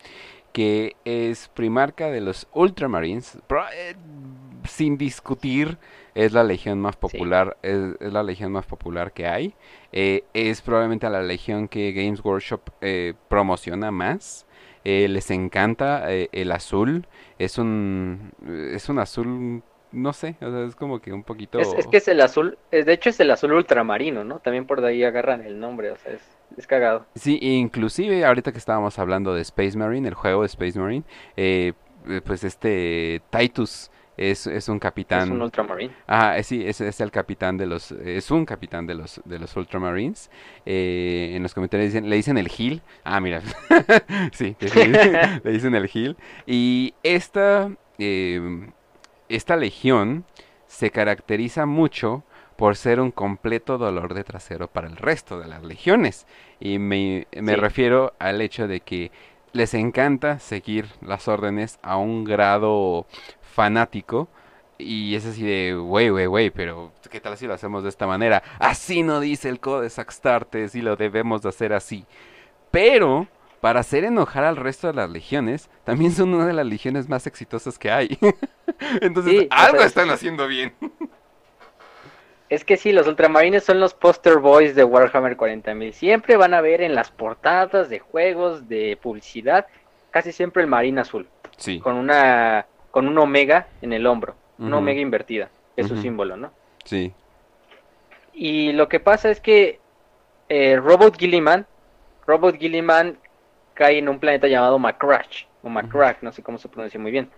que 0.52 0.96
es 1.04 1.46
primarca 1.54 2.10
de 2.10 2.20
los 2.20 2.48
Ultramarines, 2.52 3.38
eh, 3.76 3.94
sin 4.64 4.98
discutir 4.98 5.78
es 6.16 6.32
la 6.32 6.42
legión 6.42 6.80
más 6.80 6.96
popular, 6.96 7.56
es, 7.62 7.94
la 8.00 8.24
legión 8.24 8.50
más 8.50 8.66
popular 8.66 9.12
que 9.12 9.28
hay. 9.28 9.54
Eh, 9.92 10.24
es 10.34 10.62
probablemente 10.62 11.08
la 11.08 11.22
legión 11.22 11.68
que 11.68 11.92
Games 11.92 12.24
Workshop 12.24 12.62
promociona 13.28 13.92
más. 13.92 14.47
Eh, 14.90 15.06
les 15.06 15.30
encanta 15.30 16.10
eh, 16.10 16.30
el 16.32 16.50
azul. 16.50 17.06
Es 17.38 17.58
un, 17.58 18.32
es 18.72 18.88
un 18.88 18.98
azul, 18.98 19.62
no 19.92 20.12
sé, 20.14 20.36
es 20.40 20.74
como 20.76 20.98
que 20.98 21.12
un 21.12 21.24
poquito... 21.24 21.58
Es, 21.58 21.86
que 21.88 21.98
es 21.98 22.08
el 22.08 22.22
azul, 22.22 22.56
eh, 22.70 22.84
de 22.84 22.94
hecho 22.94 23.10
es 23.10 23.20
el 23.20 23.30
azul 23.30 23.52
ultramarino, 23.52 24.24
¿no? 24.24 24.38
También 24.38 24.66
por 24.66 24.82
ahí 24.82 25.04
agarran 25.04 25.42
el 25.42 25.60
nombre, 25.60 25.90
o 25.90 25.96
sea, 25.98 26.14
es, 26.14 26.22
es 26.56 26.66
cagado. 26.66 27.04
Sí, 27.16 27.38
inclusive 27.38 28.24
ahorita 28.24 28.50
que 28.50 28.56
estábamos 28.56 28.98
hablando 28.98 29.34
de 29.34 29.42
Space 29.42 29.76
Marine, 29.76 30.08
el 30.08 30.14
juego 30.14 30.40
de 30.40 30.46
Space 30.46 30.78
Marine, 30.78 31.04
pues 32.24 32.44
este 32.44 33.20
Titus 33.28 33.90
es, 34.18 34.48
es 34.48 34.68
un 34.68 34.78
capitán. 34.78 35.22
Es 35.22 35.30
un 35.30 35.42
ultramarine. 35.42 35.94
Ah, 36.06 36.36
sí, 36.42 36.66
es, 36.66 36.80
es, 36.80 37.00
el 37.00 37.10
capitán 37.12 37.56
de 37.56 37.66
los, 37.66 37.92
es 37.92 38.30
un 38.30 38.44
capitán 38.44 38.86
de 38.86 38.94
los, 38.94 39.20
de 39.24 39.38
los 39.38 39.56
ultramarines. 39.56 40.30
Eh, 40.66 41.32
en 41.34 41.42
los 41.42 41.54
comentarios 41.54 41.92
dicen, 41.92 42.10
le 42.10 42.16
dicen 42.16 42.36
el 42.36 42.48
Gil. 42.48 42.82
Ah, 43.04 43.20
mira, 43.20 43.42
sí, 44.32 44.56
le 44.60 45.52
dicen 45.52 45.74
el 45.76 45.86
Gil. 45.86 46.16
Y 46.46 46.94
esta, 47.04 47.70
em, 47.98 48.72
esta 49.28 49.56
legión 49.56 50.24
se 50.66 50.90
caracteriza 50.90 51.64
mucho 51.64 52.24
por 52.56 52.74
ser 52.74 53.00
un 53.00 53.12
completo 53.12 53.78
dolor 53.78 54.14
de 54.14 54.24
trasero 54.24 54.66
para 54.66 54.88
el 54.88 54.96
resto 54.96 55.38
de 55.38 55.46
las 55.46 55.62
legiones. 55.62 56.26
Y 56.58 56.80
me, 56.80 57.28
me 57.40 57.54
refiero 57.54 58.14
al 58.18 58.40
hecho 58.40 58.66
de 58.66 58.80
que 58.80 59.12
les 59.52 59.74
encanta 59.74 60.38
seguir 60.38 60.86
las 61.00 61.28
órdenes 61.28 61.78
a 61.82 61.96
un 61.96 62.24
grado 62.24 63.06
fanático. 63.40 64.28
Y 64.78 65.16
es 65.16 65.26
así 65.26 65.42
de, 65.42 65.76
wey, 65.76 66.10
wey, 66.10 66.28
wey, 66.28 66.50
pero 66.50 66.92
¿qué 67.10 67.20
tal 67.20 67.36
si 67.36 67.46
lo 67.46 67.54
hacemos 67.54 67.82
de 67.82 67.88
esta 67.88 68.06
manera? 68.06 68.44
Así 68.60 69.02
no 69.02 69.18
dice 69.18 69.48
el 69.48 69.58
código 69.58 69.80
de 69.80 69.90
Saxtartes 69.90 70.76
y 70.76 70.82
lo 70.82 70.94
debemos 70.94 71.42
de 71.42 71.48
hacer 71.48 71.72
así. 71.72 72.06
Pero, 72.70 73.26
para 73.60 73.80
hacer 73.80 74.04
enojar 74.04 74.44
al 74.44 74.56
resto 74.56 74.86
de 74.86 74.92
las 74.92 75.10
legiones, 75.10 75.68
también 75.82 76.12
son 76.12 76.32
una 76.32 76.46
de 76.46 76.52
las 76.52 76.66
legiones 76.66 77.08
más 77.08 77.26
exitosas 77.26 77.76
que 77.76 77.90
hay. 77.90 78.18
Entonces, 79.00 79.48
algo 79.50 79.80
están 79.82 80.10
haciendo 80.10 80.46
bien. 80.46 80.72
Es 82.48 82.64
que 82.64 82.76
sí, 82.76 82.92
los 82.92 83.06
ultramarines 83.06 83.64
son 83.64 83.78
los 83.78 83.92
poster 83.92 84.38
boys 84.38 84.74
de 84.74 84.84
Warhammer 84.84 85.36
40.000. 85.36 85.92
Siempre 85.92 86.36
van 86.36 86.54
a 86.54 86.60
ver 86.60 86.80
en 86.80 86.94
las 86.94 87.10
portadas 87.10 87.90
de 87.90 87.98
juegos, 87.98 88.68
de 88.68 88.98
publicidad, 89.00 89.66
casi 90.10 90.32
siempre 90.32 90.62
el 90.62 90.68
marín 90.68 90.98
azul. 90.98 91.28
Sí. 91.58 91.80
Con 91.80 91.96
una 91.96 92.66
con 92.90 93.06
un 93.06 93.18
omega 93.18 93.68
en 93.82 93.92
el 93.92 94.06
hombro, 94.06 94.34
una 94.58 94.78
omega 94.78 95.00
invertida, 95.00 95.50
es 95.76 95.86
su 95.86 95.96
símbolo, 95.98 96.36
¿no? 96.36 96.50
Sí. 96.84 97.12
Y 98.32 98.72
lo 98.72 98.88
que 98.88 98.98
pasa 98.98 99.30
es 99.30 99.40
que 99.40 99.78
eh, 100.48 100.76
Robot 100.76 101.18
Gilliman, 101.18 101.66
Robot 102.26 102.56
Gilliman 102.56 103.18
cae 103.74 103.98
en 103.98 104.08
un 104.08 104.18
planeta 104.18 104.48
llamado 104.48 104.78
Macrash, 104.78 105.44
o 105.62 105.68
Macrash, 105.68 106.16
no 106.22 106.32
sé 106.32 106.42
cómo 106.42 106.58
se 106.58 106.68
pronuncia 106.68 106.98
muy 106.98 107.10
bien. 107.10 107.30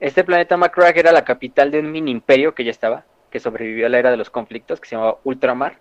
Este 0.00 0.24
planeta 0.24 0.56
Macrash 0.56 0.96
era 0.96 1.12
la 1.12 1.24
capital 1.24 1.70
de 1.70 1.80
un 1.80 1.92
mini 1.92 2.10
imperio 2.10 2.54
que 2.54 2.64
ya 2.64 2.70
estaba, 2.70 3.04
que 3.30 3.40
sobrevivió 3.40 3.86
a 3.86 3.88
la 3.88 3.98
era 3.98 4.10
de 4.10 4.16
los 4.16 4.30
conflictos, 4.30 4.80
que 4.80 4.88
se 4.88 4.96
llamaba 4.96 5.18
Ultramar. 5.24 5.78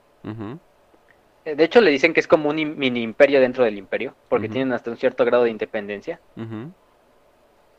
Eh, 1.46 1.56
de 1.56 1.64
hecho, 1.64 1.80
le 1.80 1.91
dicen 1.91 2.14
que 2.14 2.20
es 2.20 2.28
como 2.28 2.50
un 2.50 2.78
mini 2.78 3.04
imperio 3.04 3.39
dentro 3.39 3.64
del 3.64 3.78
imperio, 3.78 4.16
porque 4.30 4.50
tienen 4.50 4.74
hasta 4.74 4.89
un 4.89 4.98
cierto 4.98 5.24
grado 5.26 5.43
de 5.43 5.52
independencia. 5.52 6.20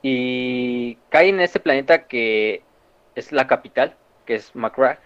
Y 0.03 0.97
cae 1.09 1.29
en 1.29 1.41
este 1.41 1.59
planeta 1.59 2.07
que 2.07 2.62
es 3.17 3.33
la 3.33 3.47
capital, 3.47 3.97
que 4.25 4.37
es 4.37 4.55
Macrash. 4.55 4.99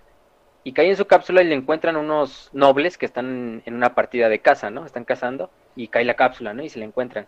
Y 0.63 0.73
cae 0.75 0.91
en 0.91 0.97
su 0.97 1.07
cápsula 1.07 1.41
y 1.41 1.47
le 1.47 1.55
encuentran 1.55 1.97
unos 1.97 2.51
nobles 2.53 2.99
que 2.99 3.07
están 3.07 3.63
en 3.65 3.75
una 3.75 3.95
partida 3.95 4.29
de 4.29 4.41
caza, 4.41 4.69
¿no? 4.69 4.85
Están 4.85 5.05
cazando 5.05 5.51
y 5.75 5.89
cae 5.89 6.05
la 6.05 6.15
cápsula, 6.15 6.53
¿no? 6.53 6.63
Y 6.63 6.69
se 6.69 6.79
le 6.79 6.85
encuentran. 6.85 7.27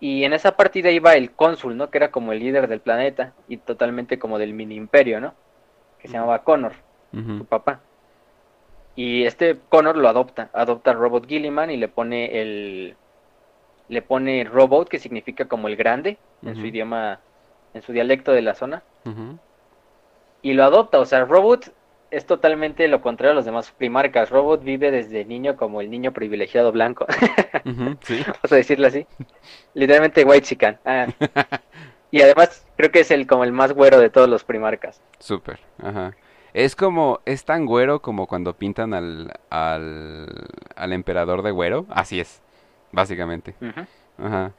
Y 0.00 0.24
en 0.24 0.32
esa 0.32 0.56
partida 0.56 0.90
iba 0.90 1.14
el 1.14 1.30
cónsul, 1.30 1.76
¿no? 1.76 1.90
Que 1.90 1.98
era 1.98 2.10
como 2.10 2.32
el 2.32 2.40
líder 2.40 2.68
del 2.68 2.80
planeta 2.80 3.32
y 3.48 3.56
totalmente 3.56 4.18
como 4.18 4.38
del 4.38 4.52
mini 4.52 4.74
imperio, 4.74 5.20
¿no? 5.20 5.34
Que 5.98 6.08
se 6.08 6.14
llamaba 6.14 6.42
Connor, 6.42 6.72
su 7.12 7.44
papá. 7.46 7.80
Y 8.96 9.24
este 9.24 9.58
Connor 9.68 9.96
lo 9.96 10.08
adopta, 10.08 10.50
adopta 10.52 10.90
a 10.90 10.94
Robot 10.94 11.26
Gilliman 11.26 11.70
y 11.70 11.76
le 11.76 11.88
pone 11.88 12.40
el 12.40 12.96
le 13.88 14.02
pone 14.02 14.44
Robot, 14.44 14.88
que 14.88 14.98
significa 14.98 15.46
como 15.46 15.68
el 15.68 15.76
grande 15.76 16.18
en 16.42 16.56
su 16.56 16.66
idioma, 16.66 17.20
en 17.74 17.82
su 17.82 17.92
dialecto 17.92 18.32
de 18.32 18.42
la 18.42 18.54
zona. 18.54 18.82
Y 20.42 20.52
lo 20.52 20.64
adopta, 20.64 21.00
o 21.00 21.04
sea, 21.04 21.24
Robot 21.24 21.72
es 22.14 22.26
totalmente 22.26 22.86
lo 22.88 23.00
contrario 23.00 23.32
a 23.32 23.34
los 23.34 23.44
demás 23.44 23.72
primarcas. 23.72 24.30
Robot 24.30 24.62
vive 24.62 24.90
desde 24.90 25.24
niño 25.24 25.56
como 25.56 25.80
el 25.80 25.90
niño 25.90 26.12
privilegiado 26.12 26.70
blanco. 26.70 27.06
Vamos 27.64 28.52
a 28.52 28.56
decirlo 28.56 28.86
así. 28.86 29.06
Literalmente 29.74 30.24
white 30.24 30.46
chican. 30.46 30.78
Ah. 30.84 31.06
y 32.10 32.22
además 32.22 32.66
creo 32.76 32.92
que 32.92 33.00
es 33.00 33.10
el 33.10 33.26
como 33.26 33.44
el 33.44 33.52
más 33.52 33.72
güero 33.72 33.98
de 33.98 34.10
todos 34.10 34.28
los 34.28 34.44
primarcas. 34.44 35.00
Súper, 35.18 35.58
ajá. 35.82 36.14
Es 36.52 36.76
como, 36.76 37.20
es 37.24 37.44
tan 37.44 37.66
güero 37.66 38.00
como 38.00 38.28
cuando 38.28 38.54
pintan 38.54 38.94
al, 38.94 39.32
al, 39.50 40.92
emperador 40.92 41.42
de 41.42 41.50
güero. 41.50 41.84
Así 41.90 42.20
es, 42.20 42.40
básicamente. 42.92 43.56
Ajá. 44.18 44.52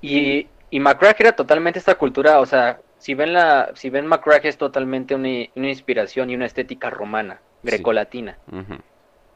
Y, 0.00 0.48
y 0.70 0.80
McCrack 0.80 1.20
era 1.20 1.32
totalmente 1.32 1.78
esta 1.78 1.96
cultura, 1.96 2.40
o 2.40 2.46
sea, 2.46 2.80
si 3.04 3.12
ven 3.12 3.34
la, 3.34 3.70
si 3.74 3.90
ven 3.90 4.06
McCrack 4.06 4.46
es 4.46 4.56
totalmente 4.56 5.14
una, 5.14 5.68
inspiración 5.68 6.30
y 6.30 6.36
una 6.36 6.46
estética 6.46 6.88
romana, 6.88 7.38
grecolatina. 7.62 8.38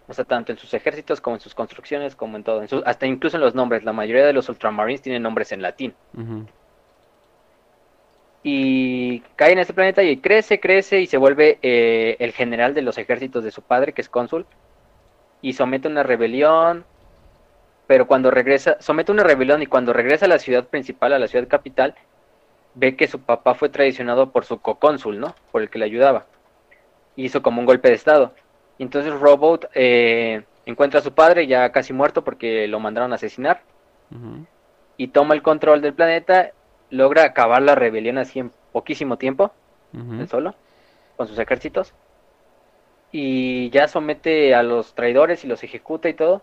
O 0.08 0.14
sea, 0.14 0.24
tanto 0.24 0.52
en 0.52 0.58
sus 0.58 0.72
ejércitos 0.72 1.20
como 1.20 1.36
en 1.36 1.40
sus 1.40 1.54
construcciones, 1.54 2.16
como 2.16 2.38
en 2.38 2.44
todo, 2.44 2.62
hasta 2.86 3.06
incluso 3.06 3.36
en 3.36 3.42
los 3.42 3.54
nombres. 3.54 3.84
La 3.84 3.92
mayoría 3.92 4.24
de 4.24 4.32
los 4.32 4.48
ultramarines 4.48 5.02
tienen 5.02 5.22
nombres 5.22 5.52
en 5.52 5.60
latín. 5.60 5.92
Y 8.42 9.20
cae 9.36 9.52
en 9.52 9.58
este 9.58 9.74
planeta 9.74 10.02
y 10.02 10.16
crece, 10.16 10.60
crece 10.60 11.02
y 11.02 11.06
se 11.06 11.18
vuelve 11.18 11.58
eh, 11.60 12.16
el 12.20 12.32
general 12.32 12.72
de 12.72 12.80
los 12.80 12.96
ejércitos 12.96 13.44
de 13.44 13.50
su 13.50 13.60
padre, 13.60 13.92
que 13.92 14.00
es 14.00 14.08
cónsul. 14.08 14.46
Y 15.42 15.52
somete 15.52 15.88
una 15.88 16.02
rebelión. 16.02 16.86
Pero 17.86 18.06
cuando 18.06 18.30
regresa, 18.30 18.78
somete 18.80 19.12
una 19.12 19.24
rebelión 19.24 19.60
y 19.60 19.66
cuando 19.66 19.92
regresa 19.92 20.24
a 20.24 20.28
la 20.28 20.38
ciudad 20.38 20.64
principal, 20.64 21.12
a 21.12 21.18
la 21.18 21.28
ciudad 21.28 21.46
capital, 21.48 21.94
ve 22.78 22.94
que 22.96 23.08
su 23.08 23.20
papá 23.20 23.54
fue 23.54 23.68
traicionado 23.68 24.30
por 24.30 24.44
su 24.44 24.60
cocónsul, 24.60 25.18
¿no? 25.18 25.34
Por 25.50 25.62
el 25.62 25.70
que 25.70 25.80
le 25.80 25.84
ayudaba. 25.84 26.26
Hizo 27.16 27.42
como 27.42 27.60
un 27.60 27.66
golpe 27.66 27.88
de 27.88 27.94
estado. 27.94 28.32
Y 28.78 28.84
entonces 28.84 29.12
Robot 29.12 29.68
eh, 29.74 30.44
encuentra 30.64 31.00
a 31.00 31.02
su 31.02 31.12
padre 31.12 31.48
ya 31.48 31.70
casi 31.72 31.92
muerto 31.92 32.22
porque 32.22 32.68
lo 32.68 32.78
mandaron 32.78 33.12
a 33.12 33.16
asesinar. 33.16 33.62
Y 34.96 35.08
toma 35.08 35.34
el 35.34 35.42
control 35.42 35.82
del 35.82 35.92
planeta, 35.92 36.52
logra 36.90 37.24
acabar 37.24 37.62
la 37.62 37.74
rebelión 37.74 38.16
así 38.16 38.38
en 38.38 38.52
poquísimo 38.72 39.18
tiempo, 39.18 39.52
solo, 40.28 40.54
con 41.16 41.26
sus 41.26 41.38
ejércitos. 41.38 41.94
Y 43.10 43.70
ya 43.70 43.88
somete 43.88 44.54
a 44.54 44.62
los 44.62 44.94
traidores 44.94 45.44
y 45.44 45.48
los 45.48 45.64
ejecuta 45.64 46.08
y 46.08 46.14
todo 46.14 46.42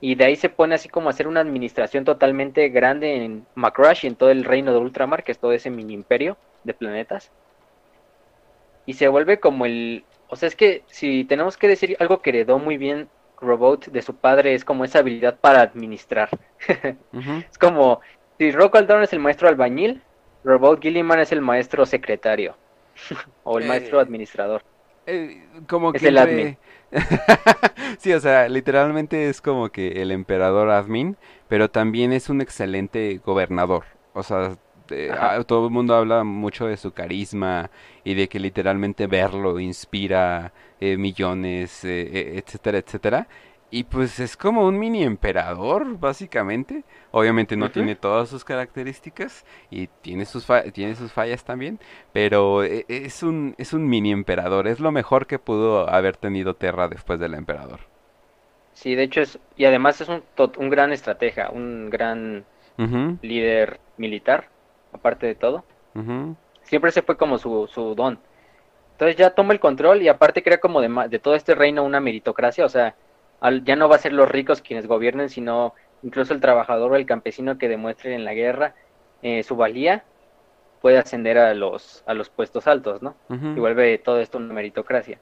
y 0.00 0.14
de 0.14 0.24
ahí 0.24 0.36
se 0.36 0.48
pone 0.48 0.74
así 0.74 0.88
como 0.88 1.08
a 1.08 1.10
hacer 1.10 1.26
una 1.26 1.40
administración 1.40 2.04
totalmente 2.04 2.68
grande 2.68 3.24
en 3.24 3.46
Macrash 3.54 4.04
y 4.04 4.08
en 4.08 4.16
todo 4.16 4.30
el 4.30 4.44
reino 4.44 4.72
de 4.72 4.78
Ultramar, 4.78 5.24
que 5.24 5.32
es 5.32 5.38
todo 5.38 5.52
ese 5.52 5.70
mini 5.70 5.94
imperio 5.94 6.36
de 6.64 6.74
planetas. 6.74 7.30
Y 8.84 8.94
se 8.94 9.08
vuelve 9.08 9.40
como 9.40 9.66
el... 9.66 10.04
O 10.28 10.36
sea, 10.36 10.48
es 10.48 10.56
que 10.56 10.82
si 10.86 11.24
tenemos 11.24 11.56
que 11.56 11.68
decir 11.68 11.96
algo 11.98 12.20
que 12.20 12.30
heredó 12.30 12.58
muy 12.58 12.76
bien 12.76 13.08
Robot 13.40 13.86
de 13.86 14.02
su 14.02 14.16
padre, 14.16 14.54
es 14.54 14.64
como 14.64 14.84
esa 14.84 15.00
habilidad 15.00 15.38
para 15.38 15.60
administrar. 15.60 16.28
Es 17.50 17.58
como, 17.58 18.00
si 18.38 18.50
Rock 18.50 18.78
Dawn 18.80 19.02
es 19.02 19.12
el 19.12 19.20
maestro 19.20 19.48
albañil, 19.48 20.02
Robot 20.44 20.80
Gilliman 20.80 21.20
es 21.20 21.32
el 21.32 21.40
maestro 21.40 21.86
secretario. 21.86 22.56
o 23.44 23.58
el 23.58 23.66
maestro 23.66 23.98
eh, 23.98 24.02
administrador. 24.02 24.62
Eh, 25.06 25.44
como 25.68 25.92
es 25.92 26.02
el 26.02 26.18
admin. 26.18 26.58
sí, 27.98 28.12
o 28.12 28.20
sea, 28.20 28.48
literalmente 28.48 29.28
es 29.28 29.40
como 29.40 29.70
que 29.70 30.02
el 30.02 30.10
emperador 30.10 30.70
admin, 30.70 31.16
pero 31.48 31.70
también 31.70 32.12
es 32.12 32.28
un 32.28 32.40
excelente 32.40 33.20
gobernador. 33.24 33.84
O 34.14 34.22
sea, 34.22 34.56
todo 35.46 35.66
el 35.66 35.72
mundo 35.72 35.94
habla 35.94 36.24
mucho 36.24 36.66
de 36.66 36.76
su 36.76 36.92
carisma 36.92 37.70
y 38.04 38.14
de 38.14 38.28
que 38.28 38.38
literalmente 38.38 39.06
verlo 39.06 39.58
inspira 39.60 40.52
eh, 40.80 40.96
millones, 40.96 41.84
eh, 41.84 42.38
etcétera, 42.38 42.78
etcétera. 42.78 43.28
Y 43.70 43.84
pues 43.84 44.20
es 44.20 44.36
como 44.36 44.66
un 44.66 44.78
mini 44.78 45.02
emperador, 45.02 45.98
básicamente. 45.98 46.84
Obviamente 47.10 47.56
no 47.56 47.70
tiene 47.70 47.96
todas 47.96 48.28
sus 48.28 48.44
características 48.44 49.44
y 49.70 49.88
tiene 49.88 50.24
sus, 50.24 50.46
tiene 50.72 50.94
sus 50.94 51.12
fallas 51.12 51.44
también, 51.44 51.80
pero 52.12 52.62
e, 52.62 52.84
es 52.88 53.22
un, 53.22 53.54
es 53.58 53.72
un 53.72 53.88
mini 53.88 54.12
emperador. 54.12 54.68
Es 54.68 54.78
lo 54.80 54.92
mejor 54.92 55.26
que 55.26 55.38
pudo 55.38 55.90
haber 55.90 56.16
tenido 56.16 56.54
Terra 56.54 56.88
después 56.88 57.18
del 57.18 57.34
emperador. 57.34 57.80
Sí, 58.72 58.94
de 58.94 59.04
hecho 59.04 59.22
es, 59.22 59.38
y 59.56 59.64
además 59.64 60.00
es 60.00 60.08
un, 60.08 60.22
un 60.58 60.70
gran 60.70 60.92
estratega, 60.92 61.50
un 61.50 61.90
gran 61.90 62.44
líder 63.22 63.80
militar, 63.96 64.48
aparte 64.92 65.26
de 65.26 65.34
todo. 65.34 65.64
Siempre 66.62 66.90
se 66.92 67.02
fue 67.02 67.16
como 67.16 67.38
su, 67.38 67.66
su 67.68 67.94
don. 67.94 68.20
Entonces 68.92 69.16
ya 69.16 69.30
toma 69.30 69.52
el 69.52 69.60
control 69.60 70.02
y 70.02 70.08
aparte 70.08 70.42
crea 70.42 70.58
como 70.58 70.80
de, 70.80 71.08
de 71.08 71.18
todo 71.18 71.34
este 71.34 71.54
reino 71.54 71.84
una 71.84 72.00
meritocracia, 72.00 72.64
o 72.64 72.68
sea, 72.68 72.94
ya 73.64 73.76
no 73.76 73.88
va 73.88 73.96
a 73.96 74.00
ser 74.00 74.12
los 74.12 74.28
ricos 74.30 74.62
quienes 74.62 74.86
gobiernen, 74.86 75.28
sino 75.28 75.74
incluso 76.02 76.34
el 76.34 76.40
trabajador 76.40 76.92
o 76.92 76.96
el 76.96 77.06
campesino 77.06 77.58
que 77.58 77.68
demuestre 77.68 78.14
en 78.14 78.24
la 78.24 78.34
guerra 78.34 78.74
eh, 79.22 79.42
su 79.42 79.56
valía 79.56 80.04
puede 80.80 80.98
ascender 80.98 81.38
a 81.38 81.54
los, 81.54 82.04
a 82.06 82.14
los 82.14 82.28
puestos 82.28 82.66
altos, 82.66 83.02
¿no? 83.02 83.16
Y 83.28 83.58
vuelve 83.58 83.98
todo 83.98 84.20
esto 84.20 84.38
una 84.38 84.54
meritocracia. 84.54 85.18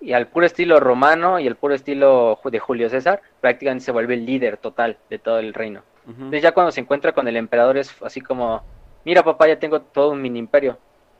Y 0.00 0.12
al 0.12 0.28
puro 0.28 0.46
estilo 0.46 0.80
romano 0.80 1.38
y 1.38 1.46
al 1.46 1.56
puro 1.56 1.74
estilo 1.74 2.40
de 2.42 2.58
Julio 2.58 2.88
César, 2.88 3.20
prácticamente 3.40 3.84
se 3.84 3.92
vuelve 3.92 4.14
el 4.14 4.24
líder 4.24 4.56
total 4.56 4.96
de 5.10 5.18
todo 5.18 5.38
el 5.38 5.54
reino. 5.54 5.82
Entonces 6.08 6.42
ya 6.42 6.52
cuando 6.52 6.72
se 6.72 6.80
encuentra 6.80 7.12
con 7.12 7.28
el 7.28 7.36
emperador 7.36 7.76
es 7.76 7.94
así 8.02 8.20
como, 8.20 8.64
mira 9.04 9.22
papá, 9.22 9.46
ya 9.46 9.58
tengo 9.58 9.82
todo 9.82 10.10
un 10.10 10.22
mini 10.22 10.38
imperio 10.38 10.78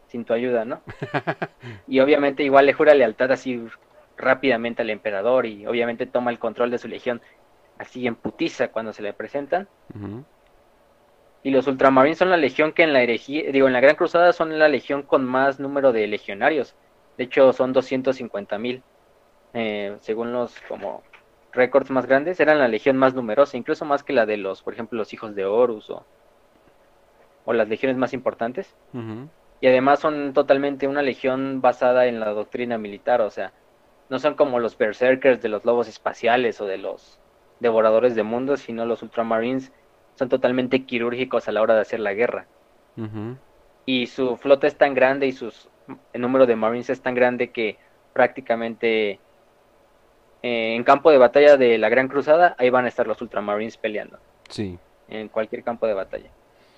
sin 0.09 0.24
tu 0.24 0.32
ayuda, 0.32 0.65
¿no? 0.65 0.81
y 1.86 2.01
obviamente 2.01 2.43
igual 2.43 2.66
le 2.66 2.73
jura 2.73 2.94
lealtad 2.94 3.31
así 3.31 3.65
rápidamente 4.21 4.83
al 4.83 4.91
emperador 4.91 5.47
y 5.47 5.67
obviamente 5.67 6.07
toma 6.07 6.31
el 6.31 6.39
control 6.39 6.71
de 6.71 6.79
su 6.79 6.89
legión 6.89 7.21
así 7.79 8.07
en 8.07 8.15
putiza 8.15 8.69
cuando 8.69 8.93
se 8.93 9.03
le 9.03 9.13
presentan. 9.13 9.67
Y 11.43 11.51
los 11.51 11.67
ultramarines 11.67 12.19
son 12.19 12.29
la 12.29 12.37
legión 12.37 12.73
que 12.73 12.83
en 12.83 12.93
la 12.93 13.03
herejía, 13.03 13.51
digo, 13.51 13.67
en 13.67 13.73
la 13.73 13.81
Gran 13.81 13.97
Cruzada 13.97 14.33
son 14.35 14.59
la 14.59 14.69
legión 14.69 15.03
con 15.03 15.25
más 15.25 15.59
número 15.59 15.91
de 15.93 16.07
legionarios. 16.07 16.75
De 17.17 17.25
hecho, 17.25 17.53
son 17.55 17.73
250 17.73 18.59
mil. 18.59 18.83
Eh, 19.55 19.97
según 20.01 20.33
los 20.33 20.55
como 20.69 21.03
récords 21.53 21.91
más 21.91 22.07
grandes, 22.07 22.39
eran 22.39 22.59
la 22.59 22.69
legión 22.69 22.97
más 22.99 23.15
numerosa, 23.15 23.57
incluso 23.57 23.85
más 23.87 24.03
que 24.05 24.13
la 24.13 24.27
de 24.27 24.37
los, 24.37 24.63
por 24.63 24.75
ejemplo, 24.75 24.99
los 24.99 25.13
hijos 25.15 25.35
de 25.35 25.47
Horus 25.47 25.89
o, 25.91 26.05
o 27.47 27.53
las 27.55 27.69
legiones 27.69 27.97
más 27.97 28.13
importantes. 28.13 28.77
Y 29.63 29.67
además 29.67 30.01
son 30.01 30.35
totalmente 30.35 30.87
una 30.87 31.03
legión 31.03 31.61
basada 31.61 32.07
en 32.07 32.21
la 32.21 32.31
doctrina 32.31 32.79
militar, 32.79 33.23
o 33.23 33.31
sea, 33.31 33.53
no 34.11 34.19
son 34.19 34.35
como 34.35 34.59
los 34.59 34.77
berserkers 34.77 35.41
de 35.41 35.49
los 35.49 35.65
lobos 35.65 35.89
espaciales 35.89 36.61
o 36.61 36.66
de 36.66 36.78
los 36.78 37.19
devoradores 37.61 38.15
de 38.15 38.23
mundos, 38.23 38.61
sino 38.61 38.85
los 38.85 39.03
ultramarines 39.03 39.73
son 40.16 40.28
totalmente 40.28 40.85
quirúrgicos 40.85 41.49
a 41.49 41.53
la 41.53 41.62
hora 41.62 41.74
de 41.74 41.81
hacer 41.81 42.01
la 42.01 42.12
guerra. 42.12 42.47
Y 43.87 44.09
su 44.09 44.37
flota 44.37 44.66
es 44.66 44.77
tan 44.77 44.93
grande 44.93 45.27
y 45.27 45.32
sus 45.32 45.70
el 46.12 46.20
número 46.20 46.47
de 46.47 46.57
Marines 46.57 46.91
es 46.91 47.01
tan 47.01 47.15
grande 47.15 47.51
que 47.51 47.77
prácticamente 48.12 49.19
eh, 50.43 50.74
en 50.74 50.85
campo 50.85 51.11
de 51.11 51.19
batalla 51.19 51.57
de 51.57 51.78
la 51.78 51.89
Gran 51.89 52.09
Cruzada, 52.09 52.55
ahí 52.59 52.70
van 52.70 52.85
a 52.85 52.89
estar 52.89 53.07
los 53.07 53.20
Ultramarines 53.20 53.77
peleando. 53.77 54.19
Sí. 54.49 54.78
En 55.09 55.28
cualquier 55.28 55.62
campo 55.62 55.87
de 55.87 55.95
batalla. 55.95 56.31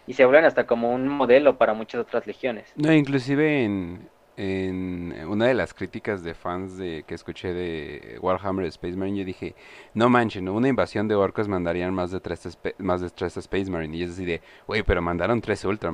Y 0.07 0.15
se 0.15 0.25
vuelven 0.25 0.45
hasta 0.45 0.67
como 0.67 0.93
un 0.93 1.07
modelo 1.07 1.59
para 1.59 1.75
muchas 1.75 2.01
otras 2.01 2.27
legiones. 2.27 2.73
No, 2.77 2.93
inclusive 2.93 3.65
en, 3.65 4.09
en 4.37 5.15
una 5.29 5.47
de 5.47 5.55
las 5.55 5.75
críticas 5.75 6.23
de 6.23 6.35
fans 6.35 6.77
de 6.79 7.05
que 7.07 7.15
escuché 7.15 7.53
de 7.53 8.19
Warhammer 8.21 8.67
Space 8.67 8.97
Marine, 8.97 9.19
yo 9.19 9.25
dije, 9.25 9.55
no 9.95 10.09
manchen, 10.09 10.49
una 10.49 10.69
invasión 10.69 11.09
de 11.09 11.15
orcos 11.15 11.49
mandarían 11.49 11.95
más 11.95 12.11
de 12.11 12.21
tres, 12.21 12.59
más 12.79 13.01
de 13.01 13.11
tres 13.11 13.37
Space 13.37 13.71
Marine. 13.71 13.97
Y 13.97 14.03
es 14.05 14.13
así 14.13 14.25
de, 14.25 14.41
güey, 14.67 14.83
pero 14.83 15.03
mandaron 15.03 15.41
tres 15.41 15.65
Ultra. 15.65 15.93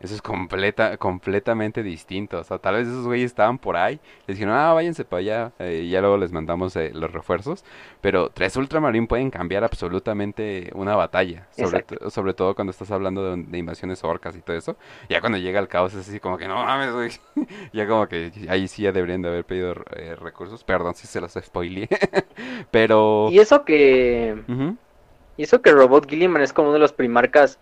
Eso 0.00 0.14
es 0.14 0.22
completa, 0.22 0.96
completamente 0.96 1.82
distinto. 1.82 2.38
O 2.38 2.44
sea, 2.44 2.58
tal 2.58 2.76
vez 2.76 2.88
esos 2.88 3.04
güeyes 3.04 3.26
estaban 3.26 3.58
por 3.58 3.76
ahí. 3.76 4.00
Les 4.26 4.38
dijeron, 4.38 4.54
ah, 4.54 4.72
váyanse 4.72 5.04
para 5.04 5.20
allá. 5.20 5.52
Eh, 5.58 5.82
y 5.84 5.90
ya 5.90 6.00
luego 6.00 6.16
les 6.16 6.32
mandamos 6.32 6.74
eh, 6.76 6.90
los 6.94 7.12
refuerzos. 7.12 7.64
Pero 8.00 8.30
tres 8.30 8.56
Ultramarine 8.56 9.06
pueden 9.06 9.30
cambiar 9.30 9.62
absolutamente 9.62 10.70
una 10.74 10.96
batalla. 10.96 11.48
Sobre, 11.50 11.84
sobre 12.08 12.32
todo 12.32 12.54
cuando 12.54 12.70
estás 12.70 12.90
hablando 12.90 13.36
de, 13.36 13.58
invasiones 13.58 14.02
orcas 14.02 14.34
y 14.36 14.40
todo 14.40 14.56
eso. 14.56 14.76
Ya 15.10 15.20
cuando 15.20 15.36
llega 15.36 15.60
el 15.60 15.68
caos 15.68 15.92
es 15.92 16.08
así 16.08 16.18
como 16.18 16.38
que 16.38 16.48
no 16.48 16.54
mames, 16.54 16.92
güey. 16.94 17.10
ya 17.74 17.86
como 17.86 18.08
que 18.08 18.32
ahí 18.48 18.68
sí 18.68 18.82
ya 18.82 18.92
deberían 18.92 19.20
de 19.20 19.28
haber 19.28 19.44
pedido 19.44 19.74
eh, 19.94 20.16
recursos. 20.16 20.64
Perdón 20.64 20.94
si 20.94 21.08
se 21.08 21.20
los 21.20 21.32
spoileé. 21.32 21.88
Pero... 22.70 23.28
Y 23.30 23.38
eso 23.38 23.66
que... 23.66 24.34
Y 25.36 25.42
eso 25.42 25.62
que 25.62 25.72
Robot 25.72 26.08
Gilliman 26.08 26.42
es 26.42 26.52
como 26.52 26.68
uno 26.68 26.74
de 26.74 26.80
los 26.80 26.92
primarcas 26.92 27.58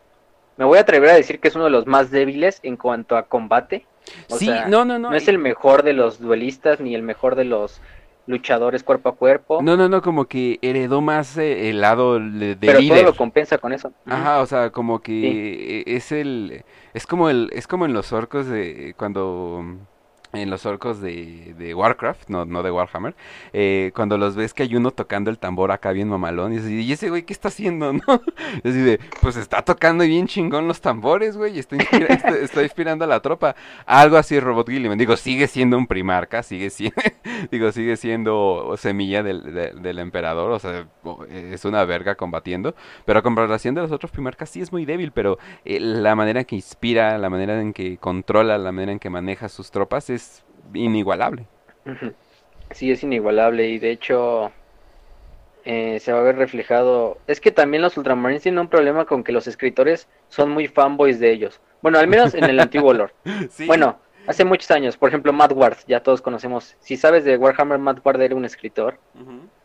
me 0.59 0.65
voy 0.65 0.79
a 0.79 0.83
atrever 0.83 1.11
a 1.11 1.15
decir 1.15 1.39
que 1.41 1.49
es 1.49 1.55
uno 1.55 1.65
de 1.65 1.71
los 1.71 1.87
más 1.87 2.11
débiles 2.11 2.61
en 2.65 2.77
cuanto 2.77 3.17
a 3.17 3.23
combate. 3.23 3.87
sí, 4.29 4.51
no, 4.69 4.85
no, 4.85 4.99
no. 4.99 5.11
No 5.11 5.17
es 5.17 5.29
el 5.29 5.39
mejor 5.39 5.85
de 5.85 5.93
los 5.93 6.21
duelistas 6.21 6.81
ni 6.81 6.95
el 6.95 7.03
mejor 7.03 7.37
de 7.37 7.45
los 7.45 7.81
luchadores 8.27 8.83
cuerpo 8.83 9.09
a 9.09 9.15
cuerpo. 9.15 9.63
No, 9.63 9.77
no, 9.77 9.89
no, 9.89 10.03
como 10.03 10.27
que 10.27 10.59
heredó 10.61 11.01
más 11.01 11.39
eh, 11.39 11.71
el 11.71 11.81
lado 11.81 12.19
de, 12.19 12.57
de 12.57 12.57
Pero 12.61 12.81
todo 12.87 13.03
lo 13.05 13.17
compensa 13.17 13.57
con 13.59 13.73
eso. 13.73 13.93
Ajá, 14.05 14.41
o 14.41 14.47
sea, 14.47 14.71
como 14.71 15.01
que 15.01 15.85
es 15.87 16.13
el 16.13 16.65
es 16.93 17.07
como 17.07 17.31
el 17.31 17.51
es 17.53 17.67
como 17.67 17.87
en 17.87 17.93
los 17.93 18.13
orcos 18.13 18.47
de 18.49 18.95
cuando 18.99 19.65
en 20.33 20.51
los 20.51 20.67
orcos 20.67 21.01
de, 21.01 21.55
de 21.57 21.75
Warcraft, 21.75 22.29
no, 22.29 22.45
no 22.45 22.63
de 22.63 22.71
Warhammer, 22.71 23.15
eh, 23.53 23.93
cuando 23.95 24.19
los 24.19 24.37
ves 24.37 24.53
que 24.53 24.63
hay 24.63 24.77
uno 24.77 24.91
tocando 24.91 25.31
el 25.31 25.39
tambor 25.39 25.73
acá 25.73 25.93
bien 25.93 26.09
mamalón, 26.09 26.53
y, 26.53 26.59
¿y 26.59 26.93
ese 26.93 27.09
güey 27.09 27.23
qué 27.23 27.33
está 27.33 27.49
haciendo, 27.49 27.93
no? 28.07 28.23
Y 28.63 28.71
de, 28.71 29.01
pues 29.23 29.37
está 29.37 29.63
tocando 29.63 30.05
bien 30.05 30.27
chingón 30.27 30.69
los 30.69 30.81
tambores, 30.81 31.37
güey, 31.37 31.57
y 31.57 31.59
está, 31.61 31.77
inspirando 32.63 33.05
a 33.05 33.09
la 33.09 33.21
tropa. 33.21 33.57
Algo 33.87 34.17
así 34.17 34.39
Robot 34.39 34.69
Gilliman. 34.69 34.99
Digo, 34.99 35.17
sigue 35.17 35.47
siendo 35.47 35.79
un 35.79 35.87
primarca, 35.87 36.43
sigue 36.43 36.71
siendo, 36.71 37.01
digo, 37.51 37.73
sigue 37.73 37.97
siendo 37.97 38.75
semilla 38.77 39.23
del, 39.23 39.55
del, 39.83 39.99
emperador, 39.99 40.51
o 40.53 40.59
sea, 40.59 40.87
es 41.31 41.65
una 41.65 41.85
verga 41.85 42.15
combatiendo, 42.15 42.75
pero 43.05 43.19
a 43.19 43.23
comparación 43.23 43.75
de 43.75 43.83
los 43.83 43.93
otros 43.93 44.13
primarcas 44.13 44.51
sí 44.51 44.61
es 44.61 44.73
muy 44.73 44.85
débil, 44.85 45.13
pero 45.13 45.39
eh, 45.65 45.81
la 45.81 46.15
manera 46.15 46.45
que 46.45 46.55
inspira, 46.55 47.17
la 47.19 47.31
manera 47.31 47.61
en 47.61 47.73
que 47.73 47.97
controla, 47.97 48.59
la 48.59 48.73
manera 48.73 48.93
en 48.93 48.99
que 48.99 49.11
maneja 49.11 49.49
sus 49.49 49.71
tropas 49.71 50.11
es 50.11 50.19
inigualable. 50.75 51.47
Sí, 52.71 52.91
es 52.91 53.03
inigualable 53.03 53.69
y 53.69 53.79
de 53.79 53.91
hecho 53.91 54.53
eh, 55.65 55.99
se 56.01 56.13
va 56.13 56.21
a 56.21 56.23
ver 56.23 56.37
reflejado. 56.37 57.19
Es 57.27 57.41
que 57.41 57.51
también 57.51 57.83
los 57.83 57.97
Ultramarines 57.97 58.43
tienen 58.43 58.61
un 58.61 58.69
problema 58.69 59.05
con 59.05 59.25
que 59.25 59.33
los 59.33 59.47
escritores 59.47 60.09
son 60.29 60.51
muy 60.51 60.67
fanboys 60.67 61.21
de 61.21 61.31
ellos. 61.31 61.61
Bueno, 61.83 61.99
al 61.99 62.09
menos 62.09 62.35
en 62.35 62.45
el 62.45 62.59
antiguo 62.61 62.93
lore. 62.93 63.13
Bueno, 63.67 63.99
hace 64.27 64.45
muchos 64.45 64.71
años, 64.71 64.97
por 64.97 65.09
ejemplo, 65.09 65.33
Matt 65.33 65.53
Ward, 65.53 65.77
ya 65.87 66.03
todos 66.03 66.23
conocemos. 66.23 66.77
Si 66.81 66.97
sabes 66.97 67.25
de 67.25 67.37
Warhammer, 67.37 67.79
Matt 67.79 68.05
Ward 68.05 68.21
era 68.21 68.35
un 68.35 68.45
escritor 68.45 68.99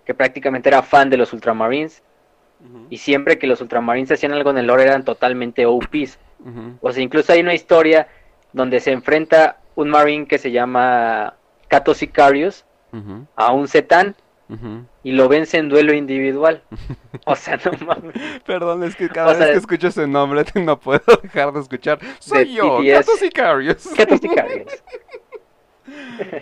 que 0.05 0.13
prácticamente 0.13 0.69
era 0.69 0.83
fan 0.83 1.09
de 1.09 1.17
los 1.17 1.33
Ultramarines. 1.33 2.03
Y 2.89 2.97
siempre 2.97 3.37
que 3.37 3.47
los 3.47 3.59
Ultramarines 3.59 4.11
hacían 4.11 4.31
algo 4.31 4.51
en 4.51 4.57
el 4.57 4.67
lore 4.67 4.83
eran 4.83 5.03
totalmente 5.03 5.65
OPs. 5.65 6.17
O 6.81 6.91
sea, 6.91 7.03
incluso 7.03 7.33
hay 7.33 7.41
una 7.41 7.53
historia 7.53 8.07
donde 8.53 8.79
se 8.79 8.91
enfrenta 8.91 9.57
un 9.75 9.89
Marine 9.89 10.27
que 10.27 10.37
se 10.37 10.51
llama 10.51 11.35
Cato 11.67 11.93
Sicarius 11.93 12.65
a 13.35 13.51
un 13.51 13.67
Zetan 13.67 14.15
y 15.03 15.11
lo 15.11 15.27
vence 15.27 15.57
en 15.57 15.69
duelo 15.69 15.93
individual. 15.93 16.63
O 17.25 17.35
sea, 17.35 17.57
no 17.63 17.71
mames. 17.85 18.15
Perdón, 18.45 18.83
es 18.83 18.95
que 18.95 19.07
cada 19.07 19.33
vez 19.33 19.51
que 19.51 19.57
escucho 19.57 19.87
ese 19.87 20.07
nombre 20.07 20.43
no 20.55 20.77
puedo 20.79 21.01
dejar 21.21 21.53
de 21.53 21.61
escuchar. 21.61 21.99
Soy 22.19 22.53
yo, 22.53 22.79
Cato 22.83 23.15
Sicarius. 23.17 23.87
Cato 23.95 24.17
Sicarius. 24.17 24.83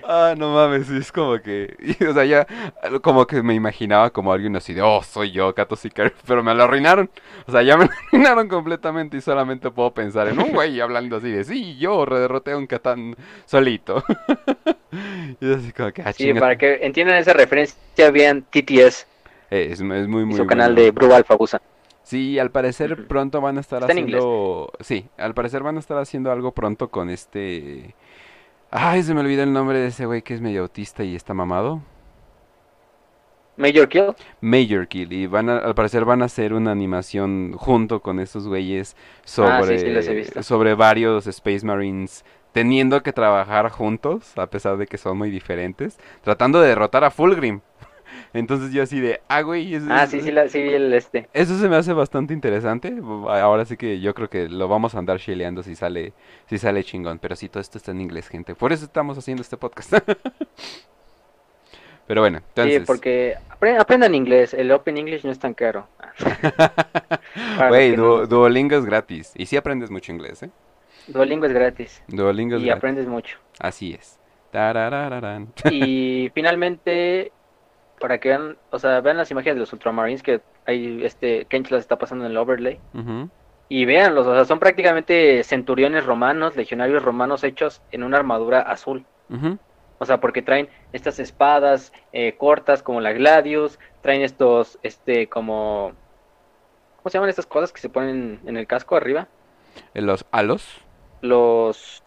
Ah, 0.03 0.35
no 0.37 0.53
mames, 0.53 0.89
es 0.89 1.11
como 1.11 1.39
que, 1.41 1.75
o 2.09 2.13
sea, 2.13 2.25
ya, 2.25 2.47
como 3.01 3.25
que 3.25 3.41
me 3.41 3.53
imaginaba 3.53 4.09
como 4.09 4.33
alguien 4.33 4.55
así 4.55 4.73
de, 4.73 4.81
oh, 4.81 5.01
soy 5.03 5.31
yo, 5.31 5.53
Kato 5.53 5.75
Sicario, 5.75 6.13
pero 6.27 6.43
me 6.43 6.53
lo 6.53 6.63
arruinaron, 6.63 7.09
o 7.47 7.51
sea, 7.51 7.61
ya 7.61 7.77
me 7.77 7.85
lo 7.85 7.91
arruinaron 7.91 8.47
completamente 8.47 9.17
y 9.17 9.21
solamente 9.21 9.71
puedo 9.71 9.93
pensar 9.93 10.27
en 10.27 10.39
un 10.39 10.51
güey 10.51 10.79
hablando 10.79 11.17
así 11.17 11.31
de, 11.31 11.43
sí, 11.43 11.77
yo 11.77 12.05
derroté 12.05 12.51
a 12.51 12.57
un 12.57 12.67
Catán 12.67 13.15
solito. 13.45 14.03
y 15.39 15.53
así 15.53 15.71
como 15.71 15.91
que, 15.91 16.01
ah, 16.01 16.13
Sí, 16.13 16.33
para 16.33 16.57
que 16.57 16.79
entiendan 16.81 17.17
esa 17.17 17.33
referencia, 17.33 18.11
vean 18.11 18.43
TTS. 18.43 19.07
Eh, 19.49 19.69
es, 19.71 19.81
muy, 19.81 20.25
muy 20.25 20.35
Su 20.35 20.45
canal 20.45 20.75
de 20.75 20.91
Bru 20.91 21.13
Alfabusa. 21.13 21.61
Sí, 22.03 22.39
al 22.39 22.51
parecer 22.51 23.07
pronto 23.07 23.39
van 23.41 23.57
a 23.57 23.61
estar 23.61 23.83
haciendo, 23.83 24.71
sí, 24.79 25.05
al 25.17 25.33
parecer 25.33 25.63
van 25.63 25.77
a 25.77 25.79
estar 25.79 25.97
haciendo 25.97 26.31
algo 26.31 26.51
pronto 26.51 26.89
con 26.89 27.09
este 27.09 27.95
Ay, 28.71 29.03
se 29.03 29.13
me 29.13 29.19
olvidó 29.19 29.43
el 29.43 29.51
nombre 29.51 29.79
de 29.79 29.87
ese 29.87 30.05
güey 30.05 30.21
que 30.21 30.33
es 30.33 30.41
medio 30.41 30.61
autista 30.61 31.03
y 31.03 31.15
está 31.15 31.33
mamado. 31.33 31.81
Major 33.57 33.87
Kill. 33.89 34.15
Major 34.39 34.87
Kill. 34.87 35.11
Y 35.11 35.27
van 35.27 35.49
al 35.49 35.75
parecer 35.75 36.05
van 36.05 36.21
a 36.21 36.25
hacer 36.25 36.53
una 36.53 36.71
animación 36.71 37.53
junto 37.57 38.01
con 38.01 38.19
esos 38.19 38.47
güeyes 38.47 38.95
sobre, 39.25 40.31
ah, 40.35 40.41
sobre 40.41 40.73
varios 40.73 41.27
Space 41.27 41.65
Marines 41.65 42.23
teniendo 42.51 43.01
que 43.03 43.13
trabajar 43.13 43.69
juntos, 43.69 44.37
a 44.37 44.47
pesar 44.47 44.77
de 44.77 44.87
que 44.87 44.97
son 44.97 45.17
muy 45.17 45.29
diferentes, 45.29 45.97
tratando 46.21 46.61
de 46.61 46.69
derrotar 46.69 47.03
a 47.03 47.11
Fulgrim. 47.11 47.61
Entonces 48.33 48.71
yo 48.71 48.83
así 48.83 48.99
de, 48.99 49.19
ah, 49.27 49.41
güey. 49.41 49.75
ah, 49.89 50.07
sí, 50.07 50.21
sí, 50.21 50.31
sí, 50.49 50.59
el 50.59 50.93
este. 50.93 51.27
Eso 51.33 51.57
se 51.57 51.67
me 51.67 51.75
hace 51.75 51.91
bastante 51.93 52.33
interesante. 52.33 52.95
Ahora 53.27 53.65
sí 53.65 53.75
que 53.75 53.99
yo 53.99 54.13
creo 54.13 54.29
que 54.29 54.47
lo 54.47 54.67
vamos 54.67 54.95
a 54.95 54.99
andar 54.99 55.19
chileando 55.19 55.63
si 55.63 55.75
sale, 55.75 56.13
si 56.47 56.57
sale 56.57 56.83
chingón. 56.83 57.19
Pero 57.19 57.35
sí, 57.35 57.49
todo 57.49 57.59
esto 57.59 57.77
está 57.77 57.91
en 57.91 58.01
inglés, 58.01 58.29
gente. 58.29 58.55
Por 58.55 58.71
eso 58.71 58.85
estamos 58.85 59.17
haciendo 59.17 59.41
este 59.41 59.57
podcast. 59.57 59.93
Pero 62.07 62.21
bueno, 62.21 62.39
entonces... 62.39 62.81
Sí, 62.81 62.85
porque 62.85 63.35
aprendan 63.79 64.15
inglés. 64.15 64.53
El 64.53 64.71
Open 64.71 64.97
English 64.97 65.23
no 65.23 65.31
es 65.31 65.39
tan 65.39 65.53
caro. 65.53 65.87
Güey, 67.69 67.95
Duolingo 67.95 68.75
es 68.75 68.85
gratis. 68.85 69.31
Y 69.35 69.45
sí 69.45 69.55
aprendes 69.55 69.89
mucho 69.91 70.11
inglés, 70.11 70.43
¿eh? 70.43 70.49
Duolingo 71.07 71.45
es 71.45 71.53
gratis. 71.53 72.03
Duolingo 72.07 72.57
es 72.57 72.63
y 72.63 72.69
aprendes 72.69 73.07
mucho. 73.07 73.37
Así 73.59 73.93
es. 73.93 74.19
Y 75.69 76.29
finalmente 76.35 77.31
para 78.01 78.17
que 78.17 78.29
vean, 78.29 78.57
o 78.71 78.79
sea, 78.79 78.99
vean 78.99 79.15
las 79.15 79.31
imágenes 79.31 79.55
de 79.55 79.59
los 79.61 79.71
Ultramarines 79.71 80.21
que 80.21 80.41
hay, 80.65 81.05
este, 81.05 81.45
Kench 81.45 81.71
las 81.71 81.79
está 81.79 81.97
pasando 81.97 82.25
en 82.25 82.31
el 82.31 82.37
overlay. 82.37 82.79
Y 83.69 83.85
veanlos, 83.85 84.27
o 84.27 84.33
sea, 84.33 84.43
son 84.43 84.59
prácticamente 84.59 85.41
centuriones 85.45 86.05
romanos, 86.05 86.57
legionarios 86.57 87.03
romanos 87.03 87.45
hechos 87.45 87.81
en 87.91 88.03
una 88.03 88.17
armadura 88.17 88.59
azul. 88.59 89.05
O 89.97 90.05
sea, 90.05 90.19
porque 90.19 90.41
traen 90.41 90.67
estas 90.91 91.19
espadas 91.19 91.93
eh, 92.11 92.35
cortas 92.35 92.83
como 92.83 92.99
la 92.99 93.13
Gladius, 93.13 93.79
traen 94.01 94.23
estos, 94.23 94.77
este, 94.83 95.29
como... 95.29 95.93
¿Cómo 96.97 97.09
se 97.09 97.17
llaman 97.17 97.29
estas 97.29 97.45
cosas 97.45 97.71
que 97.71 97.79
se 97.79 97.89
ponen 97.89 98.41
en 98.45 98.57
el 98.57 98.67
casco 98.67 98.97
arriba? 98.97 99.27
¿Los 99.93 100.25
halos? 100.31 100.81
Los... 101.21 102.03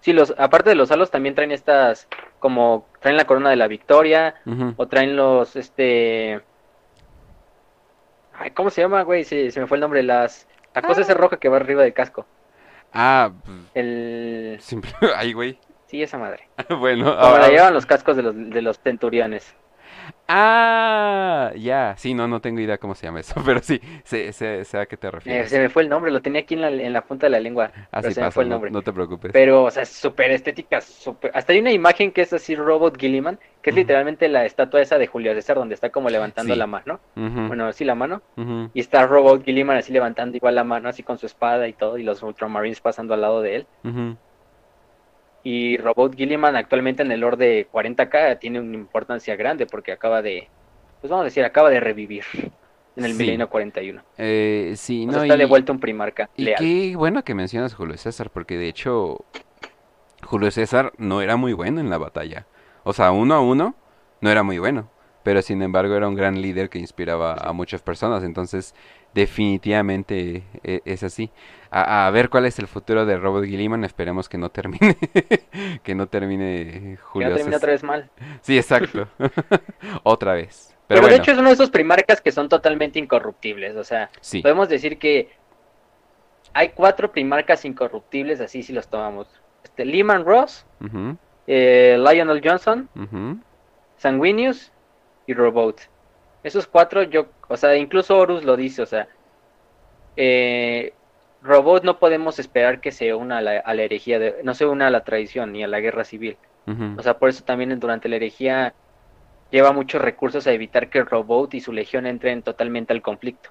Sí, 0.00 0.12
los, 0.12 0.34
aparte 0.38 0.70
de 0.70 0.76
los 0.76 0.90
halos 0.90 1.10
también 1.10 1.34
traen 1.34 1.52
estas 1.52 2.08
como 2.40 2.86
traen 3.00 3.16
la 3.16 3.24
corona 3.24 3.50
de 3.50 3.56
la 3.56 3.66
victoria 3.66 4.36
o 4.76 4.86
traen 4.86 5.16
los 5.16 5.56
este 5.56 6.40
Ay, 8.34 8.52
¿cómo 8.52 8.70
se 8.70 8.80
llama, 8.80 9.02
güey? 9.02 9.24
Se, 9.24 9.50
se 9.50 9.60
me 9.60 9.66
fue 9.66 9.76
el 9.76 9.82
nombre, 9.82 10.02
las 10.02 10.46
la 10.74 10.82
cosa 10.82 11.00
esa 11.00 11.12
ah. 11.12 11.16
roja 11.16 11.36
que 11.38 11.48
va 11.48 11.56
arriba 11.56 11.82
del 11.82 11.92
casco. 11.92 12.26
Ah, 12.92 13.32
el 13.74 14.56
simple 14.60 14.92
ay, 15.16 15.32
güey. 15.32 15.58
Sí, 15.86 16.02
esa 16.02 16.18
madre. 16.18 16.48
bueno, 16.78 17.08
ahora 17.10 17.48
llevan 17.48 17.74
los 17.74 17.86
cascos 17.86 18.16
de 18.16 18.22
los 18.22 18.34
de 18.34 18.62
los 18.62 18.78
centuriones. 18.78 19.54
Ah, 20.32 21.50
ya, 21.56 21.96
sí, 21.96 22.14
no, 22.14 22.28
no 22.28 22.40
tengo 22.40 22.60
idea 22.60 22.78
cómo 22.78 22.94
se 22.94 23.06
llama 23.06 23.18
eso, 23.18 23.34
pero 23.44 23.60
sí, 23.60 23.80
sé, 24.04 24.32
sé, 24.32 24.78
a 24.78 24.86
qué 24.86 24.96
te 24.96 25.10
refieres. 25.10 25.46
Eh, 25.46 25.48
se 25.48 25.58
me 25.58 25.68
fue 25.68 25.82
el 25.82 25.88
nombre, 25.88 26.12
lo 26.12 26.22
tenía 26.22 26.42
aquí 26.42 26.54
en 26.54 26.60
la, 26.60 26.68
en 26.68 26.92
la 26.92 27.02
punta 27.02 27.26
de 27.26 27.30
la 27.30 27.40
lengua, 27.40 27.72
pero 27.90 28.12
se 28.12 28.20
me 28.20 28.30
fue 28.30 28.44
el 28.44 28.50
nombre. 28.50 28.70
No, 28.70 28.82
te 28.82 28.92
preocupes. 28.92 29.32
Pero, 29.32 29.64
o 29.64 29.70
sea, 29.70 29.84
súper 29.84 30.30
estética, 30.30 30.80
super... 30.80 31.32
hasta 31.34 31.52
hay 31.52 31.58
una 31.58 31.72
imagen 31.72 32.12
que 32.12 32.22
es 32.22 32.32
así 32.32 32.54
Robot 32.54 32.96
Gilliman, 32.96 33.40
que 33.60 33.70
es 33.70 33.76
literalmente 33.76 34.28
la 34.28 34.44
estatua 34.44 34.80
esa 34.80 34.98
de 34.98 35.08
Julio 35.08 35.34
César, 35.34 35.56
donde 35.56 35.74
está 35.74 35.90
como 35.90 36.08
levantando 36.10 36.54
la 36.54 36.66
mano, 36.68 37.00
bueno, 37.16 37.66
así 37.66 37.84
la 37.84 37.96
mano, 37.96 38.22
y 38.72 38.78
está 38.80 39.06
Robot 39.06 39.44
Gilliman 39.44 39.78
así 39.78 39.92
levantando 39.92 40.36
igual 40.36 40.54
la 40.54 40.64
mano, 40.64 40.88
así 40.88 41.02
con 41.02 41.18
su 41.18 41.26
espada 41.26 41.66
y 41.66 41.72
todo, 41.72 41.98
y 41.98 42.04
los 42.04 42.22
Ultramarines 42.22 42.80
pasando 42.80 43.14
al 43.14 43.20
lado 43.20 43.42
de 43.42 43.56
él. 43.56 43.66
Y 45.42 45.78
Robot 45.78 46.16
Gilliman 46.16 46.56
actualmente 46.56 47.02
en 47.02 47.12
el 47.12 47.20
Lord 47.20 47.38
de 47.38 47.68
40k 47.70 48.38
tiene 48.38 48.60
una 48.60 48.74
importancia 48.74 49.36
grande 49.36 49.66
porque 49.66 49.92
acaba 49.92 50.20
de, 50.20 50.48
pues 51.00 51.10
vamos 51.10 51.22
a 51.22 51.24
decir, 51.24 51.44
acaba 51.44 51.70
de 51.70 51.80
revivir 51.80 52.24
en 52.96 53.04
el 53.04 53.14
milenio 53.14 53.48
41. 53.48 54.02
Eh, 54.18 54.74
sí, 54.76 55.06
no, 55.06 55.22
está 55.22 55.36
de 55.36 55.46
vuelta 55.46 55.72
un 55.72 55.80
primarca. 55.80 56.28
Y 56.36 56.54
qué 56.54 56.94
bueno 56.96 57.24
que 57.24 57.34
mencionas 57.34 57.74
Julio 57.74 57.96
César, 57.96 58.30
porque 58.30 58.58
de 58.58 58.68
hecho 58.68 59.24
Julio 60.22 60.50
César 60.50 60.92
no 60.98 61.22
era 61.22 61.36
muy 61.36 61.52
bueno 61.52 61.80
en 61.80 61.90
la 61.90 61.98
batalla. 61.98 62.46
O 62.82 62.92
sea, 62.92 63.10
uno 63.10 63.34
a 63.34 63.40
uno 63.40 63.74
no 64.20 64.30
era 64.30 64.42
muy 64.42 64.58
bueno, 64.58 64.90
pero 65.22 65.42
sin 65.42 65.62
embargo 65.62 65.94
era 65.94 66.08
un 66.08 66.14
gran 66.14 66.40
líder 66.40 66.68
que 66.68 66.78
inspiraba 66.78 67.34
a 67.34 67.52
muchas 67.52 67.82
personas. 67.82 68.22
Entonces, 68.24 68.74
definitivamente 69.14 70.44
e, 70.62 70.82
es 70.84 71.02
así. 71.02 71.30
A, 71.72 72.10
ver 72.10 72.30
cuál 72.30 72.46
es 72.46 72.58
el 72.58 72.66
futuro 72.66 73.06
de 73.06 73.16
Robot 73.16 73.44
Gilliman. 73.44 73.84
Esperemos 73.84 74.28
que 74.28 74.38
no 74.38 74.50
termine. 74.50 74.96
que 75.84 75.94
no 75.94 76.08
termine 76.08 76.98
Julio. 77.00 77.28
Que 77.28 77.30
no 77.30 77.36
termine 77.36 77.56
otra 77.56 77.70
vez 77.70 77.82
mal. 77.84 78.10
Sí, 78.40 78.58
exacto. 78.58 79.08
otra 80.02 80.34
vez. 80.34 80.76
Pero, 80.88 81.06
de 81.06 81.14
hecho 81.14 81.30
es 81.30 81.38
uno 81.38 81.48
de 81.48 81.54
esos 81.54 81.70
primarcas 81.70 82.20
que 82.20 82.32
son 82.32 82.48
totalmente 82.48 82.98
incorruptibles. 82.98 83.76
O 83.76 83.84
sea, 83.84 84.10
podemos 84.42 84.68
decir 84.68 84.98
que 84.98 85.30
hay 86.52 86.70
cuatro 86.70 87.12
primarcas 87.12 87.64
incorruptibles, 87.64 88.40
así 88.40 88.64
si 88.64 88.72
los 88.72 88.88
tomamos. 88.88 89.28
Este, 89.62 89.84
Lehman 89.84 90.24
Ross, 90.24 90.66
eh, 91.46 91.96
Lionel 91.98 92.40
Johnson, 92.44 92.88
Sanguinius 93.96 94.72
y 95.26 95.34
Robot. 95.34 95.89
Esos 96.42 96.66
cuatro, 96.66 97.02
yo, 97.02 97.26
o 97.48 97.56
sea, 97.56 97.76
incluso 97.76 98.16
Horus 98.16 98.44
lo 98.44 98.56
dice, 98.56 98.82
o 98.82 98.86
sea, 98.86 99.08
eh, 100.16 100.92
Robot 101.42 101.84
no 101.84 101.98
podemos 101.98 102.38
esperar 102.38 102.80
que 102.80 102.92
se 102.92 103.14
una 103.14 103.38
a 103.38 103.42
la, 103.42 103.82
herejía, 103.82 104.18
de, 104.18 104.36
no 104.42 104.54
se 104.54 104.66
una 104.66 104.88
a 104.88 104.90
la 104.90 105.04
tradición 105.04 105.52
ni 105.52 105.64
a 105.64 105.68
la 105.68 105.80
guerra 105.80 106.04
civil. 106.04 106.36
O 106.96 107.02
sea, 107.02 107.18
por 107.18 107.28
eso 107.28 107.42
también 107.42 107.80
durante 107.80 108.08
la 108.08 108.14
herejía 108.14 108.74
lleva 109.50 109.72
muchos 109.72 110.00
recursos 110.00 110.46
a 110.46 110.52
evitar 110.52 110.88
que 110.88 111.02
Robot 111.02 111.54
y 111.54 111.60
su 111.60 111.72
legión 111.72 112.06
entren 112.06 112.42
totalmente 112.42 112.92
al 112.92 113.02
conflicto. 113.02 113.50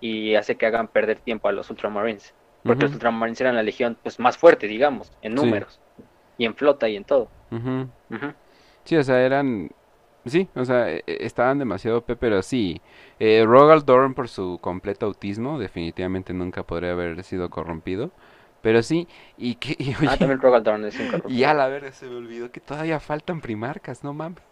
Y 0.00 0.34
hace 0.34 0.56
que 0.56 0.66
hagan 0.66 0.88
perder 0.88 1.18
tiempo 1.18 1.48
a 1.48 1.52
los 1.52 1.68
Ultramarines. 1.70 2.32
Porque 2.62 2.84
los 2.84 2.92
Ultramarines 2.92 3.40
eran 3.40 3.56
la 3.56 3.62
legión 3.62 3.96
pues 4.00 4.20
más 4.20 4.38
fuerte, 4.38 4.68
digamos, 4.68 5.10
en 5.22 5.34
números. 5.34 5.80
Y 6.38 6.44
en 6.44 6.54
flota 6.54 6.88
y 6.88 6.96
en 6.96 7.04
todo. 7.04 7.28
Sí, 8.84 8.96
o 8.96 9.02
sea, 9.02 9.20
eran 9.20 9.70
Sí, 10.24 10.48
o 10.54 10.64
sea, 10.64 10.90
e, 10.90 11.02
e, 11.06 11.26
estaban 11.26 11.58
demasiado 11.58 12.02
pe, 12.02 12.16
pero 12.16 12.42
sí. 12.42 12.80
Eh, 13.18 13.44
Rogal 13.46 13.84
Dorn 13.84 14.14
por 14.14 14.28
su 14.28 14.58
completo 14.60 15.06
autismo 15.06 15.58
definitivamente 15.58 16.32
nunca 16.32 16.62
podría 16.62 16.92
haber 16.92 17.22
sido 17.24 17.50
corrompido. 17.50 18.10
Pero 18.62 18.82
sí, 18.82 19.08
y 19.36 19.56
que... 19.56 19.76
ah, 20.08 20.16
también 20.16 20.40
Rogal 20.40 20.62
Dorn 20.62 20.84
es 20.84 20.98
incorruptible. 20.98 21.36
Y 21.36 21.44
a 21.44 21.52
la 21.52 21.66
verdad 21.66 21.92
se 21.92 22.06
me 22.06 22.16
olvidó 22.16 22.50
que 22.52 22.60
todavía 22.60 23.00
faltan 23.00 23.40
primarcas, 23.40 24.04
no 24.04 24.12
mames. 24.14 24.42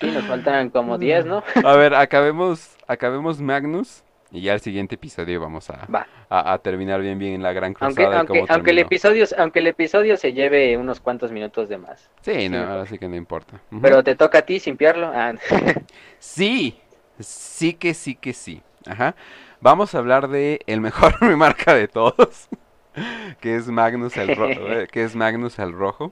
sí, 0.00 0.10
nos 0.10 0.24
faltan 0.24 0.70
como 0.70 0.96
10, 0.96 1.26
¿no? 1.26 1.42
a 1.64 1.76
ver, 1.76 1.94
acabemos, 1.94 2.76
acabemos 2.86 3.40
Magnus. 3.40 4.02
Y 4.34 4.40
ya 4.40 4.54
el 4.54 4.60
siguiente 4.60 4.94
episodio 4.94 5.40
vamos 5.40 5.68
a, 5.68 5.86
a, 6.30 6.58
terminar 6.58 7.02
bien 7.02 7.18
bien 7.18 7.34
en 7.34 7.42
la 7.42 7.52
gran 7.52 7.74
cruzada. 7.74 8.20
Aunque, 8.20 8.44
aunque, 8.48 8.70
el 8.70 8.78
episodio, 8.78 9.26
aunque 9.36 9.58
el 9.58 9.66
episodio 9.66 10.16
se 10.16 10.32
lleve 10.32 10.74
unos 10.78 11.00
cuantos 11.00 11.30
minutos 11.30 11.68
de 11.68 11.76
más. 11.76 12.10
Sí, 12.22 12.48
no, 12.48 12.58
ahora 12.58 12.86
sí 12.86 12.98
que 12.98 13.08
no 13.08 13.16
importa. 13.16 13.60
Pero 13.82 14.02
te 14.02 14.16
toca 14.16 14.38
a 14.38 14.42
ti 14.42 14.58
simpiarlo. 14.58 15.12
Ah. 15.14 15.34
sí, 16.18 16.80
sí 17.18 17.74
que 17.74 17.92
sí 17.92 18.14
que 18.14 18.32
sí. 18.32 18.62
Ajá. 18.86 19.14
Vamos 19.60 19.94
a 19.94 19.98
hablar 19.98 20.28
de 20.28 20.60
el 20.66 20.80
mejor 20.80 21.20
marca 21.36 21.74
de 21.74 21.86
todos, 21.86 22.48
que 23.40 23.56
es 23.56 23.68
Magnus 23.68 24.16
el, 24.16 24.30
eh, 24.30 24.88
que 24.90 25.04
es 25.04 25.14
Magnus 25.14 25.58
el 25.58 25.72
Rojo 25.72 26.10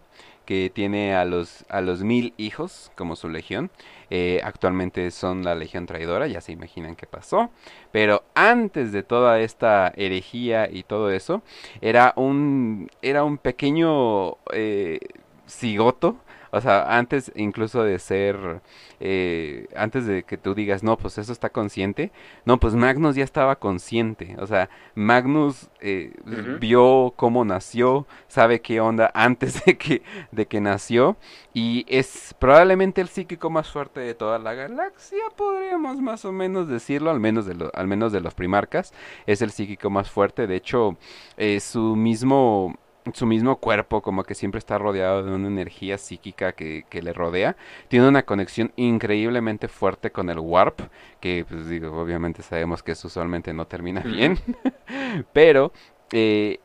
que 0.51 0.69
tiene 0.69 1.15
a 1.15 1.25
los, 1.25 1.65
a 1.69 1.81
los 1.81 2.03
mil 2.03 2.35
hijos 2.37 2.91
como 2.97 3.15
su 3.15 3.29
legión. 3.29 3.71
Eh, 4.11 4.41
actualmente 4.43 5.11
son 5.13 5.45
la 5.45 5.55
legión 5.55 5.87
traidora, 5.87 6.27
ya 6.27 6.41
se 6.41 6.53
imaginan 6.53 6.97
qué 6.97 7.07
pasó. 7.07 7.51
Pero 7.93 8.25
antes 8.35 8.93
de 8.93 9.03
toda 9.03 9.41
esta 9.41 9.93
herejía 9.97 10.69
y 10.71 10.83
todo 10.83 11.11
eso, 11.11 11.43
era 11.81 12.13
un, 12.17 12.91
era 13.03 13.25
un 13.25 13.39
pequeño 13.39 14.37
eh, 14.53 14.99
cigoto 15.47 16.17
o 16.51 16.61
sea, 16.61 16.97
antes 16.97 17.33
incluso 17.37 17.83
de 17.85 17.99
ser, 17.99 18.61
eh, 18.99 19.69
antes 19.77 20.07
de 20.07 20.25
que 20.25 20.37
tú 20.37 20.55
digas, 20.55 20.83
no, 20.83 20.97
pues 20.97 21.19
eso 21.19 21.33
está 21.33 21.51
consciente, 21.51 22.13
no, 22.45 22.59
pues 22.59 22.75
Magnus 22.75 23.17
ya 23.17 23.25
estaba 23.25 23.57
consciente. 23.57 24.37
O 24.39 24.47
sea, 24.47 24.69
Magnus 24.95 25.71
eh, 25.81 26.13
vio 26.61 27.15
cómo 27.17 27.45
nació, 27.45 28.07
sabe 28.29 28.61
qué 28.61 28.81
onda 28.81 29.11
antes 29.15 29.65
de 29.65 29.77
que, 29.79 30.03
de 30.33 30.47
que 30.47 30.61
nació 30.61 31.17
y 31.53 31.85
es 31.89 32.35
probablemente 32.39 33.01
el 33.01 33.09
psíquico 33.09 33.51
más 33.51 33.69
fuerte 33.71 34.01
de 34.01 34.15
toda 34.15 34.39
la 34.39 34.55
galaxia, 34.55 35.23
podríamos 35.37 36.01
más 36.01 36.25
o 36.25 36.33
menos 36.33 36.69
decirlo, 36.69 37.11
al 37.11 37.21
menos 37.21 37.47
de, 37.47 37.71
al 37.75 37.87
menos 37.87 38.13
de 38.13 38.21
los 38.21 38.35
primarcas, 38.35 38.93
es 39.27 39.43
el 39.43 39.51
psíquico 39.51 39.91
más 39.91 40.11
fuerte. 40.11 40.47
De 40.47 40.57
hecho, 40.57 40.97
eh, 41.37 41.61
su 41.61 41.97
mismo 41.97 42.77
su 43.15 43.27
mismo 43.27 43.57
cuerpo 43.57 44.03
como 44.03 44.25
que 44.25 44.35
siempre 44.35 44.59
está 44.59 44.79
rodeado 44.79 45.23
de 45.23 45.33
una 45.33 45.49
energía 45.49 45.99
psíquica 45.99 46.53
que, 46.53 46.85
le 46.91 47.13
rodea. 47.13 47.57
Tiene 47.89 48.09
una 48.09 48.25
conexión 48.25 48.73
increíblemente 48.77 49.69
fuerte 49.69 50.11
con 50.11 50.31
el 50.31 50.39
warp, 50.39 50.81
que 51.21 51.45
pues 51.49 51.69
digo, 51.69 51.99
obviamente 52.01 52.43
sabemos 52.43 52.83
que 52.83 52.93
eso 52.93 53.09
usualmente 53.09 53.53
no 53.53 53.67
termina 53.67 54.01
bien. 54.01 54.39
Pero 55.33 55.73
eh, 56.13 56.61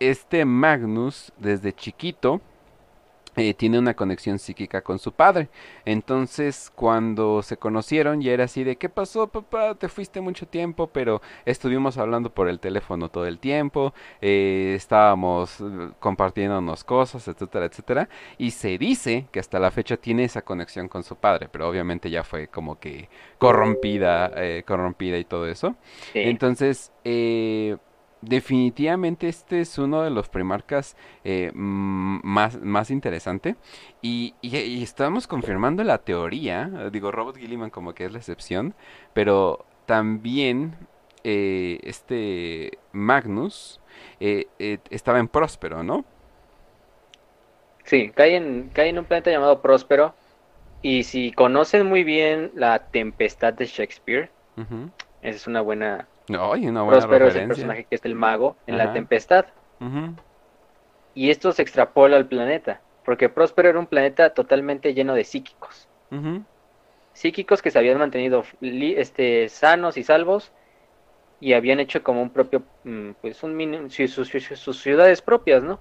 este 0.00 0.44
Magnus 0.44 1.32
desde 1.38 1.72
chiquito 1.72 2.40
eh, 3.36 3.54
tiene 3.54 3.78
una 3.78 3.94
conexión 3.94 4.38
psíquica 4.38 4.80
con 4.82 4.98
su 4.98 5.12
padre. 5.12 5.48
Entonces, 5.84 6.70
cuando 6.74 7.42
se 7.42 7.56
conocieron, 7.56 8.20
ya 8.20 8.32
era 8.32 8.44
así 8.44 8.64
de, 8.64 8.76
¿qué 8.76 8.88
pasó, 8.88 9.26
papá? 9.28 9.74
Te 9.74 9.88
fuiste 9.88 10.20
mucho 10.20 10.46
tiempo, 10.46 10.88
pero 10.88 11.20
estuvimos 11.44 11.98
hablando 11.98 12.30
por 12.30 12.48
el 12.48 12.60
teléfono 12.60 13.08
todo 13.08 13.26
el 13.26 13.38
tiempo, 13.38 13.92
eh, 14.20 14.74
estábamos 14.76 15.60
eh, 15.60 15.90
compartiéndonos 16.00 16.84
cosas, 16.84 17.26
etcétera, 17.28 17.66
etcétera. 17.66 18.08
Y 18.38 18.52
se 18.52 18.78
dice 18.78 19.26
que 19.32 19.40
hasta 19.40 19.58
la 19.58 19.70
fecha 19.70 19.96
tiene 19.96 20.24
esa 20.24 20.42
conexión 20.42 20.88
con 20.88 21.02
su 21.02 21.16
padre, 21.16 21.48
pero 21.50 21.68
obviamente 21.68 22.10
ya 22.10 22.24
fue 22.24 22.48
como 22.48 22.78
que 22.78 23.08
corrompida, 23.38 24.30
corrompida 24.64 25.18
y 25.18 25.24
todo 25.24 25.46
eso. 25.48 25.76
Entonces, 26.14 26.92
eh 27.04 27.76
definitivamente 28.24 29.28
este 29.28 29.60
es 29.60 29.78
uno 29.78 30.02
de 30.02 30.10
los 30.10 30.28
primarcas 30.28 30.96
eh, 31.24 31.50
más, 31.54 32.60
más 32.60 32.90
interesante. 32.90 33.56
Y, 34.02 34.34
estamos 34.42 35.26
confirmando 35.26 35.84
la 35.84 35.98
teoría, 35.98 36.90
digo, 36.92 37.10
Robot 37.10 37.36
Gilliman 37.36 37.70
como 37.70 37.94
que 37.94 38.04
es 38.04 38.12
la 38.12 38.18
excepción, 38.18 38.74
pero 39.12 39.64
también 39.86 40.76
eh, 41.24 41.80
este 41.82 42.78
Magnus 42.92 43.80
eh, 44.20 44.46
estaba 44.90 45.18
en 45.18 45.28
Próspero, 45.28 45.82
¿no? 45.82 46.04
Sí, 47.84 48.10
cae 48.14 48.36
en, 48.36 48.70
cae 48.72 48.88
en 48.88 48.98
un 48.98 49.04
planeta 49.04 49.30
llamado 49.30 49.60
Próspero. 49.60 50.14
Y 50.82 51.04
si 51.04 51.32
conocen 51.32 51.86
muy 51.86 52.04
bien 52.04 52.50
la 52.54 52.78
tempestad 52.90 53.54
de 53.54 53.64
Shakespeare, 53.64 54.30
esa 55.22 55.36
es 55.36 55.46
una 55.46 55.62
buena 55.62 56.08
no, 56.28 56.52
una 56.52 56.82
buena 56.82 56.98
Próspero 57.00 57.28
es 57.28 57.36
el 57.36 57.48
personaje 57.48 57.84
que 57.84 57.96
es 57.96 58.04
el 58.04 58.14
mago 58.14 58.56
en 58.66 58.78
la 58.78 58.92
tempestad. 58.92 59.46
Y 61.14 61.30
esto 61.30 61.52
se 61.52 61.62
extrapola 61.62 62.16
al 62.16 62.26
planeta, 62.26 62.80
porque 63.04 63.28
Próspero 63.28 63.68
era 63.68 63.78
un 63.78 63.86
planeta 63.86 64.30
totalmente 64.30 64.94
lleno 64.94 65.14
de 65.14 65.24
psíquicos. 65.24 65.88
Psíquicos 67.12 67.62
que 67.62 67.70
se 67.70 67.78
habían 67.78 67.98
mantenido 67.98 68.44
este, 68.60 69.48
sanos 69.48 69.96
y 69.96 70.02
salvos 70.02 70.52
y 71.40 71.52
habían 71.52 71.80
hecho 71.80 72.02
como 72.02 72.22
un 72.22 72.30
propio, 72.30 72.62
mm, 72.84 73.10
pues 73.20 73.42
un 73.42 73.90
sus, 73.90 74.28
sus, 74.28 74.80
ciudades 74.80 75.20
propias, 75.22 75.62
¿no? 75.62 75.80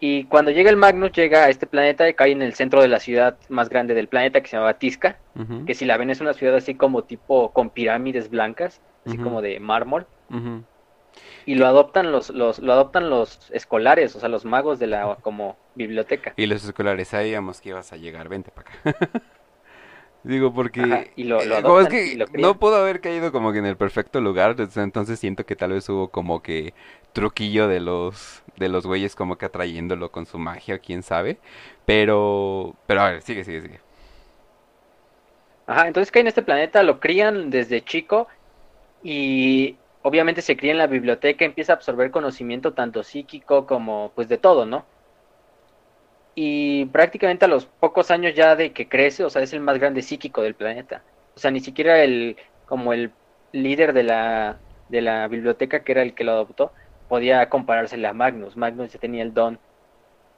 Y 0.00 0.24
cuando 0.24 0.50
llega 0.50 0.70
el 0.70 0.76
Magnus, 0.76 1.12
llega 1.12 1.44
a 1.44 1.50
este 1.50 1.66
planeta 1.66 2.08
y 2.08 2.14
cae 2.14 2.32
en 2.32 2.42
el 2.42 2.54
centro 2.54 2.82
de 2.82 2.88
la 2.88 3.00
ciudad 3.00 3.36
más 3.48 3.68
grande 3.68 3.94
del 3.94 4.08
planeta 4.08 4.40
que 4.40 4.48
se 4.48 4.56
llama 4.56 4.78
Tisca, 4.78 5.18
que 5.66 5.74
si 5.74 5.84
la 5.84 5.96
ven 5.96 6.10
es 6.10 6.20
una 6.20 6.34
ciudad 6.34 6.56
así 6.56 6.74
como 6.74 7.04
tipo 7.04 7.52
con 7.52 7.70
pirámides 7.70 8.30
blancas, 8.30 8.80
así 9.06 9.18
como 9.18 9.42
de 9.42 9.60
mármol. 9.60 10.06
Y 11.46 11.54
lo 11.56 11.66
adoptan 11.66 12.10
los, 12.10 12.30
los, 12.30 12.58
lo 12.58 12.72
adoptan 12.72 13.10
los 13.10 13.50
escolares, 13.52 14.16
o 14.16 14.20
sea, 14.20 14.28
los 14.28 14.44
magos 14.44 14.78
de 14.78 14.86
la 14.86 15.16
como 15.20 15.56
biblioteca. 15.74 16.32
Y 16.36 16.46
los 16.46 16.64
escolares 16.64 17.08
sabíamos 17.08 17.60
que 17.60 17.68
ibas 17.70 17.92
a 17.92 17.96
llegar, 17.96 18.28
vente 18.28 18.50
para 18.50 18.70
acá. 18.70 19.08
Digo, 20.24 20.54
porque 20.54 21.12
y 21.16 21.24
lo, 21.24 21.42
eh, 21.42 21.82
es 21.82 21.88
que 21.88 22.38
no 22.38 22.58
pudo 22.58 22.76
haber 22.76 23.02
caído 23.02 23.30
como 23.30 23.52
que 23.52 23.58
en 23.58 23.66
el 23.66 23.76
perfecto 23.76 24.22
lugar, 24.22 24.56
entonces 24.58 25.20
siento 25.20 25.44
que 25.44 25.54
tal 25.54 25.72
vez 25.72 25.86
hubo 25.90 26.08
como 26.08 26.42
que 26.42 26.72
truquillo 27.12 27.68
de 27.68 27.80
los 27.80 28.42
de 28.56 28.70
los 28.70 28.86
güeyes 28.86 29.14
como 29.16 29.36
que 29.36 29.44
atrayéndolo 29.44 30.10
con 30.10 30.24
su 30.24 30.38
magia, 30.38 30.78
quién 30.78 31.02
sabe. 31.02 31.36
Pero 31.84 32.74
pero 32.86 33.02
a 33.02 33.10
ver, 33.10 33.22
sigue, 33.22 33.44
sigue, 33.44 33.60
sigue. 33.60 33.80
Ajá, 35.66 35.88
entonces 35.88 36.10
cae 36.10 36.22
en 36.22 36.28
este 36.28 36.42
planeta, 36.42 36.82
lo 36.82 37.00
crían 37.00 37.50
desde 37.50 37.84
chico 37.84 38.26
y 39.04 39.76
obviamente 40.02 40.42
se 40.42 40.56
cría 40.56 40.72
en 40.72 40.78
la 40.78 40.86
biblioteca, 40.88 41.44
empieza 41.44 41.72
a 41.72 41.76
absorber 41.76 42.10
conocimiento 42.10 42.72
tanto 42.72 43.04
psíquico 43.04 43.66
como 43.66 44.10
pues 44.14 44.28
de 44.28 44.38
todo, 44.38 44.66
¿no? 44.66 44.86
Y 46.34 46.86
prácticamente 46.86 47.44
a 47.44 47.48
los 47.48 47.66
pocos 47.66 48.10
años 48.10 48.34
ya 48.34 48.56
de 48.56 48.72
que 48.72 48.88
crece, 48.88 49.22
o 49.24 49.30
sea, 49.30 49.42
es 49.42 49.52
el 49.52 49.60
más 49.60 49.78
grande 49.78 50.02
psíquico 50.02 50.42
del 50.42 50.54
planeta. 50.54 51.02
O 51.36 51.38
sea, 51.38 51.50
ni 51.50 51.60
siquiera 51.60 52.02
el 52.02 52.36
como 52.66 52.92
el 52.92 53.12
líder 53.52 53.92
de 53.92 54.02
la 54.04 54.58
de 54.88 55.02
la 55.02 55.28
biblioteca 55.28 55.84
que 55.84 55.92
era 55.92 56.02
el 56.02 56.14
que 56.14 56.24
lo 56.24 56.32
adoptó 56.32 56.72
podía 57.08 57.48
comparársele 57.50 58.06
a 58.08 58.14
Magnus. 58.14 58.56
Magnus 58.56 58.92
ya 58.92 58.98
tenía 58.98 59.22
el 59.22 59.34
don 59.34 59.58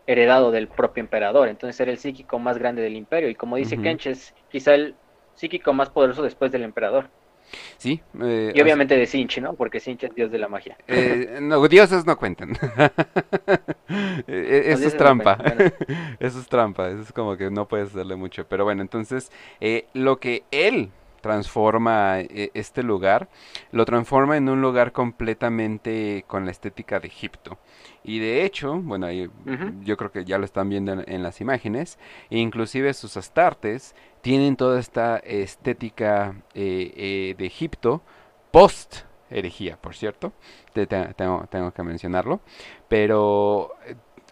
heredado 0.06 0.50
del 0.50 0.68
propio 0.68 1.00
emperador, 1.02 1.48
entonces 1.48 1.78
era 1.80 1.92
el 1.92 1.98
psíquico 1.98 2.38
más 2.38 2.58
grande 2.58 2.82
del 2.82 2.96
imperio 2.96 3.28
y 3.28 3.34
como 3.34 3.56
dice 3.56 3.78
Kench 3.78 4.06
es 4.06 4.34
quizá 4.50 4.74
el 4.74 4.94
psíquico 5.34 5.72
más 5.72 5.90
poderoso 5.90 6.22
después 6.22 6.52
del 6.52 6.64
emperador. 6.64 7.08
Sí. 7.78 8.00
Eh, 8.20 8.52
y 8.54 8.60
obviamente 8.60 8.96
de 8.96 9.06
Sinch, 9.06 9.40
¿no? 9.40 9.54
Porque 9.54 9.80
Sinch 9.80 10.04
es 10.04 10.14
dios 10.14 10.30
de 10.30 10.38
la 10.38 10.48
magia. 10.48 10.76
Eh, 10.88 11.38
no, 11.40 11.66
dioses 11.68 12.06
no 12.06 12.16
cuentan. 12.16 12.56
Eh, 14.28 14.64
eso 14.66 14.88
es 14.88 14.96
trampa. 14.96 15.38
eso 16.18 16.40
es 16.40 16.48
trampa. 16.48 16.88
Eso 16.88 17.02
es 17.02 17.12
como 17.12 17.36
que 17.36 17.50
no 17.50 17.68
puedes 17.68 17.90
hacerle 17.90 18.16
mucho. 18.16 18.44
Pero 18.48 18.64
bueno, 18.64 18.82
entonces, 18.82 19.30
lo 19.94 20.18
que 20.18 20.42
él 20.50 20.90
transforma 21.20 22.20
este 22.20 22.82
lugar, 22.82 23.28
lo 23.70 23.84
transforma 23.84 24.36
en 24.36 24.48
un 24.48 24.60
lugar 24.60 24.92
completamente 24.92 26.24
con 26.26 26.44
la 26.44 26.50
estética 26.50 26.98
de 26.98 27.08
Egipto. 27.08 27.58
Y 28.08 28.20
de 28.20 28.44
hecho, 28.44 28.76
bueno, 28.76 29.10
yo 29.10 29.96
creo 29.96 30.12
que 30.12 30.24
ya 30.24 30.38
lo 30.38 30.44
están 30.44 30.68
viendo 30.68 30.92
en, 30.92 31.04
en 31.08 31.24
las 31.24 31.40
imágenes, 31.40 31.98
inclusive 32.30 32.94
sus 32.94 33.16
astartes 33.16 33.96
tienen 34.26 34.56
toda 34.56 34.80
esta 34.80 35.18
estética 35.18 36.34
eh, 36.54 36.92
eh, 36.96 37.34
de 37.38 37.46
Egipto, 37.46 38.02
post 38.50 39.02
herejía, 39.30 39.76
por 39.76 39.94
cierto, 39.94 40.32
tengo, 40.72 41.46
tengo, 41.48 41.70
que 41.72 41.82
mencionarlo, 41.84 42.40
pero 42.88 43.70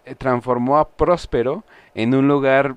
eh, 0.05 0.17
transformó 0.17 0.79
a 0.79 0.89
Próspero 0.89 1.63
en 1.95 2.13
un 2.13 2.27
lugar 2.27 2.77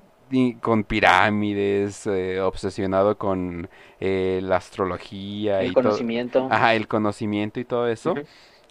con 0.61 0.83
pirámides, 0.83 2.07
obsesionado 2.41 3.17
con 3.17 3.69
la 3.99 4.55
astrología. 4.55 5.61
El 5.61 5.73
conocimiento. 5.73 6.47
Ajá, 6.51 6.75
el 6.75 6.87
conocimiento 6.87 7.59
y 7.59 7.65
todo 7.65 7.87
eso. 7.87 8.13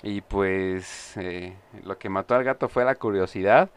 Y 0.03 0.21
pues 0.21 1.19
lo 1.83 1.99
que 1.99 2.09
mató 2.09 2.35
al 2.35 2.45
gato 2.45 2.69
fue 2.69 2.85
la 2.85 2.95
curiosidad 2.95 3.71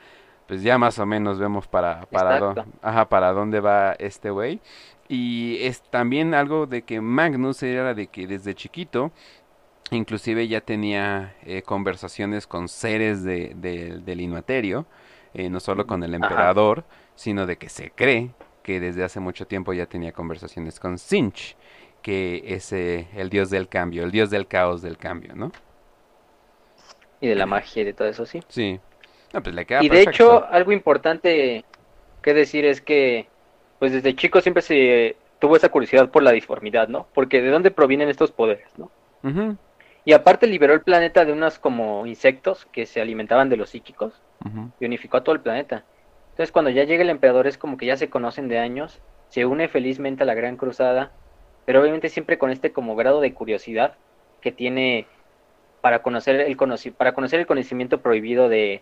pues 0.49 0.63
ya 0.63 0.79
más 0.79 0.97
o 0.97 1.05
menos 1.05 1.37
vemos 1.37 1.67
para, 1.67 2.07
para, 2.07 2.65
ajá, 2.81 3.07
para 3.07 3.31
dónde 3.33 3.59
va 3.59 3.93
este 3.99 4.31
güey. 4.31 4.59
Y 5.07 5.57
es 5.61 5.83
también 5.83 6.33
algo 6.33 6.65
de 6.65 6.81
que 6.81 7.01
Magnus 7.01 7.61
era 7.61 7.93
de 7.93 8.07
que 8.07 8.25
desde 8.25 8.55
chiquito, 8.55 9.11
inclusive 9.91 10.47
ya 10.47 10.61
tenía 10.61 11.35
eh, 11.43 11.61
conversaciones 11.61 12.47
con 12.47 12.67
seres 12.67 13.23
de, 13.23 13.53
del 14.03 14.21
Inmaterio, 14.21 14.87
eh, 15.35 15.51
no 15.51 15.59
solo 15.59 15.85
con 15.85 16.01
el 16.01 16.15
emperador, 16.15 16.83
sino 17.13 17.45
de 17.45 17.59
que 17.59 17.69
se 17.69 17.91
cree 17.91 18.31
que 18.63 18.79
desde 18.79 19.03
hace 19.03 19.19
mucho 19.19 19.45
tiempo 19.45 19.73
ya 19.73 19.85
tenía 19.85 20.13
conversaciones 20.13 20.79
con 20.79 20.97
Sinch, 20.97 21.57
que 22.01 22.41
es 22.47 22.73
eh, 22.73 23.07
el 23.15 23.29
dios 23.29 23.51
del 23.51 23.67
cambio, 23.67 24.03
el 24.03 24.09
dios 24.09 24.31
del 24.31 24.47
caos 24.47 24.81
del 24.81 24.97
cambio, 24.97 25.35
¿no? 25.35 25.51
Y 27.21 27.27
de 27.27 27.35
la 27.35 27.45
magia 27.45 27.81
y 27.81 27.85
de 27.85 27.93
todo 27.93 28.07
eso, 28.07 28.25
sí. 28.25 28.41
Sí. 28.47 28.79
Pues 29.31 29.55
y 29.81 29.89
de 29.89 30.01
hecho, 30.01 30.45
algo 30.49 30.71
importante 30.71 31.63
que 32.21 32.33
decir 32.33 32.65
es 32.65 32.81
que, 32.81 33.27
pues 33.77 33.91
desde 33.91 34.15
chico 34.15 34.41
siempre 34.41 34.63
se 34.63 35.15
tuvo 35.39 35.55
esa 35.55 35.69
curiosidad 35.69 36.09
por 36.09 36.23
la 36.23 36.31
disformidad, 36.31 36.87
¿no? 36.87 37.07
Porque 37.13 37.41
de 37.41 37.49
dónde 37.49 37.71
provienen 37.71 38.09
estos 38.09 38.31
poderes, 38.31 38.67
¿no? 38.77 38.89
Y 40.05 40.13
aparte 40.13 40.47
liberó 40.47 40.73
el 40.73 40.81
planeta 40.81 41.25
de 41.25 41.33
unos 41.33 41.59
como 41.59 42.05
insectos 42.05 42.65
que 42.71 42.85
se 42.85 43.01
alimentaban 43.01 43.49
de 43.49 43.57
los 43.57 43.69
psíquicos 43.69 44.13
y 44.79 44.85
unificó 44.85 45.17
a 45.17 45.23
todo 45.23 45.35
el 45.35 45.41
planeta. 45.41 45.83
Entonces 46.31 46.51
cuando 46.51 46.71
ya 46.71 46.85
llega 46.85 47.03
el 47.03 47.09
emperador 47.09 47.47
es 47.47 47.57
como 47.57 47.77
que 47.77 47.85
ya 47.85 47.97
se 47.97 48.09
conocen 48.09 48.47
de 48.47 48.59
años, 48.59 48.99
se 49.29 49.45
une 49.45 49.67
felizmente 49.67 50.23
a 50.23 50.25
la 50.25 50.33
gran 50.33 50.57
cruzada, 50.57 51.11
pero 51.65 51.81
obviamente 51.81 52.09
siempre 52.09 52.37
con 52.37 52.49
este 52.49 52.71
como 52.71 52.95
grado 52.95 53.21
de 53.21 53.33
curiosidad 53.33 53.95
que 54.41 54.51
tiene 54.51 55.05
para 55.81 56.01
conocer 56.01 56.39
el, 56.39 56.57
para 56.97 57.13
conocer 57.13 57.39
el 57.39 57.47
conocimiento 57.47 58.01
prohibido 58.01 58.49
de, 58.49 58.81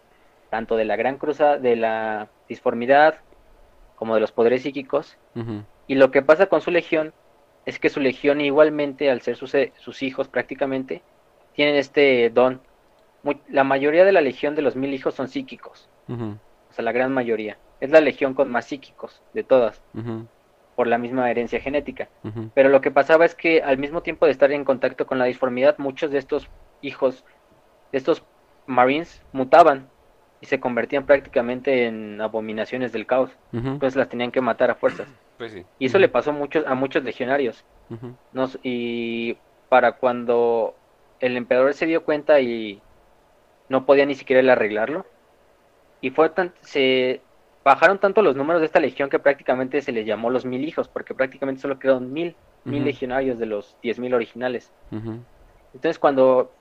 tanto 0.49 0.75
de 0.75 0.85
la 0.85 0.95
gran 0.95 1.17
cruzada, 1.17 1.57
de 1.57 1.75
la 1.75 2.29
disformidad, 2.47 3.15
como 3.95 4.15
de 4.15 4.21
los 4.21 4.31
poderes 4.31 4.61
psíquicos. 4.61 5.17
Y 5.87 5.95
lo 5.95 6.11
que 6.11 6.21
pasa 6.21 6.47
con 6.47 6.61
su 6.61 6.71
legión 6.71 7.13
es 7.65 7.79
que 7.79 7.89
su 7.89 7.99
legión 7.99 8.41
igualmente, 8.41 9.09
al 9.09 9.21
ser 9.21 9.35
sus, 9.35 9.53
sus 9.77 10.03
hijos 10.03 10.27
prácticamente, 10.27 11.01
tienen 11.53 11.75
este 11.75 12.29
don. 12.29 12.61
la 13.49 13.63
mayoría 13.63 14.05
de 14.05 14.11
la 14.11 14.21
legión 14.21 14.55
de 14.55 14.61
los 14.61 14.75
mil 14.75 14.93
hijos 14.93 15.15
son 15.15 15.27
psíquicos. 15.27 15.89
O 16.07 16.73
sea, 16.73 16.85
la 16.85 16.91
gran 16.91 17.11
mayoría. 17.11 17.57
Es 17.79 17.89
la 17.91 18.01
legión 18.01 18.33
con 18.33 18.49
más 18.49 18.65
psíquicos 18.65 19.21
de 19.33 19.43
todas. 19.43 19.81
Por 20.75 20.87
la 20.87 20.99
misma 20.99 21.29
herencia 21.31 21.59
genética. 21.59 22.09
Pero 22.53 22.69
lo 22.69 22.81
que 22.81 22.91
pasaba 22.91 23.25
es 23.25 23.35
que 23.35 23.61
al 23.61 23.77
mismo 23.77 24.01
tiempo 24.01 24.25
de 24.25 24.31
estar 24.31 24.51
en 24.51 24.63
contacto 24.63 25.07
con 25.07 25.17
la 25.17 25.25
disformidad, 25.25 25.75
muchos 25.79 26.11
de 26.11 26.19
estos 26.19 26.47
hijos, 26.81 27.23
de 27.91 27.97
estos 27.97 28.23
marines, 28.65 29.23
mutaban 29.31 29.89
y 30.41 30.45
se 30.45 30.59
convertían 30.59 31.05
prácticamente 31.05 31.85
en 31.85 32.21
abominaciones 32.21 32.91
del 32.91 33.05
caos. 33.05 33.31
Entonces 33.53 33.95
las 33.95 34.09
tenían 34.09 34.31
que 34.31 34.41
matar 34.41 34.69
a 34.69 34.75
fuerzas. 34.75 35.07
Pues 35.37 35.55
y 35.79 35.85
eso 35.85 35.99
le 35.99 36.09
pasó 36.09 36.33
muchos, 36.33 36.65
a 36.65 36.75
muchos 36.75 37.03
legionarios. 37.03 37.63
y 38.63 39.37
para 39.69 39.93
cuando 39.93 40.75
el 41.19 41.37
emperador 41.37 41.73
se 41.73 41.85
dio 41.85 42.03
cuenta 42.03 42.39
y 42.39 42.81
no 43.69 43.85
podía 43.85 44.05
ni 44.05 44.15
siquiera 44.15 44.39
él 44.39 44.49
arreglarlo, 44.49 45.05
y 46.01 46.11
fue 46.11 46.29
tan, 46.29 46.53
se 46.61 47.21
bajaron 47.63 47.99
tanto 47.99 48.21
los 48.21 48.35
números 48.35 48.61
de 48.61 48.67
esta 48.67 48.79
legión 48.79 49.09
que 49.09 49.19
prácticamente 49.19 49.81
se 49.81 49.91
les 49.91 50.05
llamó 50.05 50.29
los 50.29 50.45
mil 50.45 50.63
hijos, 50.63 50.87
porque 50.87 51.13
prácticamente 51.13 51.61
solo 51.61 51.79
quedaron 51.79 52.13
mil, 52.13 52.35
mil 52.63 52.83
legionarios 52.85 53.39
de 53.39 53.45
los 53.45 53.77
diez 53.81 53.99
mil 53.99 54.13
originales. 54.13 54.71
Entonces 54.91 55.99
cuando 55.99 56.51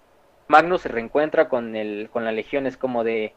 Magnus 0.49 0.83
se 0.83 0.89
reencuentra 0.89 1.49
con, 1.49 1.75
el, 1.77 2.09
con 2.13 2.25
la 2.25 2.33
legión 2.33 2.67
es 2.67 2.77
como 2.77 3.05
de, 3.05 3.35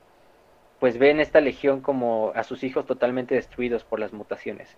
pues 0.80 0.98
ven 0.98 1.20
esta 1.20 1.42
legión 1.42 1.82
como 1.82 2.32
a 2.36 2.44
sus 2.44 2.64
hijos 2.64 2.86
totalmente 2.86 3.36
destruidos 3.36 3.84
por 3.84 4.00
las 4.00 4.14
mutaciones. 4.14 4.78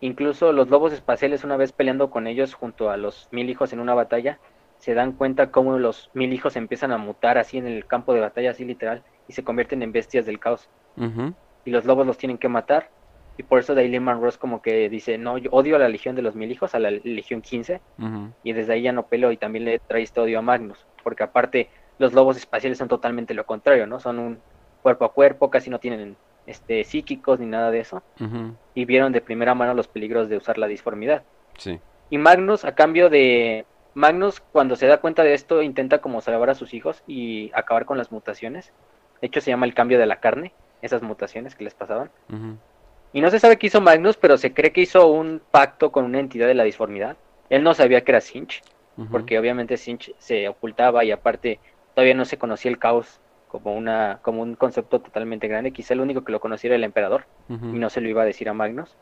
Incluso 0.00 0.52
los 0.52 0.70
lobos 0.70 0.92
espaciales, 0.92 1.44
una 1.44 1.56
vez 1.56 1.72
peleando 1.72 2.10
con 2.10 2.26
ellos 2.26 2.54
junto 2.54 2.90
a 2.90 2.96
los 2.96 3.28
mil 3.30 3.50
hijos 3.50 3.72
en 3.72 3.80
una 3.80 3.94
batalla, 3.94 4.38
se 4.78 4.94
dan 4.94 5.12
cuenta 5.12 5.50
cómo 5.50 5.78
los 5.78 6.10
mil 6.14 6.32
hijos 6.32 6.56
empiezan 6.56 6.90
a 6.90 6.96
mutar 6.96 7.36
así 7.36 7.58
en 7.58 7.66
el 7.66 7.86
campo 7.86 8.14
de 8.14 8.20
batalla, 8.20 8.52
así 8.52 8.64
literal, 8.64 9.02
y 9.28 9.34
se 9.34 9.44
convierten 9.44 9.82
en 9.82 9.92
bestias 9.92 10.24
del 10.24 10.40
caos. 10.40 10.70
Y 11.66 11.70
los 11.70 11.84
lobos 11.84 12.06
los 12.06 12.16
tienen 12.16 12.38
que 12.38 12.48
matar. 12.48 12.88
Y 13.36 13.42
por 13.42 13.58
eso 13.58 13.74
Daily 13.74 14.00
Man 14.00 14.20
Ross 14.20 14.36
como 14.36 14.60
que 14.60 14.88
dice, 14.88 15.16
no, 15.16 15.38
yo 15.38 15.50
odio 15.50 15.76
a 15.76 15.78
la 15.78 15.88
legión 15.88 16.14
de 16.16 16.22
los 16.22 16.34
mil 16.34 16.50
hijos, 16.50 16.74
a 16.74 16.78
la 16.78 16.90
legión 16.90 17.40
15, 17.42 17.80
y 18.42 18.52
desde 18.52 18.72
ahí 18.72 18.82
ya 18.82 18.92
no 18.92 19.06
peleo 19.06 19.32
y 19.32 19.36
también 19.36 19.66
le 19.66 19.78
trae 19.78 20.02
este 20.02 20.20
odio 20.20 20.38
a 20.38 20.42
Magnus, 20.42 20.86
porque 21.02 21.22
aparte 21.22 21.68
los 21.98 22.12
lobos 22.12 22.36
espaciales 22.36 22.78
son 22.78 22.88
totalmente 22.88 23.34
lo 23.34 23.44
contrario, 23.46 23.86
¿no? 23.86 24.00
Son 24.00 24.18
un 24.18 24.38
cuerpo 24.82 25.04
a 25.04 25.12
cuerpo, 25.12 25.50
casi 25.50 25.70
no 25.70 25.78
tienen 25.78 26.16
este, 26.46 26.84
psíquicos 26.84 27.38
ni 27.38 27.46
nada 27.46 27.70
de 27.70 27.80
eso. 27.80 28.02
Y 28.74 28.84
vieron 28.84 29.12
de 29.12 29.20
primera 29.20 29.54
mano 29.54 29.74
los 29.74 29.88
peligros 29.88 30.28
de 30.28 30.36
usar 30.36 30.58
la 30.58 30.66
disformidad. 30.66 31.22
Sí. 31.58 31.78
Y 32.08 32.18
Magnus, 32.18 32.64
a 32.64 32.74
cambio 32.74 33.10
de... 33.10 33.66
Magnus, 33.94 34.40
cuando 34.40 34.76
se 34.76 34.86
da 34.86 35.00
cuenta 35.00 35.22
de 35.24 35.34
esto, 35.34 35.62
intenta 35.62 35.98
como 35.98 36.20
salvar 36.20 36.50
a 36.50 36.54
sus 36.54 36.74
hijos 36.74 37.02
y 37.06 37.50
acabar 37.54 37.84
con 37.84 37.98
las 37.98 38.12
mutaciones. 38.12 38.72
De 39.20 39.26
hecho, 39.26 39.40
se 39.40 39.50
llama 39.50 39.66
el 39.66 39.74
cambio 39.74 39.98
de 39.98 40.06
la 40.06 40.20
carne, 40.20 40.52
esas 40.80 41.02
mutaciones 41.02 41.54
que 41.54 41.64
les 41.64 41.74
pasaban. 41.74 42.10
Y 43.12 43.20
no 43.20 43.30
se 43.30 43.40
sabe 43.40 43.58
qué 43.58 43.66
hizo 43.66 43.80
Magnus, 43.80 44.16
pero 44.16 44.38
se 44.38 44.54
cree 44.54 44.72
que 44.72 44.82
hizo 44.82 45.08
un 45.08 45.42
pacto 45.50 45.90
con 45.92 46.04
una 46.04 46.20
entidad 46.20 46.46
de 46.46 46.54
la 46.54 46.64
disformidad. 46.64 47.16
Él 47.48 47.64
no 47.64 47.74
sabía 47.74 48.02
que 48.02 48.12
era 48.12 48.20
Sinch, 48.20 48.62
porque 49.10 49.38
obviamente 49.38 49.76
Sinch 49.76 50.14
se 50.18 50.48
ocultaba 50.48 51.04
y 51.04 51.12
aparte 51.12 51.58
todavía 51.94 52.14
no 52.14 52.24
se 52.24 52.38
conocía 52.38 52.70
el 52.70 52.78
caos 52.78 53.20
como 53.48 53.74
una 53.74 54.20
como 54.22 54.42
un 54.42 54.54
concepto 54.54 55.00
totalmente 55.00 55.48
grande. 55.48 55.72
Quizá 55.72 55.94
el 55.94 56.00
único 56.00 56.24
que 56.24 56.32
lo 56.32 56.40
conociera 56.40 56.76
el 56.76 56.84
emperador 56.84 57.24
y 57.48 57.78
no 57.78 57.90
se 57.90 58.00
lo 58.00 58.08
iba 58.08 58.22
a 58.22 58.26
decir 58.26 58.48
a 58.48 58.54
Magnus. 58.54 58.96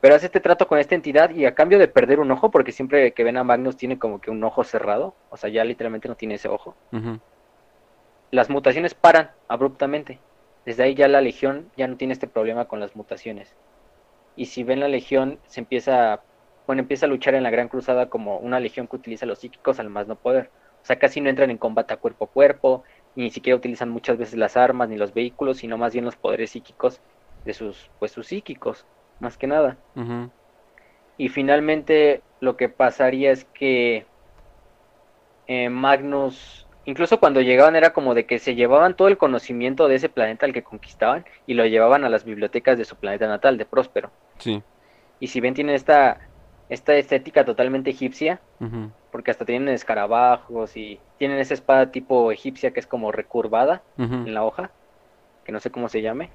Pero 0.00 0.14
hace 0.14 0.26
este 0.26 0.40
trato 0.40 0.68
con 0.68 0.78
esta 0.78 0.94
entidad 0.94 1.30
y 1.30 1.46
a 1.46 1.54
cambio 1.54 1.78
de 1.78 1.88
perder 1.88 2.20
un 2.20 2.30
ojo, 2.30 2.50
porque 2.50 2.70
siempre 2.70 3.12
que 3.12 3.24
ven 3.24 3.38
a 3.38 3.44
Magnus 3.44 3.76
tiene 3.76 3.98
como 3.98 4.20
que 4.20 4.30
un 4.30 4.44
ojo 4.44 4.62
cerrado, 4.62 5.14
o 5.30 5.36
sea, 5.36 5.48
ya 5.50 5.64
literalmente 5.64 6.08
no 6.08 6.14
tiene 6.14 6.34
ese 6.34 6.48
ojo. 6.48 6.76
Las 8.30 8.50
mutaciones 8.50 8.94
paran 8.94 9.30
abruptamente. 9.48 10.18
Desde 10.64 10.82
ahí 10.82 10.94
ya 10.94 11.08
la 11.08 11.20
legión 11.20 11.70
ya 11.76 11.86
no 11.88 11.96
tiene 11.96 12.12
este 12.12 12.26
problema 12.26 12.66
con 12.66 12.78
las 12.80 12.94
mutaciones. 12.94 13.54
Y 14.36 14.46
si 14.46 14.64
ven 14.64 14.80
la 14.80 14.88
legión, 14.88 15.38
se 15.46 15.60
empieza, 15.60 16.20
bueno, 16.66 16.82
empieza 16.82 17.06
a 17.06 17.08
luchar 17.08 17.34
en 17.34 17.42
la 17.42 17.50
Gran 17.50 17.68
Cruzada 17.68 18.08
como 18.08 18.38
una 18.38 18.60
legión 18.60 18.88
que 18.88 18.96
utiliza 18.96 19.26
los 19.26 19.38
psíquicos 19.38 19.78
al 19.78 19.88
más 19.88 20.06
no 20.06 20.16
poder. 20.16 20.50
O 20.82 20.86
sea, 20.86 20.98
casi 20.98 21.20
no 21.20 21.30
entran 21.30 21.50
en 21.50 21.58
combate 21.58 21.94
a 21.94 21.96
cuerpo 21.96 22.26
a 22.26 22.28
cuerpo, 22.28 22.84
ni 23.14 23.30
siquiera 23.30 23.56
utilizan 23.56 23.88
muchas 23.88 24.18
veces 24.18 24.36
las 24.36 24.56
armas 24.56 24.88
ni 24.88 24.96
los 24.96 25.14
vehículos, 25.14 25.58
sino 25.58 25.78
más 25.78 25.92
bien 25.92 26.04
los 26.04 26.16
poderes 26.16 26.50
psíquicos 26.50 27.00
de 27.44 27.54
sus, 27.54 27.90
pues 27.98 28.12
sus 28.12 28.26
psíquicos, 28.26 28.86
más 29.20 29.36
que 29.36 29.46
nada. 29.46 29.76
Y 31.16 31.28
finalmente 31.28 32.22
lo 32.40 32.56
que 32.56 32.68
pasaría 32.68 33.30
es 33.30 33.44
que 33.44 34.06
eh, 35.46 35.68
Magnus, 35.70 36.66
incluso 36.84 37.18
cuando 37.18 37.40
llegaban 37.40 37.76
era 37.76 37.92
como 37.92 38.14
de 38.14 38.26
que 38.26 38.38
se 38.38 38.54
llevaban 38.54 38.96
todo 38.96 39.08
el 39.08 39.16
conocimiento 39.16 39.88
de 39.88 39.94
ese 39.96 40.08
planeta 40.08 40.46
al 40.46 40.52
que 40.52 40.62
conquistaban 40.62 41.24
y 41.46 41.54
lo 41.54 41.64
llevaban 41.66 42.04
a 42.04 42.08
las 42.08 42.24
bibliotecas 42.24 42.76
de 42.78 42.84
su 42.84 42.96
planeta 42.96 43.26
natal, 43.26 43.56
de 43.56 43.64
Próspero. 43.64 44.10
Sí. 44.38 44.62
Y 45.18 45.28
si 45.28 45.40
bien 45.40 45.54
tienen 45.54 45.74
esta, 45.74 46.20
esta 46.68 46.94
estética 46.94 47.44
totalmente 47.44 47.90
egipcia, 47.90 48.40
porque 49.12 49.30
hasta 49.30 49.44
tienen 49.44 49.68
escarabajos 49.68 50.76
y 50.76 50.98
tienen 51.18 51.38
esa 51.38 51.54
espada 51.54 51.90
tipo 51.92 52.32
egipcia 52.32 52.72
que 52.72 52.80
es 52.80 52.86
como 52.86 53.12
recurvada 53.12 53.82
en 53.98 54.34
la 54.34 54.44
hoja, 54.44 54.70
que 55.44 55.52
no 55.52 55.60
sé 55.60 55.70
cómo 55.70 55.88
se 55.88 56.02
llame. 56.02 56.30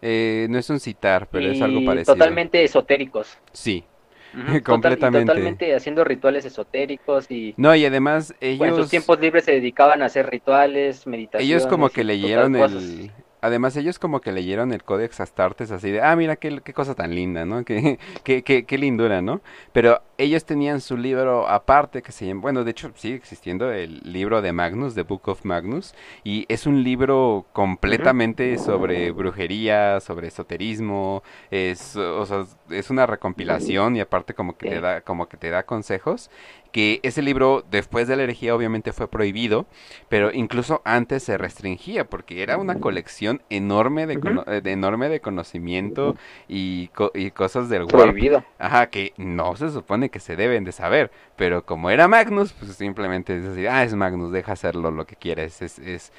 Eh, 0.00 0.46
no 0.48 0.58
es 0.58 0.70
un 0.70 0.80
citar, 0.80 1.28
pero 1.30 1.50
es 1.50 1.60
algo 1.60 1.84
parecido. 1.84 2.14
Totalmente 2.14 2.62
esotéricos. 2.62 3.36
Sí, 3.52 3.84
completamente. 4.64 5.26
totalmente 5.26 5.74
haciendo 5.74 6.04
rituales 6.04 6.44
esotéricos 6.44 7.30
y... 7.30 7.54
No, 7.56 7.74
y 7.74 7.84
además 7.84 8.34
ellos... 8.40 8.68
en 8.68 8.76
sus 8.76 8.88
tiempos 8.88 9.20
libres 9.20 9.44
se 9.44 9.52
dedicaban 9.52 10.02
a 10.02 10.06
hacer 10.06 10.30
rituales, 10.30 11.06
meditaciones. 11.06 11.48
Ellos 11.48 11.66
como 11.66 11.90
que 11.90 12.04
leyeron 12.04 12.56
el, 12.56 13.10
Además, 13.40 13.76
ellos 13.76 13.98
como 13.98 14.20
que 14.20 14.32
leyeron 14.32 14.72
el 14.72 14.82
Codex 14.82 15.20
Astartes 15.20 15.70
así 15.70 15.90
de, 15.90 16.00
ah, 16.00 16.16
mira 16.16 16.36
qué, 16.36 16.60
qué 16.62 16.72
cosa 16.72 16.94
tan 16.94 17.14
linda, 17.14 17.44
¿no? 17.44 17.64
Qué, 17.64 17.98
qué, 18.24 18.42
qué, 18.42 18.64
qué, 18.64 18.78
lindura, 18.78 19.22
¿no? 19.22 19.40
Pero 19.72 20.02
ellos 20.16 20.44
tenían 20.44 20.80
su 20.80 20.96
libro 20.96 21.48
aparte 21.48 22.02
que 22.02 22.10
se 22.10 22.26
llama, 22.26 22.40
bueno, 22.40 22.64
de 22.64 22.72
hecho 22.72 22.90
sigue 22.96 23.14
existiendo 23.14 23.70
el 23.70 24.00
libro 24.04 24.42
de 24.42 24.52
Magnus, 24.52 24.94
The 24.94 25.02
Book 25.02 25.28
of 25.28 25.44
Magnus, 25.44 25.94
y 26.24 26.46
es 26.48 26.66
un 26.66 26.82
libro 26.82 27.46
completamente 27.52 28.58
sobre 28.58 29.12
brujería, 29.12 30.00
sobre 30.00 30.28
esoterismo, 30.28 31.22
es, 31.50 31.94
o 31.96 32.26
sea, 32.26 32.44
es 32.70 32.90
una 32.90 33.06
recompilación 33.06 33.96
y 33.96 34.00
aparte 34.00 34.34
como 34.34 34.56
que 34.56 34.68
te 34.68 34.80
da, 34.80 35.00
como 35.02 35.28
que 35.28 35.36
te 35.36 35.50
da 35.50 35.62
consejos, 35.64 36.30
que 36.78 37.00
ese 37.02 37.22
libro 37.22 37.64
después 37.68 38.06
de 38.06 38.14
la 38.14 38.22
herejía 38.22 38.54
obviamente 38.54 38.92
fue 38.92 39.10
prohibido, 39.10 39.66
pero 40.08 40.32
incluso 40.32 40.80
antes 40.84 41.24
se 41.24 41.36
restringía 41.36 42.08
porque 42.08 42.40
era 42.40 42.56
una 42.56 42.78
colección 42.78 43.42
enorme 43.50 44.06
de, 44.06 44.14
eh, 44.46 44.62
enorme 44.64 45.08
de 45.08 45.18
conocimiento 45.18 46.14
y, 46.46 46.88
y 47.14 47.32
cosas 47.32 47.68
del 47.68 47.88
Prohibido. 47.88 48.44
Ajá, 48.60 48.90
que 48.90 49.12
no 49.16 49.56
se 49.56 49.70
supone 49.70 50.08
que 50.08 50.20
se 50.20 50.36
deben 50.36 50.62
de 50.62 50.70
saber, 50.70 51.10
pero 51.34 51.66
como 51.66 51.90
era 51.90 52.06
Magnus, 52.06 52.52
pues 52.52 52.76
simplemente 52.76 53.36
es 53.36 53.42
decir, 53.42 53.68
ah, 53.68 53.82
es 53.82 53.96
Magnus, 53.96 54.30
deja 54.30 54.52
hacerlo 54.52 54.92
lo 54.92 55.04
que 55.04 55.16
quieres, 55.16 55.60
es, 55.60 55.80
es, 55.80 56.12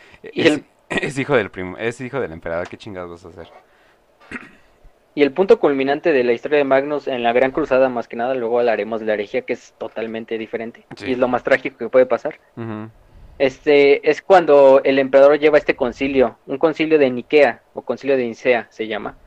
es, 0.89 1.17
hijo 1.17 1.37
del 1.37 1.51
primo, 1.51 1.77
es 1.77 2.01
hijo 2.01 2.19
del 2.19 2.33
emperador, 2.33 2.67
qué 2.67 2.75
chingados 2.75 3.23
vas 3.23 3.23
a 3.23 3.29
hacer. 3.29 3.68
Y 5.19 5.21
el 5.21 5.33
punto 5.33 5.59
culminante 5.59 6.13
de 6.13 6.23
la 6.23 6.31
historia 6.31 6.59
de 6.59 6.63
Magnus 6.63 7.09
en 7.09 7.23
la 7.23 7.33
Gran 7.33 7.51
Cruzada, 7.51 7.89
más 7.89 8.07
que 8.07 8.15
nada, 8.15 8.35
luego 8.35 8.59
hablaremos 8.59 9.01
de 9.01 9.05
la 9.05 9.15
herejía, 9.15 9.41
que 9.41 9.51
es 9.51 9.73
totalmente 9.77 10.37
diferente. 10.37 10.85
Y 11.05 11.11
es 11.11 11.17
lo 11.17 11.27
más 11.27 11.43
trágico 11.43 11.77
que 11.77 11.89
puede 11.89 12.05
pasar. 12.05 12.39
Este 13.37 14.09
es 14.09 14.21
cuando 14.21 14.79
el 14.85 14.97
emperador 14.97 15.37
lleva 15.37 15.57
este 15.57 15.75
concilio, 15.75 16.37
un 16.47 16.57
concilio 16.57 16.97
de 16.97 17.09
Nikea, 17.09 17.63
o 17.73 17.81
concilio 17.81 18.15
de 18.15 18.27
Nicea 18.27 18.67
se 18.69 18.87
llama. 18.87 19.17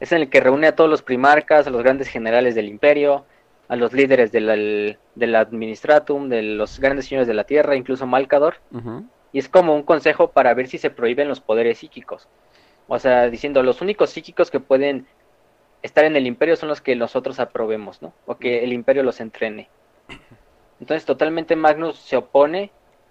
Es 0.00 0.12
en 0.12 0.22
el 0.22 0.30
que 0.30 0.40
reúne 0.40 0.68
a 0.68 0.74
todos 0.74 0.88
los 0.88 1.02
primarcas, 1.02 1.66
a 1.66 1.70
los 1.70 1.82
grandes 1.82 2.08
generales 2.08 2.54
del 2.54 2.66
imperio, 2.66 3.26
a 3.68 3.76
los 3.76 3.92
líderes 3.92 4.32
del, 4.32 4.96
del 5.14 5.34
administratum, 5.34 6.30
de 6.30 6.40
los 6.40 6.80
grandes 6.80 7.04
señores 7.04 7.28
de 7.28 7.34
la 7.34 7.44
tierra, 7.44 7.76
incluso 7.76 8.06
Malcador. 8.06 8.54
Y 9.34 9.40
es 9.40 9.50
como 9.50 9.74
un 9.74 9.82
consejo 9.82 10.30
para 10.30 10.54
ver 10.54 10.68
si 10.68 10.78
se 10.78 10.88
prohíben 10.88 11.28
los 11.28 11.42
poderes 11.42 11.76
psíquicos. 11.76 12.28
O 12.90 12.98
sea, 12.98 13.28
diciendo, 13.28 13.62
los 13.62 13.82
únicos 13.82 14.08
psíquicos 14.08 14.50
que 14.50 14.60
pueden 14.60 15.06
estar 15.82 16.04
en 16.04 16.16
el 16.16 16.26
imperio 16.26 16.56
son 16.56 16.68
los 16.68 16.80
que 16.80 16.96
nosotros 16.96 17.40
aprobemos, 17.40 18.02
¿no? 18.02 18.12
O 18.26 18.36
que 18.36 18.64
el 18.64 18.72
imperio 18.72 19.02
los 19.02 19.20
entrene. 19.20 19.68
Entonces, 20.80 21.04
totalmente 21.04 21.56
Magnus 21.56 21.98
se 21.98 22.16
opone. 22.16 22.70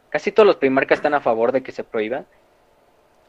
Casi 0.09 0.31
todos 0.31 0.47
los 0.47 0.55
primarcas 0.55 0.99
están 0.99 1.13
a 1.13 1.21
favor 1.21 1.51
de 1.51 1.63
que 1.63 1.71
se 1.71 1.83
prohíban. 1.83 2.25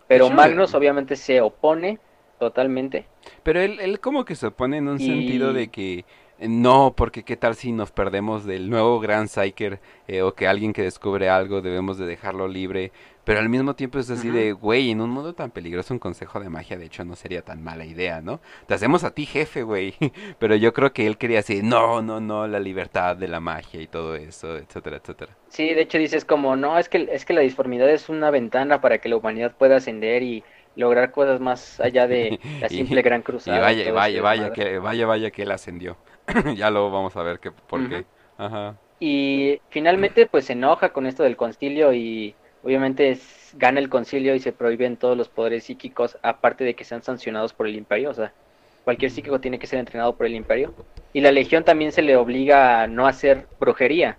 Pero 0.07 0.31
Magnus 0.31 0.75
obviamente 0.75 1.17
se 1.17 1.41
opone 1.41 1.99
totalmente. 2.39 3.07
Pero 3.43 3.61
él, 3.61 3.79
él 3.81 4.01
como 4.01 4.25
que 4.25 4.37
se 4.37 4.47
opone 4.47 4.79
en 4.79 4.89
un 4.89 4.99
sentido 4.99 5.53
de 5.53 5.69
que 5.69 6.05
no, 6.41 6.95
porque 6.97 7.25
qué 7.25 7.37
tal 7.37 7.57
si 7.57 7.73
nos 7.73 7.91
perdemos 7.91 8.45
del 8.45 8.71
nuevo 8.71 9.01
Gran 9.01 9.29
Psyker 9.29 9.81
eh, 10.07 10.23
o 10.23 10.35
que 10.35 10.47
alguien 10.47 10.73
que 10.73 10.83
descubre 10.83 11.29
algo 11.29 11.61
debemos 11.61 11.99
de 11.99 12.07
dejarlo 12.07 12.47
libre. 12.47 12.93
Pero 13.25 13.41
al 13.41 13.49
mismo 13.51 13.75
tiempo 13.75 13.99
es 13.99 14.09
así 14.09 14.31
de, 14.31 14.53
güey, 14.53 14.91
en 14.91 15.03
un 15.03 15.11
mundo 15.11 15.35
tan 15.35 15.51
peligroso 15.51 15.93
un 15.93 16.01
consejo 16.01 16.41
de 16.41 16.49
magia 16.49 16.79
de 16.79 16.87
hecho 16.87 17.05
no 17.05 17.15
sería 17.15 17.43
tan 17.43 17.63
mala 17.63 17.85
idea, 17.85 18.23
¿no? 18.23 18.41
Te 18.67 18.73
hacemos 18.73 19.05
a 19.05 19.11
ti 19.11 19.27
jefe, 19.27 19.65
güey. 19.65 19.95
Pero 20.39 20.57
yo 20.57 20.73
creo 20.73 20.95
que 20.95 21.07
él 21.07 21.19
quería 21.19 21.39
decir, 21.39 21.63
no, 21.63 22.01
no, 22.01 22.21
no, 22.21 22.47
la 22.47 22.59
libertad 22.59 23.17
de 23.17 23.29
la 23.29 23.41
magia 23.41 23.83
y 23.83 23.87
todo 23.87 24.15
eso, 24.15 24.57
etcétera, 24.57 24.97
etcétera. 24.97 25.37
Sí, 25.49 25.75
de 25.75 25.83
hecho 25.83 25.99
dices 25.99 26.25
como, 26.25 26.57
no, 26.57 26.79
es 26.79 26.89
que, 26.89 27.07
es 27.13 27.27
que 27.27 27.35
la 27.35 27.43
disformidad 27.43 27.91
es 27.91 28.09
una 28.09 28.31
ventana 28.31 28.81
para 28.81 28.99
que 28.99 29.11
la 29.11 29.17
humanidad 29.17 29.55
pueda 29.59 29.77
ascender 29.77 30.23
y 30.23 30.43
lograr 30.75 31.11
cosas 31.11 31.39
más 31.41 31.81
allá 31.81 32.07
de 32.07 32.39
la 32.61 32.69
simple 32.71 33.03
gran 33.03 33.21
cruzada. 33.21 33.59
Y 33.59 33.61
vaya, 33.61 33.93
vaya, 33.93 34.23
vaya, 34.23 34.53
que, 34.53 34.79
vaya, 34.79 35.07
vaya 35.07 35.31
que 35.31 35.43
él 35.43 35.51
ascendió. 35.51 35.99
ya 36.57 36.71
luego 36.71 36.91
vamos 36.91 37.17
a 37.17 37.23
ver 37.23 37.39
que, 37.39 37.51
por 37.51 37.89
qué. 37.89 38.05
Ajá. 38.37 38.77
Y 39.01 39.61
finalmente 39.71 40.27
pues 40.27 40.47
se 40.47 40.55
enoja 40.55 40.91
con 40.91 41.07
esto 41.07 41.23
del 41.23 41.37
concilio 41.37 41.93
y 41.93 42.35
obviamente 42.63 43.19
gana 43.55 43.81
el 43.81 43.89
concilio 43.89 44.35
y 44.35 44.41
se 44.41 44.53
prohíben 44.53 44.97
todos 44.97 45.17
los 45.17 45.29
poderes 45.29 45.65
psíquicos 45.65 46.19
aparte 46.23 46.65
de 46.65 46.75
que 46.75 46.85
sean 46.85 47.03
sancionados 47.03 47.53
por 47.53 47.67
el 47.67 47.77
imperio, 47.77 48.11
o 48.11 48.15
sea, 48.15 48.33
cualquier 48.85 49.11
psíquico 49.11 49.41
tiene 49.41 49.59
que 49.59 49.67
ser 49.67 49.79
entrenado 49.79 50.17
por 50.17 50.27
el 50.27 50.35
imperio. 50.35 50.75
Y 51.13 51.21
la 51.21 51.33
legión 51.33 51.65
también 51.65 51.93
se 51.93 52.03
le 52.03 52.17
obliga 52.17 52.83
a 52.83 52.87
no 52.87 53.07
hacer 53.07 53.47
brujería. 53.61 54.19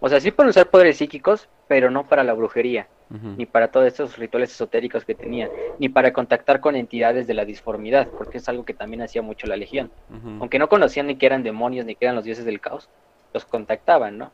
O 0.00 0.08
sea, 0.08 0.20
sí 0.20 0.30
pueden 0.30 0.50
usar 0.50 0.70
poderes 0.70 0.96
psíquicos, 0.96 1.48
pero 1.68 1.90
no 1.90 2.06
para 2.06 2.24
la 2.24 2.32
brujería 2.32 2.86
ni 3.10 3.44
para 3.44 3.68
todos 3.68 3.86
estos 3.86 4.16
rituales 4.18 4.52
esotéricos 4.52 5.04
que 5.04 5.14
tenía, 5.14 5.50
ni 5.78 5.88
para 5.88 6.12
contactar 6.12 6.60
con 6.60 6.76
entidades 6.76 7.26
de 7.26 7.34
la 7.34 7.44
disformidad, 7.44 8.08
porque 8.08 8.38
es 8.38 8.48
algo 8.48 8.64
que 8.64 8.74
también 8.74 9.02
hacía 9.02 9.20
mucho 9.20 9.46
la 9.46 9.56
Legión. 9.56 9.90
Aunque 10.38 10.58
no 10.58 10.68
conocían 10.68 11.08
ni 11.08 11.16
que 11.16 11.26
eran 11.26 11.42
demonios 11.42 11.86
ni 11.86 11.96
que 11.96 12.04
eran 12.04 12.14
los 12.14 12.24
dioses 12.24 12.44
del 12.44 12.60
caos, 12.60 12.88
los 13.34 13.44
contactaban, 13.44 14.18
¿no? 14.18 14.32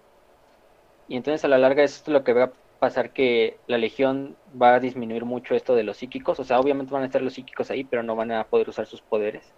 Y 1.08 1.16
entonces 1.16 1.44
a 1.44 1.48
la 1.48 1.58
larga 1.58 1.84
esto 1.84 2.10
es 2.10 2.12
lo 2.12 2.24
que 2.24 2.32
va 2.32 2.44
a 2.44 2.52
pasar 2.78 3.10
que 3.10 3.56
la 3.66 3.78
Legión 3.78 4.36
va 4.60 4.74
a 4.74 4.80
disminuir 4.80 5.24
mucho 5.24 5.54
esto 5.54 5.74
de 5.74 5.82
los 5.82 5.96
psíquicos, 5.96 6.38
o 6.38 6.44
sea, 6.44 6.60
obviamente 6.60 6.92
van 6.92 7.02
a 7.02 7.06
estar 7.06 7.22
los 7.22 7.34
psíquicos 7.34 7.70
ahí, 7.70 7.84
pero 7.84 8.02
no 8.02 8.16
van 8.16 8.32
a 8.32 8.44
poder 8.44 8.68
usar 8.68 8.86
sus 8.86 9.00
poderes. 9.00 9.54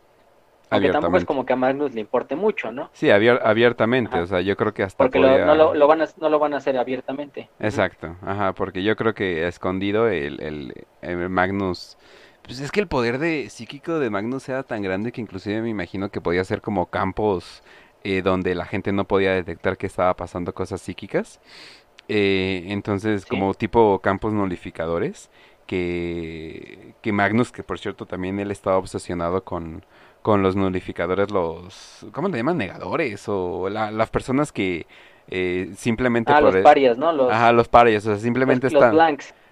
Aunque 0.70 0.90
tampoco 0.90 1.16
es 1.16 1.24
como 1.24 1.46
que 1.46 1.52
a 1.52 1.56
Magnus 1.56 1.94
le 1.94 2.00
importe 2.00 2.36
mucho, 2.36 2.70
¿no? 2.70 2.90
Sí, 2.92 3.10
abiertamente, 3.10 4.18
o 4.18 4.26
sea, 4.26 4.40
yo 4.40 4.56
creo 4.56 4.74
que 4.74 4.82
hasta 4.82 5.02
Porque 5.02 5.18
no, 5.18 5.54
lo, 5.54 5.86
van 5.86 6.02
a, 6.02 6.08
no 6.20 6.28
lo 6.28 6.38
van 6.38 6.54
a 6.54 6.58
hacer 6.58 6.76
abiertamente. 6.76 7.48
Exacto, 7.58 8.16
ajá, 8.22 8.52
porque 8.52 8.82
yo 8.82 8.96
creo 8.96 9.14
que 9.14 9.46
escondido 9.46 10.08
el, 10.08 10.74
el, 11.02 11.28
Magnus... 11.28 11.96
Pues 12.42 12.60
es 12.60 12.70
que 12.70 12.80
el 12.80 12.88
poder 12.88 13.18
de 13.18 13.50
psíquico 13.50 13.98
de 13.98 14.08
Magnus 14.08 14.48
era 14.48 14.62
tan 14.62 14.82
grande 14.82 15.12
que 15.12 15.20
inclusive 15.20 15.60
me 15.60 15.68
imagino 15.68 16.10
que 16.10 16.22
podía 16.22 16.42
ser 16.44 16.62
como 16.62 16.86
campos 16.86 17.62
eh, 18.04 18.22
donde 18.22 18.54
la 18.54 18.64
gente 18.64 18.90
no 18.90 19.06
podía 19.06 19.32
detectar 19.34 19.76
que 19.76 19.86
estaba 19.86 20.16
pasando 20.16 20.54
cosas 20.54 20.80
psíquicas. 20.80 21.40
Eh, 22.08 22.64
entonces, 22.68 23.26
como 23.26 23.52
tipo 23.52 23.98
campos 23.98 24.32
nulificadores, 24.32 25.30
que, 25.66 26.94
que 27.02 27.12
Magnus, 27.12 27.52
que 27.52 27.62
por 27.62 27.78
cierto 27.78 28.06
también 28.06 28.40
él 28.40 28.50
estaba 28.50 28.78
obsesionado 28.78 29.44
con, 29.44 29.84
con 30.28 30.42
los 30.42 30.56
nulificadores, 30.56 31.30
los, 31.30 32.04
¿cómo 32.12 32.28
le 32.28 32.36
llaman? 32.36 32.58
Negadores 32.58 33.24
o 33.28 33.70
las 33.70 34.10
personas 34.10 34.52
que 34.52 34.86
eh, 35.26 35.70
simplemente... 35.74 36.30
Ah, 36.30 36.42
los 36.42 36.54
parias, 36.56 36.98
¿no? 36.98 37.12
Los, 37.12 37.32
ajá, 37.32 37.50
los 37.52 37.66
parias, 37.66 38.04
o 38.04 38.10
sea, 38.10 38.18
simplemente 38.18 38.66
están... 38.66 38.94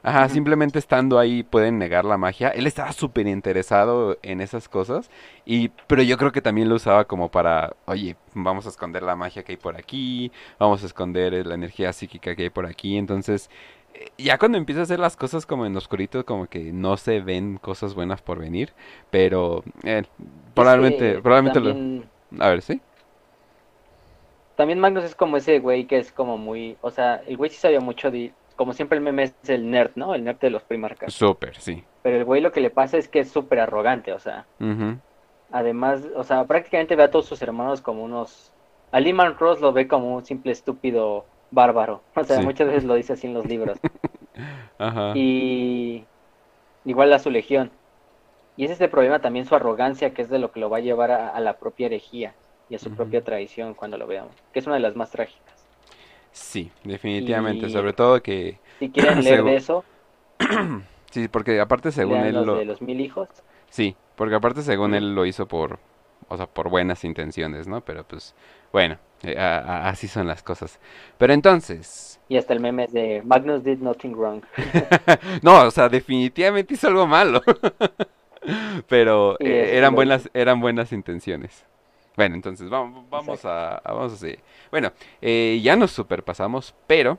Ajá, 0.02 0.28
simplemente 0.28 0.78
estando 0.78 1.18
ahí 1.18 1.42
pueden 1.44 1.78
negar 1.78 2.04
la 2.04 2.18
magia. 2.18 2.50
Él 2.50 2.66
estaba 2.66 2.92
súper 2.92 3.26
interesado 3.26 4.18
en 4.22 4.42
esas 4.42 4.68
cosas, 4.68 5.10
y 5.46 5.70
pero 5.86 6.02
yo 6.02 6.18
creo 6.18 6.30
que 6.30 6.42
también 6.42 6.68
lo 6.68 6.74
usaba 6.74 7.06
como 7.06 7.30
para, 7.30 7.74
oye, 7.86 8.14
vamos 8.34 8.66
a 8.66 8.68
esconder 8.68 9.02
la 9.02 9.16
magia 9.16 9.44
que 9.44 9.52
hay 9.52 9.56
por 9.56 9.76
aquí, 9.76 10.30
vamos 10.58 10.82
a 10.82 10.86
esconder 10.86 11.46
la 11.46 11.54
energía 11.54 11.94
psíquica 11.94 12.36
que 12.36 12.42
hay 12.42 12.50
por 12.50 12.66
aquí, 12.66 12.98
entonces 12.98 13.48
ya 14.18 14.38
cuando 14.38 14.58
empieza 14.58 14.80
a 14.80 14.84
hacer 14.84 14.98
las 14.98 15.16
cosas 15.16 15.46
como 15.46 15.66
en 15.66 15.76
oscurito, 15.76 16.24
como 16.24 16.46
que 16.46 16.72
no 16.72 16.96
se 16.96 17.20
ven 17.20 17.58
cosas 17.58 17.94
buenas 17.94 18.22
por 18.22 18.38
venir, 18.38 18.72
pero 19.10 19.62
eh, 19.84 20.04
probablemente, 20.54 21.20
probablemente 21.20 21.60
lo... 21.60 22.44
A 22.44 22.48
ver, 22.50 22.62
¿sí? 22.62 22.80
También 24.56 24.80
Magnus 24.80 25.04
es 25.04 25.14
como 25.14 25.36
ese 25.36 25.58
güey 25.58 25.86
que 25.86 25.98
es 25.98 26.12
como 26.12 26.38
muy, 26.38 26.76
o 26.80 26.90
sea, 26.90 27.22
el 27.26 27.36
güey 27.36 27.50
sí 27.50 27.56
sabía 27.56 27.80
mucho 27.80 28.10
de, 28.10 28.32
como 28.56 28.72
siempre 28.72 28.98
el 28.98 29.04
meme 29.04 29.24
es 29.24 29.34
el 29.48 29.70
nerd, 29.70 29.92
¿no? 29.94 30.14
El 30.14 30.24
nerd 30.24 30.38
de 30.38 30.50
los 30.50 30.62
primarcas. 30.62 31.12
Súper, 31.12 31.56
sí. 31.56 31.84
Pero 32.02 32.16
el 32.16 32.24
güey 32.24 32.40
lo 32.40 32.52
que 32.52 32.60
le 32.60 32.70
pasa 32.70 32.96
es 32.96 33.06
que 33.06 33.20
es 33.20 33.30
súper 33.30 33.60
arrogante, 33.60 34.12
o 34.12 34.18
sea. 34.18 34.46
Además, 35.52 36.02
o 36.16 36.24
sea, 36.24 36.44
prácticamente 36.44 36.96
ve 36.96 37.04
a 37.04 37.10
todos 37.10 37.26
sus 37.26 37.40
hermanos 37.42 37.80
como 37.80 38.02
unos... 38.02 38.52
A 38.92 39.00
Lehman 39.00 39.36
Ross 39.38 39.60
lo 39.60 39.72
ve 39.72 39.86
como 39.86 40.16
un 40.16 40.24
simple 40.24 40.52
estúpido 40.52 41.26
bárbaro. 41.50 42.02
O 42.14 42.24
sea, 42.24 42.40
muchas 42.40 42.68
veces 42.68 42.84
lo 42.84 42.94
dice 42.94 43.14
así 43.14 43.26
en 43.26 43.34
los 43.34 43.46
libros. 43.46 43.78
Y 45.14 46.04
igual 46.84 47.10
a 47.12 47.18
su 47.18 47.30
legión. 47.30 47.70
Y 48.56 48.64
es 48.64 48.80
el 48.80 48.90
problema 48.90 49.20
también, 49.20 49.46
su 49.46 49.54
arrogancia, 49.54 50.14
que 50.14 50.22
es 50.22 50.30
de 50.30 50.38
lo 50.38 50.50
que 50.50 50.60
lo 50.60 50.70
va 50.70 50.78
a 50.78 50.80
llevar 50.80 51.10
a, 51.10 51.38
la 51.40 51.58
propia 51.58 51.86
herejía 51.86 52.34
y 52.68 52.74
a 52.74 52.78
su 52.78 52.90
propia 52.90 53.22
tradición 53.22 53.74
cuando 53.74 53.98
lo 53.98 54.06
veamos, 54.06 54.34
que 54.52 54.58
es 54.58 54.66
una 54.66 54.76
de 54.76 54.82
las 54.82 54.96
más 54.96 55.10
trágicas. 55.10 55.66
Sí, 56.32 56.70
definitivamente, 56.84 57.68
sobre 57.68 57.92
todo 57.92 58.22
que... 58.22 58.58
Si 58.78 58.90
quieren 58.90 59.22
leer 59.24 59.44
de 59.44 59.56
eso... 59.56 59.84
sí, 61.10 61.28
porque 61.28 61.60
aparte 61.60 61.92
según 61.92 62.18
él... 62.18 62.34
Lo... 62.44 62.56
de 62.56 62.64
los 62.64 62.80
mil 62.80 63.00
hijos. 63.00 63.28
Sí, 63.68 63.96
porque 64.16 64.34
aparte 64.34 64.62
según 64.62 64.94
él 64.94 65.14
lo 65.14 65.26
hizo 65.26 65.46
por, 65.46 65.78
o 66.28 66.36
sea, 66.36 66.46
por 66.46 66.70
buenas 66.70 67.04
intenciones, 67.04 67.68
¿no? 67.68 67.82
Pero 67.82 68.04
pues, 68.04 68.34
bueno, 68.72 68.98
eh, 69.22 69.36
así 69.38 70.08
son 70.08 70.26
las 70.26 70.42
cosas. 70.42 70.78
Pero 71.18 71.32
entonces... 71.32 72.20
Y 72.28 72.36
hasta 72.36 72.52
el 72.54 72.60
meme 72.60 72.86
de 72.88 73.22
Magnus 73.24 73.62
did 73.62 73.78
nothing 73.78 74.12
wrong. 74.14 74.42
no, 75.42 75.66
o 75.66 75.70
sea, 75.70 75.88
definitivamente 75.88 76.74
hizo 76.74 76.88
algo 76.88 77.06
malo. 77.06 77.40
Pero 78.88 79.36
eh, 79.40 79.76
eran 79.76 79.94
buenas, 79.94 80.28
eran 80.34 80.60
buenas 80.60 80.92
intenciones. 80.92 81.64
Bueno, 82.16 82.34
entonces 82.34 82.70
vamos, 82.70 83.04
vamos 83.10 83.44
a, 83.44 83.82
vamos 83.84 84.12
a 84.12 84.16
seguir. 84.16 84.40
Bueno, 84.70 84.92
eh, 85.20 85.60
ya 85.62 85.76
nos 85.76 85.90
superpasamos, 85.90 86.74
pero 86.86 87.18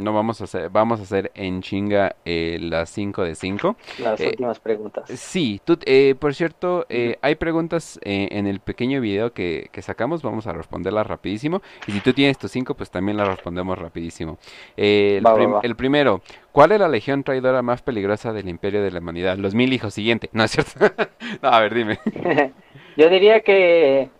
no 0.00 0.12
vamos 0.12 0.40
a 0.40 0.44
hacer, 0.44 0.70
vamos 0.70 1.00
a 1.00 1.02
hacer 1.04 1.30
en 1.34 1.62
chinga 1.62 2.16
eh, 2.24 2.58
las 2.60 2.90
5 2.90 3.22
de 3.22 3.34
5. 3.34 3.76
Las 3.98 4.20
eh, 4.20 4.28
últimas 4.28 4.58
preguntas. 4.60 5.08
Sí, 5.08 5.60
tú, 5.64 5.78
eh, 5.84 6.14
por 6.18 6.34
cierto, 6.34 6.86
hay 7.22 7.34
preguntas 7.36 7.98
en 8.02 8.46
el 8.46 8.60
pequeño 8.60 9.00
video 9.00 9.32
que, 9.32 9.68
que, 9.72 9.82
sacamos, 9.82 10.22
vamos 10.22 10.46
a 10.46 10.52
responderlas 10.52 11.06
rapidísimo. 11.06 11.62
Y 11.86 11.92
si 11.92 12.00
tú 12.00 12.12
tienes 12.12 12.38
tus 12.38 12.50
5, 12.50 12.74
pues 12.74 12.90
también 12.90 13.16
las 13.16 13.28
respondemos 13.28 13.78
rapidísimo. 13.78 14.38
El, 14.76 15.24
el, 15.62 15.76
primero, 15.76 16.22
¿cuál 16.52 16.72
es 16.72 16.80
la 16.80 16.88
legión 16.88 17.22
traidora 17.22 17.62
más 17.62 17.82
peligrosa 17.82 18.32
del 18.32 18.48
imperio 18.48 18.82
de 18.82 18.90
la 18.90 19.00
humanidad? 19.00 19.36
Los 19.36 19.54
mil 19.54 19.72
hijos, 19.72 19.94
siguiente. 19.94 20.30
No 20.32 20.44
es 20.44 20.50
cierto. 20.52 20.72
no, 21.42 21.48
a 21.48 21.60
ver, 21.60 21.74
dime. 21.74 21.98
Yo 22.96 23.08
diría 23.08 23.40
que 23.40 24.10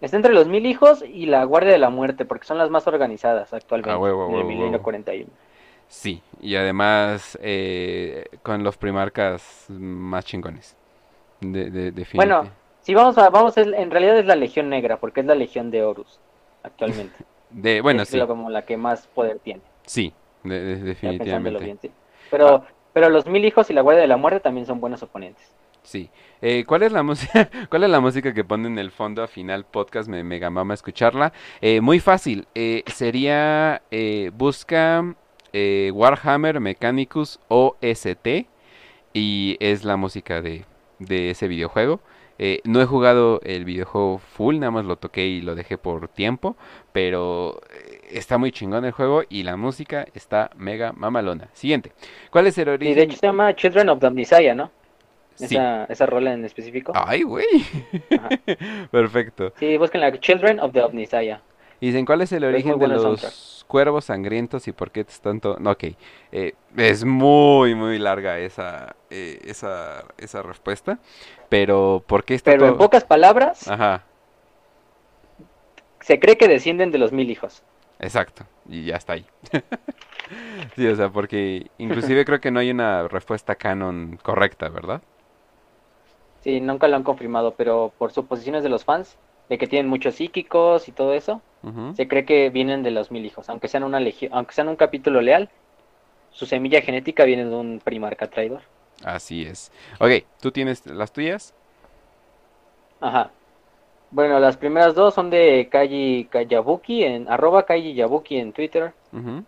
Está 0.00 0.16
entre 0.16 0.34
los 0.34 0.46
mil 0.46 0.66
hijos 0.66 1.02
y 1.02 1.26
la 1.26 1.44
Guardia 1.44 1.72
de 1.72 1.78
la 1.78 1.88
Muerte, 1.88 2.24
porque 2.24 2.46
son 2.46 2.58
las 2.58 2.68
más 2.68 2.86
organizadas 2.86 3.52
actualmente 3.54 3.98
ah, 3.98 4.26
en 4.28 4.34
el 4.34 4.44
milenio 4.44 4.82
41. 4.82 5.30
Sí, 5.88 6.20
y 6.40 6.56
además 6.56 7.38
eh, 7.40 8.26
con 8.42 8.62
los 8.62 8.76
primarcas 8.76 9.66
más 9.68 10.24
chingones. 10.24 10.76
De, 11.40 11.70
de, 11.70 12.06
bueno, 12.14 12.48
si 12.80 12.94
vamos 12.94 13.18
a, 13.18 13.28
vamos 13.30 13.56
en 13.56 13.90
realidad 13.90 14.18
es 14.18 14.26
la 14.26 14.36
Legión 14.36 14.68
Negra, 14.68 14.98
porque 14.98 15.20
es 15.20 15.26
la 15.26 15.34
Legión 15.34 15.70
de 15.70 15.82
Horus 15.82 16.18
actualmente. 16.62 17.14
de, 17.50 17.80
bueno, 17.80 18.02
es 18.02 18.08
sí. 18.08 18.20
como 18.20 18.50
la 18.50 18.62
que 18.62 18.76
más 18.76 19.06
poder 19.08 19.38
tiene. 19.38 19.60
Sí, 19.84 20.12
definitivamente. 20.42 21.90
pero, 22.30 22.48
ah. 22.48 22.66
pero 22.92 23.08
los 23.08 23.26
mil 23.26 23.44
hijos 23.44 23.70
y 23.70 23.72
la 23.72 23.82
Guardia 23.82 24.02
de 24.02 24.08
la 24.08 24.16
Muerte 24.16 24.40
también 24.40 24.66
son 24.66 24.80
buenos 24.80 25.02
oponentes. 25.02 25.52
Sí. 25.86 26.10
Eh, 26.42 26.64
¿cuál, 26.66 26.82
es 26.82 26.90
la 26.90 27.04
música, 27.04 27.48
¿Cuál 27.70 27.84
es 27.84 27.90
la 27.90 28.00
música 28.00 28.34
que 28.34 28.42
ponen 28.42 28.72
en 28.72 28.78
el 28.78 28.90
fondo 28.90 29.22
a 29.22 29.28
final 29.28 29.64
podcast? 29.64 30.08
Me 30.08 30.24
mega 30.24 30.50
mama 30.50 30.74
escucharla. 30.74 31.32
Eh, 31.60 31.80
muy 31.80 32.00
fácil. 32.00 32.48
Eh, 32.56 32.82
sería 32.86 33.82
busca 34.32 35.14
Warhammer 35.54 36.58
Mechanicus 36.60 37.38
OST 37.48 38.48
y 39.14 39.56
es 39.60 39.84
la 39.84 39.96
música 39.96 40.42
de, 40.42 40.64
de 40.98 41.30
ese 41.30 41.46
videojuego. 41.46 42.00
no 42.64 42.82
he 42.82 42.84
jugado 42.84 43.40
el 43.44 43.64
videojuego 43.64 44.18
full, 44.18 44.58
nada 44.58 44.72
más 44.72 44.84
lo 44.86 44.96
toqué 44.96 45.24
y 45.26 45.40
lo 45.40 45.54
dejé 45.54 45.78
por 45.78 46.08
tiempo, 46.08 46.56
pero 46.92 47.60
está 48.10 48.38
muy 48.38 48.50
chingón 48.50 48.84
el 48.84 48.92
juego 48.92 49.22
y 49.28 49.44
la 49.44 49.56
música 49.56 50.04
está 50.14 50.50
mega 50.56 50.92
mamalona. 50.92 51.48
Siguiente. 51.52 51.92
¿Cuál 52.30 52.48
es 52.48 52.58
el 52.58 52.68
origen? 52.70 52.92
Y 52.92 52.96
de 52.96 53.02
hecho 53.04 53.16
se 53.16 53.26
llama 53.26 53.54
Children 53.54 53.88
of 53.88 54.00
the 54.00 54.10
Messiah, 54.10 54.54
¿no? 54.54 54.70
Esa, 55.38 55.84
esa 55.84 56.06
rola 56.06 56.32
en 56.32 56.44
específico. 56.44 56.92
Ay, 56.94 57.22
güey. 57.22 57.46
Perfecto. 58.90 59.52
Sí, 59.58 59.76
busquen 59.76 60.00
la 60.00 60.18
Children 60.18 60.60
of 60.60 60.72
the 60.72 60.82
Omnisaya. 60.82 61.40
Y 61.80 61.88
dicen, 61.88 62.06
¿cuál 62.06 62.22
es 62.22 62.32
el 62.32 62.44
origen 62.44 62.78
de 62.78 62.88
los 62.88 63.64
cuervos 63.66 64.06
sangrientos 64.06 64.66
y 64.68 64.72
por 64.72 64.90
qué 64.90 65.00
es 65.00 65.20
tanto...? 65.20 65.56
No, 65.60 65.72
ok. 65.72 65.84
Eh, 66.32 66.54
es 66.76 67.04
muy, 67.04 67.74
muy 67.74 67.98
larga 67.98 68.38
esa, 68.38 68.96
eh, 69.10 69.40
esa, 69.44 70.04
esa 70.16 70.42
respuesta. 70.42 70.98
Pero, 71.48 72.02
¿por 72.06 72.24
qué 72.24 72.34
está 72.34 72.52
Pero 72.52 72.68
en 72.68 72.76
pocas 72.78 73.04
palabras... 73.04 73.68
Ajá. 73.68 74.04
Se 76.00 76.18
cree 76.20 76.38
que 76.38 76.48
descienden 76.48 76.92
de 76.92 76.98
los 76.98 77.12
mil 77.12 77.30
hijos. 77.30 77.62
Exacto. 77.98 78.44
Y 78.68 78.84
ya 78.84 78.96
está 78.96 79.14
ahí. 79.14 79.26
sí, 80.76 80.86
o 80.86 80.96
sea, 80.96 81.08
porque 81.10 81.66
inclusive 81.78 82.24
creo 82.24 82.40
que 82.40 82.50
no 82.50 82.60
hay 82.60 82.70
una 82.70 83.08
respuesta 83.08 83.54
canon 83.56 84.18
correcta, 84.22 84.68
¿verdad? 84.68 85.02
Sí, 86.46 86.60
nunca 86.60 86.86
lo 86.86 86.94
han 86.94 87.02
confirmado, 87.02 87.54
pero 87.56 87.92
por 87.98 88.12
suposiciones 88.12 88.62
de 88.62 88.68
los 88.68 88.84
fans, 88.84 89.18
de 89.48 89.58
que 89.58 89.66
tienen 89.66 89.90
muchos 89.90 90.14
psíquicos 90.14 90.86
y 90.86 90.92
todo 90.92 91.12
eso, 91.12 91.42
se 91.94 92.06
cree 92.06 92.24
que 92.24 92.50
vienen 92.50 92.84
de 92.84 92.92
los 92.92 93.10
mil 93.10 93.26
hijos, 93.26 93.48
aunque 93.48 93.66
sean 93.66 93.82
una 93.82 93.98
legión, 93.98 94.30
aunque 94.32 94.54
sean 94.54 94.68
un 94.68 94.76
capítulo 94.76 95.20
leal, 95.20 95.50
su 96.30 96.46
semilla 96.46 96.80
genética 96.82 97.24
viene 97.24 97.46
de 97.46 97.52
un 97.52 97.80
primarca 97.82 98.30
traidor. 98.30 98.60
Así 99.02 99.42
es. 99.42 99.72
Ok, 99.98 100.24
¿tú 100.40 100.52
tienes 100.52 100.86
las 100.86 101.12
tuyas? 101.12 101.52
Ajá. 103.00 103.32
Bueno, 104.12 104.38
las 104.38 104.56
primeras 104.56 104.94
dos 104.94 105.14
son 105.14 105.30
de 105.30 105.68
Kaji 105.68 106.28
Kayabuki 106.30 107.02
en 107.02 107.28
arroba 107.28 107.66
Kaji 107.66 107.94
Yabuki 107.94 108.36
en 108.36 108.52
Twitter. 108.52 108.92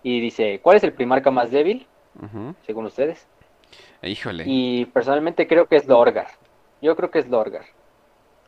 Y 0.02 0.20
dice, 0.20 0.58
¿cuál 0.60 0.78
es 0.78 0.82
el 0.82 0.94
primarca 0.94 1.30
más 1.30 1.52
débil? 1.52 1.86
Según 2.66 2.86
ustedes. 2.86 3.24
Híjole. 4.02 4.42
Y 4.48 4.86
personalmente 4.86 5.46
creo 5.46 5.66
que 5.66 5.76
es 5.76 5.86
Lorgar. 5.86 6.26
Yo 6.80 6.96
creo 6.96 7.10
que 7.10 7.18
es 7.18 7.28
Lorgar. 7.28 7.64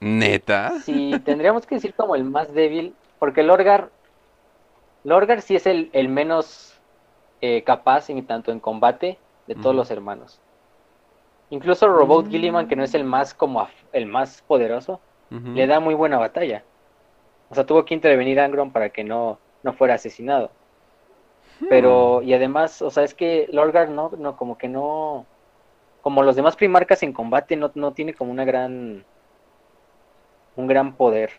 ¿Neta? 0.00 0.72
Sí, 0.80 1.12
tendríamos 1.24 1.66
que 1.66 1.74
decir 1.74 1.94
como 1.94 2.14
el 2.14 2.24
más 2.24 2.52
débil, 2.54 2.94
porque 3.18 3.42
Lorgar, 3.42 3.90
Lorgar 5.04 5.42
sí 5.42 5.56
es 5.56 5.66
el, 5.66 5.90
el 5.92 6.08
menos 6.08 6.80
eh, 7.42 7.62
capaz 7.62 8.08
en 8.10 8.26
tanto 8.26 8.52
en 8.52 8.60
combate 8.60 9.18
de 9.46 9.54
todos 9.54 9.74
los 9.74 9.90
hermanos. 9.90 10.40
Incluso 11.50 11.88
Robot 11.88 12.26
mm. 12.26 12.30
Gilliman, 12.30 12.68
que 12.68 12.76
no 12.76 12.84
es 12.84 12.94
el 12.94 13.04
más 13.04 13.34
como 13.34 13.66
el 13.92 14.06
más 14.06 14.42
poderoso, 14.42 15.00
le 15.30 15.66
da 15.68 15.78
muy 15.78 15.94
buena 15.94 16.18
batalla. 16.18 16.64
O 17.50 17.54
sea, 17.54 17.64
tuvo 17.64 17.84
que 17.84 17.94
intervenir 17.94 18.40
Angron 18.40 18.72
para 18.72 18.90
que 18.90 19.04
no, 19.04 19.38
no 19.62 19.72
fuera 19.72 19.94
asesinado. 19.94 20.50
Pero, 21.68 22.20
hmm. 22.20 22.28
y 22.28 22.34
además, 22.34 22.80
o 22.82 22.90
sea, 22.90 23.04
es 23.04 23.14
que 23.14 23.48
Lorgar 23.52 23.90
no, 23.90 24.10
no, 24.18 24.36
como 24.36 24.56
que 24.56 24.68
no, 24.68 25.26
como 26.02 26.22
los 26.22 26.36
demás 26.36 26.56
primarcas 26.56 27.02
en 27.02 27.12
combate, 27.12 27.56
no, 27.56 27.70
no 27.74 27.92
tiene 27.92 28.14
como 28.14 28.30
una 28.30 28.44
gran, 28.44 29.04
un 30.56 30.66
gran 30.66 30.94
poder, 30.94 31.32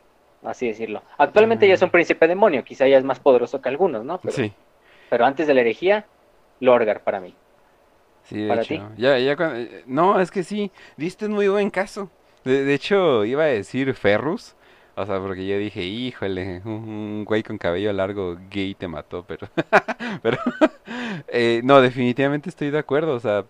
así 0.44 0.68
decirlo. 0.68 1.02
Actualmente 1.18 1.68
ya 1.68 1.74
es 1.74 1.82
un 1.82 1.90
mm. 1.90 1.92
príncipe 1.92 2.28
demonio, 2.28 2.64
quizá 2.64 2.88
ya 2.88 2.98
es 2.98 3.04
más 3.04 3.20
poderoso 3.20 3.62
que 3.62 3.70
algunos, 3.70 4.06
¿no? 4.06 4.20
Pero, 4.20 4.34
sí. 4.34 4.54
Pero 5.10 5.26
antes 5.26 5.48
de 5.48 5.54
la 5.54 5.62
herejía, 5.62 6.06
Lorgar 6.60 7.04
para 7.04 7.20
mí. 7.20 7.34
Sí, 8.24 8.44
de 8.44 8.54
hecho. 8.54 8.92
Ya, 8.98 9.18
ya 9.18 9.36
eh, 9.56 9.84
no, 9.88 10.20
es 10.22 10.30
que 10.30 10.44
sí, 10.44 10.72
diste 10.96 11.26
un 11.26 11.34
muy 11.34 11.48
buen 11.48 11.72
caso. 11.72 12.10
De, 12.44 12.74
hecho, 12.74 13.26
iba 13.26 13.44
a 13.44 13.48
decir 13.48 13.94
Ferrus. 13.96 14.56
O 14.96 15.06
sea, 15.06 15.20
porque 15.20 15.48
yo 15.48 15.58
dije, 15.58 15.82
híjole, 15.82 16.62
un, 16.66 17.24
güey 17.26 17.44
con 17.44 17.58
cabello 17.58 17.92
largo 17.94 18.38
gay 18.50 18.76
te 18.76 18.88
mató, 18.88 19.26
pero... 19.28 19.48
pero 20.22 20.38
eh, 21.28 21.62
no, 21.64 21.82
definitivamente 21.82 22.50
estoy 22.50 22.70
de 22.70 22.80
acuerdo. 22.80 23.16
O 23.16 23.20
sea, 23.20 23.46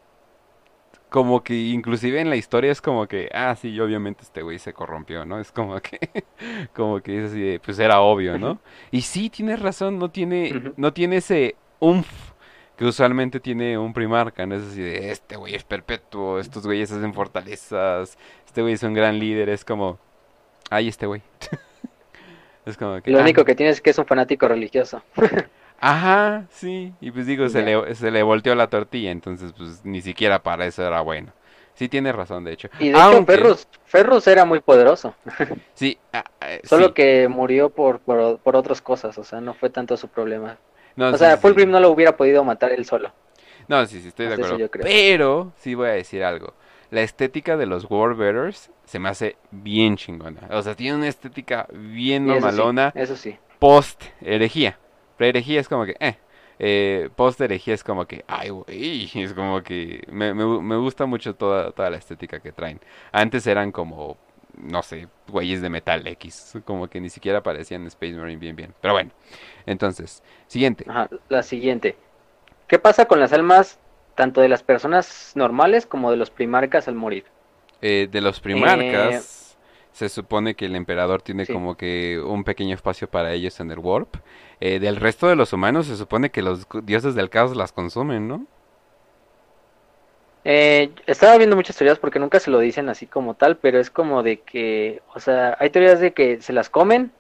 como 1.12 1.44
que 1.44 1.54
inclusive 1.54 2.22
en 2.22 2.30
la 2.30 2.38
historia 2.38 2.72
es 2.72 2.80
como 2.80 3.06
que, 3.06 3.30
ah, 3.34 3.54
sí, 3.60 3.78
obviamente 3.82 4.24
este 4.24 4.44
güey 4.44 4.60
se 4.60 4.72
corrompió, 4.72 5.26
¿no? 5.26 5.42
Es 5.42 5.52
como 5.52 5.78
que, 5.82 6.00
como 6.74 7.02
que 7.02 7.20
es 7.20 7.32
así 7.32 7.60
pues 7.62 7.78
era 7.80 8.00
obvio, 8.00 8.40
¿no? 8.40 8.62
Y 8.92 9.02
sí, 9.02 9.30
tienes 9.30 9.60
razón, 9.60 10.00
no 10.00 10.10
tiene, 10.10 10.72
no 10.78 10.94
tiene 10.94 11.18
ese 11.18 11.58
umf 11.80 12.08
que 12.78 12.86
usualmente 12.86 13.42
tiene 13.42 13.78
un 13.78 13.94
primarca, 13.94 14.46
¿no? 14.46 14.56
Es 14.56 14.64
así 14.64 14.80
de, 14.80 15.12
este 15.12 15.36
güey 15.36 15.54
es 15.54 15.66
perpetuo, 15.66 16.40
estos 16.40 16.66
güeyes 16.66 16.90
hacen 16.94 17.14
fortalezas, 17.14 18.18
este 18.46 18.62
güey 18.62 18.76
es 18.76 18.84
un 18.84 18.94
gran 18.94 19.20
líder, 19.20 19.50
es 19.50 19.66
como, 19.66 20.00
ay, 20.70 20.88
este 20.88 21.08
güey. 21.08 21.22
es 22.66 22.78
como 22.78 23.02
que... 23.02 23.12
Lo 23.12 23.20
único 23.20 23.42
ah". 23.42 23.46
que 23.46 23.56
tiene 23.56 23.74
es 23.74 23.82
que 23.82 23.90
es 23.90 23.98
un 23.98 24.06
fanático 24.06 24.48
religioso. 24.48 25.04
Ajá, 25.82 26.46
sí. 26.52 26.94
Y 27.02 27.10
pues 27.10 27.26
digo, 27.26 27.50
se 27.50 27.64
le, 27.64 27.96
se 27.96 28.12
le 28.12 28.22
volteó 28.22 28.54
la 28.54 28.68
tortilla, 28.68 29.10
entonces 29.10 29.52
pues 29.58 29.84
ni 29.84 30.04
siquiera 30.04 30.44
para 30.44 30.68
eso 30.68 30.86
era 30.86 31.02
bueno. 31.02 31.34
Sí, 31.74 31.90
tiene 31.90 32.12
razón, 32.12 32.44
de 32.44 32.54
hecho. 32.54 32.70
Y 32.78 32.90
de 32.90 33.00
hecho, 33.00 33.26
Ferrus, 33.26 33.68
Ferrus 33.86 34.28
era 34.28 34.46
muy 34.46 34.60
poderoso. 34.60 35.16
Sí. 35.74 35.98
Ah, 36.14 36.24
eh, 36.42 36.62
Solo 36.64 36.94
que 36.94 37.28
murió 37.28 37.72
por, 37.72 38.00
por, 38.00 38.38
por, 38.38 38.56
otras 38.56 38.80
cosas, 38.80 39.18
o 39.18 39.24
sea, 39.24 39.42
no 39.42 39.56
fue 39.56 39.72
tanto 39.72 39.98
su 39.98 40.08
problema. 40.08 40.60
o 40.96 41.18
sea, 41.18 41.38
Fulgrim 41.38 41.72
no 41.72 41.80
lo 41.80 41.90
hubiera 41.90 42.16
podido 42.16 42.44
matar 42.44 42.72
él 42.72 42.86
solo. 42.86 43.12
No, 43.68 43.84
sí, 43.88 44.02
sí, 44.02 44.10
estoy 44.10 44.28
de 44.28 44.36
acuerdo. 44.36 44.70
Pero 44.84 45.52
sí 45.58 45.74
voy 45.74 45.90
a 45.90 45.94
decir 45.94 46.24
algo. 46.24 46.54
La 46.92 47.02
estética 47.02 47.58
de 47.58 47.66
los 47.66 47.90
Warbearers 47.90 48.70
se 48.86 49.00
me 49.00 49.10
hace 49.10 49.38
bien 49.50 49.98
chingona. 49.98 50.48
O 50.52 50.62
sea, 50.62 50.76
tiene 50.76 50.98
una 50.98 51.08
estética 51.08 51.66
bien 51.72 52.28
normalona. 52.28 52.92
eso 52.94 53.16
sí. 53.16 53.36
Post 53.58 54.04
herejía 54.22 54.78
herejía 55.30 55.60
es 55.60 55.68
como 55.68 55.86
que, 55.86 55.96
eh. 56.00 56.18
eh 56.60 57.10
post 57.16 57.42
herejía 57.42 57.74
es 57.74 57.84
como 57.84 58.06
que, 58.06 58.24
ay, 58.28 58.50
güey, 58.50 59.10
es 59.16 59.34
como 59.34 59.62
que 59.64 60.04
me, 60.12 60.34
me, 60.34 60.76
gusta 60.78 61.06
mucho 61.06 61.36
toda, 61.36 61.72
toda 61.72 61.90
la 61.90 61.98
estética 61.98 62.40
que 62.40 62.52
traen. 62.52 62.80
Antes 63.12 63.48
eran 63.48 63.72
como 63.72 64.18
no 64.58 64.84
sé, 64.84 65.08
güeyes 65.28 65.62
de 65.62 65.70
metal 65.70 66.06
X, 66.06 66.58
como 66.66 66.90
que 66.90 67.00
ni 67.00 67.10
siquiera 67.10 67.42
parecían 67.42 67.88
Space 67.88 68.14
Marine 68.14 68.40
bien 68.40 68.56
bien. 68.56 68.74
Pero 68.82 68.94
bueno, 68.94 69.12
entonces, 69.66 70.24
siguiente. 70.48 70.86
Ajá, 70.88 71.10
la 71.30 71.44
siguiente. 71.44 71.96
¿Qué 72.68 72.80
pasa 72.80 73.06
con 73.06 73.20
las 73.20 73.34
almas 73.34 73.80
tanto 74.16 74.42
de 74.42 74.50
las 74.50 74.64
personas 74.64 75.34
normales 75.36 75.86
como 75.86 76.12
de 76.12 76.18
los 76.18 76.30
primarcas 76.30 76.88
al 76.88 76.96
morir? 76.96 77.26
Eh, 77.82 78.08
de 78.12 78.22
los 78.22 78.40
primarcas, 78.40 79.58
se 79.92 80.10
supone 80.10 80.56
que 80.56 80.66
el 80.66 80.76
emperador 80.76 81.22
tiene 81.22 81.46
como 81.48 81.76
que 81.76 82.22
un 82.24 82.44
pequeño 82.44 82.76
espacio 82.76 83.10
para 83.10 83.34
ellos 83.34 83.60
en 83.60 83.72
el 83.72 83.80
warp. 83.80 84.16
Eh, 84.64 84.80
del 84.80 84.98
resto 84.98 85.28
de 85.28 85.36
los 85.36 85.54
humanos 85.54 85.88
se 85.88 85.98
supone 85.98 86.30
que 86.30 86.44
los 86.44 86.68
dioses 86.84 87.16
del 87.16 87.32
caos 87.32 87.56
las 87.56 87.72
consumen, 87.72 88.28
¿no? 88.28 88.46
Eh, 90.44 90.92
estaba 91.08 91.36
viendo 91.38 91.56
muchas 91.56 91.76
teorías 91.76 91.98
porque 91.98 92.20
nunca 92.20 92.40
se 92.40 92.52
lo 92.52 92.60
dicen 92.60 92.88
así 92.88 93.08
como 93.08 93.34
tal, 93.34 93.58
pero 93.58 93.80
es 93.80 93.90
como 93.90 94.22
de 94.22 94.42
que, 94.42 95.02
o 95.16 95.20
sea, 95.20 95.58
hay 95.60 95.72
teorías 95.72 96.00
de 96.00 96.14
que 96.14 96.42
se 96.42 96.54
las 96.54 96.70
comen, 96.70 97.12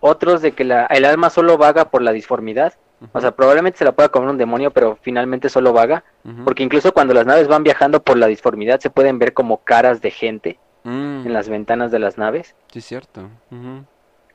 otros 0.00 0.42
de 0.42 0.52
que 0.52 0.64
la, 0.64 0.84
el 0.86 1.06
alma 1.06 1.30
solo 1.30 1.56
vaga 1.56 1.90
por 1.90 2.02
la 2.02 2.12
disformidad, 2.12 2.74
o 3.12 3.20
sea, 3.20 3.32
probablemente 3.32 3.78
se 3.78 3.84
la 3.84 3.92
pueda 3.92 4.10
comer 4.10 4.28
un 4.28 4.38
demonio, 4.38 4.72
pero 4.72 4.98
finalmente 5.00 5.48
solo 5.48 5.72
vaga, 5.72 6.04
porque 6.44 6.62
incluso 6.62 6.92
cuando 6.92 7.14
las 7.14 7.24
naves 7.24 7.48
van 7.48 7.64
viajando 7.64 8.02
por 8.02 8.18
la 8.18 8.26
disformidad 8.26 8.78
se 8.80 8.90
pueden 8.90 9.18
ver 9.18 9.32
como 9.32 9.64
caras 9.64 10.02
de 10.02 10.10
gente 10.10 10.58
mm. 10.84 11.26
en 11.26 11.32
las 11.32 11.48
ventanas 11.48 11.90
de 11.90 11.98
las 11.98 12.18
naves. 12.18 12.54
Sí, 12.70 12.82
cierto. 12.82 13.28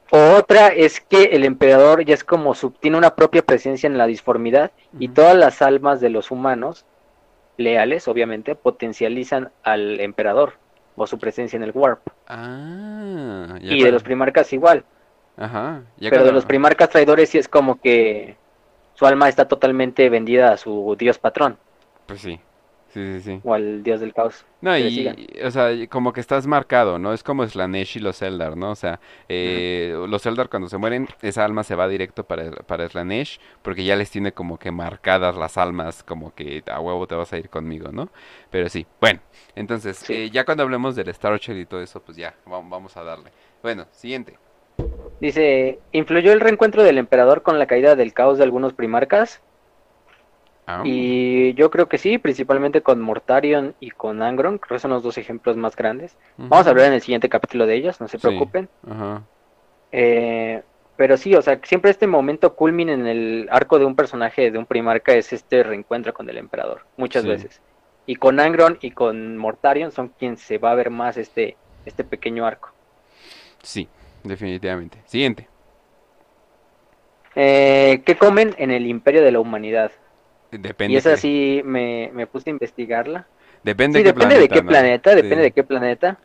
Otra 0.09 0.67
es 0.67 1.01
que 1.01 1.23
el 1.23 1.43
emperador 1.43 2.03
ya 2.05 2.13
es 2.13 2.23
como 2.23 2.55
su, 2.55 2.71
tiene 2.71 2.97
una 2.97 3.15
propia 3.15 3.41
presencia 3.41 3.87
en 3.87 3.97
la 3.97 4.07
disformidad 4.07 4.71
y 4.99 5.09
todas 5.09 5.35
las 5.35 5.61
almas 5.61 5.99
de 5.99 6.09
los 6.09 6.31
humanos 6.31 6.85
leales, 7.57 8.07
obviamente, 8.07 8.55
potencializan 8.55 9.51
al 9.63 9.99
emperador 9.99 10.53
o 10.95 11.05
su 11.07 11.19
presencia 11.19 11.57
en 11.57 11.63
el 11.63 11.71
warp. 11.73 12.01
Ah, 12.27 13.57
y 13.59 13.83
de 13.83 13.91
los 13.91 14.03
primarcas 14.03 14.51
igual. 14.53 14.83
Ajá. 15.35 15.83
Pero 15.99 16.23
de 16.23 16.31
los 16.31 16.45
primarcas 16.45 16.89
traidores 16.89 17.29
sí 17.29 17.37
es 17.37 17.47
como 17.47 17.79
que 17.79 18.37
su 18.95 19.05
alma 19.05 19.29
está 19.29 19.47
totalmente 19.47 20.09
vendida 20.09 20.51
a 20.51 20.57
su 20.57 20.95
dios 20.97 21.19
patrón. 21.19 21.57
Pues 22.07 22.21
sí. 22.21 22.39
Sí, 22.89 23.13
sí, 23.13 23.21
sí. 23.21 23.41
O 23.43 23.53
al 23.53 23.83
dios 23.83 23.99
del 23.99 24.13
caos. 24.13 24.45
No, 24.61 24.77
y, 24.77 25.07
o 25.43 25.51
sea, 25.51 25.69
como 25.87 26.13
que 26.13 26.21
estás 26.21 26.47
marcado, 26.47 26.97
¿no? 26.97 27.13
Es 27.13 27.21
como 27.21 27.45
Slanesh 27.45 27.97
y 27.97 27.99
los 27.99 28.21
Eldar, 28.21 28.57
¿no? 28.57 28.71
O 28.71 28.75
sea, 28.75 28.99
eh, 29.29 29.93
los 30.07 30.25
Eldar 30.25 30.49
cuando 30.49 30.69
se 30.69 30.77
mueren, 30.77 31.07
esa 31.21 31.45
alma 31.45 31.63
se 31.63 31.75
va 31.75 31.87
directo 31.87 32.23
para, 32.23 32.49
para 32.51 32.87
Slanesh, 32.87 33.39
porque 33.61 33.83
ya 33.83 33.95
les 33.95 34.09
tiene 34.09 34.31
como 34.31 34.57
que 34.57 34.71
marcadas 34.71 35.35
las 35.35 35.57
almas, 35.57 36.01
como 36.03 36.33
que 36.33 36.63
a 36.71 36.79
huevo 36.79 37.05
te 37.07 37.15
vas 37.15 37.31
a 37.33 37.37
ir 37.37 37.49
conmigo, 37.49 37.91
¿no? 37.91 38.09
Pero 38.49 38.69
sí, 38.69 38.87
bueno, 38.99 39.19
entonces, 39.55 40.09
eh, 40.09 40.29
ya 40.31 40.45
cuando 40.45 40.63
hablemos 40.63 40.95
del 40.95 41.09
Star 41.09 41.39
y 41.47 41.65
todo 41.65 41.81
eso, 41.81 42.01
pues 42.01 42.17
ya, 42.17 42.33
vamos 42.45 42.97
a 42.97 43.03
darle. 43.03 43.31
Bueno, 43.61 43.85
siguiente. 43.91 44.37
Dice, 45.19 45.79
¿influyó 45.91 46.31
el 46.31 46.39
reencuentro 46.39 46.83
del 46.83 46.97
emperador 46.97 47.41
con 47.41 47.59
la 47.59 47.65
caída 47.65 47.95
del 47.95 48.13
caos 48.13 48.37
de 48.37 48.43
algunos 48.43 48.73
primarcas? 48.73 49.41
Ah. 50.67 50.81
Y 50.83 51.53
yo 51.53 51.71
creo 51.71 51.87
que 51.87 51.97
sí, 51.97 52.17
principalmente 52.17 52.81
con 52.81 53.01
Mortarion 53.01 53.73
y 53.79 53.91
con 53.91 54.21
Angron, 54.21 54.57
creo 54.57 54.75
que 54.75 54.81
son 54.81 54.91
los 54.91 55.01
dos 55.01 55.17
ejemplos 55.17 55.55
más 55.55 55.77
grandes. 55.77 56.17
Vamos 56.35 56.67
a 56.67 56.69
hablar 56.69 56.87
en 56.87 56.93
el 56.93 57.01
siguiente 57.01 57.29
capítulo 57.29 57.65
de 57.65 57.75
ellos, 57.75 58.01
no 58.01 58.09
se 58.09 58.19
preocupen. 58.19 58.67
Eh, 59.93 60.61
pero 60.97 61.15
sí, 61.15 61.33
o 61.35 61.41
sea, 61.41 61.59
siempre 61.63 61.89
este 61.89 62.05
momento 62.05 62.53
culmina 62.53 62.91
en 62.91 63.07
el 63.07 63.47
arco 63.49 63.79
de 63.79 63.85
un 63.85 63.95
personaje 63.95 64.51
de 64.51 64.57
un 64.57 64.65
primarca 64.65 65.13
es 65.13 65.31
este 65.31 65.63
reencuentro 65.63 66.13
con 66.13 66.29
el 66.29 66.37
emperador, 66.37 66.81
muchas 66.97 67.25
veces. 67.25 67.61
Y 68.05 68.17
con 68.17 68.39
Angron 68.39 68.77
y 68.81 68.91
con 68.91 69.37
Mortarion 69.37 69.91
son 69.91 70.09
quien 70.09 70.35
se 70.35 70.57
va 70.57 70.71
a 70.71 70.75
ver 70.75 70.89
más 70.89 71.15
este, 71.15 71.55
este 71.85 72.03
pequeño 72.03 72.45
arco. 72.45 72.73
Sí, 73.63 73.87
definitivamente. 74.23 74.97
Siguiente. 75.05 75.47
Eh, 77.35 78.01
¿Qué 78.05 78.17
comen 78.17 78.55
en 78.57 78.71
el 78.71 78.85
imperio 78.87 79.21
de 79.21 79.31
la 79.31 79.39
humanidad? 79.39 79.91
Depende. 80.51 80.93
Y 80.93 80.97
esa 80.97 81.17
sí 81.17 81.61
me, 81.65 82.27
puse 82.31 82.49
a 82.49 82.51
investigarla. 82.51 83.27
Depende, 83.63 83.99
de, 83.99 84.03
qué 84.03 84.09
depende 84.13 84.35
planeta, 84.35 84.41
de 84.41 84.47
qué 84.47 84.67
planeta, 84.67 85.15
depende 85.15 85.43
de 85.43 85.51
qué 85.51 85.63
planeta. 85.63 86.19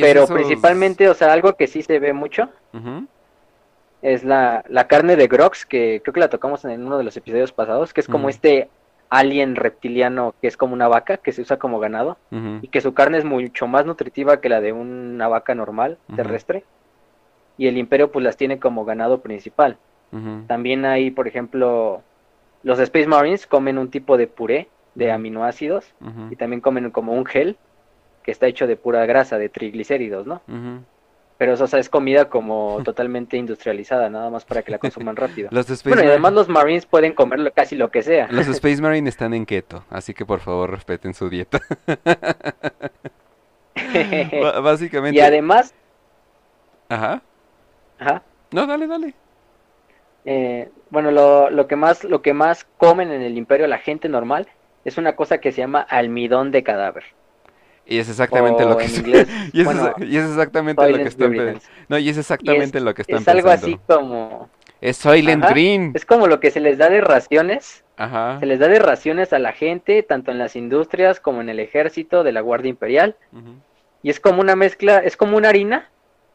Pero 0.00 0.26
principalmente, 0.26 1.08
o 1.08 1.14
sea, 1.14 1.32
algo 1.32 1.54
que 1.54 1.66
sí 1.66 1.82
se 1.82 1.98
ve 1.98 2.12
mucho 2.12 2.48
es 4.02 4.24
la, 4.24 4.64
la, 4.68 4.86
carne 4.86 5.16
de 5.16 5.26
Grox, 5.26 5.66
que 5.66 6.00
creo 6.02 6.14
que 6.14 6.20
la 6.20 6.28
tocamos 6.28 6.64
en 6.64 6.86
uno 6.86 6.98
de 6.98 7.04
los 7.04 7.16
episodios 7.16 7.52
pasados, 7.52 7.92
que 7.92 8.00
es 8.00 8.06
como 8.06 8.28
este 8.28 8.68
alien 9.08 9.56
reptiliano 9.56 10.34
que 10.40 10.48
es 10.48 10.56
como 10.56 10.74
una 10.74 10.88
vaca, 10.88 11.16
que 11.16 11.32
se 11.32 11.42
usa 11.42 11.58
como 11.58 11.78
ganado, 11.78 12.16
y 12.62 12.68
que 12.68 12.80
su 12.80 12.94
carne 12.94 13.18
es 13.18 13.24
mucho 13.24 13.66
más 13.66 13.86
nutritiva 13.86 14.40
que 14.40 14.48
la 14.48 14.60
de 14.60 14.72
una 14.72 15.28
vaca 15.28 15.54
normal, 15.54 15.98
terrestre, 16.14 16.64
y 17.58 17.68
el 17.68 17.78
imperio 17.78 18.12
pues 18.12 18.24
las 18.24 18.36
tiene 18.36 18.58
como 18.58 18.84
ganado 18.84 19.20
principal. 19.20 19.78
También 20.46 20.84
hay, 20.84 21.10
por 21.10 21.28
ejemplo, 21.28 22.02
los 22.66 22.80
Space 22.80 23.06
Marines 23.06 23.46
comen 23.46 23.78
un 23.78 23.92
tipo 23.92 24.16
de 24.16 24.26
puré 24.26 24.68
de 24.96 25.12
aminoácidos 25.12 25.94
y 26.30 26.34
también 26.34 26.60
comen 26.60 26.90
como 26.90 27.12
un 27.12 27.24
gel 27.24 27.56
que 28.24 28.32
está 28.32 28.48
hecho 28.48 28.66
de 28.66 28.74
pura 28.74 29.06
grasa, 29.06 29.38
de 29.38 29.48
triglicéridos, 29.48 30.26
¿no? 30.26 30.42
Pero 31.38 31.52
eso 31.52 31.64
es 31.76 31.88
comida 31.88 32.28
como 32.28 32.80
totalmente 32.84 33.36
industrializada, 33.36 34.10
nada 34.10 34.30
más 34.30 34.44
para 34.44 34.62
que 34.62 34.72
la 34.72 34.78
consuman 34.78 35.14
rápido. 35.14 35.48
bueno, 35.84 36.02
y 36.02 36.06
además 36.06 36.32
los 36.32 36.48
Marines 36.48 36.86
pueden 36.86 37.12
comer 37.12 37.52
casi 37.54 37.76
lo 37.76 37.92
que 37.92 38.02
sea. 38.02 38.26
Los 38.32 38.48
Space 38.48 38.82
Marines 38.82 39.14
están 39.14 39.32
en 39.32 39.46
keto, 39.46 39.84
así 39.88 40.12
que 40.12 40.26
por 40.26 40.40
favor 40.40 40.72
respeten 40.72 41.14
su 41.14 41.28
dieta. 41.28 41.60
Básicamente. 44.60 45.16
Y 45.16 45.20
además... 45.20 45.72
Ajá. 46.88 47.22
Ajá. 48.00 48.24
No, 48.50 48.66
dale, 48.66 48.88
dale. 48.88 49.14
Eh, 50.26 50.68
bueno, 50.90 51.10
lo, 51.10 51.48
lo, 51.50 51.66
que 51.66 51.76
más, 51.76 52.04
lo 52.04 52.20
que 52.20 52.34
más 52.34 52.66
comen 52.76 53.10
en 53.12 53.22
el 53.22 53.38
imperio 53.38 53.66
la 53.66 53.78
gente 53.78 54.08
normal 54.08 54.48
es 54.84 54.98
una 54.98 55.16
cosa 55.16 55.38
que 55.38 55.52
se 55.52 55.62
llama 55.62 55.80
almidón 55.80 56.50
de 56.50 56.62
cadáver. 56.62 57.04
Y 57.86 57.98
es 57.98 58.08
exactamente 58.08 58.64
lo 58.64 58.76
que 58.76 58.84
y, 59.52 59.60
es, 59.60 60.24
exactamente 60.24 60.90
lo 60.90 60.96
que 60.96 61.02
están 61.04 61.60
No, 61.88 61.98
y 61.98 62.08
es 62.08 62.18
exactamente 62.18 62.80
lo 62.80 62.94
que 62.94 63.02
están 63.02 63.18
Es 63.18 63.28
algo 63.28 63.48
así 63.48 63.78
como 63.86 64.50
es 64.80 64.96
Soylent 64.96 65.44
Green. 65.48 65.92
Es 65.94 66.04
como 66.04 66.26
lo 66.26 66.40
que 66.40 66.50
se 66.50 66.60
les 66.60 66.78
da 66.78 66.90
de 66.90 67.00
raciones. 67.00 67.84
Ajá. 67.96 68.38
Se 68.40 68.46
les 68.46 68.58
da 68.58 68.68
de 68.68 68.78
raciones 68.78 69.32
a 69.32 69.38
la 69.38 69.52
gente, 69.52 70.02
tanto 70.02 70.30
en 70.30 70.38
las 70.38 70.54
industrias 70.56 71.20
como 71.20 71.40
en 71.40 71.48
el 71.48 71.60
ejército 71.60 72.24
de 72.24 72.32
la 72.32 72.40
Guardia 72.40 72.70
Imperial. 72.70 73.16
Y 74.02 74.10
es 74.10 74.20
como 74.20 74.40
una 74.40 74.54
mezcla, 74.54 74.98
es 74.98 75.16
como 75.16 75.36
una 75.36 75.48
harina, 75.48 75.90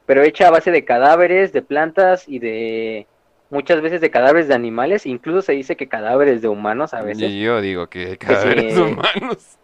pero 0.06 0.24
hecha 0.24 0.48
a 0.48 0.52
base 0.52 0.72
de 0.72 0.84
cadáveres, 0.84 1.54
de 1.54 1.62
plantas 1.62 2.28
y 2.28 2.40
de 2.40 3.08
muchas 3.52 3.82
veces 3.82 4.02
de 4.02 4.10
cadáveres 4.10 4.48
de 4.48 4.56
animales, 4.56 5.06
incluso 5.06 5.44
se 5.44 5.52
dice 5.52 5.76
que 5.76 5.88
cadáveres 5.88 6.42
de 6.42 6.48
humanos 6.48 6.94
a 6.96 7.02
veces. 7.02 7.30
Y 7.30 7.42
yo 7.42 7.62
digo 7.62 7.88
que 7.88 8.18
cadáveres 8.18 8.76
de 8.76 8.82
humanos. 8.82 9.58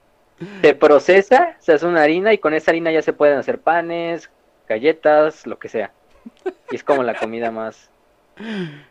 Se 0.61 0.75
procesa, 0.75 1.55
se 1.59 1.73
hace 1.73 1.87
una 1.87 2.03
harina 2.03 2.31
y 2.31 2.37
con 2.37 2.53
esa 2.53 2.69
harina 2.69 2.91
ya 2.91 3.01
se 3.01 3.13
pueden 3.13 3.39
hacer 3.39 3.59
panes, 3.59 4.29
galletas, 4.69 5.47
lo 5.47 5.57
que 5.57 5.69
sea. 5.69 5.91
Y 6.69 6.75
es 6.75 6.83
como 6.83 7.01
la 7.01 7.15
comida 7.15 7.49
más. 7.49 7.89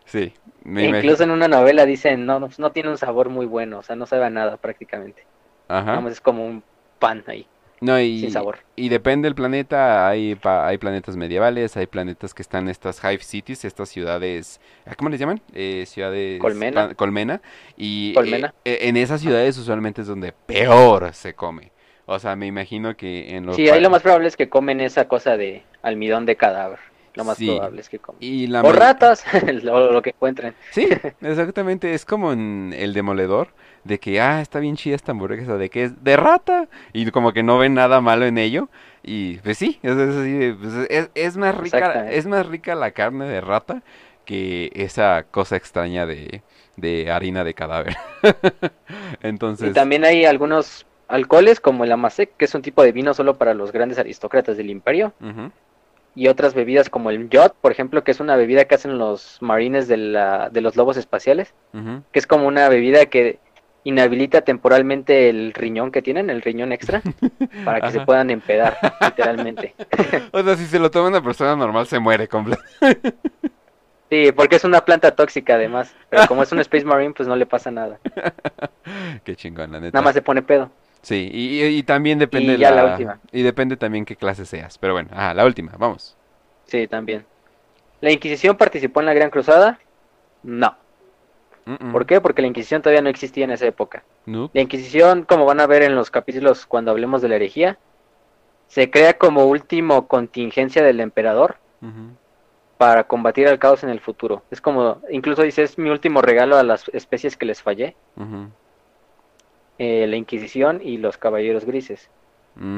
Sí. 0.06 0.34
Me 0.64 0.86
incluso 0.86 1.22
en 1.22 1.30
una 1.30 1.46
novela 1.46 1.86
dicen, 1.86 2.26
no, 2.26 2.48
no, 2.58 2.72
tiene 2.72 2.88
un 2.88 2.98
sabor 2.98 3.28
muy 3.28 3.46
bueno, 3.46 3.78
o 3.78 3.82
sea, 3.84 3.94
no 3.94 4.06
sabe 4.06 4.24
a 4.24 4.30
nada 4.30 4.56
prácticamente. 4.56 5.24
Ajá. 5.68 6.02
es 6.08 6.20
como 6.20 6.44
un 6.44 6.64
pan 6.98 7.22
ahí. 7.28 7.46
No, 7.86 8.00
y, 8.00 8.28
Y 8.74 8.88
depende 8.88 9.26
del 9.26 9.36
planeta, 9.36 10.08
hay, 10.08 10.36
hay 10.42 10.76
planetas 10.76 11.16
medievales, 11.16 11.76
hay 11.76 11.86
planetas 11.86 12.34
que 12.34 12.42
están 12.42 12.64
en 12.64 12.70
estas 12.70 13.00
Hive 13.04 13.22
Cities, 13.22 13.64
estas 13.64 13.88
ciudades, 13.88 14.60
ah, 14.86 14.96
¿cómo 14.96 15.08
les 15.08 15.20
llaman? 15.20 15.40
Eh, 15.54 15.84
ciudades... 15.86 16.40
Colmena. 16.40 16.94
Colmena. 16.94 17.40
Y 17.76 18.12
eh, 18.18 18.50
eh, 18.64 18.78
en 18.82 18.96
esas 18.96 19.20
ciudades 19.20 19.56
usualmente 19.56 20.00
es 20.00 20.08
donde 20.08 20.32
peor 20.32 21.14
se 21.14 21.34
come. 21.34 21.70
O 22.06 22.18
sea, 22.18 22.34
me 22.34 22.46
imagino 22.46 22.96
que 22.96 23.36
en 23.36 23.46
los... 23.46 23.54
Sí, 23.54 23.68
ahí 23.68 23.80
lo 23.80 23.90
más 23.90 24.02
probable 24.02 24.26
es 24.26 24.36
que 24.36 24.48
comen 24.48 24.80
esa 24.80 25.06
cosa 25.06 25.36
de 25.36 25.62
almidón 25.82 26.26
de 26.26 26.34
cadáver. 26.34 26.80
Lo 27.14 27.22
más 27.22 27.38
probable 27.38 27.80
es 27.80 27.88
que 27.88 28.00
comen. 28.00 28.18
Y 28.20 28.48
la 28.48 28.62
o 28.62 28.72
ratas, 28.72 29.24
lo, 29.62 29.92
lo 29.92 30.02
que 30.02 30.10
encuentren. 30.10 30.54
Sí, 30.72 30.88
exactamente. 31.20 31.94
Es 31.94 32.04
como 32.04 32.32
en 32.32 32.74
El 32.76 32.94
Demoledor 32.94 33.50
de 33.86 33.98
que, 33.98 34.20
ah, 34.20 34.40
está 34.40 34.58
bien 34.60 34.76
chida 34.76 34.96
esta 34.96 35.12
hamburguesa, 35.12 35.56
de 35.56 35.70
que 35.70 35.84
es 35.84 36.04
de 36.04 36.16
rata, 36.16 36.68
y 36.92 37.10
como 37.10 37.32
que 37.32 37.42
no 37.42 37.58
ven 37.58 37.74
nada 37.74 38.00
malo 38.00 38.26
en 38.26 38.38
ello, 38.38 38.68
y 39.02 39.38
pues 39.38 39.58
sí, 39.58 39.78
es, 39.82 39.94
pues, 39.94 41.10
es, 41.14 41.36
más 41.36 41.56
rica, 41.56 42.10
es 42.10 42.26
más 42.26 42.46
rica 42.46 42.74
la 42.74 42.90
carne 42.90 43.26
de 43.26 43.40
rata 43.40 43.82
que 44.24 44.72
esa 44.74 45.24
cosa 45.30 45.56
extraña 45.56 46.04
de, 46.04 46.42
de 46.76 47.10
harina 47.10 47.44
de 47.44 47.54
cadáver. 47.54 47.96
Entonces... 49.22 49.70
Y 49.70 49.72
también 49.72 50.04
hay 50.04 50.24
algunos 50.24 50.84
alcoholes 51.08 51.60
como 51.60 51.84
el 51.84 51.92
Amasek, 51.92 52.36
que 52.36 52.44
es 52.44 52.54
un 52.54 52.62
tipo 52.62 52.82
de 52.82 52.92
vino 52.92 53.14
solo 53.14 53.36
para 53.36 53.54
los 53.54 53.72
grandes 53.72 53.98
aristócratas 53.98 54.56
del 54.56 54.70
imperio. 54.70 55.12
Y 56.14 56.28
otras 56.28 56.54
bebidas 56.54 56.88
como 56.88 57.10
el 57.10 57.28
Yacht, 57.28 57.54
por 57.60 57.70
ejemplo, 57.70 58.02
que 58.02 58.10
es 58.10 58.20
una 58.20 58.36
bebida 58.36 58.64
que 58.64 58.74
hacen 58.74 58.98
los 58.98 59.36
marines 59.40 59.86
de, 59.86 59.98
la, 59.98 60.48
de 60.50 60.60
los 60.62 60.74
lobos 60.74 60.96
espaciales, 60.96 61.54
que 61.72 62.18
es 62.18 62.26
como 62.26 62.46
una 62.46 62.68
bebida 62.68 63.06
que 63.06 63.38
inhabilita 63.86 64.40
temporalmente 64.40 65.28
el 65.28 65.54
riñón 65.54 65.92
que 65.92 66.02
tienen, 66.02 66.28
el 66.28 66.42
riñón 66.42 66.72
extra, 66.72 67.02
para 67.64 67.80
que 67.80 67.92
se 67.92 68.00
puedan 68.00 68.30
empedar, 68.30 68.76
literalmente. 69.00 69.74
o 70.32 70.42
sea, 70.42 70.56
si 70.56 70.66
se 70.66 70.80
lo 70.80 70.90
toma 70.90 71.08
una 71.08 71.22
persona 71.22 71.54
normal, 71.54 71.86
se 71.86 72.00
muere 72.00 72.26
completamente. 72.26 73.14
Sí, 74.10 74.32
porque 74.32 74.56
es 74.56 74.64
una 74.64 74.84
planta 74.84 75.14
tóxica 75.14 75.54
además. 75.54 75.94
Pero 76.08 76.26
como 76.26 76.42
es 76.42 76.50
un 76.50 76.58
Space 76.60 76.84
Marine, 76.84 77.12
pues 77.12 77.28
no 77.28 77.36
le 77.36 77.46
pasa 77.46 77.70
nada. 77.70 77.98
Qué 79.24 79.34
chingón, 79.34 79.72
la 79.72 79.80
neta. 79.80 79.96
Nada 79.96 80.04
más 80.04 80.14
se 80.14 80.22
pone 80.22 80.42
pedo. 80.42 80.70
Sí, 81.02 81.28
y, 81.32 81.82
también 81.84 82.18
depende 82.18 82.54
y 82.54 82.56
la, 82.56 82.84
última. 82.84 83.20
Y 83.30 83.42
depende 83.42 83.76
también 83.76 84.04
qué 84.04 84.16
clase 84.16 84.44
seas. 84.44 84.78
Pero 84.78 84.94
bueno, 84.94 85.10
ajá, 85.12 85.34
la 85.34 85.44
última, 85.44 85.72
vamos. 85.78 86.16
Sí, 86.66 86.88
también. 86.88 87.24
¿La 88.00 88.10
Inquisición 88.10 88.56
participó 88.56 89.00
en 89.00 89.06
la 89.06 89.14
Gran 89.14 89.30
Cruzada? 89.30 89.78
No. 90.42 90.76
¿Por 91.90 92.06
qué? 92.06 92.20
Porque 92.20 92.42
la 92.42 92.48
Inquisición 92.48 92.80
todavía 92.80 93.02
no 93.02 93.08
existía 93.08 93.44
en 93.44 93.50
esa 93.50 93.66
época. 93.66 94.04
La 94.24 94.60
Inquisición, 94.60 95.24
como 95.24 95.44
van 95.46 95.58
a 95.58 95.66
ver 95.66 95.82
en 95.82 95.96
los 95.96 96.10
capítulos 96.10 96.64
cuando 96.64 96.92
hablemos 96.92 97.22
de 97.22 97.28
la 97.28 97.36
herejía, 97.36 97.78
se 98.68 98.90
crea 98.90 99.18
como 99.18 99.46
último 99.46 100.06
contingencia 100.06 100.82
del 100.82 101.00
emperador 101.00 101.56
para 102.78 103.04
combatir 103.04 103.48
al 103.48 103.58
caos 103.58 103.82
en 103.82 103.90
el 103.90 104.00
futuro. 104.00 104.42
Es 104.50 104.60
como, 104.60 105.00
incluso 105.10 105.42
dice, 105.42 105.64
es 105.64 105.76
mi 105.76 105.90
último 105.90 106.22
regalo 106.22 106.56
a 106.56 106.62
las 106.62 106.88
especies 106.90 107.36
que 107.36 107.46
les 107.46 107.62
fallé. 107.62 107.96
Eh, 109.78 110.06
la 110.06 110.16
Inquisición 110.16 110.80
y 110.82 110.98
los 110.98 111.18
Caballeros 111.18 111.64
Grises. 111.64 112.10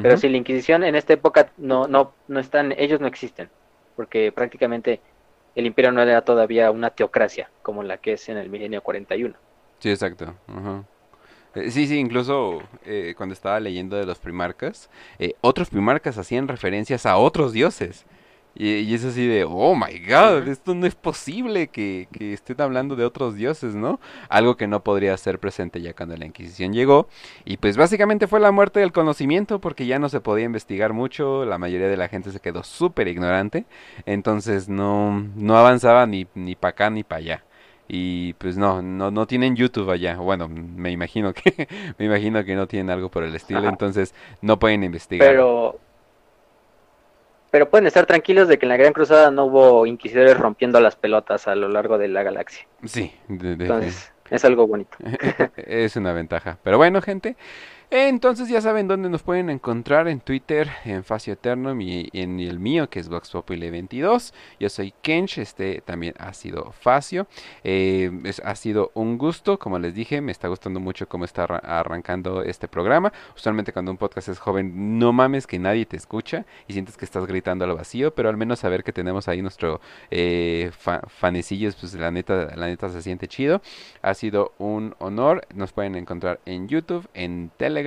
Pero 0.02 0.16
si 0.16 0.28
la 0.28 0.38
Inquisición 0.38 0.82
en 0.82 0.96
esta 0.96 1.12
época 1.12 1.52
no, 1.56 1.86
no, 1.86 2.12
no 2.26 2.40
están, 2.40 2.74
ellos 2.76 3.00
no 3.00 3.06
existen, 3.06 3.48
porque 3.96 4.32
prácticamente 4.32 5.00
el 5.54 5.66
imperio 5.66 5.92
no 5.92 6.02
era 6.02 6.22
todavía 6.22 6.70
una 6.70 6.90
teocracia 6.90 7.50
como 7.62 7.82
la 7.82 7.98
que 7.98 8.12
es 8.12 8.28
en 8.28 8.36
el 8.36 8.48
milenio 8.48 8.82
41. 8.82 9.34
Sí, 9.78 9.90
exacto. 9.90 10.34
Eh, 11.54 11.70
sí, 11.70 11.86
sí, 11.86 11.98
incluso 11.98 12.62
eh, 12.84 13.14
cuando 13.16 13.32
estaba 13.32 13.60
leyendo 13.60 13.96
de 13.96 14.06
los 14.06 14.18
primarcas, 14.18 14.90
eh, 15.18 15.34
otros 15.40 15.70
primarcas 15.70 16.18
hacían 16.18 16.48
referencias 16.48 17.06
a 17.06 17.16
otros 17.16 17.52
dioses. 17.52 18.04
Y, 18.58 18.92
es 18.92 19.04
así 19.04 19.24
de, 19.24 19.44
oh 19.44 19.76
my 19.76 20.00
god, 20.00 20.48
esto 20.48 20.74
no 20.74 20.86
es 20.86 20.96
posible 20.96 21.68
que, 21.68 22.08
que, 22.12 22.32
estén 22.32 22.60
hablando 22.60 22.96
de 22.96 23.04
otros 23.04 23.36
dioses, 23.36 23.76
¿no? 23.76 24.00
Algo 24.28 24.56
que 24.56 24.66
no 24.66 24.82
podría 24.82 25.16
ser 25.16 25.38
presente 25.38 25.80
ya 25.80 25.94
cuando 25.94 26.16
la 26.16 26.26
Inquisición 26.26 26.72
llegó. 26.72 27.08
Y 27.44 27.58
pues 27.58 27.76
básicamente 27.76 28.26
fue 28.26 28.40
la 28.40 28.50
muerte 28.50 28.80
del 28.80 28.90
conocimiento 28.90 29.60
porque 29.60 29.86
ya 29.86 30.00
no 30.00 30.08
se 30.08 30.20
podía 30.20 30.44
investigar 30.44 30.92
mucho, 30.92 31.44
la 31.44 31.56
mayoría 31.56 31.88
de 31.88 31.96
la 31.96 32.08
gente 32.08 32.32
se 32.32 32.40
quedó 32.40 32.64
súper 32.64 33.06
ignorante, 33.06 33.64
entonces 34.06 34.68
no, 34.68 35.24
no 35.36 35.56
avanzaba 35.56 36.06
ni, 36.06 36.26
ni 36.34 36.56
para 36.56 36.70
acá 36.70 36.90
ni 36.90 37.04
para 37.04 37.18
allá 37.20 37.44
y 37.88 38.34
pues 38.34 38.58
no, 38.58 38.82
no, 38.82 39.10
no 39.10 39.26
tienen 39.26 39.56
YouTube 39.56 39.90
allá. 39.90 40.16
Bueno, 40.16 40.46
me 40.48 40.90
imagino 40.90 41.32
que, 41.32 41.66
me 41.98 42.04
imagino 42.04 42.44
que 42.44 42.54
no 42.54 42.66
tienen 42.66 42.90
algo 42.90 43.08
por 43.08 43.24
el 43.24 43.34
estilo, 43.34 43.66
entonces 43.68 44.14
no 44.42 44.58
pueden 44.58 44.84
investigar. 44.84 45.26
Pero, 45.26 45.80
pero 47.50 47.70
pueden 47.70 47.86
estar 47.86 48.06
tranquilos 48.06 48.48
de 48.48 48.58
que 48.58 48.66
en 48.66 48.70
la 48.70 48.76
Gran 48.76 48.92
Cruzada 48.92 49.30
no 49.30 49.46
hubo 49.46 49.86
inquisidores 49.86 50.36
rompiendo 50.36 50.80
las 50.80 50.96
pelotas 50.96 51.48
a 51.48 51.54
lo 51.54 51.68
largo 51.68 51.98
de 51.98 52.08
la 52.08 52.22
galaxia. 52.22 52.66
Sí, 52.84 53.12
entonces 53.28 54.12
es 54.30 54.44
algo 54.44 54.66
bonito. 54.66 54.96
es 55.56 55.96
una 55.96 56.12
ventaja. 56.12 56.58
Pero 56.62 56.76
bueno, 56.76 57.00
gente, 57.00 57.36
entonces 57.90 58.50
ya 58.50 58.60
saben 58.60 58.86
dónde 58.86 59.08
nos 59.08 59.22
pueden 59.22 59.48
encontrar 59.48 60.08
en 60.08 60.20
Twitter, 60.20 60.68
en 60.84 61.04
Facio 61.04 61.32
Eterno 61.32 61.74
y 61.80 62.10
en 62.12 62.38
el 62.38 62.58
mío 62.58 62.90
que 62.90 63.00
es 63.00 63.08
Vox 63.08 63.32
22. 63.32 64.34
Yo 64.60 64.68
soy 64.68 64.92
Kench, 65.00 65.38
este 65.38 65.80
también 65.80 66.12
ha 66.18 66.34
sido 66.34 66.72
Facio. 66.72 67.26
Eh, 67.64 68.10
ha 68.44 68.54
sido 68.56 68.90
un 68.92 69.16
gusto, 69.16 69.58
como 69.58 69.78
les 69.78 69.94
dije, 69.94 70.20
me 70.20 70.32
está 70.32 70.48
gustando 70.48 70.80
mucho 70.80 71.08
cómo 71.08 71.24
está 71.24 71.44
arrancando 71.44 72.42
este 72.42 72.68
programa. 72.68 73.10
Usualmente 73.34 73.72
cuando 73.72 73.90
un 73.90 73.96
podcast 73.96 74.28
es 74.28 74.38
joven, 74.38 74.98
no 74.98 75.14
mames 75.14 75.46
que 75.46 75.58
nadie 75.58 75.86
te 75.86 75.96
escucha 75.96 76.44
y 76.66 76.74
sientes 76.74 76.98
que 76.98 77.06
estás 77.06 77.26
gritando 77.26 77.64
al 77.64 77.74
vacío, 77.74 78.14
pero 78.14 78.28
al 78.28 78.36
menos 78.36 78.58
saber 78.58 78.84
que 78.84 78.92
tenemos 78.92 79.28
ahí 79.28 79.40
nuestro 79.40 79.80
eh, 80.10 80.72
fanecillos, 81.06 81.74
pues 81.76 81.94
la 81.94 82.10
neta, 82.10 82.54
la 82.54 82.66
neta 82.66 82.90
se 82.90 83.00
siente 83.00 83.28
chido. 83.28 83.62
Ha 84.02 84.12
sido 84.12 84.52
un 84.58 84.94
honor. 84.98 85.46
Nos 85.54 85.72
pueden 85.72 85.94
encontrar 85.94 86.40
en 86.44 86.68
YouTube, 86.68 87.08
en 87.14 87.50
Telegram 87.56 87.77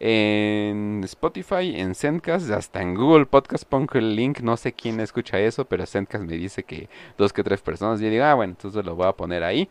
en 0.00 1.00
Spotify, 1.04 1.74
en 1.80 1.94
Sendcast, 1.94 2.50
hasta 2.50 2.82
en 2.82 2.94
Google 2.94 3.26
Podcast 3.26 3.64
pongo 3.64 3.98
el 3.98 4.16
link. 4.16 4.40
No 4.40 4.56
sé 4.56 4.72
quién 4.72 5.00
escucha 5.00 5.38
eso, 5.40 5.64
pero 5.64 5.86
Sendcast 5.86 6.24
me 6.24 6.36
dice 6.36 6.62
que 6.62 6.88
dos 7.18 7.32
que 7.32 7.42
tres 7.42 7.60
personas. 7.60 8.00
Yo 8.00 8.10
digo, 8.10 8.24
ah, 8.24 8.34
bueno, 8.34 8.52
entonces 8.52 8.84
lo 8.84 8.94
voy 8.96 9.06
a 9.06 9.12
poner 9.12 9.42
ahí. 9.44 9.68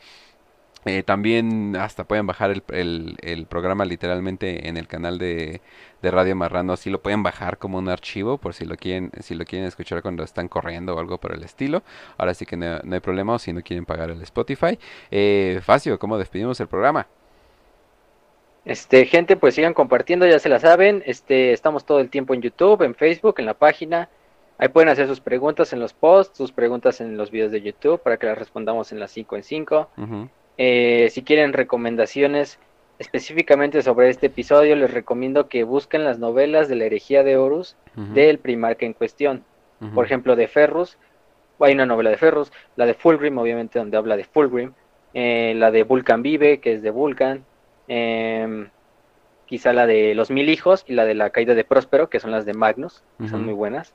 Eh, 0.86 1.04
también 1.04 1.76
hasta 1.76 2.06
pueden 2.06 2.26
bajar 2.26 2.64
el, 2.70 3.46
programa 3.50 3.86
literalmente 3.86 4.68
en 4.68 4.78
el 4.78 4.88
canal 4.88 5.20
de, 5.20 5.62
de, 6.02 6.12
Radio 6.12 6.36
Marrano. 6.36 6.74
Así 6.74 6.90
lo 6.90 7.02
pueden 7.02 7.22
bajar 7.22 7.60
como 7.60 7.78
un 7.78 7.88
archivo 7.88 8.40
por 8.40 8.56
si 8.56 8.66
lo 8.66 8.76
quieren 8.78 9.12
si 9.22 9.36
lo 9.36 9.46
quieren 9.46 9.68
escuchar 9.68 10.02
cuando 10.02 10.24
están 10.24 10.48
corriendo 10.48 10.96
o 10.96 11.00
algo 11.00 11.20
por 11.20 11.34
el 11.34 11.44
estilo. 11.44 11.84
Ahora 12.18 12.34
sí 12.34 12.46
que 12.46 12.58
no, 12.58 12.80
hay 12.92 13.00
problema 13.00 13.38
si 13.38 13.54
no 13.54 13.62
quieren 13.62 13.86
pagar 13.86 14.10
el 14.10 14.22
Spotify. 14.24 14.80
Eh, 15.12 15.62
Facio, 15.64 16.00
¿cómo 16.00 16.18
despedimos 16.18 16.60
el 16.60 16.68
programa? 16.68 17.08
Este, 18.64 19.06
gente, 19.06 19.36
pues 19.38 19.56
sigan 19.56 19.74
compartiendo, 19.74 20.28
ya 20.28 20.40
se 20.40 20.50
la 20.50 20.60
saben. 20.60 21.04
Este, 21.06 21.52
estamos 21.52 21.86
todo 21.86 22.00
el 22.00 22.10
tiempo 22.10 22.34
en 22.34 22.42
YouTube, 22.42 22.84
en 22.84 22.96
Facebook, 22.96 23.36
en 23.40 23.46
la 23.46 23.56
página. 23.56 24.10
Ahí 24.58 24.68
pueden 24.68 24.90
hacer 24.90 25.08
sus 25.08 25.20
preguntas 25.20 25.74
en 25.74 25.80
los 25.80 25.94
posts, 25.94 26.38
sus 26.38 26.52
preguntas 26.52 27.02
en 27.02 27.18
los 27.18 27.32
videos 27.32 27.52
de 27.52 27.62
YouTube 27.62 28.00
para 28.02 28.18
que 28.18 28.28
las 28.28 28.38
respondamos 28.38 28.92
en 28.92 29.00
las 29.00 29.10
5 29.12 29.36
en 29.38 29.44
5. 29.44 29.90
Eh, 30.58 31.10
si 31.12 31.24
quieren 31.24 31.54
recomendaciones 31.54 32.60
específicamente 33.00 33.82
sobre 33.82 34.10
este 34.10 34.28
episodio, 34.28 34.76
les 34.76 34.94
recomiendo 34.94 35.50
que 35.50 35.64
busquen 35.64 36.04
las 36.04 36.20
novelas 36.20 36.70
de 36.70 36.76
la 36.76 36.86
herejía 36.86 37.24
de 37.24 37.38
Horus 37.38 37.76
del 37.96 38.38
primarca 38.38 38.86
en 38.86 38.94
cuestión. 38.94 39.44
Por 39.96 40.06
ejemplo, 40.06 40.36
de 40.36 40.48
Ferrus, 40.48 41.00
hay 41.60 41.74
una 41.74 41.88
novela 41.88 42.12
de 42.12 42.18
Ferrus, 42.18 42.52
la 42.76 42.86
de 42.86 42.94
Fulgrim, 42.94 43.40
obviamente, 43.40 43.80
donde 43.80 43.98
habla 43.98 44.16
de 44.16 44.24
Fulgrim, 44.26 44.74
eh, 45.16 45.54
la 45.56 45.72
de 45.72 45.82
Vulcan 45.82 46.22
Vive, 46.22 46.60
que 46.60 46.74
es 46.74 46.84
de 46.84 46.92
Vulcan, 46.92 47.44
Em, 47.93 48.69
quizá 49.47 49.73
la 49.73 49.85
de 49.85 50.15
Los 50.15 50.31
Mil 50.31 50.47
Hijos 50.47 50.85
y 50.88 50.93
la 50.93 51.03
de 51.03 51.13
la 51.13 51.30
caída 51.31 51.55
de 51.55 51.65
Próspero, 51.65 52.09
que 52.09 52.22
son 52.22 52.31
las 52.31 52.45
de 52.45 52.53
Magnus, 52.53 53.03
son 53.30 53.43
muy 53.43 53.53
buenas. 53.53 53.93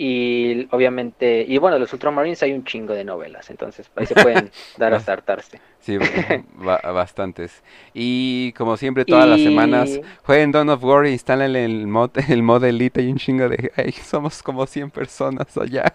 Y 0.00 0.68
obviamente, 0.70 1.44
y 1.48 1.58
bueno, 1.58 1.74
de 1.74 1.80
los 1.80 1.92
Ultramarines 1.92 2.40
hay 2.44 2.52
un 2.52 2.62
chingo 2.62 2.94
de 2.94 3.02
novelas, 3.02 3.50
entonces 3.50 3.90
ahí 3.96 4.06
se 4.06 4.14
pueden 4.14 4.52
dar 4.78 4.94
a 4.94 5.00
saltarse. 5.00 5.60
Sí, 5.80 5.98
bastantes. 6.54 7.64
Y 7.94 8.52
como 8.52 8.76
siempre, 8.76 9.04
todas 9.04 9.28
las 9.28 9.40
semanas, 9.40 9.98
jueguen 10.22 10.52
Dawn 10.52 10.68
of 10.68 10.84
War, 10.84 11.04
instalen 11.04 11.56
el 11.56 11.88
mod, 11.88 12.10
el 12.28 12.44
mod 12.44 12.62
Elite 12.62 13.02
y 13.02 13.10
un 13.10 13.18
chingo 13.18 13.48
de... 13.48 13.72
Ay, 13.74 13.90
somos 13.90 14.40
como 14.40 14.66
100 14.66 14.92
personas 14.92 15.58
allá. 15.58 15.92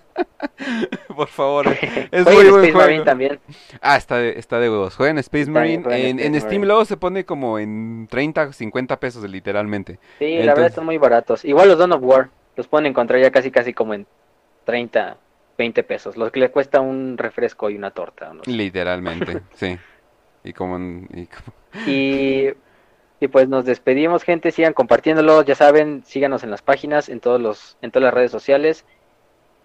Por 1.15 1.29
favor, 1.29 1.67
es 2.11 2.25
muy 2.25 2.49
buen 2.49 2.65
Space 2.65 2.73
Marine 2.73 3.05
también. 3.05 3.39
Ah, 3.79 3.95
está 3.95 4.17
de, 4.17 4.37
está 4.37 4.59
de 4.59 4.69
huevos. 4.69 4.97
Jueguen 4.97 5.17
Space 5.19 5.49
Marine. 5.49 5.81
en, 6.25 6.41
Steam 6.41 6.63
luego 6.63 6.83
se 6.83 6.97
pone 6.97 7.23
como 7.23 7.57
en 7.57 8.09
30, 8.11 8.51
50 8.51 8.99
pesos 8.99 9.23
literalmente. 9.29 9.97
Sí, 10.19 10.39
la 10.39 10.55
verdad 10.55 10.67
están 10.67 10.83
muy 10.85 10.97
baratos. 10.97 11.45
Igual 11.45 11.69
los 11.69 11.77
Dawn 11.77 11.93
of 11.93 12.01
War, 12.03 12.29
los 12.55 12.67
pueden 12.67 12.85
encontrar 12.85 13.21
ya 13.21 13.31
casi 13.31 13.51
casi 13.51 13.73
como 13.73 13.93
en 13.93 14.05
30, 14.65 15.17
20 15.57 15.83
pesos, 15.83 16.17
lo 16.17 16.31
que 16.31 16.39
le 16.39 16.51
cuesta 16.51 16.81
un 16.81 17.17
refresco 17.17 17.69
y 17.69 17.75
una 17.75 17.91
torta. 17.91 18.31
Literalmente, 18.45 19.41
sí. 19.53 19.77
Y 20.43 20.53
como... 20.53 20.77
Y, 21.17 21.27
y, 23.19 23.27
pues 23.27 23.47
nos 23.47 23.65
despedimos, 23.65 24.23
gente, 24.23 24.51
sigan 24.51 24.73
compartiéndolo, 24.73 25.41
ya 25.43 25.55
saben, 25.55 26.03
síganos 26.05 26.43
en 26.43 26.51
las 26.51 26.61
páginas, 26.61 27.09
en, 27.09 27.19
todos 27.19 27.39
los, 27.39 27.77
en 27.81 27.91
todas 27.91 28.05
las 28.05 28.13
redes 28.13 28.31
sociales. 28.31 28.85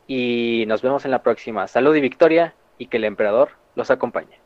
Y 0.07 0.65
nos 0.69 0.81
vemos 0.81 1.05
en 1.05 1.11
la 1.11 1.23
próxima. 1.23 1.67
Salud 1.67 1.95
y 1.95 2.01
victoria 2.01 2.55
y 2.79 2.87
que 2.87 2.97
el 2.97 3.05
emperador 3.05 3.51
los 3.75 3.91
acompañe. 3.91 4.41